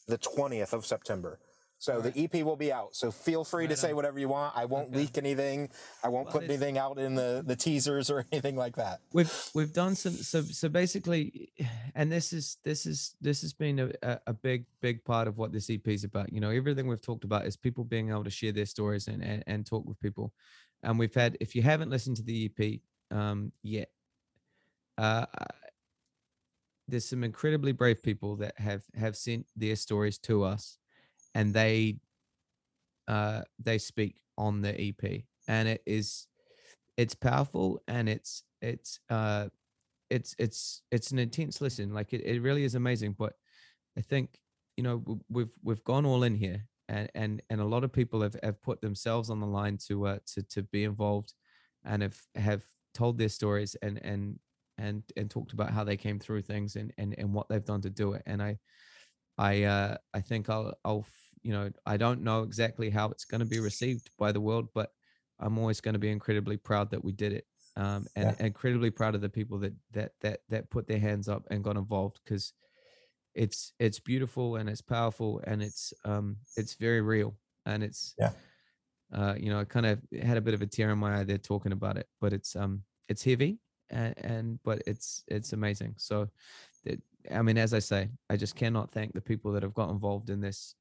the 0.06 0.18
20th 0.18 0.72
of 0.72 0.86
September. 0.86 1.38
So 1.80 1.94
Alright. 1.94 2.12
the 2.14 2.24
EP 2.24 2.44
will 2.44 2.56
be 2.56 2.70
out. 2.70 2.94
So 2.94 3.10
feel 3.10 3.42
free 3.42 3.64
to 3.66 3.70
Right 3.70 3.78
say 3.78 3.92
whatever 3.94 4.18
you 4.18 4.28
want. 4.28 4.54
I 4.54 4.66
won't 4.66 4.88
Okay. 4.88 4.98
leak 4.98 5.16
anything. 5.16 5.70
I 6.04 6.08
won't 6.08 6.26
Well, 6.26 6.34
put 6.34 6.44
anything 6.44 6.76
out 6.76 6.98
in 6.98 7.14
the, 7.14 7.42
the 7.44 7.56
teasers 7.56 8.10
or 8.10 8.26
anything 8.32 8.54
like 8.54 8.76
that. 8.76 9.00
we've 9.14 9.32
we've 9.54 9.72
done 9.72 9.94
some 9.94 10.12
so 10.12 10.42
so 10.42 10.68
basically 10.68 11.50
and 11.94 12.12
this 12.12 12.34
is 12.34 12.58
this 12.64 12.84
is 12.84 13.16
this 13.22 13.40
has 13.40 13.54
been 13.54 13.78
a, 13.78 13.90
a, 14.02 14.20
a 14.26 14.32
big 14.34 14.66
big 14.82 15.02
part 15.04 15.26
of 15.26 15.38
what 15.38 15.52
this 15.52 15.70
ep 15.70 15.88
is 15.88 16.04
about 16.04 16.30
you 16.32 16.38
know 16.40 16.50
everything 16.50 16.86
we've 16.86 17.00
talked 17.00 17.24
about 17.24 17.46
is 17.46 17.56
people 17.56 17.82
being 17.82 18.10
able 18.10 18.24
to 18.24 18.30
share 18.30 18.52
their 18.52 18.66
stories 18.66 19.08
and 19.08 19.22
and, 19.24 19.42
and 19.46 19.64
talk 19.66 19.84
with 19.86 19.98
people 20.00 20.34
and 20.82 20.98
we've 20.98 21.14
had 21.14 21.34
if 21.40 21.54
you 21.56 21.62
haven't 21.62 21.88
listened 21.90 22.16
to 22.16 22.22
the 22.22 22.44
ep 22.44 22.80
um 23.18 23.50
yet 23.62 23.88
uh 24.98 25.24
there's 26.88 27.08
some 27.08 27.24
incredibly 27.24 27.72
brave 27.72 28.02
people 28.02 28.36
that 28.36 28.58
have 28.58 28.82
have 28.94 29.16
sent 29.16 29.46
their 29.56 29.76
stories 29.76 30.18
to 30.18 30.44
us 30.44 30.76
and 31.34 31.54
they 31.54 31.96
uh 33.08 33.42
they 33.58 33.78
speak 33.78 34.20
on 34.38 34.60
the 34.62 34.80
ep 34.80 35.22
and 35.48 35.68
it 35.68 35.82
is 35.86 36.26
it's 36.96 37.14
powerful 37.14 37.80
and 37.88 38.08
it's 38.08 38.42
it's 38.62 39.00
uh 39.10 39.46
it's 40.10 40.34
it's 40.38 40.82
it's 40.90 41.10
an 41.12 41.18
intense 41.18 41.60
listen 41.60 41.94
like 41.94 42.12
it, 42.12 42.22
it 42.24 42.42
really 42.42 42.64
is 42.64 42.74
amazing 42.74 43.14
but 43.18 43.34
i 43.96 44.00
think 44.00 44.38
you 44.76 44.82
know 44.82 45.20
we've 45.28 45.54
we've 45.62 45.84
gone 45.84 46.04
all 46.04 46.22
in 46.24 46.34
here 46.34 46.66
and 46.88 47.08
and 47.14 47.42
and 47.50 47.60
a 47.60 47.64
lot 47.64 47.84
of 47.84 47.92
people 47.92 48.20
have, 48.20 48.36
have 48.42 48.60
put 48.62 48.80
themselves 48.80 49.30
on 49.30 49.40
the 49.40 49.46
line 49.46 49.76
to 49.76 50.06
uh 50.06 50.18
to 50.26 50.42
to 50.42 50.62
be 50.64 50.84
involved 50.84 51.34
and 51.84 52.02
have 52.02 52.18
have 52.34 52.62
told 52.92 53.18
their 53.18 53.28
stories 53.28 53.76
and 53.82 53.98
and 54.04 54.38
and 54.78 55.02
and 55.16 55.30
talked 55.30 55.52
about 55.52 55.70
how 55.70 55.84
they 55.84 55.96
came 55.96 56.18
through 56.18 56.42
things 56.42 56.76
and 56.76 56.92
and 56.98 57.14
and 57.18 57.32
what 57.32 57.48
they've 57.48 57.64
done 57.64 57.80
to 57.80 57.90
do 57.90 58.12
it 58.12 58.22
and 58.26 58.42
i 58.42 58.58
i 59.40 59.64
uh 59.64 59.96
i 60.14 60.20
think 60.22 60.50
i'll 60.50 60.74
i'll 60.84 61.06
you 61.42 61.52
know 61.52 61.70
i 61.86 61.96
don't 61.98 62.22
know 62.22 62.44
exactly 62.44 62.90
how 62.90 63.10
it's 63.10 63.26
going 63.26 63.40
to 63.40 63.46
be 63.46 63.60
received 63.60 64.10
by 64.18 64.32
the 64.32 64.40
world 64.42 64.68
but 64.74 64.92
i'm 65.40 65.58
always 65.58 65.80
going 65.82 65.94
to 65.94 65.98
be 66.00 66.10
incredibly 66.10 66.58
proud 66.58 66.90
that 66.90 67.04
we 67.04 67.12
did 67.12 67.32
it 67.32 67.46
um 67.76 68.06
and 68.16 68.34
incredibly 68.40 68.90
proud 68.90 69.14
of 69.16 69.22
the 69.22 69.30
people 69.30 69.58
that 69.58 69.74
that 69.92 70.12
that 70.22 70.40
that 70.50 70.70
put 70.70 70.86
their 70.88 71.00
hands 71.00 71.28
up 71.28 71.46
and 71.50 71.64
got 71.64 71.78
involved 71.78 72.20
because 72.24 72.54
it's 73.34 73.74
it's 73.80 74.00
beautiful 74.00 74.56
and 74.56 74.70
it's 74.70 74.82
powerful 74.82 75.40
and 75.46 75.62
it's 75.62 75.92
um 76.04 76.38
it's 76.56 76.74
very 76.74 77.02
real 77.02 77.38
and 77.66 77.84
it's 77.84 78.16
Yeah. 78.18 78.32
uh 79.12 79.34
you 79.38 79.50
know 79.50 79.60
i 79.60 79.64
kind 79.64 79.86
of 79.86 80.00
had 80.22 80.36
a 80.36 80.40
bit 80.40 80.54
of 80.54 80.62
a 80.62 80.66
tear 80.66 80.90
in 80.90 80.98
my 80.98 81.20
eye 81.20 81.24
there 81.24 81.38
talking 81.38 81.72
about 81.72 81.96
it 81.98 82.08
but 82.20 82.32
it's 82.32 82.56
um 82.56 82.84
it's 83.08 83.24
heavy 83.24 83.60
and, 83.90 84.14
and 84.18 84.62
but 84.64 84.82
it's 84.86 85.24
it's 85.28 85.52
amazing 85.52 85.94
so 85.98 86.28
that 86.84 87.00
i 87.32 87.42
mean 87.42 87.58
as 87.58 87.74
i 87.74 87.78
say 87.78 88.08
i 88.28 88.36
just 88.36 88.56
cannot 88.56 88.90
thank 88.90 89.12
the 89.12 89.20
people 89.20 89.52
that 89.52 89.62
have 89.62 89.74
got 89.74 89.90
involved 89.90 90.30
in 90.30 90.40
this 90.40 90.74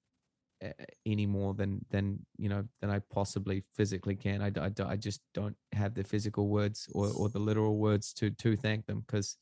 uh, 0.64 0.70
any 1.06 1.26
more 1.26 1.54
than 1.54 1.84
than 1.90 2.20
you 2.38 2.50
know 2.50 2.64
than 2.82 2.90
i 2.90 3.00
possibly 3.12 3.64
physically 3.76 4.16
can 4.16 4.42
I 4.42 4.52
I 4.86 4.96
just 4.96 5.22
don't 5.34 5.56
have 5.72 5.94
the 5.94 6.04
physical 6.04 6.50
words 6.50 6.88
or, 6.94 7.08
or 7.12 7.30
the 7.30 7.40
literal 7.40 7.78
words 7.78 8.14
to 8.14 8.30
to 8.32 8.58
thank 8.58 8.86
them 8.86 9.04
because 9.06 9.38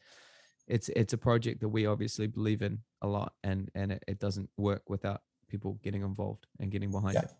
it's 0.67 0.89
it's 0.89 1.13
a 1.13 1.17
project 1.17 1.61
that 1.61 1.69
we 1.69 1.85
obviously 1.85 2.27
believe 2.27 2.61
in 2.61 2.79
a 3.01 3.07
lot 3.07 3.33
and 3.43 3.69
and 3.73 3.91
it, 3.91 4.03
it 4.07 4.19
doesn't 4.19 4.49
work 4.57 4.83
without 4.89 5.21
people 5.47 5.79
getting 5.83 6.03
involved 6.03 6.45
and 6.59 6.71
getting 6.71 6.91
behind 6.91 7.15
Yeah. 7.15 7.21
it 7.23 7.31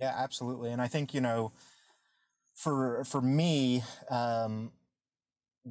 Yeah, 0.00 0.14
absolutely. 0.16 0.70
And 0.70 0.80
I 0.80 0.88
think, 0.88 1.12
you 1.12 1.20
know, 1.20 1.52
for 2.54 3.04
for 3.04 3.20
me, 3.20 3.82
um, 4.10 4.72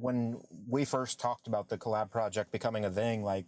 when 0.00 0.40
we 0.68 0.84
first 0.84 1.18
talked 1.20 1.46
about 1.46 1.68
the 1.68 1.78
collab 1.78 2.10
project 2.10 2.52
becoming 2.52 2.84
a 2.84 2.90
thing, 2.90 3.22
like 3.22 3.46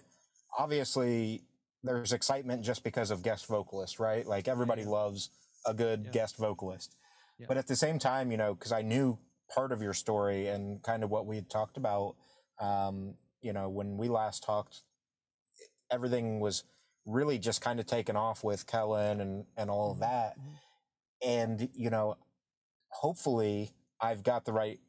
obviously 0.59 1.43
there's 1.83 2.13
excitement 2.13 2.63
just 2.65 2.83
because 2.85 3.11
of 3.11 3.23
guest 3.23 3.47
vocalists, 3.47 3.99
right? 4.01 4.27
Like 4.27 4.49
everybody 4.49 4.83
yeah. 4.83 4.89
loves 4.89 5.31
a 5.67 5.75
good 5.75 6.05
Yeah. 6.07 6.11
guest 6.13 6.37
vocalist. 6.37 6.97
Yeah. 7.39 7.47
But 7.49 7.57
at 7.57 7.67
the 7.67 7.77
same 7.77 7.99
time, 7.99 8.31
you 8.31 8.37
know, 8.37 8.55
because 8.55 8.73
I 8.73 8.83
knew 8.83 9.19
part 9.55 9.73
of 9.73 9.83
your 9.83 9.95
story 9.95 10.49
and 10.49 10.83
kind 10.83 11.03
of 11.05 11.11
what 11.11 11.27
we 11.27 11.37
had 11.37 11.49
talked 11.51 11.77
about, 11.77 12.17
um, 12.61 13.15
you 13.41 13.53
know, 13.53 13.69
when 13.69 13.97
we 13.97 14.09
last 14.09 14.43
talked, 14.43 14.83
everything 15.91 16.41
was 16.41 16.65
really 17.07 17.39
just 17.39 17.61
kind 17.61 17.81
of 17.81 17.87
taken 17.87 18.15
off 18.17 18.45
with 18.45 18.67
Kellin 18.67 19.21
and 19.21 19.47
and 19.57 19.71
all 19.71 19.91
of 19.91 19.97
Mhm, 19.99 20.01
that. 20.01 20.39
mhm. 20.39 20.59
And 21.23 21.71
you 21.75 21.91
know, 21.91 22.17
hopefully, 22.91 23.73
I've 24.01 24.23
got 24.23 24.45
the 24.45 24.53
right 24.53 24.81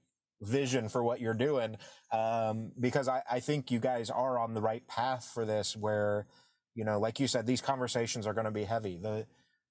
vision 0.41 0.89
for 0.89 1.03
what 1.03 1.21
you're 1.21 1.33
doing 1.33 1.77
um, 2.11 2.71
because 2.79 3.07
I, 3.07 3.21
I 3.29 3.39
think 3.39 3.71
you 3.71 3.79
guys 3.79 4.09
are 4.09 4.39
on 4.39 4.53
the 4.53 4.61
right 4.61 4.85
path 4.87 5.29
for 5.33 5.45
this. 5.45 5.75
Where 5.75 6.27
you 6.75 6.83
know, 6.85 6.99
like 6.99 7.19
you 7.19 7.27
said, 7.27 7.45
these 7.45 7.61
conversations 7.61 8.25
are 8.27 8.33
going 8.33 8.45
to 8.45 8.51
be 8.51 8.63
heavy. 8.65 8.97
The 8.97 9.27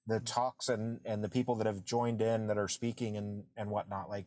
the 0.06 0.20
talks 0.20 0.68
and 0.68 1.00
and 1.04 1.22
the 1.22 1.28
people 1.28 1.56
that 1.56 1.66
have 1.66 1.84
joined 1.84 2.22
in 2.22 2.46
that 2.48 2.58
are 2.58 2.68
speaking 2.68 3.16
and 3.16 3.44
and 3.56 3.70
whatnot, 3.70 4.08
like 4.08 4.26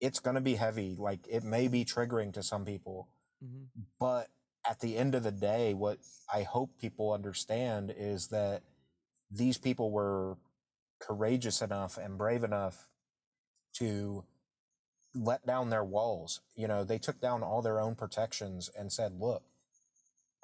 it's 0.00 0.20
going 0.20 0.34
to 0.34 0.40
be 0.40 0.54
heavy. 0.54 0.96
Like 0.98 1.20
it 1.28 1.44
may 1.44 1.68
be 1.68 1.84
triggering 1.84 2.32
to 2.34 2.42
some 2.42 2.64
people 2.64 3.08
Mhm. 3.44 3.66
but 3.98 4.28
at 4.68 4.78
the 4.78 4.96
end 4.96 5.16
of 5.16 5.24
the 5.24 5.32
day 5.32 5.74
what 5.74 5.98
i 6.32 6.44
hope 6.44 6.78
people 6.78 7.12
understand 7.12 7.92
is 7.96 8.28
that 8.28 8.62
these 9.32 9.58
people 9.58 9.90
were 9.90 10.36
courageous 11.00 11.60
enough 11.60 11.98
and 11.98 12.16
brave 12.16 12.44
enough 12.44 12.88
to 13.74 14.24
let 15.14 15.46
down 15.46 15.70
their 15.70 15.84
walls. 15.84 16.40
You 16.54 16.68
know 16.68 16.84
they 16.84 16.98
took 16.98 17.20
down 17.20 17.42
all 17.42 17.62
their 17.62 17.80
own 17.80 17.94
protections 17.94 18.70
and 18.78 18.92
said 18.92 19.12
look 19.20 19.42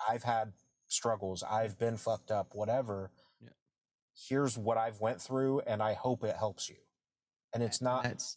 i've 0.08 0.22
had 0.24 0.52
struggles. 0.88 1.42
I've 1.42 1.78
been 1.78 1.96
fucked 1.96 2.30
up 2.30 2.48
whatever. 2.54 3.10
Yeah. 3.42 3.48
here's 4.28 4.56
what 4.56 4.76
i've 4.78 5.00
went 5.00 5.20
through 5.20 5.60
and 5.60 5.82
i 5.82 5.92
hope 5.94 6.24
it 6.24 6.36
helps 6.36 6.68
you. 6.68 6.76
And 7.54 7.62
it's 7.62 7.80
not 7.80 8.02
that's 8.04 8.36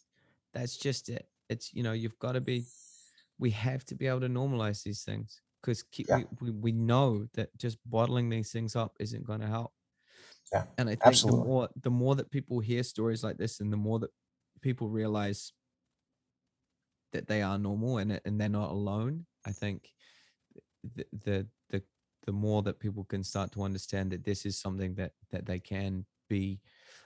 that's 0.54 0.76
just 0.76 1.08
it. 1.08 1.26
It's 1.48 1.72
you 1.74 1.82
know 1.82 1.92
you've 1.92 2.18
got 2.18 2.32
to 2.32 2.40
be 2.40 2.64
we 3.38 3.50
have 3.50 3.84
to 3.86 3.94
be 3.94 4.06
able 4.06 4.20
to 4.20 4.28
normalize 4.28 4.82
these 4.82 5.02
things 5.02 5.40
because 5.60 5.84
Yeah. 5.96 6.16
we, 6.16 6.24
we, 6.40 6.50
we 6.50 6.72
know 6.72 7.26
that 7.34 7.56
just 7.56 7.78
bottling 7.86 8.28
these 8.28 8.50
things 8.52 8.74
up 8.76 8.92
isn't 9.00 9.24
going 9.26 9.40
to 9.40 9.46
help. 9.46 9.72
Yeah, 10.52 10.64
and 10.76 10.88
i 10.88 10.92
think 10.92 11.06
absolutely. 11.06 11.40
the 11.40 11.46
more 11.46 11.68
the 11.82 11.90
more 11.90 12.14
that 12.16 12.30
people 12.30 12.60
hear 12.60 12.82
stories 12.82 13.24
like 13.24 13.38
this 13.38 13.60
and 13.60 13.72
the 13.72 13.76
more 13.76 13.98
that 14.00 14.10
people 14.60 14.88
realize 14.88 15.52
that 17.12 17.26
they 17.28 17.42
are 17.42 17.58
normal 17.58 17.98
and 17.98 18.20
and 18.24 18.40
they're 18.40 18.48
not 18.48 18.70
alone 18.70 19.26
i 19.46 19.52
think 19.52 19.90
the 20.94 21.06
the 21.24 21.46
the, 21.70 21.82
the 22.26 22.32
more 22.32 22.62
that 22.62 22.80
people 22.80 23.04
can 23.04 23.22
start 23.22 23.52
to 23.52 23.62
understand 23.62 24.10
that 24.12 24.24
this 24.24 24.44
is 24.46 24.58
something 24.58 24.94
that 24.94 25.12
that 25.30 25.46
they 25.46 25.58
can 25.58 26.04
be 26.28 26.60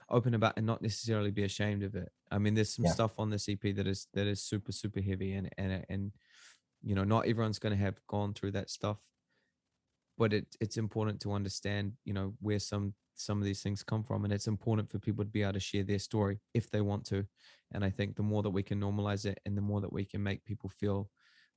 open 0.09 0.33
about 0.33 0.53
and 0.57 0.65
not 0.65 0.81
necessarily 0.81 1.31
be 1.31 1.43
ashamed 1.43 1.83
of 1.83 1.95
it 1.95 2.11
i 2.31 2.37
mean 2.37 2.53
there's 2.53 2.73
some 2.73 2.85
Yeah. 2.85 2.93
stuff 2.93 3.19
on 3.19 3.29
this 3.29 3.49
ep 3.49 3.61
that 3.75 3.87
is 3.87 4.07
that 4.13 4.27
is 4.27 4.41
super 4.41 4.71
super 4.71 5.01
heavy 5.01 5.33
and 5.33 5.49
and 5.57 5.73
uh, 5.73 5.85
and 5.89 6.11
you 6.81 6.95
know 6.95 7.03
not 7.03 7.27
everyone's 7.27 7.59
going 7.59 7.75
to 7.75 7.83
have 7.83 7.99
gone 8.07 8.33
through 8.33 8.51
that 8.51 8.69
stuff 8.69 8.97
but 10.17 10.33
it, 10.33 10.55
it's 10.59 10.77
important 10.77 11.19
to 11.21 11.31
understand 11.33 11.93
you 12.03 12.13
know 12.13 12.33
where 12.39 12.59
some 12.59 12.93
some 13.19 13.39
of 13.39 13.45
these 13.45 13.61
things 13.63 13.83
come 13.83 14.03
from 14.03 14.23
and 14.23 14.33
it's 14.33 14.47
important 14.47 14.89
for 14.89 14.99
people 14.99 15.23
to 15.23 15.29
be 15.31 15.41
able 15.43 15.53
to 15.53 15.59
share 15.59 15.83
their 15.83 15.99
story 15.99 16.39
if 16.53 16.69
they 16.71 16.81
want 16.81 17.05
to 17.05 17.25
and 17.71 17.83
i 17.83 17.89
think 17.89 18.15
the 18.15 18.23
more 18.23 18.43
that 18.43 18.49
we 18.49 18.63
can 18.63 18.79
normalize 18.79 19.25
it 19.25 19.39
and 19.45 19.57
the 19.57 19.61
more 19.61 19.81
that 19.81 19.91
we 19.93 20.05
can 20.05 20.21
make 20.23 20.43
people 20.45 20.69
feel 20.69 21.09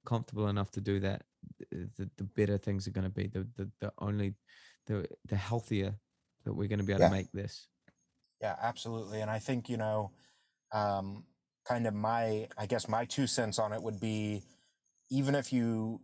comfortable 0.06 0.48
enough 0.48 0.70
to 0.70 0.80
do 0.80 0.98
that 1.00 1.22
the, 1.70 2.10
the 2.16 2.24
better 2.24 2.56
things 2.58 2.88
are 2.88 2.92
going 2.92 3.04
to 3.04 3.10
be 3.10 3.26
the, 3.28 3.48
the 3.56 3.70
the 3.80 3.92
only 3.98 4.34
the 4.86 5.06
the 5.26 5.36
healthier 5.36 5.98
that 6.44 6.54
we're 6.54 6.68
going 6.68 6.78
to 6.78 6.84
be 6.84 6.92
able 6.92 7.00
Yeah. 7.00 7.06
to 7.06 7.10
make 7.10 7.30
this 7.32 7.68
Yeah, 8.40 8.56
absolutely. 8.60 9.20
And 9.20 9.30
I 9.30 9.38
think, 9.38 9.68
you 9.68 9.76
know, 9.76 10.12
um, 10.72 11.26
kind 11.64 11.86
of 11.86 11.94
my, 11.94 12.48
I 12.56 12.66
guess 12.66 12.88
my 12.88 13.04
two 13.04 13.26
cents 13.26 13.58
on 13.58 13.72
it 13.72 13.82
would 13.82 14.00
be 14.00 14.44
even 15.10 15.34
if 15.34 15.52
you 15.52 16.02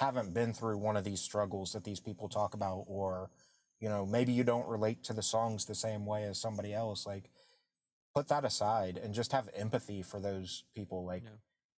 haven't 0.00 0.34
been 0.34 0.52
through 0.54 0.78
one 0.78 0.96
of 0.96 1.04
these 1.04 1.20
struggles 1.20 1.72
that 1.72 1.84
these 1.84 2.00
people 2.00 2.28
talk 2.28 2.54
about, 2.54 2.84
or, 2.88 3.30
you 3.80 3.88
know, 3.88 4.04
maybe 4.06 4.32
you 4.32 4.44
don't 4.44 4.66
relate 4.68 5.02
to 5.04 5.12
the 5.12 5.22
songs 5.22 5.64
the 5.64 5.74
same 5.74 6.06
way 6.06 6.24
as 6.24 6.38
somebody 6.40 6.74
else, 6.74 7.06
like, 7.06 7.30
put 8.14 8.28
that 8.28 8.44
aside 8.44 8.96
and 8.96 9.14
just 9.14 9.32
have 9.32 9.48
empathy 9.54 10.02
for 10.02 10.18
those 10.20 10.64
people. 10.74 11.04
Like, 11.04 11.24
Yeah. 11.24 11.30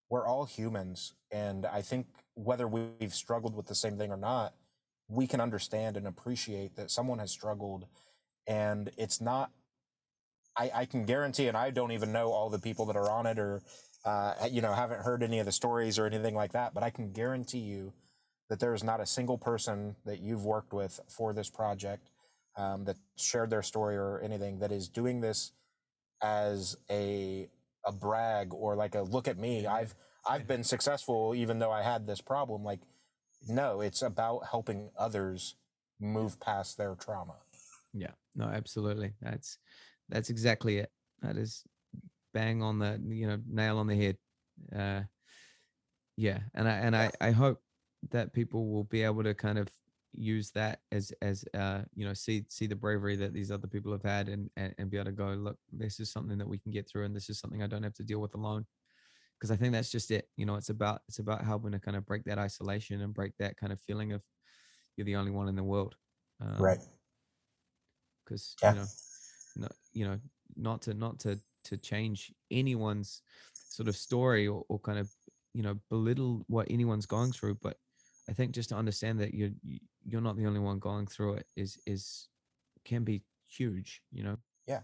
we're 0.08 0.26
all 0.26 0.44
humans. 0.46 1.14
And 1.30 1.66
I 1.66 1.82
think 1.82 2.06
whether 2.34 2.66
we've 2.66 3.14
struggled 3.14 3.54
with 3.54 3.66
the 3.66 3.74
same 3.74 3.98
thing 3.98 4.10
or 4.10 4.16
not, 4.16 4.54
we 5.08 5.26
can 5.26 5.40
understand 5.40 5.96
and 5.96 6.06
appreciate 6.06 6.76
that 6.76 6.90
someone 6.90 7.18
has 7.18 7.30
struggled 7.30 7.86
and 8.46 8.90
it's 8.96 9.20
not 9.20 9.52
I, 10.56 10.70
I 10.74 10.84
can 10.84 11.04
guarantee, 11.04 11.46
and 11.46 11.56
I 11.56 11.70
don't 11.70 11.92
even 11.92 12.12
know 12.12 12.32
all 12.32 12.50
the 12.50 12.58
people 12.58 12.84
that 12.86 12.96
are 12.96 13.08
on 13.10 13.24
it, 13.26 13.38
or 13.38 13.62
uh, 14.04 14.34
you 14.50 14.60
know, 14.60 14.72
haven't 14.72 15.00
heard 15.02 15.22
any 15.22 15.38
of 15.38 15.46
the 15.46 15.52
stories 15.52 15.98
or 15.98 16.06
anything 16.06 16.34
like 16.34 16.52
that. 16.52 16.74
But 16.74 16.82
I 16.82 16.90
can 16.90 17.12
guarantee 17.12 17.60
you 17.60 17.92
that 18.50 18.58
there 18.58 18.74
is 18.74 18.84
not 18.84 19.00
a 19.00 19.06
single 19.06 19.38
person 19.38 19.96
that 20.04 20.20
you've 20.20 20.44
worked 20.44 20.74
with 20.74 21.00
for 21.08 21.32
this 21.32 21.48
project 21.48 22.10
um, 22.56 22.84
that 22.84 22.96
shared 23.16 23.48
their 23.48 23.62
story 23.62 23.96
or 23.96 24.20
anything 24.20 24.58
that 24.58 24.72
is 24.72 24.88
doing 24.88 25.20
this 25.20 25.52
as 26.22 26.76
a 26.90 27.48
a 27.86 27.92
brag 27.92 28.52
or 28.52 28.76
like 28.76 28.94
a 28.94 29.00
look 29.00 29.28
at 29.28 29.38
me. 29.38 29.66
I've 29.66 29.94
I've 30.28 30.46
been 30.46 30.64
successful 30.64 31.32
even 31.34 31.60
though 31.60 31.70
I 31.70 31.82
had 31.82 32.06
this 32.06 32.20
problem. 32.20 32.62
Like, 32.64 32.80
no, 33.48 33.80
it's 33.80 34.02
about 34.02 34.48
helping 34.50 34.90
others 34.98 35.54
move 36.00 36.40
past 36.40 36.76
their 36.76 36.96
trauma. 36.96 37.36
Yeah, 37.94 38.12
no, 38.34 38.46
absolutely. 38.46 39.14
That's 39.22 39.58
that's 40.08 40.28
exactly 40.28 40.78
it. 40.78 40.90
That 41.22 41.36
is 41.36 41.62
bang 42.34 42.62
on 42.62 42.80
the 42.80 43.00
you 43.08 43.28
know 43.28 43.38
nail 43.48 43.78
on 43.78 43.86
the 43.86 43.96
head. 43.96 44.16
Uh, 44.76 45.02
yeah, 46.16 46.40
and 46.52 46.68
I 46.68 46.72
and 46.72 46.96
I 46.96 47.10
I 47.20 47.30
hope 47.30 47.62
that 48.10 48.32
people 48.32 48.70
will 48.70 48.84
be 48.84 49.02
able 49.02 49.22
to 49.22 49.34
kind 49.34 49.58
of 49.58 49.68
use 50.12 50.50
that 50.50 50.80
as 50.90 51.12
as 51.22 51.44
uh 51.54 51.82
you 51.94 52.04
know 52.04 52.14
see 52.14 52.44
see 52.48 52.66
the 52.66 52.74
bravery 52.74 53.14
that 53.14 53.32
these 53.32 53.52
other 53.52 53.68
people 53.68 53.92
have 53.92 54.02
had 54.02 54.28
and, 54.28 54.50
and 54.56 54.74
and 54.78 54.90
be 54.90 54.96
able 54.96 55.04
to 55.04 55.12
go 55.12 55.28
look 55.28 55.56
this 55.72 56.00
is 56.00 56.10
something 56.10 56.36
that 56.36 56.48
we 56.48 56.58
can 56.58 56.72
get 56.72 56.88
through 56.88 57.04
and 57.04 57.14
this 57.14 57.30
is 57.30 57.38
something 57.38 57.62
i 57.62 57.66
don't 57.66 57.84
have 57.84 57.94
to 57.94 58.02
deal 58.02 58.20
with 58.20 58.34
alone. 58.34 58.66
Because 59.38 59.50
i 59.52 59.56
think 59.56 59.72
that's 59.72 59.90
just 59.90 60.10
it 60.10 60.28
you 60.36 60.46
know 60.46 60.56
it's 60.56 60.68
about 60.68 61.02
it's 61.08 61.20
about 61.20 61.44
helping 61.44 61.72
to 61.72 61.78
kind 61.78 61.96
of 61.96 62.04
break 62.06 62.24
that 62.24 62.38
isolation 62.38 63.00
and 63.02 63.14
break 63.14 63.32
that 63.38 63.56
kind 63.56 63.72
of 63.72 63.80
feeling 63.80 64.12
of 64.12 64.22
you're 64.96 65.04
the 65.06 65.16
only 65.16 65.30
one 65.30 65.48
in 65.48 65.56
the 65.56 65.64
world. 65.64 65.94
Um, 66.42 66.56
right. 66.58 66.78
because 68.24 68.54
yeah. 68.62 68.72
you 68.72 68.78
know 68.78 68.86
not 69.56 69.72
you 69.92 70.04
know 70.06 70.18
not 70.56 70.82
to 70.82 70.94
not 70.94 71.18
to 71.20 71.38
to 71.64 71.76
change 71.76 72.32
anyone's 72.50 73.22
sort 73.52 73.88
of 73.88 73.96
story 73.96 74.46
or, 74.46 74.64
or 74.68 74.78
kind 74.78 74.98
of 74.98 75.10
you 75.54 75.62
know 75.62 75.78
belittle 75.90 76.44
what 76.48 76.66
anyone's 76.70 77.06
going 77.06 77.32
through 77.32 77.54
but 77.62 77.76
i 78.30 78.32
think 78.32 78.52
just 78.52 78.68
to 78.70 78.76
understand 78.76 79.20
that 79.20 79.34
you're 79.34 79.50
you're 80.04 80.20
not 80.20 80.36
the 80.36 80.46
only 80.46 80.60
one 80.60 80.78
going 80.78 81.06
through 81.06 81.34
it 81.34 81.46
is 81.56 81.78
is 81.86 82.28
can 82.84 83.04
be 83.04 83.22
huge 83.46 84.00
you 84.12 84.22
know? 84.22 84.36
Yeah. 84.66 84.80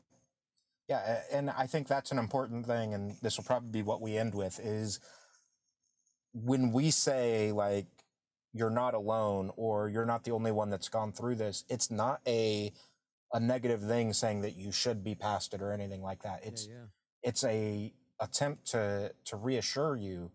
Yeah 0.88 1.20
and 1.32 1.51
i 1.51 1.66
think 1.66 1.88
that's 1.88 2.12
an 2.12 2.18
important 2.18 2.66
thing 2.66 2.94
and 2.94 3.16
this 3.22 3.36
will 3.36 3.44
probably 3.44 3.70
be 3.70 3.82
what 3.82 4.01
we 4.01 4.16
end 4.16 4.34
with 4.34 4.61
is 4.61 5.01
when 6.32 6.72
we 6.72 6.90
say 6.90 7.53
like 7.53 7.86
you're 8.53 8.70
not 8.70 8.94
alone 8.94 9.51
or 9.57 9.88
you're 9.88 10.05
not 10.05 10.24
the 10.24 10.32
only 10.32 10.53
one 10.53 10.70
that's 10.70 10.88
gone 10.88 11.12
through 11.12 11.36
this 11.36 11.64
it's 11.68 11.90
not 11.90 12.20
a 12.26 12.72
a 13.32 13.40
negative 13.40 13.82
thing 13.82 14.12
saying 14.12 14.42
that 14.42 14.57
you 14.57 14.72
should 14.72 15.03
be 15.03 15.14
past 15.14 15.55
it 15.55 15.61
or 15.61 15.72
anything 15.72 16.03
like 16.03 16.22
that. 16.22 16.40
It's 16.44 16.66
yeah, 16.66 16.74
yeah. 16.74 16.84
it's 17.22 17.44
a 17.44 17.92
attempt 18.20 18.66
to 18.68 19.12
to 19.26 19.36
reassure 19.36 19.97
you 19.97 20.30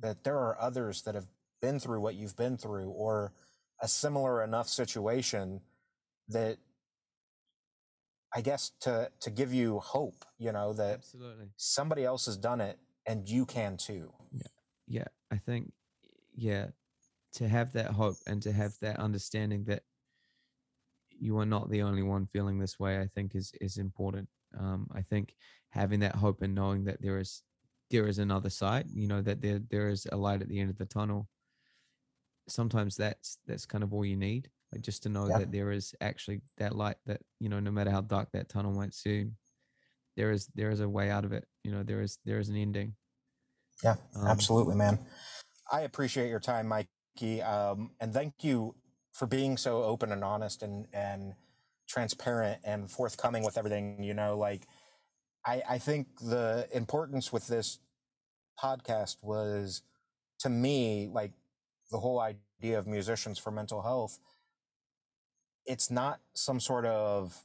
that 0.00 0.24
there 0.24 0.36
are 0.36 0.56
others 0.60 1.02
that 1.02 1.14
have 1.14 1.26
been 1.60 1.78
through 1.78 2.00
what 2.00 2.14
you've 2.14 2.36
been 2.36 2.56
through 2.56 2.90
or 2.90 3.32
a 3.80 3.88
similar 3.88 4.42
enough 4.42 4.68
situation 4.68 5.60
that 6.28 6.58
I 8.34 8.40
guess 8.40 8.72
to 8.82 9.10
to 9.20 9.30
give 9.30 9.52
you 9.52 9.80
hope, 9.80 10.24
you 10.38 10.52
know, 10.52 10.72
that 10.74 10.94
Absolutely. 10.94 11.46
somebody 11.56 12.04
else 12.04 12.26
has 12.26 12.36
done 12.36 12.60
it 12.60 12.78
and 13.06 13.28
you 13.28 13.44
can 13.44 13.76
too. 13.76 14.12
Yeah. 14.32 14.42
Yeah. 14.86 15.08
I 15.32 15.36
think 15.36 15.72
yeah, 16.36 16.68
to 17.34 17.48
have 17.48 17.72
that 17.72 17.90
hope 17.90 18.16
and 18.26 18.42
to 18.42 18.52
have 18.52 18.74
that 18.80 18.98
understanding 18.98 19.64
that 19.64 19.82
you 21.10 21.38
are 21.38 21.46
not 21.46 21.70
the 21.70 21.82
only 21.82 22.02
one 22.02 22.26
feeling 22.26 22.58
this 22.58 22.78
way, 22.78 23.00
I 23.00 23.08
think 23.14 23.34
is 23.34 23.52
is 23.60 23.76
important. 23.78 24.28
Um, 24.58 24.88
I 24.94 25.02
think 25.02 25.34
having 25.70 26.00
that 26.00 26.16
hope 26.16 26.42
and 26.42 26.54
knowing 26.54 26.84
that 26.84 27.02
there 27.02 27.18
is 27.18 27.42
there 27.90 28.06
is 28.06 28.18
another 28.18 28.50
side, 28.50 28.86
you 28.92 29.08
know, 29.08 29.22
that 29.22 29.42
there 29.42 29.60
there 29.70 29.88
is 29.88 30.06
a 30.10 30.16
light 30.16 30.42
at 30.42 30.48
the 30.48 30.60
end 30.60 30.70
of 30.70 30.78
the 30.78 30.86
tunnel 30.86 31.28
sometimes 32.50 32.96
that's 32.96 33.38
that's 33.46 33.66
kind 33.66 33.84
of 33.84 33.92
all 33.92 34.04
you 34.04 34.16
need 34.16 34.48
like 34.72 34.82
just 34.82 35.02
to 35.02 35.08
know 35.08 35.28
yeah. 35.28 35.38
that 35.38 35.52
there 35.52 35.70
is 35.70 35.94
actually 36.00 36.40
that 36.58 36.76
light 36.76 36.96
that 37.06 37.20
you 37.38 37.48
know 37.48 37.60
no 37.60 37.70
matter 37.70 37.90
how 37.90 38.00
dark 38.00 38.28
that 38.32 38.48
tunnel 38.48 38.72
might 38.72 38.94
seem 38.94 39.36
there 40.16 40.30
is 40.30 40.48
there 40.54 40.70
is 40.70 40.80
a 40.80 40.88
way 40.88 41.10
out 41.10 41.24
of 41.24 41.32
it 41.32 41.46
you 41.64 41.72
know 41.72 41.82
there 41.82 42.00
is 42.00 42.18
there 42.24 42.38
is 42.38 42.48
an 42.48 42.56
ending 42.56 42.94
yeah 43.82 43.96
um, 44.16 44.26
absolutely 44.26 44.74
man 44.74 44.98
i 45.72 45.80
appreciate 45.82 46.28
your 46.28 46.40
time 46.40 46.66
mikey 46.66 47.42
um, 47.42 47.90
and 48.00 48.12
thank 48.12 48.34
you 48.42 48.74
for 49.12 49.26
being 49.26 49.56
so 49.56 49.82
open 49.82 50.12
and 50.12 50.24
honest 50.24 50.62
and 50.62 50.86
and 50.92 51.34
transparent 51.88 52.60
and 52.64 52.90
forthcoming 52.90 53.44
with 53.44 53.58
everything 53.58 54.02
you 54.02 54.14
know 54.14 54.38
like 54.38 54.62
i 55.44 55.62
i 55.68 55.78
think 55.78 56.06
the 56.20 56.68
importance 56.72 57.32
with 57.32 57.48
this 57.48 57.78
podcast 58.62 59.16
was 59.22 59.82
to 60.38 60.48
me 60.48 61.10
like 61.12 61.32
the 61.90 61.98
whole 61.98 62.20
idea 62.20 62.78
of 62.78 62.86
musicians 62.86 63.38
for 63.38 63.50
mental 63.50 63.82
health, 63.82 64.18
it's 65.66 65.90
not 65.90 66.20
some 66.34 66.60
sort 66.60 66.86
of 66.86 67.44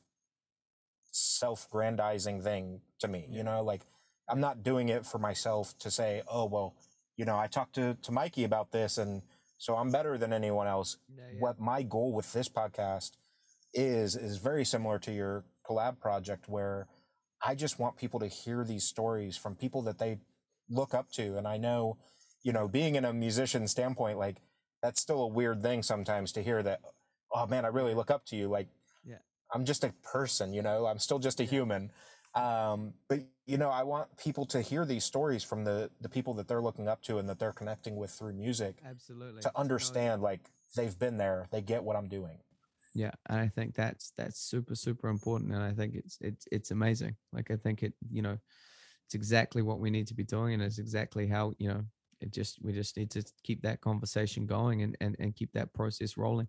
self-grandizing 1.12 2.42
thing 2.42 2.82
to 3.00 3.08
me. 3.08 3.26
You 3.30 3.44
know, 3.44 3.64
like 3.64 3.82
I'm 4.30 4.40
not 4.40 4.64
doing 4.64 4.90
it 4.90 5.06
for 5.06 5.18
myself 5.20 5.78
to 5.80 5.92
say, 5.92 6.22
oh 6.28 6.46
well, 6.46 6.76
you 7.18 7.26
know, 7.26 7.38
I 7.38 7.48
talked 7.48 7.76
to 7.76 7.96
to 8.02 8.12
Mikey 8.12 8.44
about 8.44 8.72
this, 8.72 8.98
and 8.98 9.22
so 9.58 9.76
I'm 9.76 9.92
better 9.92 10.18
than 10.18 10.34
anyone 10.34 10.68
else. 10.68 10.98
Yeah, 11.08 11.24
yeah. 11.32 11.40
What 11.40 11.60
my 11.60 11.84
goal 11.84 12.14
with 12.14 12.34
this 12.34 12.50
podcast 12.50 13.12
is 13.74 14.16
is 14.16 14.38
very 14.38 14.66
similar 14.66 15.00
to 15.00 15.12
your 15.12 15.46
collab 15.66 16.00
project, 16.00 16.50
where 16.50 16.88
I 17.44 17.56
just 17.56 17.80
want 17.80 17.98
people 17.98 18.20
to 18.20 18.28
hear 18.28 18.64
these 18.64 18.84
stories 18.84 19.38
from 19.38 19.56
people 19.56 19.82
that 19.84 20.00
they 20.00 20.20
look 20.70 20.94
up 20.94 21.12
to, 21.14 21.38
and 21.38 21.48
I 21.48 21.58
know 21.58 21.98
you 22.46 22.54
know, 22.54 22.68
being 22.68 22.94
in 22.94 23.04
a 23.04 23.12
musician 23.12 23.68
standpoint, 23.68 24.20
like 24.20 24.38
that's 24.84 25.02
still 25.02 25.24
a 25.24 25.28
weird 25.28 25.64
thing 25.64 25.82
sometimes 25.82 26.32
to 26.34 26.44
hear 26.44 26.62
that, 26.62 26.80
oh 27.34 27.48
man, 27.48 27.66
I 27.66 27.70
really 27.70 27.96
look 27.96 28.12
up 28.12 28.24
to 28.28 28.36
you. 28.36 28.48
Like, 28.48 28.68
yeah. 29.04 29.18
I'm 29.52 29.66
just 29.66 29.84
a 29.84 29.92
person, 30.04 30.54
you 30.54 30.62
know, 30.62 30.86
I'm 30.86 31.00
still 31.00 31.18
just 31.18 31.40
a 31.40 31.44
yeah. 31.44 31.50
human. 31.50 31.92
Um, 32.36 32.94
but 33.10 33.22
you 33.48 33.58
know, 33.58 33.72
I 33.72 33.82
want 33.82 34.16
people 34.18 34.46
to 34.48 34.62
hear 34.62 34.86
these 34.86 35.04
stories 35.04 35.44
from 35.44 35.64
the 35.64 35.90
the 36.02 36.10
people 36.10 36.36
that 36.36 36.48
they're 36.48 36.62
looking 36.62 36.88
up 36.88 37.02
to 37.04 37.18
and 37.18 37.28
that 37.30 37.40
they're 37.40 37.54
connecting 37.54 37.96
with 37.96 38.12
through 38.12 38.34
music. 38.34 38.78
Absolutely. 38.88 39.42
To 39.42 39.52
understand, 39.56 40.22
like 40.22 40.42
they've 40.76 40.98
been 41.00 41.18
there, 41.18 41.48
they 41.52 41.62
get 41.62 41.84
what 41.84 41.96
I'm 41.96 42.10
doing. 42.10 42.38
Yeah, 42.94 43.12
and 43.28 43.40
I 43.40 43.48
think 43.48 43.74
that's 43.74 44.14
that's 44.18 44.40
super 44.40 44.76
super 44.76 45.08
important, 45.08 45.52
and 45.52 45.64
I 45.64 45.74
think 45.74 45.96
it's 45.96 46.18
it's 46.22 46.46
it's 46.52 46.72
amazing. 46.72 47.16
Like 47.34 47.50
I 47.50 47.56
think 47.56 47.82
it, 47.82 47.94
you 48.12 48.22
know, 48.22 48.38
it's 49.06 49.16
exactly 49.16 49.62
what 49.64 49.80
we 49.80 49.90
need 49.90 50.08
to 50.08 50.14
be 50.14 50.24
doing, 50.24 50.54
and 50.54 50.62
it's 50.62 50.78
exactly 50.78 51.26
how 51.26 51.54
you 51.58 51.70
know 51.70 51.86
it 52.26 52.34
just 52.34 52.58
we 52.62 52.74
just 52.74 52.98
need 52.98 53.12
to 53.12 53.24
keep 53.44 53.62
that 53.62 53.82
conversation 53.82 54.46
going 54.46 54.82
and 54.82 54.98
and, 55.00 55.16
and 55.20 55.36
keep 55.36 55.54
that 55.54 55.74
process 55.74 56.18
rolling. 56.18 56.48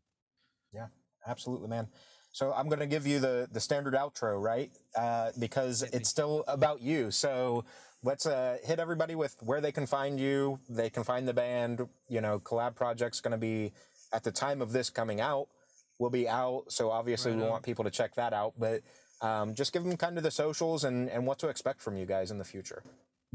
Yeah 0.73 0.87
absolutely 1.27 1.69
man. 1.69 1.89
So 2.33 2.53
i'm 2.53 2.69
going 2.69 2.81
to 2.81 2.87
give 2.87 3.07
you 3.07 3.19
the 3.19 3.49
the 3.51 3.61
standard 3.61 3.95
outro 3.95 4.43
right? 4.43 4.71
Uh, 4.97 5.31
because 5.39 5.83
it's 5.83 6.09
still 6.09 6.45
about 6.49 6.81
you. 6.81 7.11
So 7.11 7.65
let's 8.03 8.27
uh, 8.27 8.59
hit 8.65 8.79
everybody 8.79 9.15
with 9.15 9.37
where 9.41 9.61
they 9.61 9.73
can 9.73 9.87
find 9.87 10.21
you. 10.21 10.61
They 10.69 10.91
can 10.91 11.05
find 11.05 11.27
the 11.27 11.35
band. 11.35 11.87
You 12.09 12.21
know 12.21 12.39
collab 12.39 12.75
project's 12.75 13.21
going 13.21 13.33
to 13.33 13.39
be 13.39 13.73
at 14.13 14.25
the 14.25 14.33
time 14.33 14.63
of 14.63 14.73
this 14.73 14.91
coming 14.91 15.21
out 15.21 15.49
will 15.99 16.11
be 16.11 16.29
out. 16.29 16.65
So 16.69 16.91
obviously 16.91 17.33
right 17.33 17.41
we 17.41 17.49
want 17.49 17.65
people 17.65 17.85
to 17.85 17.91
check 17.91 18.15
that 18.17 18.33
out. 18.33 18.55
But 18.59 18.83
um, 19.23 19.55
just 19.55 19.73
give 19.73 19.83
them 19.83 19.97
kind 19.97 20.19
of 20.19 20.25
the 20.25 20.31
socials 20.31 20.85
and, 20.85 21.09
and 21.09 21.27
what 21.27 21.39
to 21.39 21.49
expect 21.49 21.81
from 21.81 21.97
you 21.97 22.05
guys 22.05 22.31
in 22.31 22.37
the 22.37 22.45
future 22.45 22.83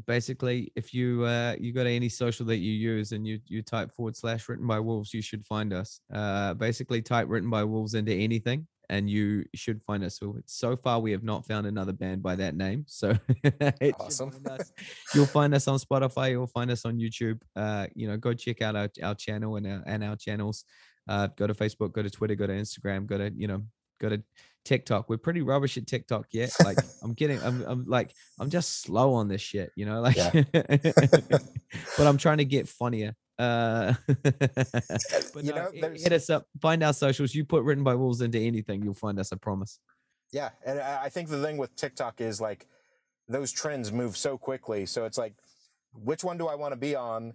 basically 0.06 0.72
if 0.76 0.94
you 0.94 1.24
uh 1.26 1.56
you 1.60 1.74
got 1.74 1.88
any 1.88 2.10
social 2.10 2.46
that 2.46 2.58
you 2.58 2.72
use 2.72 3.12
and 3.12 3.26
you 3.26 3.40
you 3.48 3.62
type 3.62 3.92
forward 3.92 4.16
slash 4.16 4.48
written 4.48 4.68
by 4.68 4.80
wolves 4.80 5.14
you 5.14 5.22
should 5.22 5.46
find 5.46 5.74
us. 5.74 6.02
Uh 6.14 6.54
basically 6.54 7.02
type 7.02 7.28
written 7.30 7.50
by 7.50 7.64
wolves 7.64 7.94
into 7.94 8.14
anything 8.14 8.68
and 8.90 9.10
you 9.10 9.46
should 9.56 9.82
find 9.84 10.04
us. 10.04 10.20
So 10.46 10.76
far 10.76 11.00
we 11.00 11.12
have 11.12 11.24
not 11.24 11.46
found 11.46 11.66
another 11.66 11.94
band 11.94 12.22
by 12.22 12.36
that 12.36 12.56
name. 12.56 12.86
So 12.88 13.14
awesome. 14.00 14.32
you'll 15.16 15.26
find 15.26 15.54
us 15.54 15.68
on 15.68 15.80
spotify 15.80 16.32
you'll 16.32 16.48
find 16.48 16.72
us 16.72 16.86
on 16.86 16.98
youtube. 16.98 17.42
Uh 17.56 17.88
you 17.96 18.08
know 18.08 18.18
go 18.18 18.34
check 18.34 18.62
out 18.62 18.76
our, 18.76 18.90
our 19.04 19.16
channel 19.16 19.56
and 19.56 19.68
our, 19.68 19.84
and 19.86 20.04
our 20.04 20.16
channels. 20.16 20.66
Uh 21.08 21.28
go 21.36 21.48
to 21.48 21.54
facebook 21.54 21.94
go 21.94 22.04
to 22.04 22.10
twitter 22.10 22.36
go 22.36 22.48
to 22.48 22.54
instagram 22.54 23.06
go 23.06 23.18
to 23.18 23.32
you 23.36 23.48
know 23.48 23.64
go 24.00 24.10
to 24.10 24.22
TikTok. 24.66 25.10
We're 25.10 25.18
pretty 25.18 25.42
rubbish 25.42 25.78
at 25.78 25.88
TikTok 25.88 26.28
yet. 26.32 26.54
Like 26.64 26.78
I'm 27.04 27.14
getting, 27.14 27.42
I'm, 27.42 27.64
I'm 27.64 27.86
like, 27.86 28.14
I'm 28.40 28.50
just 28.50 28.82
slow 28.82 29.14
on 29.14 29.28
this 29.28 29.42
shit, 29.42 29.72
you 29.76 29.86
know, 29.86 30.02
like, 30.02 30.16
yeah. 30.16 30.32
but 30.54 32.08
I'm 32.08 32.18
trying 32.18 32.38
to 32.38 32.46
get 32.46 32.68
funnier. 32.68 33.16
Uh, 33.40 33.94
but 34.24 35.44
you 35.44 35.52
no, 35.52 35.70
know, 35.72 35.90
hit 35.96 36.12
us 36.12 36.30
up, 36.30 36.46
find 36.62 36.84
our 36.84 36.94
socials. 36.94 37.34
You 37.34 37.44
put 37.44 37.64
written 37.64 37.84
by 37.84 37.96
wolves 37.96 38.22
into 38.22 38.38
anything, 38.38 38.84
you'll 38.84 38.94
find 38.94 39.20
us. 39.20 39.34
I 39.34 39.38
promise. 39.38 39.80
Yeah, 40.32 40.50
and 40.66 40.80
I 40.80 41.10
think 41.10 41.30
the 41.30 41.42
thing 41.42 41.58
with 41.58 41.76
TikTok 41.76 42.22
is 42.22 42.40
like 42.40 42.68
those 43.28 43.52
trends 43.52 43.92
move 43.92 44.16
so 44.16 44.38
quickly. 44.38 44.86
So 44.86 45.06
it's 45.06 45.18
like, 45.18 45.34
which 45.94 46.24
one 46.24 46.38
do 46.38 46.48
I 46.48 46.56
want 46.56 46.74
to 46.74 46.78
be 46.78 46.96
on? 46.96 47.34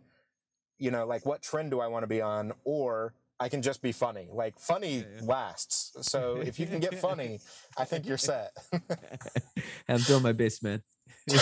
You 0.78 0.90
know, 0.90 1.06
like 1.06 1.26
what 1.26 1.42
trend 1.42 1.70
do 1.72 1.80
I 1.80 1.88
want 1.88 2.04
to 2.04 2.06
be 2.06 2.20
on? 2.20 2.52
Or 2.64 3.14
I 3.38 3.48
can 3.48 3.62
just 3.62 3.82
be 3.82 3.92
funny. 3.92 4.28
Like 4.32 4.58
funny 4.58 4.98
yeah, 4.98 5.04
yeah. 5.20 5.26
lasts. 5.26 5.92
So 6.08 6.36
if 6.36 6.58
you 6.58 6.66
can 6.66 6.80
get 6.80 6.98
funny, 6.98 7.40
I 7.76 7.84
think 7.84 8.06
you're 8.06 8.16
set. 8.18 8.52
I'm 9.88 10.00
doing 10.00 10.22
my 10.22 10.32
best, 10.32 10.62
man. 10.62 10.82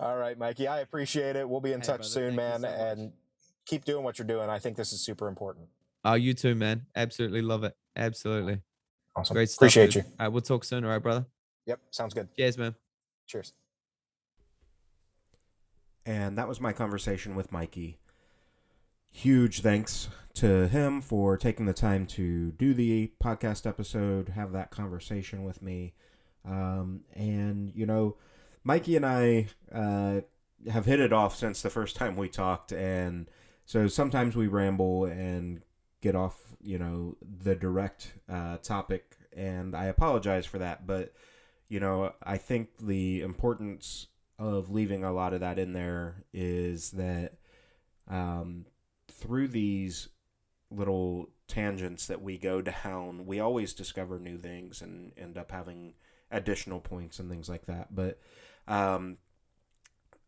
All 0.00 0.16
right, 0.16 0.38
Mikey. 0.38 0.66
I 0.68 0.80
appreciate 0.80 1.36
it. 1.36 1.48
We'll 1.48 1.60
be 1.60 1.72
in 1.72 1.80
hey, 1.80 1.86
touch 1.86 1.98
brother, 1.98 2.10
soon, 2.10 2.36
man. 2.36 2.62
So 2.62 2.68
and 2.68 3.12
keep 3.66 3.84
doing 3.84 4.04
what 4.04 4.18
you're 4.18 4.26
doing. 4.26 4.48
I 4.48 4.58
think 4.58 4.76
this 4.76 4.92
is 4.92 5.00
super 5.00 5.28
important. 5.28 5.66
Oh, 6.04 6.14
you 6.14 6.34
too, 6.34 6.54
man. 6.54 6.86
Absolutely 6.94 7.42
love 7.42 7.64
it. 7.64 7.74
Absolutely. 7.96 8.60
Awesome. 9.14 9.34
Great 9.34 9.50
stuff. 9.50 9.58
Appreciate 9.58 9.90
dude. 9.90 10.04
you. 10.04 10.10
All 10.18 10.26
right, 10.26 10.28
we'll 10.28 10.42
talk 10.42 10.64
soon. 10.64 10.84
All 10.84 10.90
right, 10.90 11.02
brother. 11.02 11.26
Yep. 11.66 11.80
Sounds 11.90 12.14
good. 12.14 12.28
Cheers, 12.36 12.56
man. 12.56 12.74
Cheers. 13.26 13.52
And 16.06 16.38
that 16.38 16.46
was 16.46 16.60
my 16.60 16.72
conversation 16.72 17.34
with 17.34 17.50
Mikey 17.50 17.98
huge 19.16 19.62
thanks 19.62 20.10
to 20.34 20.68
him 20.68 21.00
for 21.00 21.38
taking 21.38 21.64
the 21.64 21.72
time 21.72 22.04
to 22.04 22.52
do 22.52 22.74
the 22.74 23.10
podcast 23.18 23.66
episode, 23.66 24.28
have 24.28 24.52
that 24.52 24.70
conversation 24.70 25.42
with 25.42 25.62
me. 25.62 25.94
Um, 26.44 27.00
and, 27.14 27.72
you 27.74 27.86
know, 27.86 28.16
Mikey 28.62 28.94
and 28.94 29.06
I 29.06 29.46
uh, 29.72 30.20
have 30.70 30.84
hit 30.84 31.00
it 31.00 31.14
off 31.14 31.34
since 31.34 31.62
the 31.62 31.70
first 31.70 31.96
time 31.96 32.16
we 32.16 32.28
talked. 32.28 32.72
And 32.72 33.30
so 33.64 33.88
sometimes 33.88 34.36
we 34.36 34.48
ramble 34.48 35.06
and 35.06 35.62
get 36.02 36.14
off, 36.14 36.38
you 36.62 36.78
know, 36.78 37.16
the 37.22 37.54
direct 37.54 38.12
uh, 38.28 38.58
topic. 38.58 39.16
And 39.34 39.74
I 39.74 39.86
apologize 39.86 40.44
for 40.44 40.58
that. 40.58 40.86
But, 40.86 41.14
you 41.70 41.80
know, 41.80 42.12
I 42.22 42.36
think 42.36 42.68
the 42.78 43.22
importance 43.22 44.08
of 44.38 44.70
leaving 44.70 45.04
a 45.04 45.12
lot 45.12 45.32
of 45.32 45.40
that 45.40 45.58
in 45.58 45.72
there 45.72 46.24
is 46.34 46.90
that 46.90 47.38
um, 48.08 48.66
through 49.16 49.48
these 49.48 50.08
little 50.70 51.30
tangents 51.48 52.06
that 52.06 52.22
we 52.22 52.38
go 52.38 52.62
down, 52.62 53.26
we 53.26 53.40
always 53.40 53.72
discover 53.72 54.18
new 54.18 54.38
things 54.38 54.82
and 54.82 55.12
end 55.16 55.38
up 55.38 55.50
having 55.50 55.94
additional 56.30 56.80
points 56.80 57.18
and 57.18 57.30
things 57.30 57.48
like 57.48 57.66
that. 57.66 57.94
But 57.94 58.18
um, 58.66 59.18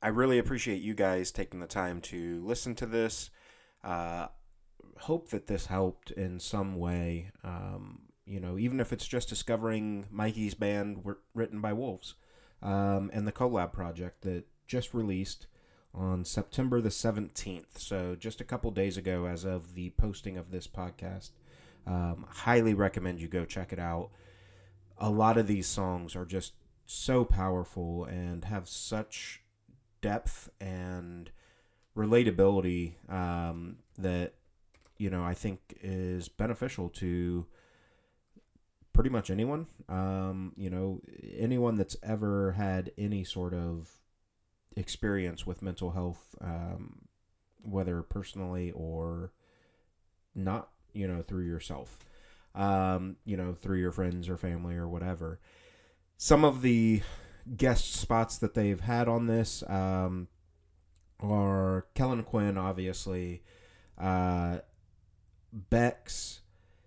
I 0.02 0.08
really 0.08 0.38
appreciate 0.38 0.80
you 0.80 0.94
guys 0.94 1.30
taking 1.30 1.60
the 1.60 1.66
time 1.66 2.00
to 2.02 2.42
listen 2.44 2.74
to 2.76 2.86
this. 2.86 3.30
Uh, 3.82 4.28
hope 5.00 5.30
that 5.30 5.46
this 5.46 5.66
helped 5.66 6.10
in 6.12 6.40
some 6.40 6.76
way. 6.76 7.30
Um, 7.44 8.02
you 8.24 8.40
know, 8.40 8.58
even 8.58 8.78
if 8.80 8.92
it's 8.92 9.06
just 9.06 9.28
discovering 9.28 10.06
Mikey's 10.10 10.54
band 10.54 11.02
written 11.34 11.60
by 11.60 11.72
wolves 11.72 12.14
um, 12.62 13.10
and 13.12 13.26
the 13.26 13.32
collab 13.32 13.72
project 13.72 14.22
that 14.22 14.44
just 14.66 14.92
released 14.92 15.46
on 15.94 16.24
September 16.24 16.80
the 16.80 16.88
17th. 16.88 17.78
So, 17.78 18.16
just 18.18 18.40
a 18.40 18.44
couple 18.44 18.70
days 18.70 18.96
ago, 18.96 19.26
as 19.26 19.44
of 19.44 19.74
the 19.74 19.90
posting 19.90 20.36
of 20.36 20.50
this 20.50 20.66
podcast. 20.66 21.30
Um, 21.86 22.26
highly 22.28 22.74
recommend 22.74 23.20
you 23.20 23.28
go 23.28 23.46
check 23.46 23.72
it 23.72 23.78
out. 23.78 24.10
A 24.98 25.10
lot 25.10 25.38
of 25.38 25.46
these 25.46 25.66
songs 25.66 26.14
are 26.14 26.26
just 26.26 26.52
so 26.84 27.24
powerful 27.24 28.04
and 28.04 28.44
have 28.44 28.68
such 28.68 29.42
depth 30.02 30.50
and 30.60 31.30
relatability 31.96 32.94
um, 33.10 33.76
that, 33.96 34.34
you 34.98 35.08
know, 35.08 35.24
I 35.24 35.34
think 35.34 35.78
is 35.80 36.28
beneficial 36.28 36.90
to 36.90 37.46
pretty 38.92 39.10
much 39.10 39.30
anyone. 39.30 39.66
Um, 39.88 40.52
you 40.56 40.68
know, 40.68 41.00
anyone 41.36 41.76
that's 41.76 41.96
ever 42.02 42.52
had 42.52 42.90
any 42.98 43.24
sort 43.24 43.54
of 43.54 43.88
experience 44.78 45.46
with 45.46 45.62
mental 45.62 45.90
health, 45.90 46.34
um, 46.40 47.08
whether 47.62 48.02
personally 48.02 48.70
or 48.72 49.32
not, 50.34 50.70
you 50.92 51.06
know, 51.06 51.22
through 51.22 51.46
yourself, 51.46 51.98
um, 52.54 53.16
you 53.24 53.36
know, 53.36 53.54
through 53.54 53.78
your 53.78 53.92
friends 53.92 54.28
or 54.28 54.36
family 54.36 54.76
or 54.76 54.88
whatever. 54.88 55.40
Some 56.16 56.44
of 56.44 56.62
the 56.62 57.02
guest 57.56 57.92
spots 57.94 58.38
that 58.38 58.54
they've 58.54 58.80
had 58.80 59.08
on 59.08 59.26
this 59.26 59.62
um, 59.68 60.28
are 61.20 61.86
Kellin 61.94 62.22
Quinn, 62.22 62.56
obviously, 62.56 63.42
uh, 63.98 64.58
Bex, 65.52 66.40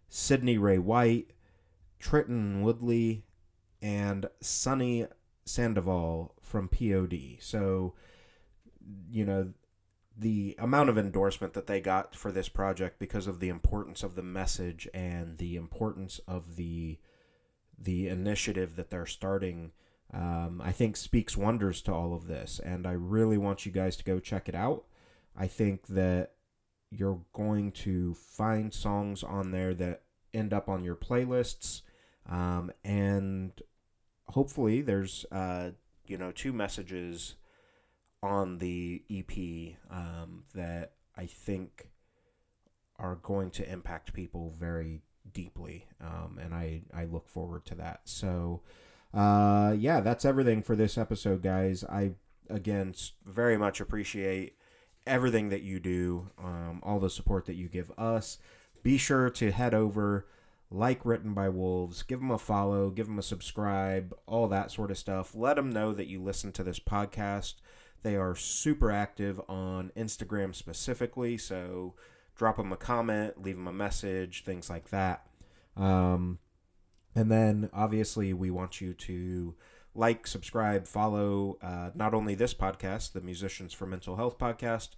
Sydney 0.10 0.58
Rae 0.58 0.78
White, 0.78 1.32
Trenton 2.00 2.62
Woodley, 2.62 3.26
and 3.82 4.28
Sonny 4.40 5.08
Sandoval 5.52 6.36
from 6.42 6.68
POD. 6.68 7.38
So, 7.40 7.94
you 9.10 9.26
know, 9.26 9.54
the 10.18 10.56
amount 10.60 10.90
of 10.90 10.98
endorsement 10.98 11.54
that 11.54 11.68
they 11.68 11.82
got 11.82 12.16
for 12.16 12.32
this 12.32 12.50
project 12.50 13.00
because 13.00 13.28
of 13.28 13.40
the 13.40 13.50
importance 13.50 14.04
of 14.04 14.16
the 14.16 14.24
message 14.24 14.88
and 14.94 15.38
the 15.38 15.56
importance 15.56 16.20
of 16.28 16.56
the 16.56 16.98
the 17.78 18.08
initiative 18.08 18.76
that 18.76 18.92
they're 18.92 19.08
starting 19.08 19.72
um, 20.14 20.62
I 20.64 20.72
think 20.72 20.98
speaks 20.98 21.38
wonders 21.38 21.82
to 21.84 21.94
all 21.94 22.14
of 22.14 22.28
this. 22.28 22.60
And 22.64 22.86
I 22.86 22.92
really 22.92 23.38
want 23.38 23.66
you 23.66 23.72
guys 23.72 23.96
to 23.98 24.04
go 24.04 24.20
check 24.20 24.50
it 24.50 24.56
out. 24.56 24.84
I 25.38 25.48
think 25.48 25.88
that 25.88 26.32
you're 26.90 27.22
going 27.34 27.72
to 27.72 28.14
find 28.16 28.74
songs 28.74 29.24
on 29.24 29.52
there 29.52 29.74
that 29.76 30.02
end 30.34 30.54
up 30.54 30.68
on 30.68 30.84
your 30.84 30.96
playlists. 30.96 31.82
Um, 32.30 32.72
and 32.84 33.54
hopefully 34.32 34.82
there's 34.82 35.26
uh, 35.32 35.72
you 36.08 36.18
know 36.18 36.32
two 36.32 36.54
messages 36.54 37.36
on 38.24 38.58
the 38.60 39.04
EP 39.10 39.78
um, 39.90 40.44
that 40.54 40.94
I 41.16 41.26
think 41.26 41.90
are 42.98 43.16
going 43.16 43.50
to 43.52 43.72
impact 43.72 44.14
people 44.14 44.54
very 44.60 45.02
deeply, 45.32 45.88
um, 46.00 46.40
and 46.42 46.54
I 46.54 46.82
I 46.94 47.06
look 47.06 47.30
forward 47.30 47.66
to 47.68 47.76
that. 47.76 48.02
So, 48.06 48.62
uh, 49.14 49.76
yeah, 49.78 50.02
that's 50.02 50.26
everything 50.26 50.62
for 50.62 50.76
this 50.76 50.98
episode, 50.98 51.42
guys. 51.42 51.84
I 51.84 52.12
again 52.50 52.94
very 53.26 53.58
much 53.58 53.80
appreciate 53.80 54.56
everything 55.08 55.50
that 55.50 55.64
you 55.64 55.80
do, 55.80 56.30
um, 56.38 56.80
all 56.84 57.00
the 57.00 57.10
support 57.10 57.46
that 57.46 57.56
you 57.56 57.68
give 57.68 57.92
us. 57.98 58.38
Be 58.84 58.98
sure 58.98 59.30
to 59.32 59.52
head 59.52 59.74
over 59.74 60.28
like 60.72 61.06
Written 61.06 61.34
by 61.34 61.50
Wolves, 61.50 62.02
give 62.02 62.20
them 62.20 62.32
a 62.32 62.38
follow, 62.38 62.90
give 62.90 63.08
them 63.08 63.20
a 63.20 63.24
subscribe, 63.24 64.16
all 64.26 64.48
that 64.48 64.72
sort 64.72 64.90
of 64.90 64.98
stuff. 64.98 65.36
Let 65.36 65.58
them 65.58 65.70
know 65.70 65.94
that 65.94 66.08
you 66.08 66.24
listen 66.24 66.54
to 66.54 66.64
this 66.64 66.80
podcast. 66.80 67.56
They 68.04 68.16
are 68.16 68.36
super 68.36 68.90
active 68.90 69.40
on 69.50 69.92
Instagram 69.98 70.56
specifically, 70.56 71.38
so 71.38 71.96
drop 72.36 72.56
them 72.56 72.72
a 72.72 72.78
comment, 72.78 73.44
leave 73.44 73.58
them 73.58 73.68
a 73.68 73.74
message, 73.74 74.46
things 74.46 74.70
like 74.70 74.90
that. 74.90 75.28
Um, 75.76 76.40
and 77.14 77.30
then 77.30 77.70
obviously, 77.74 78.34
we 78.34 78.50
want 78.50 78.80
you 78.80 78.94
to 78.94 79.56
like, 79.94 80.26
subscribe, 80.26 80.88
follow 80.88 81.58
uh, 81.62 81.92
not 81.94 82.14
only 82.14 82.34
this 82.34 82.54
podcast, 82.54 83.12
the 83.12 83.20
Musicians 83.20 83.74
for 83.74 83.86
Mental 83.86 84.16
Health 84.16 84.40
podcast, 84.40 84.92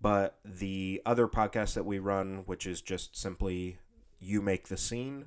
but 0.00 0.40
the 0.44 1.00
other 1.06 1.28
podcast 1.28 1.74
that 1.74 1.86
we 1.86 2.00
run, 2.00 2.42
which 2.46 2.66
is 2.66 2.80
just 2.80 3.16
simply 3.16 3.78
you 4.22 4.40
Make 4.42 4.68
the 4.68 4.76
Scene. 4.76 5.26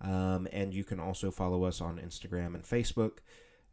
Um, 0.00 0.46
and 0.52 0.74
you 0.74 0.84
can 0.84 1.00
also 1.00 1.30
follow 1.30 1.64
us 1.64 1.80
on 1.80 1.98
Instagram 1.98 2.54
and 2.54 2.64
Facebook, 2.64 3.18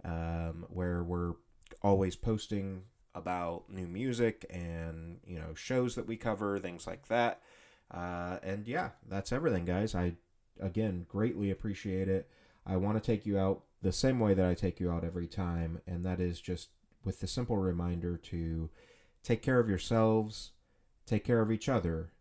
um, 0.06 0.66
where 0.70 1.04
we're 1.04 1.34
always 1.82 2.16
posting 2.16 2.84
about 3.16 3.70
new 3.70 3.88
music 3.88 4.45
and 4.50 5.20
you 5.26 5.38
know 5.38 5.54
shows 5.54 5.95
that 5.95 6.08
we 6.08 6.16
cover, 6.16 6.60
things 6.60 6.88
like 6.88 7.08
that. 7.08 7.41
Uh, 7.91 8.40
and 8.41 8.68
yeah, 8.68 8.90
that's 9.08 9.32
everything, 9.32 9.66
guys. 9.66 9.94
I 9.94 10.14
again 10.60 11.06
greatly 11.08 11.52
appreciate 11.52 12.08
it. 12.08 12.30
I 12.66 12.78
want 12.78 13.02
to 13.02 13.06
take 13.06 13.26
you 13.26 13.38
out 13.38 13.64
the 13.82 13.91
same 13.91 14.20
way 14.20 14.34
that 14.34 14.45
I 14.45 14.54
take 14.54 14.80
you 14.80 14.90
out 14.90 15.04
every 15.04 15.28
time, 15.28 15.82
and 15.86 16.06
that 16.06 16.20
is 16.20 16.40
just 16.40 16.70
with 17.04 17.20
the 17.20 17.28
simple 17.28 17.58
reminder 17.58 18.18
to 18.18 18.70
take 19.24 19.41
care 19.41 19.60
of 19.60 19.68
yourselves, 19.68 20.52
take 21.06 21.26
care 21.26 21.41
of 21.41 21.52
each 21.52 21.68
other, 21.68 22.14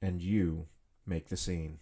and 0.00 0.22
you 0.22 0.68
make 1.06 1.28
the 1.28 1.36
scene. 1.36 1.78